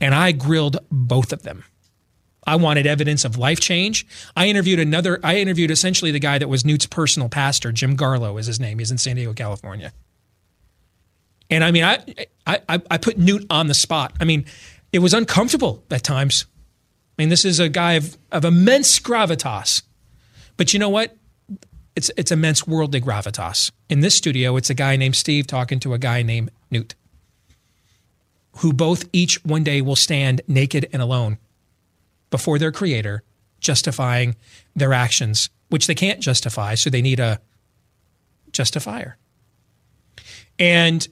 and 0.00 0.14
I 0.14 0.30
grilled 0.30 0.78
both 0.88 1.32
of 1.32 1.42
them. 1.42 1.64
I 2.46 2.56
wanted 2.56 2.86
evidence 2.86 3.24
of 3.24 3.36
life 3.36 3.58
change. 3.58 4.06
I 4.36 4.46
interviewed 4.46 4.78
another, 4.78 5.18
I 5.24 5.38
interviewed 5.38 5.70
essentially 5.70 6.12
the 6.12 6.20
guy 6.20 6.38
that 6.38 6.48
was 6.48 6.64
Newt's 6.64 6.86
personal 6.86 7.28
pastor, 7.28 7.72
Jim 7.72 7.96
Garlow 7.96 8.38
is 8.38 8.46
his 8.46 8.60
name. 8.60 8.78
He's 8.78 8.90
in 8.90 8.98
San 8.98 9.16
Diego, 9.16 9.32
California. 9.32 9.92
And 11.50 11.64
I 11.64 11.70
mean, 11.70 11.84
I, 11.84 12.26
I, 12.46 12.60
I 12.68 12.98
put 12.98 13.18
Newt 13.18 13.46
on 13.50 13.66
the 13.66 13.74
spot. 13.74 14.12
I 14.20 14.24
mean, 14.24 14.46
it 14.92 15.00
was 15.00 15.14
uncomfortable 15.14 15.82
at 15.90 16.02
times. 16.02 16.46
I 17.18 17.22
mean, 17.22 17.28
this 17.28 17.44
is 17.44 17.58
a 17.58 17.68
guy 17.68 17.94
of, 17.94 18.16
of 18.30 18.44
immense 18.44 18.98
gravitas. 19.00 19.82
But 20.56 20.72
you 20.72 20.78
know 20.78 20.88
what? 20.88 21.16
It's, 21.94 22.10
it's 22.16 22.30
immense 22.30 22.66
worldly 22.66 23.00
gravitas. 23.00 23.70
In 23.88 24.00
this 24.00 24.14
studio, 24.14 24.56
it's 24.56 24.70
a 24.70 24.74
guy 24.74 24.96
named 24.96 25.16
Steve 25.16 25.46
talking 25.46 25.80
to 25.80 25.94
a 25.94 25.98
guy 25.98 26.22
named 26.22 26.50
Newt, 26.70 26.94
who 28.58 28.72
both 28.72 29.08
each 29.12 29.42
one 29.44 29.64
day 29.64 29.80
will 29.80 29.96
stand 29.96 30.42
naked 30.46 30.88
and 30.92 31.00
alone 31.00 31.38
before 32.30 32.58
their 32.58 32.72
creator, 32.72 33.22
justifying 33.60 34.36
their 34.74 34.92
actions, 34.92 35.50
which 35.68 35.86
they 35.86 35.94
can't 35.94 36.20
justify. 36.20 36.74
So 36.74 36.90
they 36.90 37.02
need 37.02 37.20
a 37.20 37.40
justifier. 38.52 39.16
And 40.58 41.06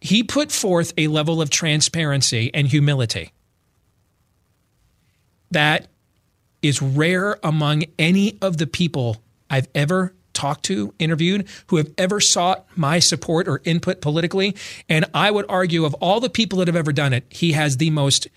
he 0.00 0.22
put 0.22 0.52
forth 0.52 0.92
a 0.96 1.08
level 1.08 1.40
of 1.40 1.50
transparency 1.50 2.50
and 2.52 2.68
humility 2.68 3.32
that 5.50 5.88
is 6.62 6.82
rare 6.82 7.38
among 7.42 7.84
any 7.98 8.38
of 8.42 8.58
the 8.58 8.66
people 8.66 9.22
I've 9.48 9.68
ever 9.74 10.12
talked 10.32 10.64
to, 10.66 10.92
interviewed, 10.98 11.48
who 11.68 11.76
have 11.76 11.90
ever 11.96 12.20
sought 12.20 12.66
my 12.76 12.98
support 12.98 13.48
or 13.48 13.62
input 13.64 14.00
politically. 14.00 14.54
And 14.88 15.06
I 15.14 15.30
would 15.30 15.46
argue, 15.48 15.84
of 15.84 15.94
all 15.94 16.20
the 16.20 16.28
people 16.28 16.58
that 16.58 16.68
have 16.68 16.76
ever 16.76 16.92
done 16.92 17.12
it, 17.12 17.24
he 17.30 17.52
has 17.52 17.78
the 17.78 17.90
most. 17.90 18.28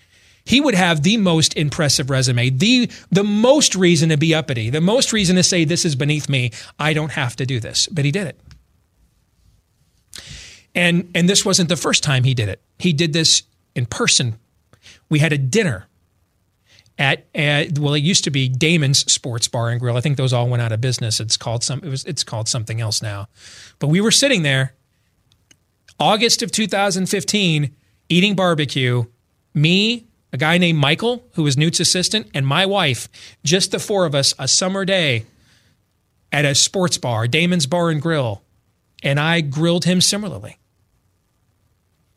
He 0.44 0.60
would 0.60 0.74
have 0.74 1.02
the 1.02 1.16
most 1.16 1.56
impressive 1.56 2.10
resume, 2.10 2.50
the 2.50 2.90
the 3.10 3.24
most 3.24 3.74
reason 3.74 4.08
to 4.08 4.16
be 4.16 4.34
uppity, 4.34 4.70
the 4.70 4.80
most 4.80 5.12
reason 5.12 5.36
to 5.36 5.42
say 5.42 5.64
this 5.64 5.84
is 5.84 5.94
beneath 5.94 6.28
me. 6.28 6.50
I 6.78 6.92
don't 6.92 7.12
have 7.12 7.36
to 7.36 7.46
do 7.46 7.60
this, 7.60 7.86
but 7.88 8.04
he 8.04 8.10
did 8.10 8.26
it. 8.26 8.40
And 10.74 11.10
and 11.14 11.28
this 11.28 11.44
wasn't 11.44 11.68
the 11.68 11.76
first 11.76 12.02
time 12.02 12.24
he 12.24 12.34
did 12.34 12.48
it. 12.48 12.60
He 12.78 12.92
did 12.92 13.12
this 13.12 13.42
in 13.74 13.86
person. 13.86 14.38
We 15.08 15.18
had 15.18 15.32
a 15.32 15.38
dinner 15.38 15.88
at, 17.00 17.24
at, 17.34 17.78
well, 17.78 17.94
it 17.94 18.02
used 18.02 18.24
to 18.24 18.30
be 18.30 18.48
Damon's 18.48 19.10
Sports 19.10 19.48
Bar 19.48 19.70
and 19.70 19.80
Grill. 19.80 19.96
I 19.96 20.02
think 20.02 20.18
those 20.18 20.34
all 20.34 20.48
went 20.48 20.62
out 20.62 20.70
of 20.70 20.82
business. 20.82 21.18
It's 21.18 21.38
called 21.38 21.64
some. 21.64 21.80
It 21.82 21.88
was. 21.88 22.04
It's 22.04 22.22
called 22.22 22.46
something 22.46 22.80
else 22.80 23.00
now. 23.00 23.26
But 23.78 23.88
we 23.88 24.02
were 24.02 24.10
sitting 24.10 24.42
there, 24.42 24.74
August 25.98 26.42
of 26.42 26.52
2015, 26.52 27.74
eating 28.10 28.36
barbecue. 28.36 29.04
Me, 29.54 30.06
a 30.32 30.36
guy 30.36 30.58
named 30.58 30.78
Michael, 30.78 31.24
who 31.34 31.42
was 31.42 31.56
Newt's 31.56 31.80
assistant, 31.80 32.28
and 32.34 32.46
my 32.46 32.66
wife. 32.66 33.08
Just 33.44 33.72
the 33.72 33.78
four 33.78 34.06
of 34.06 34.14
us, 34.14 34.34
a 34.38 34.46
summer 34.46 34.84
day, 34.84 35.24
at 36.32 36.44
a 36.44 36.54
sports 36.54 36.98
bar, 36.98 37.26
Damon's 37.26 37.66
Bar 37.66 37.90
and 37.90 38.00
Grill, 38.00 38.42
and 39.02 39.18
I 39.18 39.40
grilled 39.40 39.84
him 39.84 40.00
similarly. 40.00 40.58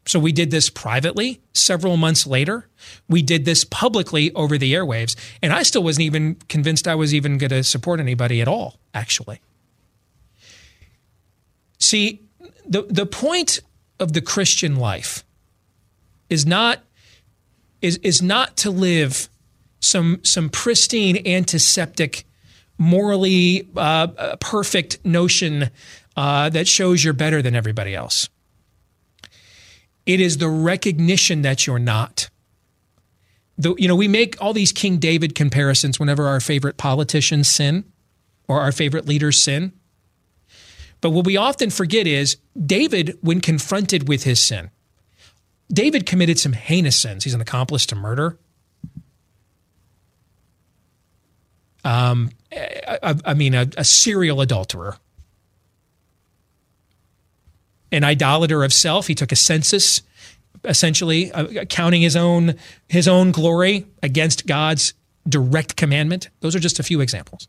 So 0.05 0.19
we 0.19 0.31
did 0.31 0.51
this 0.51 0.69
privately 0.69 1.41
several 1.53 1.95
months 1.97 2.27
later. 2.27 2.67
We 3.07 3.21
did 3.21 3.45
this 3.45 3.63
publicly 3.63 4.33
over 4.33 4.57
the 4.57 4.73
airwaves. 4.73 5.15
And 5.41 5.53
I 5.53 5.63
still 5.63 5.83
wasn't 5.83 6.03
even 6.03 6.35
convinced 6.49 6.87
I 6.87 6.95
was 6.95 7.13
even 7.13 7.37
going 7.37 7.51
to 7.51 7.63
support 7.63 7.99
anybody 7.99 8.41
at 8.41 8.47
all, 8.47 8.79
actually. 8.93 9.39
See, 11.79 12.21
the, 12.67 12.83
the 12.83 13.05
point 13.05 13.61
of 13.99 14.13
the 14.13 14.21
Christian 14.21 14.75
life 14.75 15.23
is 16.29 16.45
not 16.45 16.79
is, 17.83 17.97
is 17.97 18.21
not 18.21 18.57
to 18.57 18.71
live 18.71 19.29
some 19.79 20.19
some 20.23 20.49
pristine 20.49 21.27
antiseptic 21.27 22.25
morally 22.77 23.67
uh, 23.75 24.35
perfect 24.39 25.05
notion 25.05 25.69
uh, 26.15 26.49
that 26.49 26.67
shows 26.67 27.03
you're 27.03 27.13
better 27.13 27.41
than 27.41 27.55
everybody 27.55 27.93
else 27.93 28.29
it 30.05 30.19
is 30.19 30.37
the 30.37 30.49
recognition 30.49 31.41
that 31.43 31.65
you're 31.65 31.79
not. 31.79 32.29
The, 33.57 33.75
you 33.77 33.87
know, 33.87 33.95
we 33.95 34.07
make 34.07 34.41
all 34.41 34.53
these 34.53 34.71
King 34.71 34.97
David 34.97 35.35
comparisons 35.35 35.99
whenever 35.99 36.27
our 36.27 36.39
favorite 36.39 36.77
politicians 36.77 37.49
sin 37.49 37.85
or 38.47 38.59
our 38.59 38.71
favorite 38.71 39.07
leaders 39.07 39.41
sin. 39.41 39.71
But 41.01 41.11
what 41.11 41.25
we 41.25 41.37
often 41.37 41.69
forget 41.69 42.07
is 42.07 42.37
David, 42.65 43.17
when 43.21 43.41
confronted 43.41 44.07
with 44.07 44.23
his 44.23 44.45
sin, 44.45 44.71
David 45.73 46.05
committed 46.05 46.39
some 46.39 46.53
heinous 46.53 46.95
sins. 46.95 47.23
He's 47.23 47.33
an 47.33 47.41
accomplice 47.41 47.85
to 47.87 47.95
murder. 47.95 48.37
Um, 51.83 52.29
I, 52.53 53.15
I 53.25 53.33
mean, 53.33 53.55
a, 53.55 53.67
a 53.75 53.83
serial 53.83 54.39
adulterer 54.39 54.97
an 57.93 58.03
idolater 58.03 58.63
of 58.63 58.73
self. 58.73 59.07
He 59.07 59.15
took 59.15 59.31
a 59.31 59.35
census, 59.35 60.01
essentially 60.65 61.31
uh, 61.31 61.65
counting 61.65 62.01
his 62.01 62.15
own 62.15 62.55
his 62.89 63.07
own 63.07 63.31
glory 63.31 63.85
against 64.01 64.47
God's 64.47 64.93
direct 65.29 65.77
commandment. 65.77 66.29
Those 66.41 66.55
are 66.55 66.59
just 66.59 66.79
a 66.79 66.83
few 66.83 66.99
examples. 66.99 67.47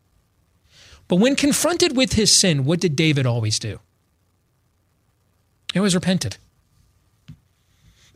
But 1.07 1.17
when 1.17 1.35
confronted 1.35 1.97
with 1.97 2.13
his 2.13 2.31
sin, 2.31 2.63
what 2.63 2.79
did 2.79 2.95
David 2.95 3.25
always 3.25 3.59
do? 3.59 3.79
He 5.73 5.79
always 5.79 5.95
repented. 5.95 6.37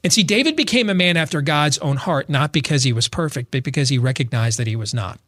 And 0.04 0.14
see, 0.14 0.24
David 0.24 0.56
became 0.56 0.90
a 0.90 0.94
man 0.94 1.18
after 1.18 1.42
God's 1.42 1.78
own 1.80 1.98
heart, 1.98 2.30
not 2.30 2.54
because 2.54 2.84
he 2.84 2.94
was 2.94 3.08
perfect, 3.08 3.52
but 3.52 3.64
because 3.64 3.90
he 3.90 3.98
recognized 3.98 4.58
that 4.60 4.68
he 4.68 4.76
was 4.76 4.94
not. 4.94 5.20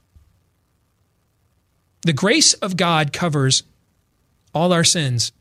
The 2.04 2.14
grace 2.14 2.54
of 2.56 2.78
God 2.78 3.14
covers 3.14 3.64
all 4.54 4.74
our 4.74 4.84
sins 4.84 5.32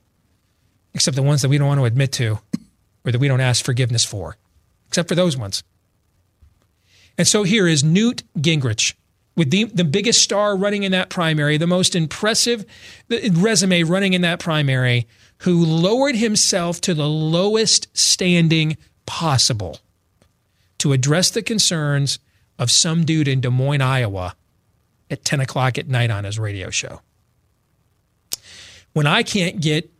except 0.94 1.16
the 1.16 1.22
ones 1.22 1.42
that 1.42 1.48
we 1.48 1.58
don't 1.58 1.68
want 1.68 1.78
to 1.80 1.84
admit 1.84 2.12
to 2.12 2.38
or 3.04 3.12
that 3.12 3.20
we 3.20 3.28
don't 3.28 3.40
ask 3.40 3.64
forgiveness 3.64 4.04
for, 4.04 4.36
except 4.88 5.08
for 5.08 5.14
those 5.14 5.36
ones. 5.36 5.62
And 7.16 7.26
so 7.26 7.42
here 7.44 7.66
is 7.66 7.84
Newt 7.84 8.22
Gingrich 8.38 8.94
with 9.36 9.50
the, 9.50 9.64
the 9.64 9.84
biggest 9.84 10.22
star 10.22 10.56
running 10.56 10.82
in 10.82 10.92
that 10.92 11.08
primary, 11.08 11.56
the 11.56 11.66
most 11.66 11.94
impressive 11.94 12.64
resume 13.32 13.84
running 13.84 14.12
in 14.12 14.22
that 14.22 14.40
primary, 14.40 15.06
who 15.38 15.64
lowered 15.64 16.16
himself 16.16 16.80
to 16.82 16.94
the 16.94 17.08
lowest 17.08 17.88
standing 17.96 18.76
possible 19.10 19.80
to 20.78 20.92
address 20.92 21.30
the 21.30 21.42
concerns 21.42 22.20
of 22.60 22.70
some 22.70 23.04
dude 23.04 23.26
in 23.26 23.40
Des 23.40 23.50
Moines, 23.50 23.82
Iowa 23.82 24.36
at 25.10 25.24
10 25.24 25.40
o'clock 25.40 25.78
at 25.78 25.88
night 25.88 26.12
on 26.12 26.22
his 26.22 26.38
radio 26.38 26.70
show. 26.70 27.00
When 28.92 29.08
I 29.08 29.24
can't 29.24 29.60
get 29.60 29.92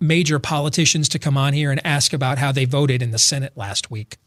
major 0.00 0.38
politicians 0.38 1.08
to 1.08 1.18
come 1.18 1.38
on 1.38 1.54
here 1.54 1.70
and 1.72 1.80
ask 1.84 2.12
about 2.12 2.36
how 2.36 2.52
they 2.52 2.66
voted 2.66 3.00
in 3.00 3.10
the 3.10 3.18
Senate 3.18 3.56
last 3.56 3.90
week. 3.90 4.18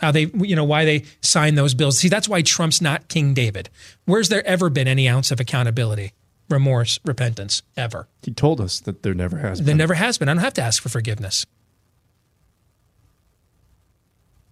how 0.00 0.10
they, 0.10 0.26
you 0.34 0.56
know, 0.56 0.64
why 0.64 0.84
they 0.84 1.04
signed 1.22 1.56
those 1.56 1.72
bills. 1.74 1.98
See, 1.98 2.08
that's 2.08 2.28
why 2.28 2.42
Trump's 2.42 2.80
not 2.82 3.08
King 3.08 3.32
David. 3.32 3.70
Where's 4.04 4.28
there 4.28 4.46
ever 4.46 4.68
been 4.68 4.88
any 4.88 5.08
ounce 5.08 5.30
of 5.30 5.40
accountability, 5.40 6.12
remorse, 6.50 6.98
repentance, 7.04 7.62
ever? 7.76 8.08
He 8.22 8.32
told 8.32 8.60
us 8.60 8.80
that 8.80 9.02
there 9.02 9.14
never 9.14 9.38
has 9.38 9.60
been. 9.60 9.66
There 9.66 9.76
never 9.76 9.94
has 9.94 10.18
been. 10.18 10.28
I 10.28 10.34
don't 10.34 10.42
have 10.42 10.54
to 10.54 10.62
ask 10.62 10.82
for 10.82 10.90
forgiveness. 10.90 11.46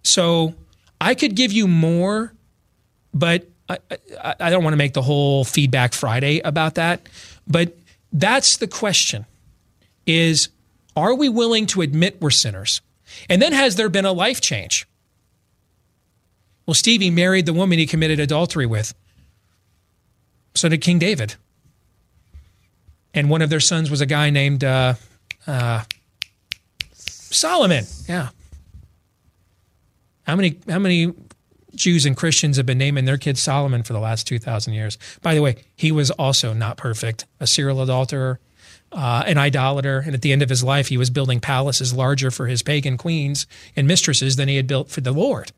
So 0.05 0.53
I 1.01 1.15
could 1.15 1.35
give 1.35 1.51
you 1.51 1.67
more, 1.67 2.33
but 3.13 3.47
I, 3.67 3.79
I, 4.23 4.35
I 4.39 4.49
don't 4.49 4.63
want 4.63 4.73
to 4.73 4.77
make 4.77 4.93
the 4.93 5.01
whole 5.01 5.43
feedback 5.43 5.93
Friday 5.93 6.39
about 6.39 6.75
that. 6.75 7.09
But 7.47 7.75
that's 8.13 8.57
the 8.57 8.67
question 8.67 9.25
is 10.05 10.49
are 10.95 11.15
we 11.15 11.27
willing 11.27 11.65
to 11.67 11.81
admit 11.81 12.21
we're 12.21 12.29
sinners? 12.29 12.81
And 13.29 13.41
then 13.41 13.51
has 13.51 13.75
there 13.75 13.89
been 13.89 14.05
a 14.05 14.11
life 14.11 14.39
change? 14.39 14.87
Well, 16.65 16.73
Stevie 16.75 17.09
married 17.09 17.45
the 17.45 17.53
woman 17.53 17.79
he 17.79 17.85
committed 17.85 18.19
adultery 18.19 18.65
with. 18.65 18.93
So 20.53 20.69
did 20.69 20.81
King 20.81 20.99
David. 20.99 21.35
And 23.13 23.29
one 23.29 23.41
of 23.41 23.49
their 23.49 23.59
sons 23.59 23.91
was 23.91 24.01
a 24.01 24.05
guy 24.05 24.29
named 24.29 24.63
uh, 24.63 24.95
uh, 25.47 25.83
Solomon. 26.93 27.85
Yeah. 28.07 28.29
How 30.25 30.35
many 30.35 30.59
how 30.67 30.79
many 30.79 31.13
Jews 31.75 32.05
and 32.05 32.15
Christians 32.15 32.57
have 32.57 32.65
been 32.65 32.77
naming 32.77 33.05
their 33.05 33.17
kid 33.17 33.37
Solomon 33.37 33.83
for 33.83 33.93
the 33.93 33.99
last 33.99 34.27
2,000 34.27 34.73
years? 34.73 34.97
By 35.21 35.35
the 35.35 35.41
way, 35.41 35.57
he 35.75 35.91
was 35.91 36.09
also 36.11 36.53
not 36.53 36.77
perfect, 36.77 37.25
a 37.39 37.47
serial 37.47 37.81
adulterer, 37.81 38.39
uh, 38.91 39.23
an 39.27 39.37
idolater. 39.37 40.01
And 40.05 40.15
at 40.15 40.21
the 40.21 40.31
end 40.31 40.41
of 40.41 40.49
his 40.49 40.63
life, 40.63 40.87
he 40.87 40.97
was 40.97 41.09
building 41.09 41.39
palaces 41.39 41.93
larger 41.93 42.31
for 42.31 42.47
his 42.47 42.63
pagan 42.63 42.97
queens 42.97 43.45
and 43.75 43.87
mistresses 43.87 44.35
than 44.35 44.47
he 44.47 44.55
had 44.55 44.67
built 44.67 44.89
for 44.89 45.01
the 45.01 45.11
Lord. 45.11 45.51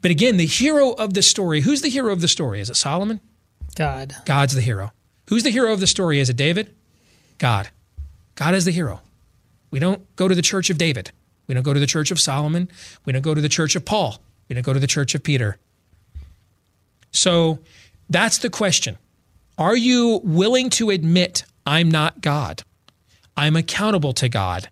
But 0.00 0.10
again, 0.10 0.36
the 0.36 0.46
hero 0.46 0.92
of 0.92 1.14
the 1.14 1.22
story, 1.22 1.62
who's 1.62 1.82
the 1.82 1.88
hero 1.88 2.12
of 2.12 2.20
the 2.20 2.28
story? 2.28 2.60
Is 2.60 2.70
it 2.70 2.76
Solomon? 2.76 3.20
God. 3.74 4.14
God's 4.24 4.54
the 4.54 4.60
hero. 4.60 4.92
Who's 5.28 5.42
the 5.42 5.50
hero 5.50 5.72
of 5.72 5.80
the 5.80 5.86
story? 5.86 6.20
Is 6.20 6.30
it 6.30 6.36
David? 6.36 6.74
God. 7.38 7.68
God 8.34 8.54
is 8.54 8.64
the 8.64 8.70
hero. 8.70 9.00
We 9.70 9.78
don't 9.78 10.14
go 10.16 10.28
to 10.28 10.34
the 10.34 10.42
church 10.42 10.70
of 10.70 10.78
David. 10.78 11.10
We 11.48 11.54
don't 11.54 11.64
go 11.64 11.74
to 11.74 11.80
the 11.80 11.86
church 11.86 12.10
of 12.10 12.20
Solomon. 12.20 12.70
We 13.04 13.12
don't 13.12 13.22
go 13.22 13.34
to 13.34 13.40
the 13.40 13.48
church 13.48 13.74
of 13.74 13.84
Paul. 13.84 14.20
We 14.48 14.54
don't 14.54 14.64
go 14.64 14.74
to 14.74 14.80
the 14.80 14.86
church 14.86 15.14
of 15.14 15.22
Peter. 15.22 15.58
So 17.10 17.58
that's 18.08 18.38
the 18.38 18.50
question. 18.50 18.98
Are 19.56 19.76
you 19.76 20.20
willing 20.22 20.70
to 20.70 20.90
admit, 20.90 21.44
I'm 21.66 21.90
not 21.90 22.20
God? 22.20 22.62
I'm 23.36 23.56
accountable 23.56 24.12
to 24.14 24.28
God. 24.28 24.68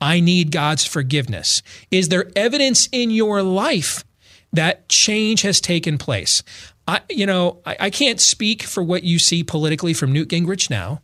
I 0.00 0.20
need 0.20 0.50
God's 0.52 0.86
forgiveness. 0.86 1.62
Is 1.90 2.08
there 2.08 2.30
evidence 2.36 2.88
in 2.92 3.10
your 3.10 3.42
life 3.42 4.04
that 4.52 4.88
change 4.88 5.42
has 5.42 5.60
taken 5.60 5.98
place? 5.98 6.42
I, 6.86 7.00
you 7.08 7.26
know, 7.26 7.60
I, 7.66 7.76
I 7.80 7.90
can't 7.90 8.20
speak 8.20 8.62
for 8.62 8.82
what 8.82 9.04
you 9.04 9.18
see 9.18 9.44
politically 9.44 9.94
from 9.94 10.12
Newt 10.12 10.28
Gingrich 10.28 10.70
now 10.70 11.02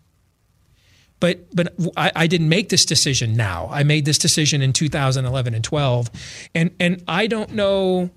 but 1.27 1.57
but 1.57 1.75
I, 1.97 2.13
I, 2.15 2.27
didn't 2.29 2.49
make 2.49 2.69
this 2.69 2.85
decision 2.85 3.35
now. 3.35 3.69
I 3.73 3.83
made 3.83 4.05
this 4.05 4.17
decision 4.17 4.63
in 4.63 4.73
2011 4.73 5.55
and 5.55 5.65
12, 5.65 6.11
and 6.55 6.71
and 6.79 7.03
I 7.09 7.27
don't 7.27 7.53
know, 7.53 8.11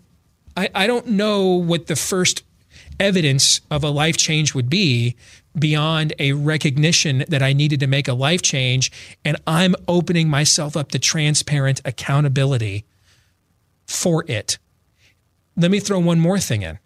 I, 0.56 0.70
I 0.76 0.86
don't 0.86 1.08
know 1.08 1.54
what 1.56 1.88
the 1.88 1.96
first 1.96 2.44
evidence 3.00 3.62
of 3.72 3.84
a 3.84 3.90
life 3.90 4.16
change 4.16 4.54
would 4.54 4.70
be 4.70 5.16
beyond 5.58 6.14
a 6.20 6.34
recognition 6.34 7.26
that 7.30 7.42
I 7.42 7.54
needed 7.54 7.80
to 7.80 7.88
make 7.88 8.08
a 8.08 8.14
life 8.14 8.44
change, 8.44 8.92
and 9.26 9.38
I'm 9.48 9.74
opening 9.88 10.30
myself 10.30 10.78
up 10.78 10.92
to 10.92 11.00
transparent 11.00 11.82
accountability 11.86 12.86
for 13.88 14.24
it. 14.28 14.60
Let 15.58 15.72
me 15.72 15.80
throw 15.80 16.00
one 16.00 16.20
more 16.20 16.38
thing 16.38 16.62
in. 16.62 16.78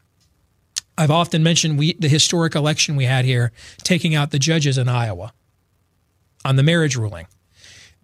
I've 0.97 1.11
often 1.11 1.43
mentioned 1.43 1.77
we 1.77 1.93
the 1.93 2.07
historic 2.07 2.55
election 2.55 2.95
we 2.95 3.05
had 3.05 3.25
here, 3.25 3.51
taking 3.79 4.15
out 4.15 4.31
the 4.31 4.39
judges 4.39 4.77
in 4.77 4.87
Iowa 4.87 5.33
on 6.45 6.56
the 6.56 6.64
marriage 6.64 6.95
ruling. 6.95 7.28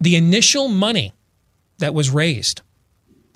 The 0.00 0.16
initial 0.16 0.68
money 0.68 1.12
that 1.78 1.94
was 1.94 2.10
raised 2.10 2.62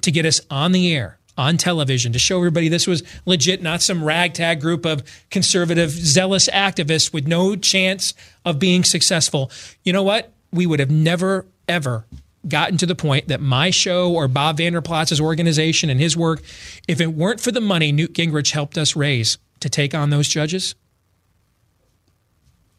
to 0.03 0.11
get 0.11 0.27
us 0.27 0.41
on 0.51 0.73
the 0.73 0.95
air, 0.95 1.19
on 1.37 1.57
television, 1.57 2.13
to 2.13 2.19
show 2.19 2.39
everybody 2.39 2.69
this 2.69 2.87
was 2.87 3.03
legit, 3.27 3.63
not 3.63 3.83
some 3.83 4.05
ragtag 4.05 4.61
group 4.61 4.85
of 4.85 5.03
conservative, 5.31 5.91
zealous 5.91 6.49
activists 6.49 7.13
with 7.13 7.27
no 7.27 7.57
chance 7.57 8.15
of 8.45 8.59
being 8.59 8.85
successful. 8.85 9.51
You 9.83 9.93
know 9.93 10.03
what? 10.03 10.33
We 10.53 10.67
would 10.67 10.81
have 10.81 10.91
never, 10.91 11.47
ever 11.69 12.07
gotten 12.47 12.77
to 12.79 12.87
the 12.87 12.95
point 12.95 13.29
that 13.29 13.41
my 13.41 13.71
show 13.71 14.13
or 14.13 14.29
Bob 14.29 14.59
Vander 14.59 14.83
Plaats's 14.83 15.21
organization 15.21 15.91
and 15.91 15.99
his 15.99 16.17
work, 16.17 16.43
if 16.87 17.01
it 17.01 17.15
weren't 17.15 17.41
for 17.41 17.51
the 17.51 17.61
money 17.61 17.91
Newt 17.93 18.13
Gingrich 18.13 18.53
helped 18.53 18.77
us 18.77 18.95
raise 18.95 19.39
to 19.61 19.69
take 19.69 19.95
on 19.95 20.11
those 20.11 20.29
judges, 20.29 20.75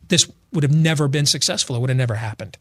this 0.07 0.31
would 0.55 0.63
have 0.63 0.75
never 0.75 1.07
been 1.07 1.25
successful. 1.25 1.75
It 1.75 1.79
would 1.79 1.89
have 1.89 1.97
never 1.97 2.15
happened. 2.15 2.57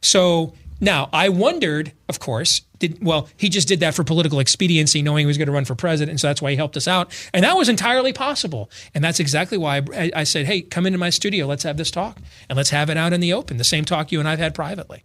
So 0.00 0.54
now 0.80 1.08
I 1.12 1.28
wondered, 1.28 1.92
of 2.08 2.20
course, 2.20 2.62
did 2.78 3.04
well, 3.04 3.28
he 3.36 3.48
just 3.48 3.66
did 3.66 3.80
that 3.80 3.94
for 3.94 4.04
political 4.04 4.38
expediency, 4.38 5.02
knowing 5.02 5.22
he 5.22 5.26
was 5.26 5.36
going 5.36 5.46
to 5.46 5.52
run 5.52 5.64
for 5.64 5.74
president. 5.74 6.20
So 6.20 6.28
that's 6.28 6.40
why 6.40 6.50
he 6.50 6.56
helped 6.56 6.76
us 6.76 6.86
out. 6.86 7.12
And 7.34 7.44
that 7.44 7.56
was 7.56 7.68
entirely 7.68 8.12
possible. 8.12 8.70
And 8.94 9.02
that's 9.02 9.18
exactly 9.18 9.58
why 9.58 9.82
I, 9.94 10.10
I 10.14 10.24
said, 10.24 10.46
hey, 10.46 10.62
come 10.62 10.86
into 10.86 10.98
my 10.98 11.10
studio. 11.10 11.46
Let's 11.46 11.64
have 11.64 11.76
this 11.76 11.90
talk 11.90 12.18
and 12.48 12.56
let's 12.56 12.70
have 12.70 12.90
it 12.90 12.96
out 12.96 13.12
in 13.12 13.20
the 13.20 13.32
open, 13.32 13.56
the 13.56 13.64
same 13.64 13.84
talk 13.84 14.12
you 14.12 14.20
and 14.20 14.28
I've 14.28 14.38
had 14.38 14.54
privately. 14.54 15.02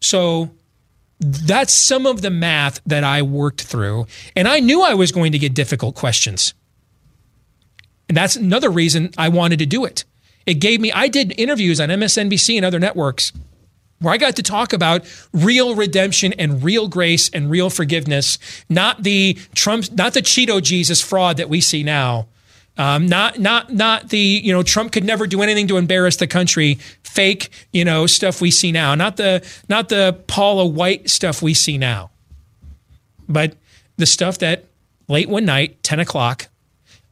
So 0.00 0.50
that's 1.20 1.72
some 1.72 2.06
of 2.06 2.22
the 2.22 2.30
math 2.30 2.80
that 2.86 3.04
I 3.04 3.22
worked 3.22 3.62
through. 3.62 4.06
And 4.34 4.48
I 4.48 4.58
knew 4.60 4.82
I 4.82 4.94
was 4.94 5.12
going 5.12 5.32
to 5.32 5.38
get 5.38 5.54
difficult 5.54 5.94
questions. 5.94 6.54
And 8.08 8.16
that's 8.16 8.34
another 8.34 8.70
reason 8.70 9.10
I 9.16 9.28
wanted 9.28 9.60
to 9.60 9.66
do 9.66 9.84
it. 9.84 10.04
It 10.50 10.54
gave 10.54 10.80
me, 10.80 10.90
I 10.90 11.06
did 11.06 11.32
interviews 11.38 11.78
on 11.78 11.90
MSNBC 11.90 12.56
and 12.56 12.64
other 12.64 12.80
networks 12.80 13.30
where 14.00 14.12
I 14.12 14.16
got 14.16 14.34
to 14.34 14.42
talk 14.42 14.72
about 14.72 15.04
real 15.32 15.76
redemption 15.76 16.32
and 16.32 16.60
real 16.60 16.88
grace 16.88 17.30
and 17.30 17.48
real 17.48 17.70
forgiveness, 17.70 18.36
not 18.68 19.04
the 19.04 19.34
Trump, 19.54 19.92
not 19.92 20.12
the 20.12 20.22
Cheeto 20.22 20.60
Jesus 20.60 21.00
fraud 21.00 21.36
that 21.36 21.48
we 21.48 21.60
see 21.60 21.84
now. 21.84 22.26
Um, 22.76 23.06
not 23.06 23.38
not 23.38 23.72
not 23.72 24.08
the 24.08 24.18
you 24.18 24.52
know 24.52 24.64
Trump 24.64 24.90
could 24.90 25.04
never 25.04 25.28
do 25.28 25.40
anything 25.40 25.68
to 25.68 25.76
embarrass 25.76 26.16
the 26.16 26.26
country. 26.26 26.78
Fake 27.04 27.50
you 27.72 27.84
know 27.84 28.06
stuff 28.06 28.40
we 28.40 28.50
see 28.50 28.72
now. 28.72 28.96
Not 28.96 29.18
the 29.18 29.46
not 29.68 29.88
the 29.88 30.18
Paula 30.26 30.66
White 30.66 31.08
stuff 31.08 31.42
we 31.42 31.54
see 31.54 31.78
now. 31.78 32.10
But 33.28 33.54
the 33.98 34.06
stuff 34.06 34.38
that 34.38 34.64
late 35.06 35.28
one 35.28 35.44
night, 35.44 35.80
ten 35.84 36.00
o'clock, 36.00 36.48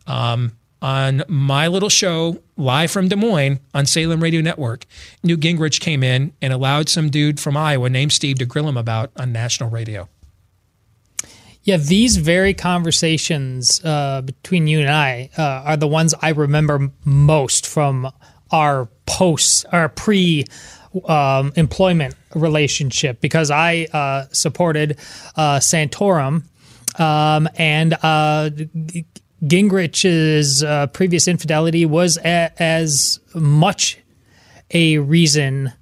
um, 0.09 0.58
on 0.81 1.23
my 1.29 1.67
little 1.67 1.89
show 1.89 2.41
live 2.57 2.91
from 2.91 3.09
Des 3.09 3.17
Moines 3.17 3.61
on 3.75 3.87
Salem 3.87 4.23
Radio 4.23 4.41
Network, 4.41 4.87
Newt 5.23 5.41
Gingrich 5.41 5.81
came 5.81 6.03
in 6.03 6.33
and 6.41 6.53
allowed 6.53 6.89
some 6.89 7.11
dude 7.11 7.41
from 7.41 7.57
Iowa 7.57 7.89
named 7.89 8.13
Steve 8.13 8.39
to 8.39 8.45
grill 8.45 8.69
him 8.69 8.77
about 8.77 9.11
on 9.17 9.33
national 9.33 9.71
radio. 9.71 10.09
Yeah, 11.65 11.77
these 11.77 12.17
very 12.17 12.55
conversations 12.55 13.85
uh, 13.85 14.23
between 14.23 14.67
you 14.69 14.81
and 14.81 14.89
I 14.89 15.31
uh, 15.37 15.43
are 15.43 15.77
the 15.77 15.89
ones 15.89 16.15
I 16.23 16.31
remember 16.31 16.91
most 17.05 17.67
from 17.67 18.11
our 18.51 18.89
post, 19.05 19.67
our 19.71 19.89
pre 19.89 20.47
um, 21.07 21.53
employment 21.57 22.15
relationship 22.35 23.21
because 23.21 23.51
I 23.51 23.87
uh, 23.93 24.27
supported 24.33 24.99
uh, 25.37 25.59
Santorum. 25.59 26.45
Um, 26.99 27.49
and 27.57 27.95
uh, 28.03 28.51
Gingrich's 29.43 30.63
uh, 30.63 30.89
previous 30.89 31.29
infidelity 31.29 31.87
was 31.87 32.19
a- 32.19 32.53
as 32.61 33.21
much 33.35 33.99
a 34.71 34.99
reason 34.99 35.73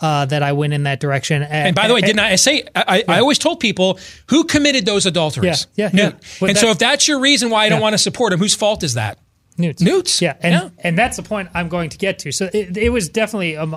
uh, 0.00 0.24
that 0.26 0.42
I 0.42 0.52
went 0.52 0.72
in 0.72 0.82
that 0.84 1.00
direction. 1.00 1.42
And 1.42 1.76
by 1.76 1.86
the 1.88 1.94
way, 1.94 2.00
didn't 2.00 2.18
I 2.20 2.34
say 2.36 2.64
I, 2.74 2.98
yeah. 2.98 3.04
I 3.08 3.20
always 3.20 3.38
told 3.38 3.60
people 3.60 3.98
who 4.28 4.44
committed 4.44 4.84
those 4.84 5.06
adulteries? 5.06 5.66
Yeah, 5.76 5.90
yeah. 5.92 6.12
Yeah. 6.40 6.48
and 6.48 6.58
so 6.58 6.70
if 6.70 6.78
that's 6.78 7.06
your 7.06 7.20
reason 7.20 7.50
why 7.50 7.66
I 7.66 7.68
don't 7.68 7.80
want 7.80 7.94
to 7.94 7.98
support 7.98 8.32
him, 8.32 8.38
whose 8.40 8.54
fault 8.54 8.82
is 8.82 8.94
that? 8.94 9.18
Newt's. 9.58 9.82
Newt's. 9.82 10.20
Yeah, 10.22 10.36
and 10.40 10.72
and 10.78 10.98
that's 10.98 11.18
the 11.18 11.22
point 11.22 11.50
I'm 11.54 11.68
going 11.68 11.90
to 11.90 11.98
get 11.98 12.18
to. 12.20 12.32
So 12.32 12.48
it, 12.52 12.76
it 12.76 12.88
was 12.88 13.08
definitely 13.08 13.54
a, 13.54 13.68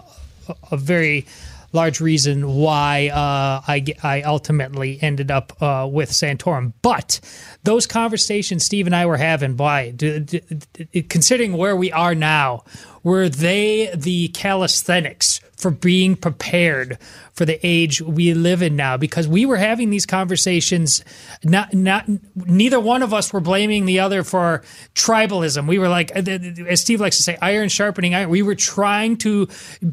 a 0.72 0.78
very 0.78 1.26
large 1.76 2.02
reason 2.02 2.56
why 2.56 3.10
uh, 3.10 3.62
I, 3.68 3.86
I 4.02 4.22
ultimately 4.24 4.98
ended 5.02 5.30
up 5.30 5.62
uh, 5.62 5.88
with 5.92 6.10
Santorum. 6.12 6.74
But 6.82 7.20
those 7.64 7.86
conversations 7.86 8.66
Steve 8.66 8.88
and 8.88 8.96
I 8.96 9.06
were 9.06 9.18
having, 9.18 9.58
why, 9.58 9.94
considering 11.10 11.54
where 11.54 11.76
we 11.76 11.92
are 11.92 12.16
now, 12.16 12.64
were 13.04 13.30
they 13.30 13.92
the 13.94 14.30
calisthenics 14.30 15.40
for 15.56 15.70
being 15.70 16.16
prepared 16.16 16.98
for 17.34 17.46
the 17.46 17.60
age 17.66 18.02
we 18.02 18.34
live 18.34 18.64
in 18.64 18.76
now? 18.76 18.98
Because 18.98 19.28
we 19.28 19.46
were 19.46 19.58
having 19.58 19.92
these 19.92 20.08
conversations, 20.08 21.04
not 21.44 21.72
not 21.74 22.06
neither 22.36 22.80
one 22.80 23.04
of 23.04 23.14
us 23.14 23.32
were 23.32 23.40
blaming 23.42 23.86
the 23.86 24.00
other 24.00 24.24
for 24.24 24.64
tribalism. 24.96 25.68
We 25.68 25.78
were 25.78 25.90
like, 25.90 26.12
as 26.12 26.82
Steve 26.82 27.00
likes 27.00 27.18
to 27.18 27.24
say, 27.24 27.38
iron 27.42 27.70
sharpening 27.70 28.16
iron. 28.16 28.30
We 28.30 28.42
were 28.42 28.56
trying 28.56 29.18
to 29.18 29.48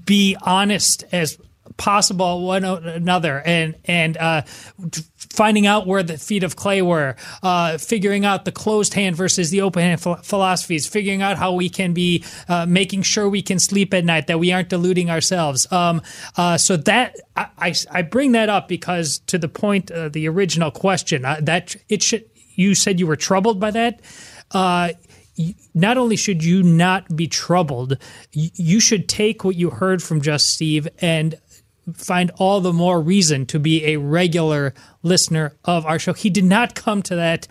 be 0.07 0.37
honest 0.41 1.05
as 1.13 1.39
possible 1.77 2.47
one 2.47 2.65
another 2.65 3.41
and 3.45 3.77
and 3.85 4.17
uh, 4.17 4.43
finding 5.17 5.67
out 5.67 5.87
where 5.87 6.03
the 6.03 6.19
feet 6.19 6.43
of 6.43 6.57
clay 6.57 6.83
were, 6.83 7.17
uh, 7.43 7.79
figuring 7.79 8.25
out 8.25 8.45
the 8.45 8.53
closed 8.53 8.95
hand 8.95 9.17
versus 9.17 9.51
the 9.51 9.61
open 9.61 9.83
hand 9.83 10.03
ph- 10.03 10.19
philosophies, 10.23 10.87
figuring 10.87 11.23
out 11.23 11.39
how 11.39 11.53
we 11.53 11.69
can 11.69 11.93
be 11.93 12.25
uh, 12.49 12.67
making 12.67 13.03
sure 13.03 13.29
we 13.29 13.43
can 13.43 13.59
sleep 13.59 13.95
at 13.95 14.05
night, 14.05 14.27
that 14.27 14.39
we 14.39 14.53
aren't 14.53 14.69
deluding 14.69 15.11
ourselves. 15.11 15.71
Um, 15.73 16.03
uh, 16.37 16.59
so 16.59 16.77
that 16.77 17.17
I, 17.37 17.49
I, 17.59 17.75
I, 17.91 18.03
bring 18.03 18.33
that 18.33 18.49
up 18.49 18.69
because 18.69 19.19
to 19.27 19.39
the 19.39 19.49
point, 19.49 19.91
uh, 19.91 20.09
the 20.09 20.29
original 20.29 20.71
question 20.71 21.25
uh, 21.25 21.39
that 21.43 21.77
it 21.89 22.03
should. 22.03 22.25
You 22.55 22.75
said 22.75 23.01
you 23.01 23.07
were 23.07 23.17
troubled 23.17 23.59
by 23.59 23.71
that 23.71 24.03
not 25.75 25.97
only 25.97 26.17
should 26.17 26.45
you 26.45 26.63
not 26.63 27.17
be 27.17 27.27
troubled, 27.27 27.97
you 28.33 28.81
should 28.81 29.09
take 29.09 29.45
what 29.45 29.57
you 29.57 29.71
heard 29.71 30.03
from 30.03 30.21
Just 30.21 30.49
Steve 30.49 30.87
and 31.01 31.35
find 31.95 32.31
all 32.37 32.61
the 32.61 32.73
more 32.73 33.01
reason 33.01 33.47
to 33.47 33.59
be 33.59 33.85
a 33.87 33.97
regular 33.97 34.75
listener 35.03 35.57
of 35.65 35.85
our 35.87 35.99
show. 35.99 36.13
He 36.13 36.31
did 36.31 36.45
not 36.45 36.75
come 36.75 37.03
to 37.03 37.17
that 37.17 37.49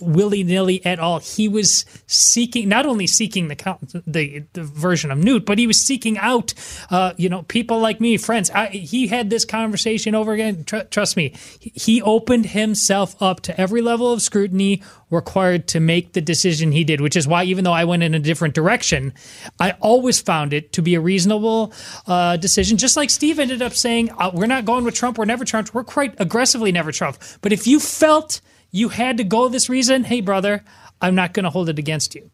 willy 0.00 0.44
nilly 0.44 0.84
at 0.84 0.98
all. 0.98 1.18
He 1.20 1.48
was 1.48 1.84
seeking, 2.06 2.68
not 2.68 2.86
only 2.86 3.06
seeking 3.06 3.48
the, 3.48 4.02
the, 4.06 4.44
the 4.52 4.64
version 4.64 5.10
of 5.10 5.18
Newt, 5.18 5.44
but 5.44 5.58
he 5.58 5.66
was 5.66 5.84
seeking 5.84 6.18
out, 6.18 6.54
uh, 6.90 7.12
you 7.16 7.28
know, 7.28 7.42
people 7.42 7.80
like 7.80 8.00
me, 8.00 8.16
friends. 8.16 8.50
I, 8.50 8.68
he 8.68 9.06
had 9.08 9.30
this 9.30 9.44
conversation 9.44 10.14
over 10.14 10.32
again. 10.32 10.64
Tr- 10.64 10.88
trust 10.90 11.16
me, 11.16 11.34
he 11.60 12.02
opened 12.02 12.46
himself 12.46 13.20
up 13.20 13.40
to 13.42 13.60
every 13.60 13.80
level 13.80 14.12
of 14.12 14.22
scrutiny 14.22 14.82
required 15.10 15.66
to 15.68 15.80
make 15.80 16.12
the 16.12 16.20
decision 16.20 16.72
he 16.72 16.84
did, 16.84 17.00
which 17.00 17.16
is 17.16 17.26
why, 17.26 17.44
even 17.44 17.64
though 17.64 17.72
I 17.72 17.84
went 17.84 18.02
in 18.02 18.14
a 18.14 18.18
different 18.18 18.54
direction, 18.54 19.14
I 19.58 19.72
always 19.80 20.20
found 20.20 20.52
it 20.52 20.72
to 20.74 20.82
be 20.82 20.94
a 20.94 21.00
reasonable 21.00 21.72
uh, 22.06 22.36
decision. 22.36 22.76
Just 22.76 22.96
like 22.96 23.10
Steve 23.10 23.38
ended 23.38 23.62
up 23.62 23.74
saying, 23.74 24.10
uh, 24.18 24.30
we're 24.34 24.46
not 24.46 24.64
going 24.64 24.84
with 24.84 24.94
Trump, 24.94 25.18
we're 25.18 25.24
never 25.24 25.44
Trump, 25.44 25.72
we're 25.72 25.84
quite 25.84 26.14
aggressively 26.18 26.72
never 26.72 26.92
Trump. 26.92 27.18
But 27.40 27.52
if 27.52 27.66
you 27.66 27.80
felt 27.80 28.40
you 28.70 28.88
had 28.88 29.16
to 29.18 29.24
go 29.24 29.48
this 29.48 29.68
reason, 29.68 30.04
hey, 30.04 30.20
brother, 30.20 30.64
I'm 31.00 31.14
not 31.14 31.32
going 31.32 31.44
to 31.44 31.50
hold 31.50 31.68
it 31.68 31.78
against 31.78 32.14
you. 32.14 32.30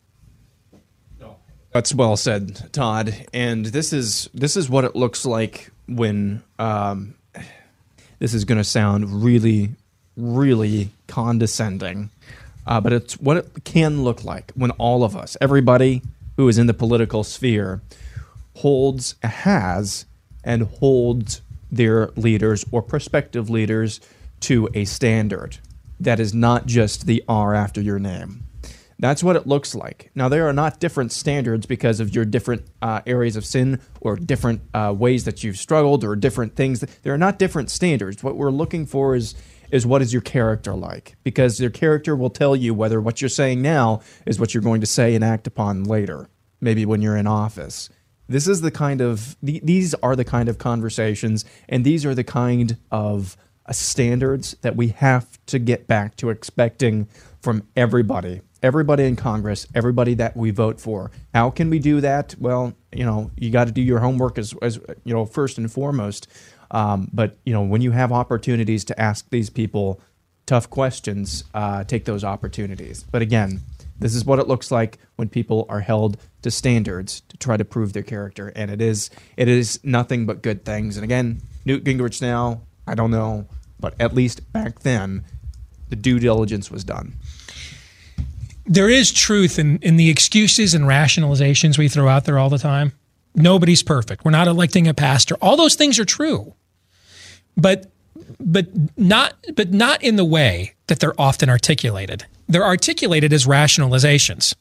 That's 1.73 1.93
well 1.93 2.16
said, 2.16 2.73
Todd. 2.73 3.27
And 3.32 3.66
this 3.66 3.93
is 3.93 4.31
this 4.32 4.56
is 4.56 4.70
what 4.70 4.85
it 4.85 4.94
looks 4.94 5.27
like 5.27 5.73
when 5.89 6.44
um, 6.56 7.16
this 8.20 8.32
is 8.32 8.44
going 8.44 8.59
to 8.59 8.65
sound 8.65 9.24
really, 9.24 9.70
really 10.16 10.90
condescending, 11.09 12.11
uh, 12.65 12.81
but 12.81 12.93
it's 12.93 13.15
what 13.19 13.39
it 13.39 13.65
can 13.65 14.05
look 14.05 14.23
like 14.23 14.52
when 14.55 14.70
all 14.73 15.02
of 15.02 15.16
us, 15.16 15.36
everybody 15.40 16.02
who 16.36 16.48
is 16.48 16.59
in 16.59 16.69
the 16.69 16.74
political 16.74 17.24
sphere, 17.24 17.82
holds, 18.55 19.16
has, 19.24 20.06
and 20.44 20.62
holds 20.62 21.43
their 21.73 22.11
leaders 22.15 22.65
or 22.70 22.82
prospective 22.82 23.51
leaders 23.51 24.01
to 24.39 24.69
a 24.74 24.85
standard 24.85 25.59
that 26.01 26.21
is 26.21 26.35
not 26.35 26.66
just 26.66 27.07
the 27.07 27.23
R 27.29 27.55
after 27.55 27.81
your 27.81 27.99
name. 27.99 28.45
That's 28.99 29.25
what 29.25 29.37
it 29.37 29.47
looks 29.47 29.75
like. 29.75 30.11
Now, 30.15 30.29
there 30.29 30.49
are 30.49 30.53
not 30.53 30.81
different 30.81 31.12
standards 31.12 31.66
because 31.66 32.01
of 32.01 32.15
your 32.15 32.25
different 32.25 32.65
uh, 32.81 33.01
areas 33.07 33.37
of 33.37 33.45
sin 33.45 33.81
or 34.01 34.16
different 34.16 34.62
uh, 34.73 34.95
ways 34.97 35.25
that 35.25 35.43
you've 35.43 35.57
struggled 35.57 36.05
or 36.05 36.15
different 36.15 36.55
things. 36.55 36.81
There 37.03 37.12
are 37.12 37.19
not 37.19 37.39
different 37.39 37.71
standards. 37.71 38.23
What 38.23 38.37
we're 38.37 38.51
looking 38.51 38.87
for 38.87 39.15
is 39.15 39.35
is 39.71 39.85
what 39.85 40.03
is 40.03 40.12
your 40.12 40.23
character 40.23 40.75
like? 40.75 41.16
Because 41.25 41.59
your 41.59 41.71
character 41.71 42.15
will 42.15 42.31
tell 42.31 42.55
you 42.55 42.73
whether 42.73 43.01
what 43.01 43.21
you're 43.21 43.29
saying 43.29 43.61
now 43.61 44.03
is 44.25 44.39
what 44.39 44.55
you're 44.55 44.62
going 44.62 44.81
to 44.81 44.87
say 44.87 45.15
and 45.15 45.25
act 45.25 45.47
upon 45.47 45.85
later, 45.85 46.29
maybe 46.61 46.87
when 46.87 47.03
you're 47.03 47.16
in 47.16 47.27
office. 47.27 47.89
This 48.29 48.47
is 48.47 48.61
the 48.61 48.71
kind 48.71 49.01
of 49.01 49.37
these 49.43 49.95
are 49.95 50.15
the 50.16 50.25
kind 50.25 50.49
of 50.49 50.59
conversations, 50.59 51.45
and 51.69 51.85
these 51.85 52.07
are 52.07 52.15
the 52.15 52.25
kind 52.25 52.79
of 52.91 53.37
standards 53.73 54.57
that 54.62 54.77
we 54.77 54.89
have 54.89 55.39
to 55.47 55.59
get 55.59 55.86
back 55.86 56.16
to 56.16 56.31
expecting 56.31 57.09
from 57.41 57.66
everybody, 57.77 58.41
everybody 58.62 59.05
in 59.05 59.16
Congress, 59.16 59.66
everybody 59.74 60.15
that 60.15 60.36
we 60.36 60.51
vote 60.51 60.81
for. 60.81 61.11
How 61.32 61.51
can 61.51 61.70
we 61.70 61.78
do 61.78 62.01
that? 62.01 62.35
Well, 62.39 62.74
you 62.93 63.05
know, 63.05 63.31
you 63.36 63.51
got 63.51 63.66
to 63.66 63.73
do 63.73 63.82
your 63.82 64.01
homework 64.01 64.39
as, 64.39 64.55
as 64.62 64.78
you 65.05 65.15
know, 65.15 65.24
first 65.24 65.59
and 65.59 65.70
foremost. 65.70 66.27
Um, 66.70 67.09
but 67.12 67.36
you 67.45 67.53
know, 67.53 67.62
when 67.62 67.81
you 67.81 67.93
have 67.93 68.12
opportunities 68.12 68.85
to 68.86 69.01
ask 69.01 69.28
these 69.31 69.51
people 69.51 70.01
tough 70.47 70.69
questions, 70.69 71.45
uh, 71.55 71.85
take 71.85 72.05
those 72.05 72.24
opportunities. 72.24 73.05
But 73.11 73.23
again, 73.23 73.61
this 73.99 74.15
is 74.15 74.24
what 74.24 74.39
it 74.39 74.49
looks 74.49 74.70
like 74.70 74.99
when 75.16 75.28
people 75.28 75.66
are 75.69 75.81
held 75.81 76.16
to 76.43 76.51
standards 76.51 77.23
to 77.28 77.36
try 77.36 77.57
to 77.57 77.65
prove 77.65 77.93
their 77.93 78.03
character, 78.03 78.53
and 78.57 78.70
it 78.70 78.82
is 78.82 79.11
it 79.36 79.49
is 79.49 79.81
nothing 79.85 80.27
but 80.27 80.43
good 80.43 80.65
things. 80.65 80.97
And 80.97 81.05
again, 81.05 81.41
Newt 81.65 81.85
Gingrich 81.85 82.20
now 82.20 82.62
I 82.86 82.94
don't 82.94 83.11
know, 83.11 83.47
but 83.81 83.94
at 84.01 84.15
least 84.15 84.52
back 84.52 84.81
then, 84.81 85.24
the 85.89 85.97
due 85.97 86.19
diligence 86.19 86.70
was 86.70 86.85
done. 86.85 87.15
There 88.66 88.89
is 88.89 89.12
truth 89.12 89.59
in, 89.59 89.78
in 89.78 89.97
the 89.97 90.09
excuses 90.09 90.74
and 90.74 90.85
rationalizations 90.85 91.77
we 91.77 91.89
throw 91.89 92.09
out 92.09 92.24
there 92.24 92.39
all 92.39 92.48
the 92.48 92.59
time. 92.59 92.93
Nobody's 93.35 93.82
perfect. 93.82 94.24
We're 94.24 94.31
not 94.31 94.48
electing 94.48 94.86
a 94.86 94.94
pastor. 94.94 95.36
All 95.43 95.56
those 95.56 95.74
things 95.74 95.98
are 95.98 96.05
true. 96.05 96.55
But 97.56 97.90
but 98.39 98.69
not 98.97 99.35
but 99.55 99.73
not 99.73 100.02
in 100.02 100.16
the 100.16 100.24
way 100.24 100.74
that 100.86 101.01
they're 101.01 101.20
often 101.20 101.48
articulated. 101.51 102.24
They're 102.48 102.65
articulated 102.65 103.32
as 103.32 103.47
rationalizations, 103.47 104.55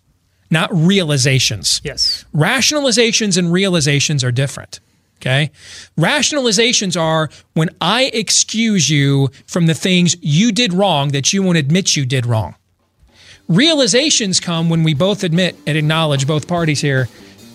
not 0.50 0.70
realizations. 0.74 1.82
Yes. 1.84 2.26
Rationalizations 2.36 3.38
and 3.38 3.52
realizations 3.52 4.24
are 4.24 4.32
different. 4.32 4.80
Okay. 5.24 5.52
Rationalizations 5.98 7.00
are 7.00 7.30
when 7.54 7.70
I 7.80 8.12
excuse 8.14 8.90
you 8.90 9.30
from 9.48 9.68
the 9.68 9.74
things 9.74 10.18
you 10.22 10.52
did 10.52 10.74
wrong 10.74 11.10
that 11.14 11.32
you 11.32 11.42
won't 11.42 11.58
admit 11.58 11.96
you 11.96 12.06
did 12.06 12.26
wrong. 12.26 12.56
Realizations 13.48 14.42
come 14.42 14.70
when 14.70 14.84
we 14.84 14.94
both 14.94 15.24
admit 15.24 15.56
and 15.66 15.78
acknowledge 15.78 16.28
both 16.28 16.50
parties 16.50 16.82
here 16.82 17.08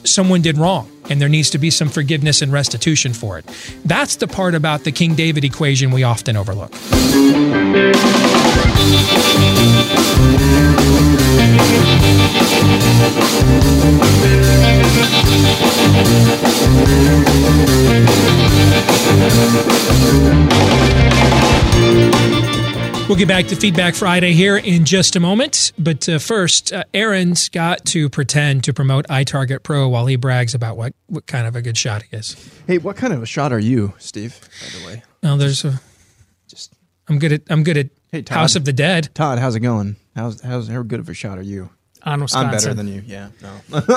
someone 0.05 0.41
did 0.41 0.57
wrong 0.57 0.91
and 1.11 1.21
there 1.21 1.29
needs 1.29 1.51
to 1.51 1.59
be 1.59 1.71
some 1.71 1.91
forgiveness 1.91 2.41
and 2.41 2.53
restitution 2.53 3.13
for 3.13 3.39
it. 3.39 3.45
That's 3.85 4.17
the 4.17 4.27
part 4.27 4.55
about 4.55 4.85
the 4.85 4.93
King 4.93 5.15
David 5.15 5.45
equation 5.45 5.91
we 5.91 6.05
often 6.05 6.37
overlook. 6.37 6.73
We'll 23.09 23.17
get 23.17 23.27
back 23.27 23.47
to 23.47 23.57
Feedback 23.57 23.95
Friday 23.95 24.33
here 24.33 24.59
in 24.59 24.85
just 24.85 25.17
a 25.17 25.21
moment. 25.21 25.73
But 25.79 26.07
uh, 26.11 26.19
first, 26.19 26.75
uh, 26.75 26.85
Aaron's 26.93 27.49
got 27.49 27.87
to 27.87 28.11
pretend 28.11 28.65
to 28.65 28.75
promote 28.75 29.07
iTarget 29.09 29.63
Pro 29.63 29.89
while 29.89 30.05
he 30.05 30.17
brags 30.17 30.55
about 30.55 30.77
what, 30.77 30.93
what 31.07 31.27
kind 31.27 31.47
of 31.47 31.57
a 31.57 31.63
good 31.63 31.79
shot 31.79 32.03
he 32.03 32.15
is. 32.15 32.37
Hey, 32.67 32.77
what 32.77 32.97
kind 32.97 33.15
of 33.15 33.23
a 33.23 33.27
shot 33.27 33.51
are 33.51 33.59
you, 33.59 33.95
Steve? 33.97 34.39
By 34.61 34.79
the 34.79 34.87
way, 34.87 35.03
oh, 35.23 35.39
there's 35.39 35.65
a. 35.65 35.81
Just 36.49 36.75
I'm 37.09 37.19
good 37.19 37.33
at 37.33 37.43
I'm 37.49 37.63
good 37.65 37.79
at 37.79 37.89
hey, 38.13 38.21
Todd, 38.21 38.37
House 38.37 38.57
of 38.57 38.67
the 38.67 38.75
Dead. 38.75 39.09
Todd, 39.15 39.39
how's 39.39 39.57
it 39.57 39.61
going? 39.61 39.97
How's 40.15 40.43
how's 40.43 40.69
how 40.69 40.83
good 40.83 41.01
of 41.01 41.09
a 41.09 41.15
shot 41.15 41.39
are 41.39 41.43
you? 41.43 41.71
On 42.09 42.21
Wisconsin. 42.23 42.47
I'm 42.49 42.53
better 42.53 42.75
than 42.75 42.89
you. 42.89 43.03
Yeah. 43.07 43.29
No. 43.43 43.81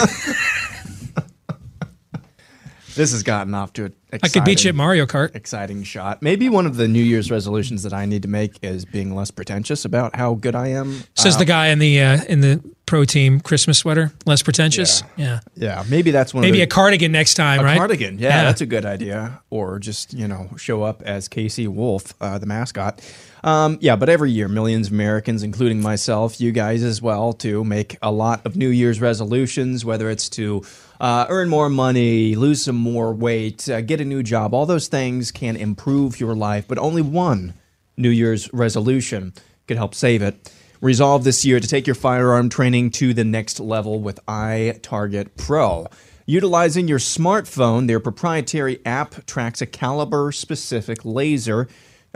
This 2.95 3.11
has 3.13 3.23
gotten 3.23 3.53
off 3.53 3.73
to 3.73 3.85
an 3.85 3.93
I 4.21 4.27
could 4.27 4.43
beat 4.43 4.63
you 4.63 4.69
at 4.69 4.75
Mario 4.75 5.05
Kart. 5.05 5.33
Exciting 5.35 5.83
shot. 5.83 6.21
Maybe 6.21 6.49
one 6.49 6.65
of 6.65 6.75
the 6.75 6.88
New 6.88 7.03
Year's 7.03 7.31
resolutions 7.31 7.83
that 7.83 7.93
I 7.93 8.05
need 8.05 8.23
to 8.23 8.27
make 8.27 8.57
is 8.61 8.83
being 8.83 9.15
less 9.15 9.31
pretentious 9.31 9.85
about 9.85 10.15
how 10.15 10.33
good 10.33 10.55
I 10.55 10.67
am. 10.67 11.03
Says 11.15 11.35
uh, 11.35 11.39
the 11.39 11.45
guy 11.45 11.67
in 11.67 11.79
the 11.79 12.01
uh, 12.01 12.23
in 12.27 12.41
the 12.41 12.61
pro 12.85 13.05
team 13.05 13.39
Christmas 13.39 13.77
sweater. 13.77 14.11
Less 14.25 14.43
pretentious. 14.43 15.03
Yeah. 15.15 15.39
Yeah. 15.55 15.79
yeah. 15.79 15.83
Maybe 15.89 16.11
that's 16.11 16.33
one. 16.33 16.41
Maybe 16.41 16.57
the, 16.57 16.63
a 16.63 16.67
cardigan 16.67 17.13
next 17.13 17.35
time. 17.35 17.61
A 17.61 17.63
right. 17.63 17.77
Cardigan. 17.77 18.19
Yeah, 18.19 18.29
yeah, 18.29 18.43
that's 18.43 18.61
a 18.61 18.65
good 18.65 18.85
idea. 18.85 19.41
Or 19.49 19.79
just 19.79 20.13
you 20.13 20.27
know 20.27 20.49
show 20.57 20.83
up 20.83 21.01
as 21.03 21.29
Casey 21.29 21.67
Wolf, 21.67 22.13
uh, 22.19 22.38
the 22.39 22.45
mascot. 22.45 23.01
Um, 23.43 23.77
yeah, 23.81 23.95
but 23.95 24.09
every 24.09 24.31
year, 24.31 24.47
millions 24.47 24.88
of 24.88 24.93
Americans, 24.93 25.43
including 25.43 25.81
myself, 25.81 26.39
you 26.39 26.51
guys 26.51 26.84
as 26.84 27.01
well, 27.01 27.34
to 27.34 27.63
make 27.63 27.97
a 28.01 28.11
lot 28.11 28.45
of 28.45 28.55
New 28.55 28.69
Year's 28.69 29.01
resolutions, 29.01 29.84
whether 29.84 30.09
it's 30.09 30.30
to 30.30 30.63
uh, 30.99 31.26
earn 31.30 31.49
more 31.49 31.69
money, 31.69 32.35
lose 32.35 32.63
some 32.63 32.76
more 32.76 33.13
weight, 33.13 33.68
uh, 33.68 33.81
get 33.81 33.99
a 33.99 34.05
new 34.05 34.22
job. 34.22 34.53
All 34.53 34.65
those 34.65 34.88
things 34.88 35.31
can 35.31 35.55
improve 35.55 36.19
your 36.19 36.35
life, 36.35 36.68
but 36.68 36.77
only 36.77 37.01
one 37.01 37.55
New 37.97 38.09
Year's 38.09 38.51
resolution 38.53 39.34
could 39.68 39.77
help 39.77 39.95
save 39.95 40.22
it. 40.22 40.51
Resolve 40.80 41.23
this 41.23 41.45
year 41.45 41.59
to 41.59 41.68
take 41.68 41.85
your 41.85 41.95
firearm 41.95 42.49
training 42.49 42.91
to 42.91 43.13
the 43.13 43.23
next 43.23 43.59
level 43.59 43.99
with 43.99 44.19
iTarget 44.26 45.30
Pro. 45.38 45.88
Utilizing 46.26 46.88
your 46.88 46.99
smartphone, 46.99 47.88
their 47.88 47.99
proprietary 47.99 48.80
app 48.85 49.26
tracks 49.26 49.61
a 49.61 49.65
caliber 49.65 50.31
specific 50.31 51.03
laser 51.03 51.68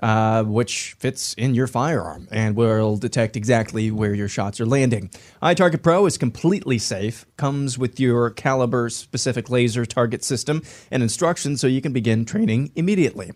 uh, 0.03 0.43
which 0.43 0.95
fits 0.99 1.33
in 1.35 1.55
your 1.55 1.67
firearm 1.67 2.27
and 2.31 2.55
will 2.55 2.97
detect 2.97 3.35
exactly 3.35 3.91
where 3.91 4.13
your 4.13 4.27
shots 4.27 4.59
are 4.59 4.65
landing. 4.65 5.09
iTarget 5.41 5.81
Pro 5.81 6.05
is 6.05 6.17
completely 6.17 6.77
safe, 6.77 7.25
comes 7.37 7.77
with 7.77 7.99
your 7.99 8.29
caliber 8.29 8.89
specific 8.89 9.49
laser 9.49 9.85
target 9.85 10.23
system 10.23 10.61
and 10.91 11.01
instructions 11.01 11.61
so 11.61 11.67
you 11.67 11.81
can 11.81 11.93
begin 11.93 12.25
training 12.25 12.71
immediately. 12.75 13.31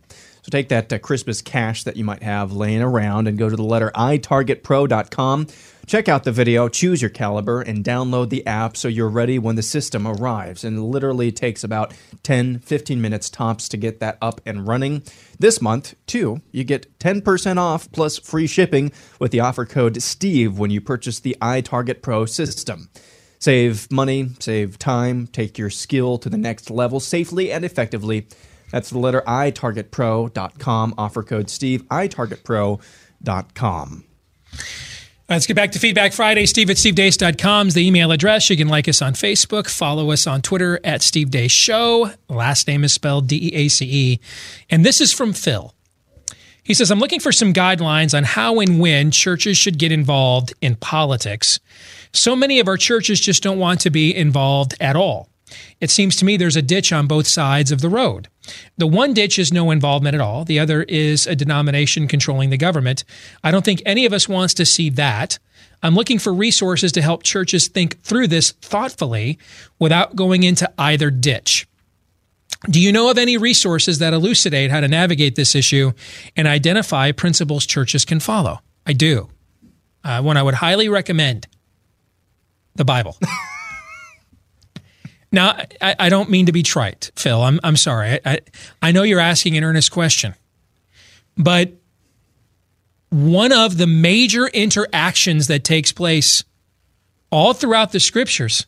So 0.50 0.58
take 0.58 0.70
that 0.70 0.92
uh, 0.92 0.98
Christmas 0.98 1.44
cash 1.44 1.84
that 1.84 1.96
you 1.96 2.04
might 2.04 2.24
have 2.24 2.52
laying 2.52 2.82
around 2.82 3.28
and 3.28 3.38
go 3.38 3.50
to 3.50 3.56
the 3.56 3.62
letter 3.62 3.92
itargetpro.com. 3.94 5.46
Check 5.86 6.10
out 6.10 6.24
the 6.24 6.32
video, 6.32 6.68
choose 6.68 7.04
your 7.04 7.12
caliber, 7.12 7.62
and 7.62 7.86
download 7.86 8.30
the 8.30 8.48
app 8.48 8.76
so 8.76 8.88
you're 8.88 9.10
ready 9.10 9.38
when 9.38 9.58
the 9.58 9.62
system 9.62 10.08
arrives. 10.08 10.64
And 10.64 10.76
it 10.76 10.82
literally 10.82 11.32
takes 11.32 11.64
about 11.64 11.94
10, 12.24 12.60
15 12.60 13.00
minutes 13.00 13.30
tops 13.30 13.70
to 13.70 13.78
get 13.78 14.00
that 14.00 14.18
up 14.24 14.42
and 14.44 14.68
running. 14.68 15.04
This 15.38 15.62
month, 15.62 15.94
too, 16.08 16.42
you 16.52 16.64
get 16.64 16.98
10% 16.98 17.58
off 17.58 17.92
plus 17.92 18.18
free 18.18 18.48
shipping 18.48 18.92
with 19.20 19.30
the 19.32 19.42
offer 19.42 19.68
code 19.68 20.02
STEVE 20.02 20.58
when 20.58 20.72
you 20.72 20.82
purchase 20.82 21.20
the 21.20 21.38
iTarget 21.40 22.02
Pro 22.02 22.26
system. 22.26 22.90
Save 23.38 23.92
money, 23.92 24.32
save 24.40 24.80
time, 24.80 25.28
take 25.28 25.60
your 25.60 25.70
skill 25.70 26.18
to 26.18 26.28
the 26.28 26.40
next 26.40 26.72
level 26.72 27.00
safely 27.00 27.52
and 27.52 27.64
effectively. 27.64 28.28
That's 28.72 28.90
the 28.90 29.00
letter 29.00 29.22
I, 29.28 29.52
itargetpro.com, 29.52 30.96
offer 30.98 31.24
code 31.24 31.50
Steve, 31.50 31.84
itargetpro.com. 31.88 34.06
Let's 35.30 35.46
get 35.46 35.56
back 35.56 35.74
to 35.74 35.80
Feedback 35.80 36.14
Friday. 36.14 36.48
Steve 36.48 36.72
at 36.72 36.78
stevedeace.com 36.78 37.68
is 37.68 37.76
the 37.76 37.86
email 37.86 38.12
address. 38.12 38.50
You 38.50 38.58
can 38.58 38.68
like 38.68 38.88
us 38.88 39.00
on 39.00 39.14
Facebook, 39.14 39.70
follow 39.70 40.10
us 40.10 40.26
on 40.26 40.42
Twitter 40.42 40.80
at 40.84 41.04
Steve 41.04 41.30
Deace 41.30 41.52
Show. 41.52 42.10
Last 42.28 42.68
name 42.68 42.84
is 42.84 42.94
spelled 42.94 43.28
D 43.28 43.50
E 43.50 43.54
A 43.54 43.68
C 43.68 43.86
E. 43.86 44.20
And 44.72 44.84
this 44.84 45.00
is 45.00 45.14
from 45.14 45.34
Phil. 45.34 45.76
He 46.64 46.74
says, 46.74 46.90
I'm 46.90 47.00
looking 47.00 47.20
for 47.20 47.32
some 47.32 47.54
guidelines 47.54 48.18
on 48.18 48.24
how 48.24 48.60
and 48.60 48.80
when 48.80 49.12
churches 49.12 49.56
should 49.56 49.78
get 49.78 49.92
involved 49.92 50.56
in 50.62 50.76
politics. 50.76 51.60
So 52.12 52.36
many 52.36 52.60
of 52.60 52.68
our 52.68 52.78
churches 52.78 53.20
just 53.20 53.44
don't 53.44 53.60
want 53.60 53.82
to 53.82 53.92
be 53.92 54.16
involved 54.16 54.74
at 54.80 54.96
all. 54.96 55.30
It 55.80 55.90
seems 55.90 56.16
to 56.18 56.26
me 56.26 56.38
there's 56.38 56.56
a 56.56 56.62
ditch 56.62 56.92
on 56.92 57.08
both 57.08 57.28
sides 57.28 57.72
of 57.72 57.82
the 57.82 57.90
road. 57.90 58.28
The 58.78 58.88
one 58.88 59.14
ditch 59.14 59.40
is 59.40 59.54
no 59.54 59.72
involvement 59.72 60.16
at 60.16 60.22
all. 60.22 60.46
The 60.46 60.60
other 60.60 60.84
is 60.84 61.28
a 61.28 61.36
denomination 61.36 62.08
controlling 62.08 62.50
the 62.50 62.58
government. 62.58 63.04
I 63.44 63.52
don't 63.52 63.66
think 63.66 63.82
any 63.86 64.06
of 64.06 64.14
us 64.14 64.28
wants 64.28 64.54
to 64.56 64.66
see 64.66 64.90
that. 64.92 65.40
I'm 65.82 65.96
looking 65.96 66.20
for 66.20 66.34
resources 66.34 66.92
to 66.94 67.02
help 67.02 67.24
churches 67.24 67.68
think 67.68 68.02
through 68.02 68.28
this 68.28 68.52
thoughtfully 68.52 69.40
without 69.78 70.16
going 70.16 70.44
into 70.44 70.70
either 70.78 71.10
ditch. 71.10 71.68
Do 72.70 72.82
you 72.82 72.92
know 72.92 73.10
of 73.10 73.18
any 73.18 73.38
resources 73.38 74.00
that 74.00 74.14
elucidate 74.14 74.70
how 74.70 74.82
to 74.82 74.88
navigate 74.88 75.36
this 75.36 75.56
issue 75.56 75.94
and 76.36 76.48
identify 76.48 77.12
principles 77.14 77.66
churches 77.66 78.04
can 78.04 78.20
follow? 78.20 78.60
I 78.86 78.94
do. 78.94 79.30
Uh, 80.04 80.22
one 80.22 80.36
I 80.36 80.44
would 80.44 80.56
highly 80.56 80.90
recommend 80.90 81.48
the 82.76 82.86
Bible. 82.86 83.18
Now, 85.32 85.62
I, 85.82 85.96
I, 86.00 86.10
don't 86.10 86.30
mean 86.30 86.48
to 86.48 86.52
be 86.52 86.64
trite, 86.64 87.12
Phil. 87.16 87.42
I'm, 87.42 87.60
I'm 87.64 87.76
sorry. 87.76 88.14
I, 88.14 88.20
I, 88.26 88.40
I 88.82 88.92
know 88.92 89.04
you're 89.04 89.20
asking 89.20 89.58
an 89.58 89.64
earnest 89.64 89.92
question, 89.92 90.34
but 91.38 91.74
one 93.10 93.52
of 93.52 93.78
the 93.78 93.88
major 93.88 94.48
interactions 94.48 95.48
that 95.48 95.64
takes 95.64 95.92
place 95.92 96.44
all 97.32 97.54
throughout 97.54 97.92
the 97.92 98.00
scriptures 98.00 98.66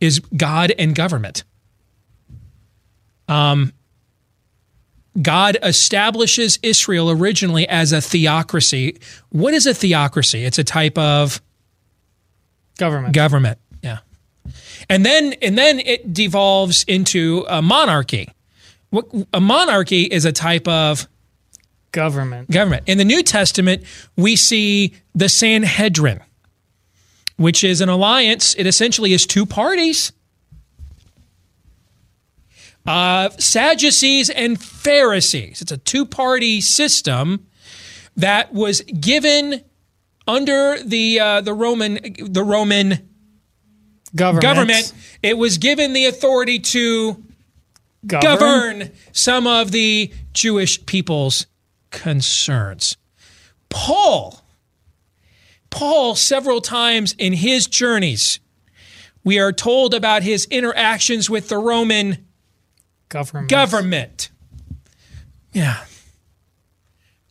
is 0.00 0.20
God 0.20 0.72
and 0.78 0.94
government. 0.94 1.42
Um, 3.28 3.72
God 5.20 5.58
establishes 5.62 6.60
Israel 6.62 7.10
originally 7.10 7.68
as 7.68 7.92
a 7.92 8.00
theocracy. 8.00 8.98
What 9.30 9.52
is 9.52 9.66
a 9.66 9.74
theocracy? 9.74 10.44
It's 10.44 10.58
a 10.58 10.64
type 10.64 10.96
of 10.96 11.42
government. 12.78 13.14
Government 13.14 13.58
and 14.90 15.06
then 15.06 15.32
and 15.40 15.56
then 15.56 15.78
it 15.78 16.12
devolves 16.12 16.84
into 16.84 17.46
a 17.48 17.62
monarchy. 17.62 18.28
A 19.32 19.40
monarchy 19.40 20.02
is 20.02 20.24
a 20.24 20.32
type 20.32 20.66
of 20.66 21.06
government. 21.92 22.50
Government. 22.50 22.82
In 22.86 22.98
the 22.98 23.04
New 23.04 23.22
Testament, 23.22 23.84
we 24.16 24.34
see 24.34 24.94
the 25.14 25.28
Sanhedrin, 25.28 26.20
which 27.36 27.62
is 27.62 27.80
an 27.80 27.88
alliance. 27.88 28.54
It 28.56 28.66
essentially 28.66 29.12
is 29.12 29.26
two 29.26 29.46
parties. 29.46 30.12
Uh, 32.84 33.28
Sadducees 33.38 34.28
and 34.28 34.60
Pharisees. 34.60 35.62
It's 35.62 35.70
a 35.70 35.76
two-party 35.76 36.60
system 36.62 37.46
that 38.16 38.52
was 38.52 38.80
given 38.80 39.62
under 40.26 40.82
the 40.82 41.20
uh, 41.20 41.40
the 41.42 41.54
Roman 41.54 42.00
the 42.18 42.42
Roman 42.42 43.09
government. 44.14 44.42
government, 44.42 44.92
it 45.22 45.38
was 45.38 45.58
given 45.58 45.92
the 45.92 46.06
authority 46.06 46.58
to 46.58 47.22
govern, 48.06 48.22
govern 48.22 48.90
some 49.12 49.46
of 49.46 49.72
the 49.72 50.12
Jewish 50.32 50.84
people's 50.86 51.46
concerns. 51.90 52.96
Paul, 53.68 54.40
Paul, 55.70 56.14
several 56.16 56.60
times 56.60 57.14
in 57.18 57.32
his 57.32 57.66
journeys, 57.66 58.40
we 59.22 59.38
are 59.38 59.52
told 59.52 59.94
about 59.94 60.22
his 60.22 60.46
interactions 60.46 61.28
with 61.28 61.48
the 61.48 61.58
Roman 61.58 62.26
government. 63.08 63.50
government. 63.50 64.30
Yeah. 65.52 65.84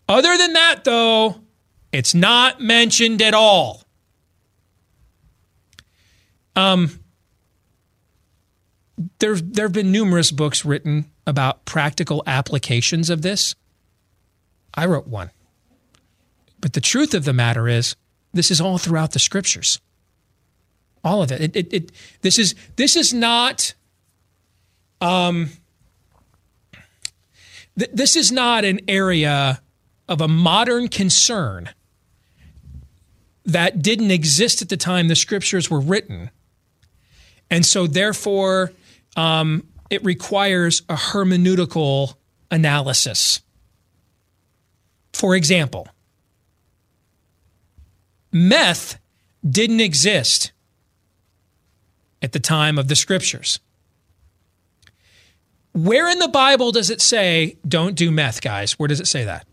Other 0.07 0.37
than 0.37 0.53
that, 0.53 0.83
though, 0.83 1.41
it's 1.91 2.13
not 2.13 2.61
mentioned 2.61 3.21
at 3.21 3.33
all. 3.33 3.83
Um, 6.55 6.99
there, 9.19 9.35
there 9.35 9.65
have 9.65 9.73
been 9.73 9.91
numerous 9.91 10.31
books 10.31 10.65
written 10.65 11.05
about 11.25 11.65
practical 11.65 12.23
applications 12.27 13.09
of 13.09 13.21
this. 13.21 13.55
I 14.73 14.85
wrote 14.85 15.07
one. 15.07 15.31
But 16.59 16.73
the 16.73 16.81
truth 16.81 17.13
of 17.13 17.23
the 17.23 17.33
matter 17.33 17.67
is, 17.67 17.95
this 18.33 18.51
is 18.51 18.59
all 18.59 18.77
throughout 18.77 19.11
the 19.11 19.19
scriptures. 19.19 19.79
All 21.03 21.21
of 21.21 21.31
it. 21.31 21.41
it, 21.41 21.55
it, 21.55 21.73
it 21.73 21.91
this 22.21 22.37
is 22.37 22.55
this 22.75 22.95
is 22.95 23.13
not. 23.13 23.73
Um, 24.99 25.51
th- 27.77 27.91
this 27.93 28.17
is 28.17 28.31
not 28.33 28.65
an 28.65 28.81
area 28.87 29.61
of 30.09 30.19
a 30.19 30.27
modern 30.27 30.89
concern 30.89 31.69
that 33.45 33.81
didn't 33.81 34.11
exist 34.11 34.61
at 34.61 34.67
the 34.67 34.75
time 34.75 35.07
the 35.07 35.15
scriptures 35.15 35.71
were 35.71 35.79
written 35.79 36.31
and 37.49 37.65
so, 37.65 37.87
therefore, 37.87 38.71
um, 39.15 39.65
it 39.89 40.03
requires 40.03 40.81
a 40.89 40.95
hermeneutical 40.95 42.15
analysis. 42.51 43.41
For 45.13 45.35
example, 45.35 45.87
meth 48.31 48.99
didn't 49.47 49.79
exist 49.79 50.51
at 52.21 52.31
the 52.31 52.39
time 52.39 52.77
of 52.77 52.87
the 52.87 52.95
scriptures. 52.95 53.59
Where 55.73 56.09
in 56.09 56.19
the 56.19 56.27
Bible 56.27 56.71
does 56.71 56.89
it 56.89 57.01
say, 57.01 57.57
don't 57.67 57.95
do 57.95 58.11
meth, 58.11 58.41
guys? 58.41 58.73
Where 58.73 58.87
does 58.87 58.99
it 58.99 59.07
say 59.07 59.23
that? 59.23 59.45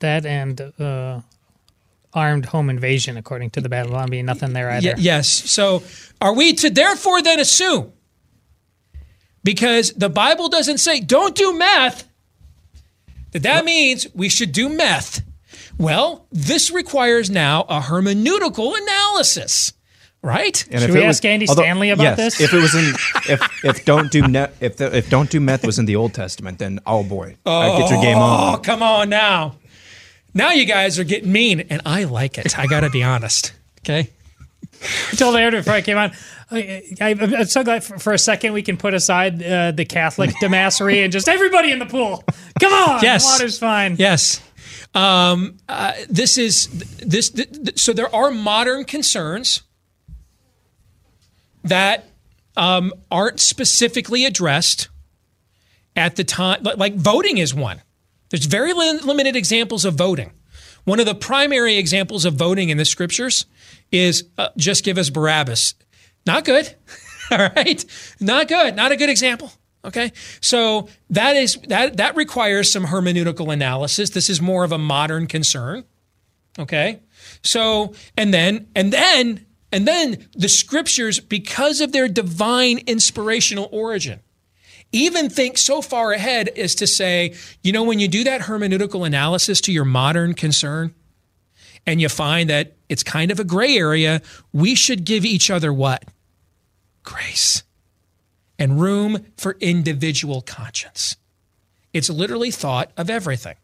That 0.00 0.26
and 0.26 0.60
uh, 0.78 1.20
armed 2.16 2.46
home 2.46 2.70
invasion, 2.70 3.16
according 3.16 3.50
to 3.50 3.60
the 3.60 3.68
Babylonian. 3.68 4.26
Nothing 4.26 4.54
there 4.54 4.70
either. 4.70 4.94
Y- 4.96 4.98
yes. 4.98 5.28
So 5.28 5.82
are 6.20 6.34
we 6.34 6.54
to 6.54 6.70
therefore 6.70 7.22
then 7.22 7.38
assume, 7.38 7.92
because 9.44 9.92
the 9.92 10.08
Bible 10.08 10.48
doesn't 10.48 10.78
say 10.78 10.98
don't 10.98 11.36
do 11.36 11.56
meth, 11.56 12.08
that 13.32 13.42
that 13.42 13.64
means 13.64 14.06
we 14.14 14.28
should 14.28 14.50
do 14.50 14.68
meth? 14.68 15.22
Well, 15.78 16.26
this 16.32 16.70
requires 16.70 17.28
now 17.30 17.62
a 17.68 17.80
hermeneutical 17.80 18.76
analysis 18.76 19.74
right? 20.22 20.66
And 20.70 20.80
Should 20.80 20.90
we 20.90 21.02
ask 21.02 21.22
was, 21.22 21.28
Andy 21.28 21.48
although, 21.48 21.62
Stanley 21.62 21.90
about 21.90 22.02
yes, 22.02 22.16
this? 22.16 22.40
If 22.40 22.52
it 22.52 22.60
was 22.60 22.74
in, 22.74 22.94
if 23.32 23.64
if 23.64 23.84
don't 23.84 24.10
do 24.10 24.26
net, 24.26 24.54
if 24.60 24.76
the, 24.76 24.94
if 24.94 25.08
don't 25.08 25.30
do 25.30 25.40
meth 25.40 25.64
was 25.64 25.78
in 25.78 25.84
the 25.84 25.96
Old 25.96 26.14
Testament, 26.14 26.58
then 26.58 26.80
oh 26.84 27.04
boy, 27.04 27.36
oh, 27.46 27.78
get 27.78 27.90
your 27.90 28.02
game 28.02 28.18
on. 28.18 28.54
Oh, 28.54 28.58
come 28.58 28.82
on 28.82 29.08
now. 29.08 29.56
Now 30.36 30.50
you 30.50 30.66
guys 30.66 30.98
are 30.98 31.04
getting 31.04 31.32
mean, 31.32 31.60
and 31.60 31.80
I 31.86 32.04
like 32.04 32.36
it. 32.36 32.58
I 32.58 32.66
got 32.66 32.80
to 32.80 32.90
be 32.90 33.02
honest. 33.02 33.54
Okay. 33.80 34.10
I 34.82 35.16
told 35.16 35.34
Aaron 35.34 35.54
before 35.54 35.72
I 35.72 35.80
came 35.80 35.96
on. 35.96 36.12
I, 36.50 36.82
am 37.00 37.46
so 37.46 37.64
glad 37.64 37.82
for, 37.82 37.98
for, 37.98 38.12
a 38.12 38.18
second 38.18 38.52
we 38.52 38.62
can 38.62 38.76
put 38.76 38.92
aside 38.92 39.42
uh, 39.42 39.70
the 39.70 39.86
Catholic 39.86 40.30
demassery 40.42 41.02
and 41.02 41.10
just 41.10 41.26
everybody 41.26 41.72
in 41.72 41.78
the 41.78 41.86
pool. 41.86 42.22
Come 42.60 42.72
on, 42.72 43.02
yes, 43.02 43.24
water's 43.24 43.58
fine. 43.58 43.96
Yes. 43.98 44.42
Um, 44.94 45.56
uh, 45.70 45.92
this 46.10 46.36
is 46.36 46.66
this. 46.98 47.30
Th- 47.30 47.50
th- 47.50 47.80
so 47.80 47.94
there 47.94 48.14
are 48.14 48.30
modern 48.30 48.84
concerns 48.84 49.62
that 51.64 52.04
um, 52.58 52.92
aren't 53.10 53.40
specifically 53.40 54.26
addressed 54.26 54.88
at 55.96 56.16
the 56.16 56.24
time. 56.24 56.62
Like 56.62 56.94
voting 56.94 57.38
is 57.38 57.54
one. 57.54 57.80
There's 58.30 58.46
very 58.46 58.72
li- 58.72 58.98
limited 58.98 59.36
examples 59.36 59.84
of 59.84 59.94
voting. 59.94 60.32
One 60.84 61.00
of 61.00 61.06
the 61.06 61.14
primary 61.14 61.76
examples 61.76 62.24
of 62.24 62.34
voting 62.34 62.68
in 62.68 62.78
the 62.78 62.84
scriptures 62.84 63.46
is 63.90 64.24
uh, 64.38 64.48
just 64.56 64.84
give 64.84 64.98
us 64.98 65.10
Barabbas. 65.10 65.74
Not 66.26 66.44
good. 66.44 66.74
All 67.30 67.38
right? 67.38 67.84
Not 68.20 68.48
good. 68.48 68.76
Not 68.76 68.92
a 68.92 68.96
good 68.96 69.10
example. 69.10 69.52
Okay? 69.84 70.12
So 70.40 70.88
that 71.10 71.36
is 71.36 71.54
that 71.68 71.96
that 71.96 72.16
requires 72.16 72.70
some 72.70 72.86
hermeneutical 72.86 73.52
analysis. 73.52 74.10
This 74.10 74.28
is 74.28 74.40
more 74.40 74.64
of 74.64 74.72
a 74.72 74.78
modern 74.78 75.26
concern. 75.26 75.84
Okay? 76.58 77.00
So, 77.42 77.94
and 78.16 78.32
then 78.32 78.68
and 78.74 78.92
then 78.92 79.46
and 79.72 79.86
then 79.86 80.28
the 80.32 80.48
scriptures 80.48 81.20
because 81.20 81.80
of 81.80 81.92
their 81.92 82.08
divine 82.08 82.78
inspirational 82.86 83.68
origin 83.72 84.20
even 84.92 85.28
think 85.28 85.58
so 85.58 85.82
far 85.82 86.12
ahead 86.12 86.48
as 86.50 86.74
to 86.76 86.86
say, 86.86 87.34
you 87.62 87.72
know, 87.72 87.82
when 87.82 87.98
you 87.98 88.08
do 88.08 88.24
that 88.24 88.42
hermeneutical 88.42 89.06
analysis 89.06 89.60
to 89.62 89.72
your 89.72 89.84
modern 89.84 90.34
concern 90.34 90.94
and 91.86 92.00
you 92.00 92.08
find 92.08 92.48
that 92.50 92.76
it's 92.88 93.02
kind 93.02 93.30
of 93.30 93.40
a 93.40 93.44
gray 93.44 93.76
area, 93.76 94.22
we 94.52 94.74
should 94.74 95.04
give 95.04 95.24
each 95.24 95.50
other 95.50 95.72
what? 95.72 96.04
Grace 97.02 97.62
and 98.58 98.80
room 98.80 99.26
for 99.36 99.56
individual 99.60 100.40
conscience. 100.40 101.16
It's 101.92 102.10
literally 102.10 102.50
thought 102.50 102.90
of 102.96 103.10
everything. 103.10 103.56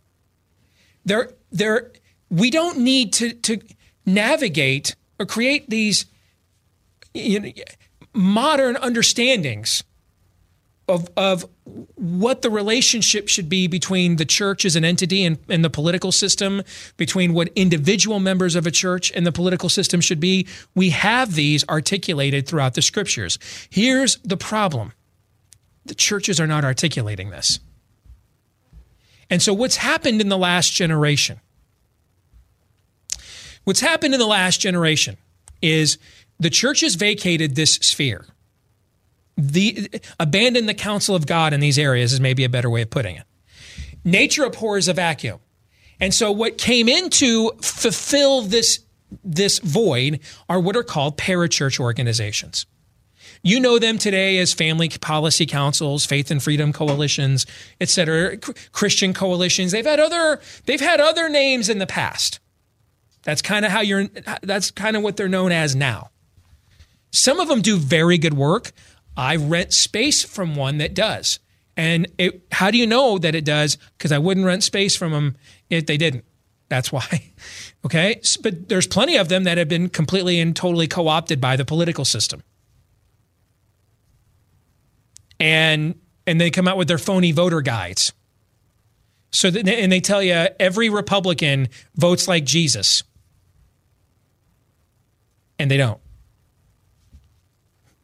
There, 1.04 1.32
there, 1.50 1.92
we 2.30 2.50
don't 2.50 2.78
need 2.78 3.12
to, 3.14 3.32
to 3.32 3.60
navigate 4.06 4.94
or 5.18 5.26
create 5.26 5.68
these 5.68 6.06
you 7.14 7.40
know, 7.40 7.52
modern 8.14 8.76
understandings 8.76 9.84
of, 10.92 11.08
of 11.16 11.46
what 11.94 12.42
the 12.42 12.50
relationship 12.50 13.28
should 13.28 13.48
be 13.48 13.66
between 13.66 14.16
the 14.16 14.24
church 14.24 14.64
as 14.64 14.76
an 14.76 14.84
entity 14.84 15.24
and, 15.24 15.38
and 15.48 15.64
the 15.64 15.70
political 15.70 16.12
system, 16.12 16.62
between 16.96 17.32
what 17.32 17.48
individual 17.56 18.20
members 18.20 18.54
of 18.54 18.66
a 18.66 18.70
church 18.70 19.10
and 19.12 19.26
the 19.26 19.32
political 19.32 19.68
system 19.68 20.00
should 20.00 20.20
be. 20.20 20.46
We 20.74 20.90
have 20.90 21.34
these 21.34 21.66
articulated 21.68 22.46
throughout 22.46 22.74
the 22.74 22.82
scriptures. 22.82 23.38
Here's 23.70 24.16
the 24.18 24.36
problem 24.36 24.92
the 25.84 25.94
churches 25.94 26.38
are 26.38 26.46
not 26.46 26.64
articulating 26.64 27.30
this. 27.30 27.58
And 29.28 29.42
so, 29.42 29.52
what's 29.54 29.76
happened 29.76 30.20
in 30.20 30.28
the 30.28 30.38
last 30.38 30.72
generation? 30.72 31.40
What's 33.64 33.80
happened 33.80 34.14
in 34.14 34.20
the 34.20 34.26
last 34.26 34.60
generation 34.60 35.16
is 35.62 35.98
the 36.38 36.50
church 36.50 36.80
has 36.80 36.96
vacated 36.96 37.54
this 37.54 37.74
sphere 37.74 38.26
the 39.36 39.88
abandon 40.20 40.66
the 40.66 40.74
counsel 40.74 41.14
of 41.14 41.26
God 41.26 41.52
in 41.52 41.60
these 41.60 41.78
areas 41.78 42.12
is 42.12 42.20
maybe 42.20 42.44
a 42.44 42.48
better 42.48 42.70
way 42.70 42.82
of 42.82 42.90
putting 42.90 43.16
it. 43.16 43.24
Nature 44.04 44.44
abhors 44.44 44.88
a 44.88 44.92
vacuum. 44.92 45.40
And 46.00 46.12
so 46.12 46.32
what 46.32 46.58
came 46.58 46.88
in 46.88 47.10
to 47.10 47.52
fulfill 47.62 48.42
this 48.42 48.80
this 49.22 49.58
void 49.58 50.20
are 50.48 50.58
what 50.58 50.74
are 50.74 50.82
called 50.82 51.18
parachurch 51.18 51.78
organizations. 51.78 52.66
You 53.42 53.60
know 53.60 53.78
them 53.78 53.98
today 53.98 54.38
as 54.38 54.52
family 54.52 54.88
policy 54.88 55.46
councils, 55.46 56.06
faith 56.06 56.30
and 56.30 56.42
freedom 56.42 56.72
coalitions, 56.72 57.44
et 57.80 57.88
cetera, 57.88 58.38
Christian 58.72 59.12
coalitions. 59.12 59.72
They've 59.72 59.84
had 59.84 60.00
other 60.00 60.40
they've 60.66 60.80
had 60.80 61.00
other 61.00 61.28
names 61.28 61.68
in 61.68 61.78
the 61.78 61.86
past. 61.86 62.40
That's 63.24 63.42
kind 63.42 63.64
of 63.64 63.70
how 63.70 63.80
you're 63.80 64.08
that's 64.42 64.70
kind 64.70 64.96
of 64.96 65.02
what 65.02 65.16
they're 65.16 65.28
known 65.28 65.52
as 65.52 65.74
now. 65.74 66.10
Some 67.10 67.40
of 67.40 67.48
them 67.48 67.62
do 67.62 67.76
very 67.76 68.16
good 68.16 68.34
work. 68.34 68.72
I 69.16 69.36
rent 69.36 69.72
space 69.72 70.24
from 70.24 70.54
one 70.54 70.78
that 70.78 70.94
does. 70.94 71.38
And 71.76 72.06
it, 72.18 72.42
how 72.52 72.70
do 72.70 72.78
you 72.78 72.86
know 72.86 73.18
that 73.18 73.34
it 73.34 73.44
does? 73.44 73.78
Because 73.96 74.12
I 74.12 74.18
wouldn't 74.18 74.46
rent 74.46 74.62
space 74.62 74.96
from 74.96 75.12
them 75.12 75.36
if 75.70 75.86
they 75.86 75.96
didn't. 75.96 76.24
That's 76.68 76.92
why. 76.92 77.06
Okay. 77.84 78.20
But 78.40 78.68
there's 78.68 78.86
plenty 78.86 79.16
of 79.16 79.28
them 79.28 79.42
that 79.42 79.58
have 79.58 79.68
been 79.68 79.88
completely 79.88 80.38
and 80.38 80.54
totally 80.54 80.86
co 80.86 81.08
opted 81.08 81.40
by 81.40 81.56
the 81.56 81.64
political 81.64 82.04
system. 82.04 82.44
And, 85.40 85.96
and 86.24 86.40
they 86.40 86.48
come 86.48 86.68
out 86.68 86.76
with 86.76 86.86
their 86.86 86.96
phony 86.96 87.32
voter 87.32 87.60
guides. 87.60 88.12
So, 89.32 89.48
and 89.48 89.90
they 89.90 89.98
tell 89.98 90.22
you 90.22 90.46
every 90.60 90.90
Republican 90.90 91.70
votes 91.96 92.28
like 92.28 92.44
Jesus. 92.44 93.02
And 95.58 95.68
they 95.68 95.76
don't. 95.76 96.00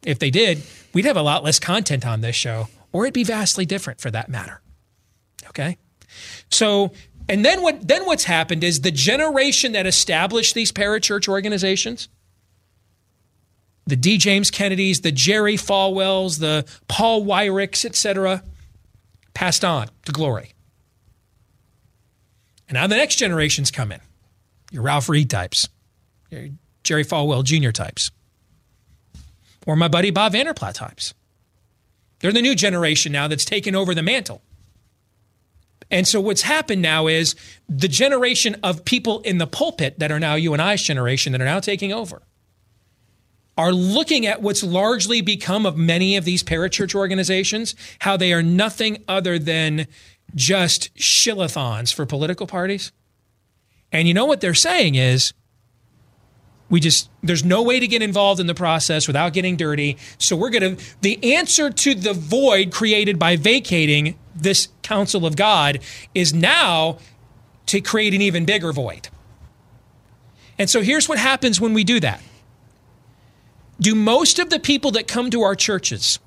If 0.05 0.19
they 0.19 0.31
did, 0.31 0.61
we'd 0.93 1.05
have 1.05 1.17
a 1.17 1.23
lot 1.23 1.45
less 1.45 1.59
content 1.59 2.07
on 2.07 2.21
this 2.21 2.37
show, 2.37 2.69
or 2.93 3.05
it'd 3.05 3.15
be 3.15 3.25
vastly 3.25 3.67
different 3.67 4.01
for 4.01 4.11
that 4.11 4.29
matter. 4.29 4.61
Okay? 5.49 5.79
So, 6.51 6.93
and 7.29 7.45
then 7.45 7.63
what 7.63 7.87
then 7.87 8.07
what's 8.07 8.25
happened 8.25 8.65
is 8.65 8.81
the 8.81 8.91
generation 8.91 9.73
that 9.73 9.87
established 9.87 10.55
these 10.55 10.73
parachurch 10.73 11.29
organizations, 11.29 12.09
the 13.87 13.97
D. 13.97 14.19
James 14.19 14.51
Kennedys, 14.51 15.03
the 15.03 15.13
Jerry 15.13 15.57
Falwells, 15.57 16.39
the 16.39 16.67
Paul 16.89 17.25
Weyrichs, 17.25 17.85
etc., 17.85 18.43
passed 19.35 19.65
on 19.65 19.89
to 20.05 20.13
glory. 20.13 20.55
And 22.69 22.75
now 22.75 22.87
the 22.87 22.97
next 22.97 23.17
generations 23.17 23.71
come 23.71 23.93
in. 23.93 24.01
Your 24.71 24.83
Ralph 24.83 25.09
Reed 25.09 25.31
types, 25.31 25.69
your 26.31 26.49
Jerry 26.83 27.05
Falwell 27.05 27.43
Jr. 27.43 27.71
types 27.71 28.11
or 29.69 29.77
my 29.77 29.87
buddy 29.87 30.11
Bob 30.11 30.33
Vander 30.33 30.55
Plaats 30.55 30.79
types. 30.79 31.15
They're 32.19 32.33
the 32.33 32.43
new 32.43 32.55
generation 32.55 33.13
now 33.13 33.29
that's 33.29 33.45
taken 33.45 33.77
over 33.77 33.95
the 33.95 34.03
mantle. 34.03 34.41
And 35.91 36.09
so 36.09 36.21
what's 36.21 36.43
happened 36.43 36.81
now 36.81 37.07
is 37.07 37.37
the 37.69 37.87
generation 37.87 38.57
of 38.63 38.85
people 38.85 39.21
in 39.21 39.37
the 39.37 39.47
pulpit 39.47 39.99
that 39.99 40.11
are 40.11 40.19
now 40.19 40.35
you 40.35 40.55
and 40.55 40.63
I's 40.63 40.83
generation 40.83 41.33
that 41.33 41.41
are 41.41 41.47
now 41.47 41.61
taking 41.61 41.93
over 41.93 42.23
are 43.59 43.73
looking 43.73 44.25
at 44.25 44.41
what's 44.41 44.63
largely 44.63 45.21
become 45.21 45.67
of 45.67 45.77
many 45.77 46.17
of 46.17 46.25
these 46.25 46.43
parachurch 46.43 46.95
organizations, 46.95 47.75
how 47.99 48.17
they 48.17 48.33
are 48.33 48.43
nothing 48.43 49.05
other 49.07 49.39
than 49.39 49.87
just 50.35 50.95
shillathons 50.95 51.93
for 51.93 52.07
political 52.07 52.47
parties. 52.47 52.91
And 53.93 54.09
you 54.09 54.15
know 54.15 54.27
what 54.27 54.41
they're 54.41 54.55
saying 54.55 54.95
is 54.95 55.35
we 56.71 56.81
just 56.81 57.09
there's 57.23 57.45
no 57.45 57.63
way 57.63 57.81
to 57.81 57.87
get 57.87 58.03
involved 58.03 58.41
in 58.41 58.47
the 58.47 58.55
process 58.55 59.07
without 59.07 59.33
getting 59.33 59.57
dirty 59.57 59.97
so 60.19 60.37
we're 60.37 60.51
going 60.51 60.77
to 60.77 60.85
the 61.01 61.35
answer 61.35 61.71
to 61.71 61.95
the 61.95 62.13
void 62.13 62.73
created 62.73 63.19
by 63.19 63.37
vacating 63.37 64.19
this 64.35 64.69
council 64.83 65.27
of 65.27 65.37
god 65.37 65.79
is 66.15 66.33
now 66.33 66.99
to 67.67 67.81
create 67.81 68.15
an 68.15 68.23
even 68.23 68.45
bigger 68.45 68.73
void 68.73 69.09
and 70.59 70.69
so 70.69 70.83
here's 70.83 71.09
what 71.09 71.19
happens 71.19 71.61
when 71.61 71.73
we 71.75 71.85
do 71.85 72.01
that 72.01 72.23
do 73.81 73.95
most 73.95 74.39
of 74.39 74.51
the 74.51 74.59
people 74.59 74.91
that 74.91 75.07
come 75.07 75.31
to 75.31 75.43
our 75.43 75.55
churches 75.55 76.19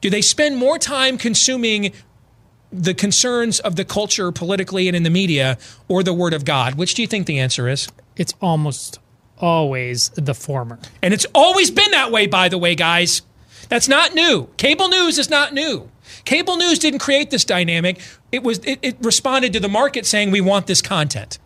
do 0.00 0.08
they 0.08 0.22
spend 0.22 0.56
more 0.56 0.78
time 0.78 1.18
consuming 1.18 1.92
the 2.72 2.94
concerns 2.94 3.60
of 3.60 3.76
the 3.76 3.84
culture 3.84 4.30
politically 4.32 4.88
and 4.88 4.96
in 4.96 5.02
the 5.02 5.10
media 5.10 5.58
or 5.88 6.02
the 6.02 6.14
word 6.14 6.32
of 6.32 6.44
God? 6.44 6.76
Which 6.76 6.94
do 6.94 7.02
you 7.02 7.08
think 7.08 7.26
the 7.26 7.38
answer 7.38 7.68
is? 7.68 7.88
It's 8.16 8.34
almost 8.40 8.98
always 9.38 10.10
the 10.10 10.34
former. 10.34 10.78
And 11.02 11.14
it's 11.14 11.26
always 11.34 11.70
been 11.70 11.90
that 11.92 12.12
way, 12.12 12.26
by 12.26 12.48
the 12.48 12.58
way, 12.58 12.74
guys. 12.74 13.22
That's 13.68 13.88
not 13.88 14.14
new. 14.14 14.48
Cable 14.56 14.88
news 14.88 15.18
is 15.18 15.30
not 15.30 15.54
new. 15.54 15.88
Cable 16.24 16.56
news 16.56 16.78
didn't 16.78 17.00
create 17.00 17.30
this 17.30 17.44
dynamic. 17.44 18.00
It 18.32 18.42
was 18.42 18.58
it, 18.60 18.78
it 18.82 18.96
responded 19.00 19.52
to 19.52 19.60
the 19.60 19.68
market 19.68 20.06
saying 20.06 20.30
we 20.30 20.40
want 20.40 20.66
this 20.66 20.82
content. 20.82 21.38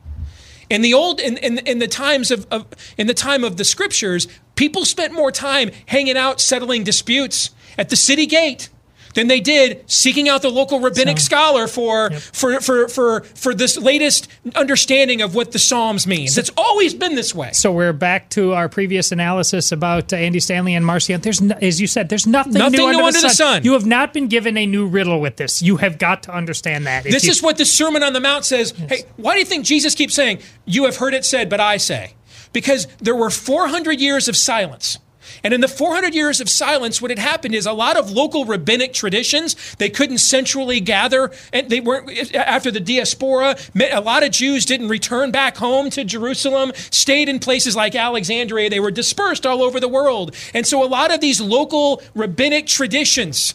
In 0.71 0.83
the 0.83 0.95
old 0.95 1.21
in, 1.21 1.37
in, 1.39 1.59
in 1.59 1.79
the 1.79 1.89
times 1.89 2.31
of, 2.31 2.47
of 2.51 2.67
in 2.97 3.07
the 3.07 3.15
time 3.15 3.45
of 3.45 3.57
the 3.57 3.65
scriptures, 3.65 4.27
people 4.57 4.85
spent 4.85 5.13
more 5.13 5.31
time 5.31 5.71
hanging 5.87 6.17
out 6.17 6.41
settling 6.41 6.83
disputes 6.83 7.51
at 7.77 7.91
the 7.91 7.97
city 7.97 8.27
gate 8.27 8.71
than 9.15 9.29
they 9.29 9.41
did 9.41 9.89
seeking 9.91 10.29
out 10.29 10.43
the 10.43 10.51
local 10.51 10.81
rabbinic 10.81 11.19
so, 11.19 11.25
scholar 11.25 11.67
for, 11.67 12.11
yep. 12.11 12.21
for, 12.21 12.61
for, 12.61 12.89
for, 12.89 13.21
for 13.21 13.55
this 13.55 13.77
latest 13.79 14.29
understanding 14.55 15.23
of 15.23 15.35
what 15.35 15.53
the 15.53 15.59
Psalms 15.59 16.07
means. 16.07 16.35
So, 16.35 16.41
it's 16.41 16.51
always 16.57 16.95
been 16.95 17.15
this 17.15 17.35
way. 17.35 17.53
So 17.53 17.73
we're 17.73 17.93
back 17.93 18.31
to 18.31 18.53
our 18.53 18.69
previous 18.69 19.13
analysis 19.13 19.73
about 19.73 20.13
uh, 20.13 20.17
Andy 20.17 20.41
Stanley 20.41 20.75
and 20.75 20.85
Marcion. 20.85 21.21
There's, 21.21 21.41
no, 21.41 21.57
as 21.63 21.81
you 21.81 21.87
said, 21.87 22.09
there's 22.09 22.27
nothing, 22.27 22.55
nothing 22.55 22.81
new, 22.81 22.87
under, 22.87 23.03
under 23.03 23.13
the, 23.13 23.21
sun. 23.21 23.29
the, 23.29 23.35
sun. 23.35 23.65
You 23.65 23.73
have 23.73 23.87
not 23.87 24.13
been 24.13 24.29
given 24.29 24.57
a 24.57 24.67
new 24.67 24.87
riddle 24.87 25.21
with 25.21 25.37
this. 25.37 25.63
You 25.63 25.77
have 25.79 25.99
got 25.99 26.25
to 26.25 26.35
understand 26.35 26.87
that. 26.87 27.05
this 27.05 27.25
you, 27.25 27.31
is 27.31 27.43
what 27.43 27.57
the 27.59 27.65
Sermon 27.65 28.03
on 28.03 28.13
the 28.13 28.21
Mount 28.21 28.45
says. 28.45 28.75
Yes. 28.77 28.91
Hey, 28.91 29.03
why 29.17 29.35
do 29.35 29.41
you 29.41 29.47
think 29.47 29.65
Jesus 29.65 29.95
keeps 29.95 30.15
saying, 30.15 30.41
"You 30.65 30.85
have 30.85 30.97
heard 30.97 31.15
it 31.15 31.25
said, 31.25 31.49
but 31.49 31.61
I 31.61 31.77
say"? 31.77 32.15
Because 32.53 32.87
there 32.99 33.15
were 33.17 33.31
400 33.31 34.01
years 34.01 34.29
of 34.29 34.37
silence. 34.37 34.99
And 35.43 35.55
in 35.55 35.61
the 35.61 35.69
400 35.69 36.15
years 36.15 36.41
of 36.41 36.49
silence, 36.49 37.01
what 37.01 37.11
had 37.11 37.19
happened 37.19 37.55
is 37.55 37.67
a 37.67 37.73
lot 37.73 37.97
of 37.97 38.11
local 38.11 38.45
rabbinic 38.45 38.93
traditions, 38.93 39.57
they 39.77 39.91
couldn't 39.91 40.19
centrally 40.19 40.81
gather. 40.81 41.31
And 41.53 41.69
they 41.71 41.81
weren't, 41.81 42.35
after 42.35 42.71
the 42.71 42.81
diaspora, 42.81 43.57
a 43.93 44.01
lot 44.01 44.23
of 44.23 44.31
Jews 44.31 44.65
didn't 44.65 44.89
return 44.89 45.31
back 45.31 45.57
home 45.57 45.91
to 45.91 46.05
Jerusalem, 46.05 46.73
stayed 46.91 47.29
in 47.29 47.39
places 47.39 47.77
like 47.77 47.95
Alexandria. 47.95 48.71
They 48.71 48.81
were 48.81 48.91
dispersed 48.91 49.47
all 49.47 49.63
over 49.63 49.81
the 49.81 49.89
world. 49.89 50.35
And 50.53 50.67
so 50.67 50.83
a 50.83 50.87
lot 50.87 51.13
of 51.13 51.21
these 51.21 51.41
local 51.41 52.03
rabbinic 52.15 52.67
traditions, 52.67 53.55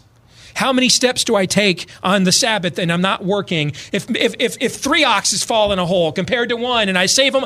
How 0.55 0.73
many 0.73 0.89
steps 0.89 1.23
do 1.23 1.35
I 1.35 1.45
take 1.45 1.87
on 2.03 2.23
the 2.23 2.31
Sabbath 2.31 2.77
and 2.77 2.91
I'm 2.91 3.01
not 3.01 3.23
working? 3.23 3.69
If, 3.91 4.09
if, 4.11 4.35
if, 4.39 4.57
if 4.59 4.75
three 4.75 5.03
oxes 5.03 5.43
fall 5.43 5.71
in 5.71 5.79
a 5.79 5.85
hole 5.85 6.11
compared 6.11 6.49
to 6.49 6.55
one 6.55 6.89
and 6.89 6.97
I 6.97 7.05
save 7.05 7.33
them, 7.33 7.45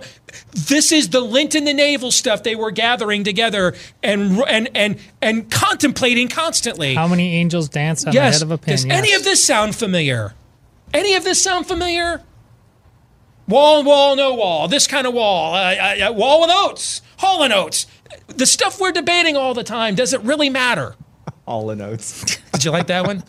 this 0.52 0.92
is 0.92 1.10
the 1.10 1.22
lint 1.22 1.56
in 1.56 1.66
the 1.66 1.74
navel 1.74 2.12
stuff 2.12 2.44
they 2.44 2.56
were 2.56 2.72
gathering 2.72 3.24
together 3.24 3.76
and, 4.02 4.40
and, 4.48 4.70
and, 4.76 5.00
and 5.22 5.52
contemplating 5.52 6.28
constantly. 6.28 6.96
How 6.96 7.08
many 7.08 7.36
angels 7.36 7.70
dance 7.70 8.06
on 8.06 8.14
yes. 8.14 8.40
the 8.40 8.40
head 8.40 8.44
of 8.44 8.52
a 8.52 8.58
pin? 8.58 8.74
Does 8.74 8.86
yes. 8.86 8.98
any 8.98 9.14
of 9.14 9.24
this 9.24 9.44
sound 9.44 9.76
familiar? 9.76 10.34
Any 10.94 11.16
of 11.16 11.24
this 11.24 11.42
sound 11.42 11.68
familiar? 11.68 12.22
Wall, 13.48 13.84
wall, 13.84 14.16
no 14.16 14.34
wall. 14.36 14.68
This 14.68 14.88
kind 14.88 15.06
of 15.06 15.14
wall. 15.14 15.54
Uh, 15.54 15.76
uh, 15.76 16.10
uh 16.10 16.14
wall 16.14 16.42
with 16.42 16.50
oats. 16.52 17.02
Hall 17.18 17.44
and 17.44 17.52
oats. 17.52 17.88
The 18.28 18.46
stuff 18.46 18.80
we're 18.80 18.92
debating 18.92 19.36
all 19.36 19.54
the 19.54 19.64
time. 19.64 19.96
Does 19.96 20.14
it 20.14 20.22
really 20.22 20.50
matter? 20.50 20.96
Hall 21.46 21.70
and 21.70 21.82
oats. 21.82 22.40
Did 22.52 22.66
you 22.66 22.72
like 22.72 22.88
that 22.88 23.06
one? 23.06 23.24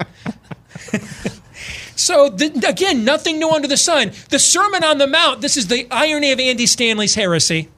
so 1.96 2.28
the, 2.28 2.64
again, 2.68 3.04
nothing 3.04 3.38
new 3.38 3.50
under 3.50 3.68
the 3.68 3.76
sun. 3.76 4.12
The 4.30 4.38
Sermon 4.38 4.84
on 4.84 4.98
the 4.98 5.06
Mount. 5.06 5.40
This 5.40 5.56
is 5.56 5.68
the 5.68 5.86
irony 5.90 6.32
of 6.32 6.40
Andy 6.40 6.66
Stanley's 6.66 7.14
heresy. 7.14 7.68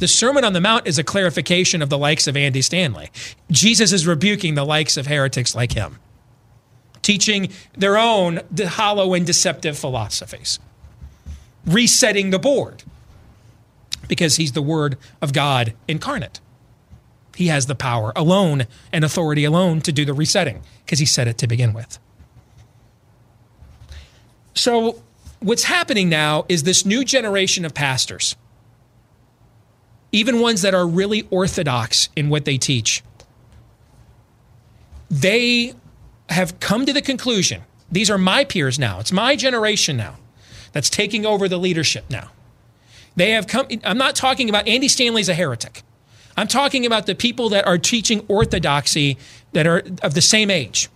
The 0.00 0.08
Sermon 0.08 0.44
on 0.44 0.52
the 0.52 0.60
Mount 0.60 0.86
is 0.86 0.98
a 0.98 1.04
clarification 1.04 1.80
of 1.80 1.88
the 1.88 1.98
likes 1.98 2.26
of 2.26 2.36
Andy 2.36 2.62
Stanley. 2.62 3.10
Jesus 3.50 3.92
is 3.92 4.06
rebuking 4.06 4.54
the 4.54 4.64
likes 4.64 4.96
of 4.96 5.06
heretics 5.06 5.54
like 5.54 5.72
him, 5.72 5.98
teaching 7.00 7.50
their 7.76 7.96
own 7.96 8.40
hollow 8.58 9.14
and 9.14 9.24
deceptive 9.24 9.78
philosophies 9.78 10.58
resetting 11.66 12.30
the 12.30 12.38
board 12.38 12.82
because 14.08 14.36
he's 14.36 14.52
the 14.52 14.62
Word 14.62 14.96
of 15.22 15.32
God 15.32 15.74
incarnate. 15.88 16.40
He 17.36 17.48
has 17.48 17.66
the 17.66 17.74
power 17.74 18.12
alone 18.14 18.66
and 18.92 19.04
authority 19.04 19.44
alone 19.44 19.80
to 19.82 19.92
do 19.92 20.04
the 20.04 20.14
resetting 20.14 20.62
because 20.84 20.98
he 20.98 21.06
said 21.06 21.28
it 21.28 21.38
to 21.38 21.46
begin 21.46 21.72
with. 21.72 21.98
So, 24.54 25.02
what's 25.40 25.64
happening 25.64 26.08
now 26.08 26.44
is 26.48 26.62
this 26.62 26.86
new 26.86 27.04
generation 27.04 27.64
of 27.64 27.74
pastors, 27.74 28.36
even 30.12 30.40
ones 30.40 30.62
that 30.62 30.74
are 30.74 30.86
really 30.86 31.26
orthodox 31.30 32.08
in 32.14 32.28
what 32.28 32.44
they 32.44 32.56
teach, 32.56 33.02
they 35.10 35.74
have 36.28 36.60
come 36.60 36.86
to 36.86 36.92
the 36.92 37.02
conclusion 37.02 37.62
these 37.90 38.10
are 38.10 38.18
my 38.18 38.44
peers 38.44 38.76
now, 38.76 38.98
it's 38.98 39.12
my 39.12 39.36
generation 39.36 39.96
now 39.96 40.16
that's 40.72 40.90
taking 40.90 41.24
over 41.24 41.48
the 41.48 41.58
leadership 41.58 42.06
now. 42.10 42.30
They 43.14 43.30
have 43.30 43.46
come, 43.46 43.68
I'm 43.84 43.98
not 43.98 44.16
talking 44.16 44.48
about 44.48 44.66
Andy 44.66 44.88
Stanley's 44.88 45.28
a 45.28 45.34
heretic. 45.34 45.82
I'm 46.36 46.48
talking 46.48 46.84
about 46.84 47.06
the 47.06 47.14
people 47.14 47.48
that 47.50 47.66
are 47.66 47.78
teaching 47.78 48.24
orthodoxy 48.28 49.18
that 49.52 49.66
are 49.66 49.82
of 50.02 50.14
the 50.14 50.20
same 50.20 50.50
age. 50.50 50.88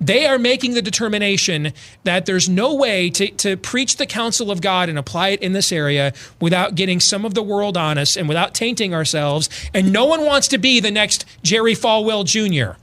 They 0.00 0.26
are 0.26 0.38
making 0.38 0.74
the 0.74 0.82
determination 0.82 1.72
that 2.02 2.26
there's 2.26 2.48
no 2.48 2.74
way 2.74 3.08
to, 3.10 3.30
to 3.30 3.56
preach 3.56 3.98
the 3.98 4.06
counsel 4.06 4.50
of 4.50 4.60
God 4.60 4.88
and 4.88 4.98
apply 4.98 5.28
it 5.28 5.40
in 5.40 5.52
this 5.52 5.70
area 5.70 6.12
without 6.40 6.74
getting 6.74 6.98
some 6.98 7.24
of 7.24 7.34
the 7.34 7.42
world 7.42 7.76
on 7.76 7.98
us 7.98 8.16
and 8.16 8.26
without 8.26 8.52
tainting 8.52 8.92
ourselves. 8.92 9.48
And 9.72 9.92
no 9.92 10.06
one 10.06 10.24
wants 10.24 10.48
to 10.48 10.58
be 10.58 10.80
the 10.80 10.90
next 10.90 11.24
Jerry 11.42 11.74
Falwell 11.74 12.24
Jr 12.24 12.78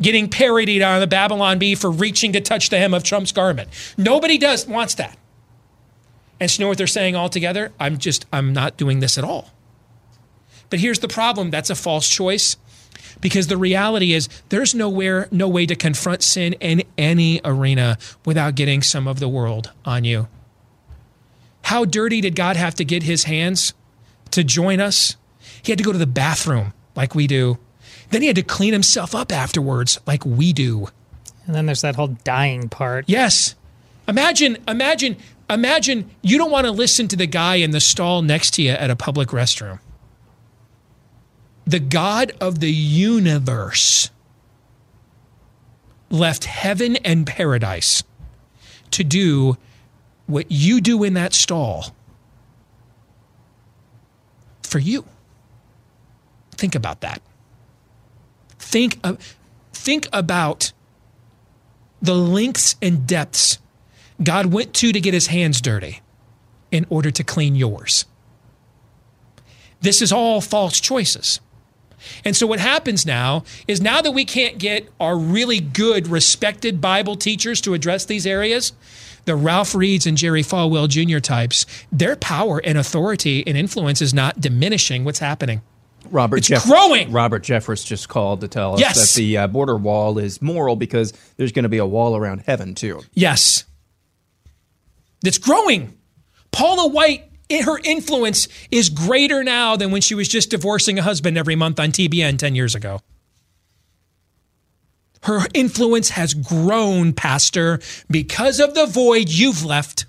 getting 0.00 0.28
parodied 0.28 0.82
on 0.82 1.00
the 1.00 1.06
Babylon 1.06 1.58
Bee 1.58 1.74
for 1.74 1.90
reaching 1.90 2.32
to 2.34 2.40
touch 2.40 2.70
the 2.70 2.78
hem 2.78 2.94
of 2.94 3.02
Trump's 3.02 3.32
garment. 3.32 3.70
Nobody 3.96 4.38
does 4.38 4.66
wants 4.66 4.94
that. 4.96 5.18
And 6.38 6.50
so 6.50 6.60
you 6.60 6.64
know 6.64 6.68
what 6.68 6.78
they're 6.78 6.86
saying 6.86 7.16
altogether? 7.16 7.72
I'm 7.80 7.98
just 7.98 8.26
I'm 8.32 8.52
not 8.52 8.76
doing 8.76 9.00
this 9.00 9.16
at 9.16 9.24
all. 9.24 9.50
But 10.70 10.80
here's 10.80 10.98
the 10.98 11.08
problem, 11.08 11.50
that's 11.50 11.70
a 11.70 11.74
false 11.74 12.08
choice. 12.08 12.56
Because 13.20 13.46
the 13.46 13.56
reality 13.56 14.12
is 14.12 14.28
there's 14.50 14.74
nowhere 14.74 15.26
no 15.30 15.48
way 15.48 15.64
to 15.66 15.74
confront 15.74 16.22
sin 16.22 16.52
in 16.54 16.82
any 16.98 17.40
arena 17.44 17.96
without 18.26 18.54
getting 18.54 18.82
some 18.82 19.08
of 19.08 19.20
the 19.20 19.28
world 19.28 19.72
on 19.86 20.04
you. 20.04 20.28
How 21.62 21.86
dirty 21.86 22.20
did 22.20 22.36
God 22.36 22.56
have 22.56 22.74
to 22.74 22.84
get 22.84 23.04
his 23.04 23.24
hands 23.24 23.72
to 24.32 24.44
join 24.44 24.80
us? 24.80 25.16
He 25.62 25.72
had 25.72 25.78
to 25.78 25.84
go 25.84 25.92
to 25.92 25.98
the 25.98 26.06
bathroom 26.06 26.74
like 26.94 27.14
we 27.14 27.26
do 27.26 27.58
then 28.10 28.22
he 28.22 28.26
had 28.28 28.36
to 28.36 28.42
clean 28.42 28.72
himself 28.72 29.14
up 29.14 29.32
afterwards, 29.32 29.98
like 30.06 30.24
we 30.24 30.52
do. 30.52 30.88
And 31.46 31.54
then 31.54 31.66
there's 31.66 31.82
that 31.82 31.96
whole 31.96 32.16
dying 32.24 32.68
part. 32.68 33.04
Yes. 33.08 33.54
Imagine, 34.08 34.58
imagine, 34.68 35.16
imagine 35.50 36.10
you 36.22 36.38
don't 36.38 36.50
want 36.50 36.66
to 36.66 36.70
listen 36.70 37.08
to 37.08 37.16
the 37.16 37.26
guy 37.26 37.56
in 37.56 37.72
the 37.72 37.80
stall 37.80 38.22
next 38.22 38.52
to 38.54 38.62
you 38.62 38.70
at 38.70 38.90
a 38.90 38.96
public 38.96 39.28
restroom. 39.28 39.80
The 41.66 41.80
God 41.80 42.32
of 42.40 42.60
the 42.60 42.72
universe 42.72 44.10
left 46.10 46.44
heaven 46.44 46.96
and 46.96 47.26
paradise 47.26 48.04
to 48.92 49.02
do 49.02 49.56
what 50.26 50.50
you 50.50 50.80
do 50.80 51.02
in 51.02 51.14
that 51.14 51.34
stall 51.34 51.94
for 54.62 54.78
you. 54.78 55.04
Think 56.52 56.74
about 56.74 57.00
that. 57.00 57.20
Think, 58.58 58.98
of, 59.04 59.36
think 59.72 60.08
about 60.12 60.72
the 62.00 62.14
lengths 62.14 62.76
and 62.80 63.06
depths 63.06 63.58
God 64.22 64.46
went 64.46 64.72
to 64.74 64.92
to 64.92 65.00
get 65.00 65.14
his 65.14 65.26
hands 65.26 65.60
dirty 65.60 66.00
in 66.70 66.86
order 66.88 67.10
to 67.10 67.22
clean 67.22 67.54
yours. 67.54 68.06
This 69.80 70.00
is 70.00 70.12
all 70.12 70.40
false 70.40 70.80
choices. 70.80 71.40
And 72.24 72.36
so 72.36 72.46
what 72.46 72.60
happens 72.60 73.04
now 73.06 73.44
is 73.68 73.80
now 73.80 74.00
that 74.02 74.12
we 74.12 74.24
can't 74.24 74.58
get 74.58 74.88
our 75.00 75.16
really 75.16 75.60
good, 75.60 76.08
respected 76.08 76.80
Bible 76.80 77.16
teachers 77.16 77.60
to 77.62 77.74
address 77.74 78.04
these 78.04 78.26
areas, 78.26 78.72
the 79.24 79.34
Ralph 79.36 79.74
Reeds 79.74 80.06
and 80.06 80.16
Jerry 80.16 80.42
Falwell 80.42 80.88
Jr. 80.88 81.18
types, 81.18 81.66
their 81.90 82.16
power 82.16 82.60
and 82.64 82.78
authority 82.78 83.46
and 83.46 83.56
influence 83.56 84.00
is 84.00 84.14
not 84.14 84.40
diminishing 84.40 85.04
what's 85.04 85.18
happening. 85.18 85.62
Robert 86.10 86.36
it's 86.36 86.46
Jeff- 86.46 86.64
growing. 86.64 87.10
Robert 87.10 87.42
Jeffress 87.42 87.84
just 87.84 88.08
called 88.08 88.40
to 88.42 88.48
tell 88.48 88.74
us 88.74 88.80
Yes. 88.80 89.14
that 89.14 89.18
the 89.20 89.38
uh, 89.38 89.46
border 89.48 89.76
wall 89.76 90.18
is 90.18 90.40
moral 90.40 90.76
because 90.76 91.12
there's 91.36 91.50
going 91.50 91.64
to 91.64 91.68
be 91.68 91.78
a 91.78 91.86
wall 91.86 92.14
around 92.16 92.44
heaven 92.46 92.76
too. 92.76 93.02
Yes. 93.14 93.64
It's 95.24 95.38
growing. 95.38 95.96
Paula 96.52 96.86
White, 96.88 97.25
her 97.50 97.78
influence 97.84 98.48
is 98.70 98.88
greater 98.88 99.44
now 99.44 99.76
than 99.76 99.90
when 99.90 100.00
she 100.00 100.14
was 100.14 100.28
just 100.28 100.50
divorcing 100.50 100.98
a 100.98 101.02
husband 101.02 101.38
every 101.38 101.56
month 101.56 101.78
on 101.78 101.90
TBN 101.90 102.38
10 102.38 102.54
years 102.54 102.74
ago. 102.74 103.00
Her 105.22 105.40
influence 105.54 106.10
has 106.10 106.34
grown, 106.34 107.12
Pastor, 107.12 107.80
because 108.10 108.60
of 108.60 108.74
the 108.74 108.86
void 108.86 109.28
you've 109.28 109.64
left. 109.64 110.06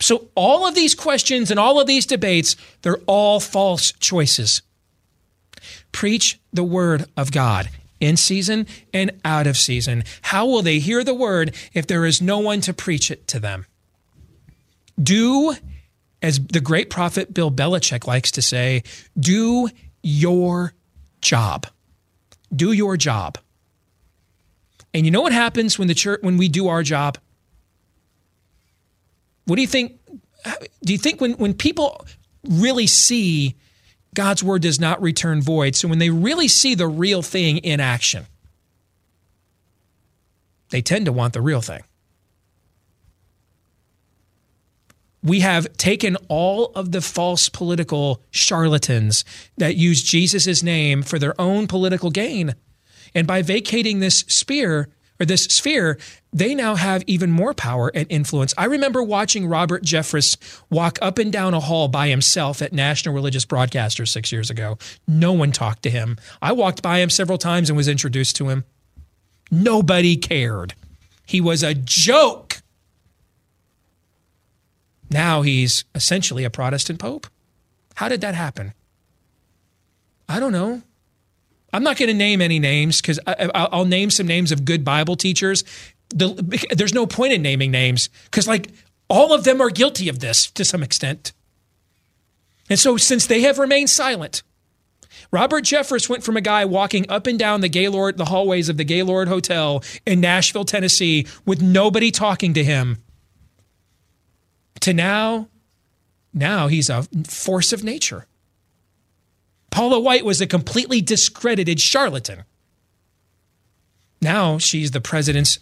So, 0.00 0.28
all 0.34 0.66
of 0.66 0.74
these 0.74 0.94
questions 0.94 1.50
and 1.50 1.60
all 1.60 1.80
of 1.80 1.86
these 1.86 2.06
debates, 2.06 2.56
they're 2.82 3.00
all 3.06 3.40
false 3.40 3.92
choices. 3.92 4.62
Preach 5.92 6.40
the 6.52 6.64
word 6.64 7.06
of 7.16 7.30
God 7.30 7.70
in 8.00 8.16
season 8.16 8.66
and 8.92 9.12
out 9.24 9.46
of 9.46 9.56
season. 9.56 10.02
How 10.22 10.44
will 10.44 10.62
they 10.62 10.80
hear 10.80 11.04
the 11.04 11.14
word 11.14 11.54
if 11.72 11.86
there 11.86 12.04
is 12.04 12.20
no 12.20 12.38
one 12.38 12.60
to 12.62 12.74
preach 12.74 13.10
it 13.10 13.28
to 13.28 13.38
them? 13.38 13.64
Do, 15.00 15.54
as 16.20 16.38
the 16.38 16.60
great 16.60 16.90
prophet 16.90 17.32
Bill 17.32 17.50
Belichick 17.50 18.06
likes 18.06 18.30
to 18.32 18.42
say, 18.42 18.82
do 19.18 19.68
your 20.02 20.74
job. 21.20 21.66
Do 22.54 22.72
your 22.72 22.96
job. 22.96 23.38
And 24.94 25.06
you 25.06 25.10
know 25.10 25.22
what 25.22 25.32
happens 25.32 25.78
when 25.78 25.88
the 25.88 25.94
church 25.94 26.20
when 26.22 26.36
we 26.36 26.48
do 26.48 26.68
our 26.68 26.82
job? 26.82 27.18
What 29.46 29.56
do 29.56 29.62
you 29.62 29.68
think? 29.68 29.98
Do 30.84 30.92
you 30.92 30.98
think 30.98 31.20
when, 31.20 31.32
when 31.34 31.54
people 31.54 32.04
really 32.48 32.86
see 32.86 33.56
God's 34.14 34.42
word 34.42 34.62
does 34.62 34.78
not 34.78 35.00
return 35.00 35.40
void, 35.40 35.74
so 35.74 35.88
when 35.88 35.98
they 35.98 36.10
really 36.10 36.48
see 36.48 36.74
the 36.74 36.86
real 36.86 37.22
thing 37.22 37.58
in 37.58 37.80
action, 37.80 38.26
they 40.70 40.82
tend 40.82 41.06
to 41.06 41.12
want 41.12 41.32
the 41.32 41.40
real 41.40 41.60
thing. 41.60 41.82
We 45.22 45.40
have 45.40 45.76
taken 45.76 46.16
all 46.28 46.72
of 46.74 46.92
the 46.92 47.00
false 47.00 47.48
political 47.48 48.22
charlatans 48.30 49.24
that 49.56 49.76
use 49.76 50.02
Jesus' 50.02 50.62
name 50.62 51.02
for 51.02 51.18
their 51.18 51.40
own 51.40 51.66
political 51.66 52.10
gain. 52.10 52.54
And 53.14 53.26
by 53.26 53.42
vacating 53.42 54.00
this 54.00 54.20
spear, 54.26 54.88
or 55.22 55.24
this 55.24 55.44
sphere, 55.44 55.98
they 56.32 56.52
now 56.52 56.74
have 56.74 57.04
even 57.06 57.30
more 57.30 57.54
power 57.54 57.92
and 57.94 58.06
influence. 58.10 58.52
I 58.58 58.64
remember 58.64 59.02
watching 59.04 59.46
Robert 59.46 59.84
Jeffress 59.84 60.36
walk 60.68 60.98
up 61.00 61.18
and 61.18 61.32
down 61.32 61.54
a 61.54 61.60
hall 61.60 61.86
by 61.86 62.08
himself 62.08 62.60
at 62.60 62.72
National 62.72 63.14
Religious 63.14 63.46
Broadcasters 63.46 64.08
six 64.08 64.32
years 64.32 64.50
ago. 64.50 64.78
No 65.06 65.32
one 65.32 65.52
talked 65.52 65.84
to 65.84 65.90
him. 65.90 66.16
I 66.40 66.52
walked 66.52 66.82
by 66.82 66.98
him 66.98 67.08
several 67.08 67.38
times 67.38 67.70
and 67.70 67.76
was 67.76 67.86
introduced 67.86 68.34
to 68.36 68.48
him. 68.48 68.64
Nobody 69.50 70.16
cared. 70.16 70.74
He 71.24 71.40
was 71.40 71.62
a 71.62 71.74
joke. 71.74 72.41
Now 75.12 75.42
he's 75.42 75.84
essentially 75.94 76.44
a 76.44 76.50
Protestant 76.50 76.98
pope. 76.98 77.26
How 77.96 78.08
did 78.08 78.20
that 78.22 78.34
happen? 78.34 78.72
I 80.28 80.40
don't 80.40 80.52
know. 80.52 80.82
I'm 81.72 81.82
not 81.82 81.96
going 81.96 82.08
to 82.08 82.14
name 82.14 82.40
any 82.40 82.58
names 82.58 83.00
because 83.00 83.18
I'll 83.26 83.84
name 83.84 84.10
some 84.10 84.26
names 84.26 84.52
of 84.52 84.64
good 84.64 84.84
Bible 84.84 85.16
teachers. 85.16 85.64
The, 86.10 86.68
there's 86.70 86.92
no 86.92 87.06
point 87.06 87.32
in 87.32 87.42
naming 87.42 87.70
names 87.70 88.10
because, 88.24 88.46
like, 88.46 88.70
all 89.08 89.32
of 89.32 89.44
them 89.44 89.60
are 89.60 89.70
guilty 89.70 90.08
of 90.08 90.20
this 90.20 90.50
to 90.52 90.64
some 90.64 90.82
extent. 90.82 91.32
And 92.68 92.78
so, 92.78 92.96
since 92.98 93.26
they 93.26 93.40
have 93.42 93.58
remained 93.58 93.88
silent, 93.88 94.42
Robert 95.30 95.64
Jeffress 95.64 96.10
went 96.10 96.22
from 96.22 96.36
a 96.36 96.42
guy 96.42 96.66
walking 96.66 97.08
up 97.08 97.26
and 97.26 97.38
down 97.38 97.62
the 97.62 97.68
Gaylord, 97.68 98.18
the 98.18 98.26
hallways 98.26 98.68
of 98.68 98.76
the 98.76 98.84
Gaylord 98.84 99.28
Hotel 99.28 99.82
in 100.04 100.20
Nashville, 100.20 100.64
Tennessee, 100.64 101.26
with 101.46 101.62
nobody 101.62 102.10
talking 102.10 102.52
to 102.52 102.62
him, 102.62 103.02
to 104.82 104.92
now, 104.92 105.48
now 106.34 106.68
he's 106.68 106.90
a 106.90 107.04
force 107.26 107.72
of 107.72 107.82
nature. 107.82 108.26
Paula 109.70 109.98
White 109.98 110.24
was 110.24 110.40
a 110.40 110.46
completely 110.46 111.00
discredited 111.00 111.80
charlatan. 111.80 112.44
Now 114.20 114.58
she's 114.58 114.90
the 114.90 115.00
president's, 115.00 115.58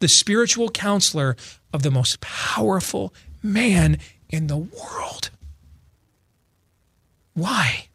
the 0.00 0.08
spiritual 0.08 0.70
counselor 0.70 1.36
of 1.72 1.82
the 1.82 1.90
most 1.90 2.20
powerful 2.20 3.14
man 3.42 3.98
in 4.28 4.46
the 4.46 4.56
world. 4.56 5.30
Why? 7.34 7.88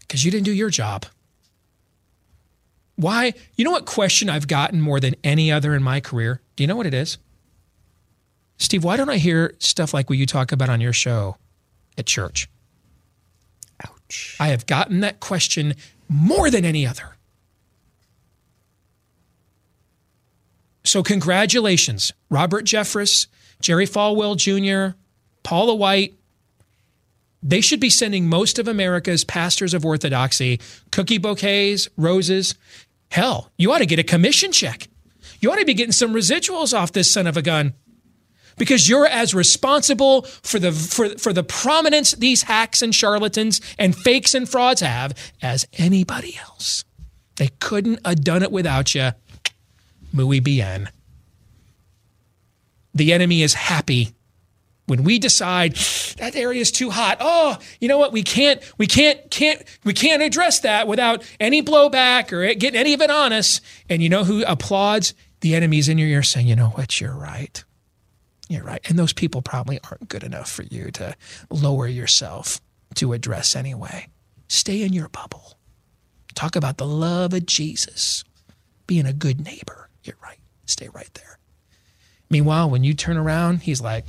Because 0.00 0.24
you 0.24 0.30
didn't 0.30 0.46
do 0.46 0.52
your 0.52 0.70
job. 0.70 1.06
Why? 2.96 3.34
You 3.56 3.64
know 3.64 3.70
what 3.70 3.86
question 3.86 4.30
I've 4.30 4.48
gotten 4.48 4.80
more 4.80 5.00
than 5.00 5.16
any 5.22 5.52
other 5.52 5.74
in 5.74 5.82
my 5.82 6.00
career? 6.00 6.40
Do 6.56 6.62
you 6.62 6.68
know 6.68 6.76
what 6.76 6.86
it 6.86 6.94
is? 6.94 7.18
Steve, 8.64 8.82
why 8.82 8.96
don't 8.96 9.10
I 9.10 9.18
hear 9.18 9.54
stuff 9.58 9.92
like 9.92 10.08
what 10.08 10.16
you 10.16 10.24
talk 10.24 10.50
about 10.50 10.70
on 10.70 10.80
your 10.80 10.94
show 10.94 11.36
at 11.98 12.06
church? 12.06 12.48
Ouch. 13.86 14.38
I 14.40 14.48
have 14.48 14.64
gotten 14.64 15.00
that 15.00 15.20
question 15.20 15.74
more 16.08 16.50
than 16.50 16.64
any 16.64 16.86
other. 16.86 17.16
So, 20.82 21.02
congratulations, 21.02 22.14
Robert 22.30 22.64
Jeffress, 22.64 23.26
Jerry 23.60 23.86
Falwell 23.86 24.34
Jr., 24.34 24.96
Paula 25.42 25.74
White. 25.74 26.14
They 27.42 27.60
should 27.60 27.80
be 27.80 27.90
sending 27.90 28.30
most 28.30 28.58
of 28.58 28.66
America's 28.66 29.24
pastors 29.24 29.74
of 29.74 29.84
orthodoxy 29.84 30.58
cookie 30.90 31.18
bouquets, 31.18 31.86
roses. 31.98 32.54
Hell, 33.10 33.50
you 33.58 33.72
ought 33.72 33.78
to 33.78 33.86
get 33.86 33.98
a 33.98 34.04
commission 34.04 34.52
check. 34.52 34.88
You 35.40 35.52
ought 35.52 35.56
to 35.56 35.66
be 35.66 35.74
getting 35.74 35.92
some 35.92 36.14
residuals 36.14 36.72
off 36.76 36.92
this 36.92 37.12
son 37.12 37.26
of 37.26 37.36
a 37.36 37.42
gun 37.42 37.74
because 38.56 38.88
you're 38.88 39.06
as 39.06 39.34
responsible 39.34 40.22
for 40.22 40.58
the 40.58 40.72
for, 40.72 41.10
for 41.18 41.32
the 41.32 41.44
prominence 41.44 42.12
these 42.12 42.42
hacks 42.42 42.82
and 42.82 42.94
charlatans 42.94 43.60
and 43.78 43.96
fakes 43.96 44.34
and 44.34 44.48
frauds 44.48 44.80
have 44.80 45.16
as 45.42 45.66
anybody 45.78 46.38
else. 46.48 46.84
They 47.36 47.50
couldn't 47.60 48.06
have 48.06 48.22
done 48.22 48.42
it 48.42 48.52
without 48.52 48.94
you. 48.94 49.10
Muy 50.12 50.40
bien. 50.40 50.88
The 52.94 53.12
enemy 53.12 53.42
is 53.42 53.54
happy 53.54 54.14
when 54.86 55.02
we 55.02 55.18
decide 55.18 55.74
that 56.18 56.36
area 56.36 56.60
is 56.60 56.70
too 56.70 56.90
hot. 56.90 57.16
Oh, 57.20 57.58
you 57.80 57.88
know 57.88 57.98
what? 57.98 58.12
We 58.12 58.22
can't, 58.22 58.62
we 58.78 58.86
can't, 58.86 59.30
can't, 59.30 59.62
we 59.82 59.92
can't 59.92 60.22
address 60.22 60.60
that 60.60 60.86
without 60.86 61.24
any 61.40 61.62
blowback 61.62 62.32
or 62.32 62.54
getting 62.54 62.78
any 62.78 62.94
of 62.94 63.00
it 63.00 63.10
on 63.10 63.32
us. 63.32 63.60
And 63.88 64.02
you 64.02 64.08
know 64.08 64.24
who 64.24 64.44
applauds? 64.44 65.14
The 65.40 65.54
enemies 65.54 65.88
in 65.88 65.98
your 65.98 66.08
ear 66.08 66.22
saying, 66.22 66.46
you 66.46 66.56
know 66.56 66.68
what? 66.68 67.00
You're 67.00 67.14
right. 67.14 67.64
You're 68.48 68.64
right. 68.64 68.80
And 68.88 68.98
those 68.98 69.12
people 69.12 69.42
probably 69.42 69.80
aren't 69.84 70.08
good 70.08 70.22
enough 70.22 70.50
for 70.50 70.62
you 70.64 70.90
to 70.92 71.16
lower 71.50 71.86
yourself 71.86 72.60
to 72.96 73.12
address 73.12 73.56
anyway. 73.56 74.08
Stay 74.48 74.82
in 74.82 74.92
your 74.92 75.08
bubble. 75.08 75.58
Talk 76.34 76.56
about 76.56 76.76
the 76.76 76.86
love 76.86 77.32
of 77.32 77.46
Jesus, 77.46 78.24
being 78.86 79.06
a 79.06 79.12
good 79.12 79.44
neighbor. 79.44 79.88
You're 80.02 80.18
right. 80.22 80.38
Stay 80.66 80.88
right 80.88 81.12
there. 81.14 81.38
Meanwhile, 82.28 82.70
when 82.70 82.84
you 82.84 82.94
turn 82.94 83.16
around, 83.16 83.62
he's 83.62 83.80
like, 83.80 84.04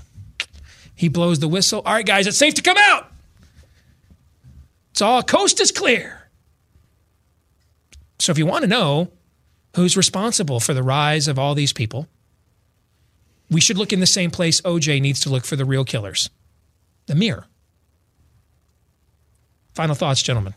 he 0.95 1.09
blows 1.09 1.39
the 1.39 1.47
whistle. 1.47 1.81
All 1.85 1.93
right, 1.93 2.05
guys, 2.05 2.27
it's 2.27 2.37
safe 2.37 2.55
to 2.55 2.61
come 2.61 2.77
out. 2.77 3.11
It's 4.91 5.01
all 5.01 5.21
coast 5.23 5.59
is 5.59 5.71
clear. 5.71 6.29
So 8.19 8.31
if 8.31 8.37
you 8.37 8.45
want 8.45 8.63
to 8.63 8.67
know 8.67 9.11
who's 9.75 9.97
responsible 9.97 10.59
for 10.59 10.73
the 10.73 10.83
rise 10.83 11.27
of 11.27 11.37
all 11.37 11.53
these 11.53 11.73
people, 11.73 12.07
we 13.49 13.61
should 13.61 13.77
look 13.77 13.93
in 13.93 13.99
the 13.99 14.07
same 14.07 14.31
place 14.31 14.61
OJ 14.61 15.01
needs 15.01 15.19
to 15.21 15.29
look 15.29 15.45
for 15.45 15.55
the 15.55 15.65
real 15.65 15.85
killers 15.85 16.29
the 17.07 17.15
mirror. 17.15 17.45
Final 19.75 19.93
thoughts, 19.93 20.23
gentlemen. 20.23 20.55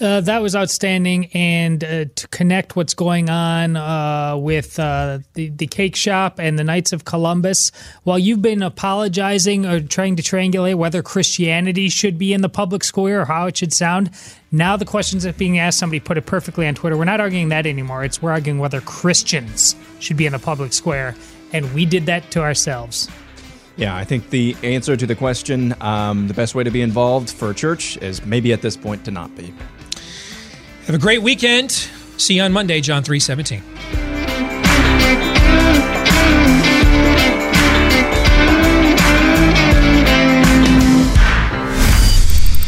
Uh, 0.00 0.20
that 0.20 0.40
was 0.40 0.54
outstanding, 0.54 1.26
and 1.34 1.82
uh, 1.82 2.04
to 2.14 2.28
connect 2.28 2.76
what's 2.76 2.94
going 2.94 3.28
on 3.28 3.76
uh, 3.76 4.36
with 4.36 4.78
uh, 4.78 5.18
the 5.34 5.48
the 5.48 5.66
cake 5.66 5.96
shop 5.96 6.38
and 6.38 6.56
the 6.56 6.62
Knights 6.62 6.92
of 6.92 7.04
Columbus. 7.04 7.72
While 8.04 8.18
you've 8.18 8.40
been 8.40 8.62
apologizing 8.62 9.66
or 9.66 9.80
trying 9.80 10.14
to 10.14 10.22
triangulate 10.22 10.76
whether 10.76 11.02
Christianity 11.02 11.88
should 11.88 12.16
be 12.16 12.32
in 12.32 12.42
the 12.42 12.48
public 12.48 12.84
square 12.84 13.22
or 13.22 13.24
how 13.24 13.46
it 13.46 13.56
should 13.56 13.72
sound, 13.72 14.10
now 14.52 14.76
the 14.76 14.84
questions 14.84 15.26
are 15.26 15.32
being 15.32 15.58
asked. 15.58 15.80
Somebody 15.80 15.98
put 15.98 16.16
it 16.16 16.26
perfectly 16.26 16.68
on 16.68 16.76
Twitter. 16.76 16.96
We're 16.96 17.04
not 17.04 17.20
arguing 17.20 17.48
that 17.48 17.66
anymore. 17.66 18.04
It's 18.04 18.22
we're 18.22 18.30
arguing 18.30 18.60
whether 18.60 18.80
Christians 18.80 19.74
should 19.98 20.16
be 20.16 20.26
in 20.26 20.32
the 20.32 20.38
public 20.38 20.72
square, 20.72 21.16
and 21.52 21.74
we 21.74 21.84
did 21.84 22.06
that 22.06 22.30
to 22.30 22.40
ourselves. 22.40 23.08
Yeah, 23.76 23.96
I 23.96 24.04
think 24.04 24.30
the 24.30 24.56
answer 24.62 24.96
to 24.96 25.06
the 25.06 25.16
question, 25.16 25.74
um, 25.80 26.28
the 26.28 26.34
best 26.34 26.54
way 26.54 26.62
to 26.62 26.70
be 26.70 26.82
involved 26.82 27.30
for 27.30 27.50
a 27.50 27.54
church 27.54 27.96
is 27.96 28.24
maybe 28.24 28.52
at 28.52 28.62
this 28.62 28.76
point 28.76 29.04
to 29.06 29.10
not 29.10 29.36
be. 29.36 29.52
Have 30.88 30.94
a 30.94 30.98
great 30.98 31.20
weekend. 31.20 31.70
See 32.16 32.36
you 32.36 32.42
on 32.42 32.50
Monday, 32.50 32.80
John 32.80 33.02
317. 33.02 33.62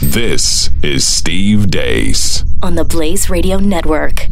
This 0.03 0.69
is 0.83 1.07
Steve 1.07 1.71
Deace 1.71 2.45
on 2.63 2.75
the 2.75 2.85
Blaze 2.85 3.31
Radio 3.31 3.59
Network. 3.59 4.27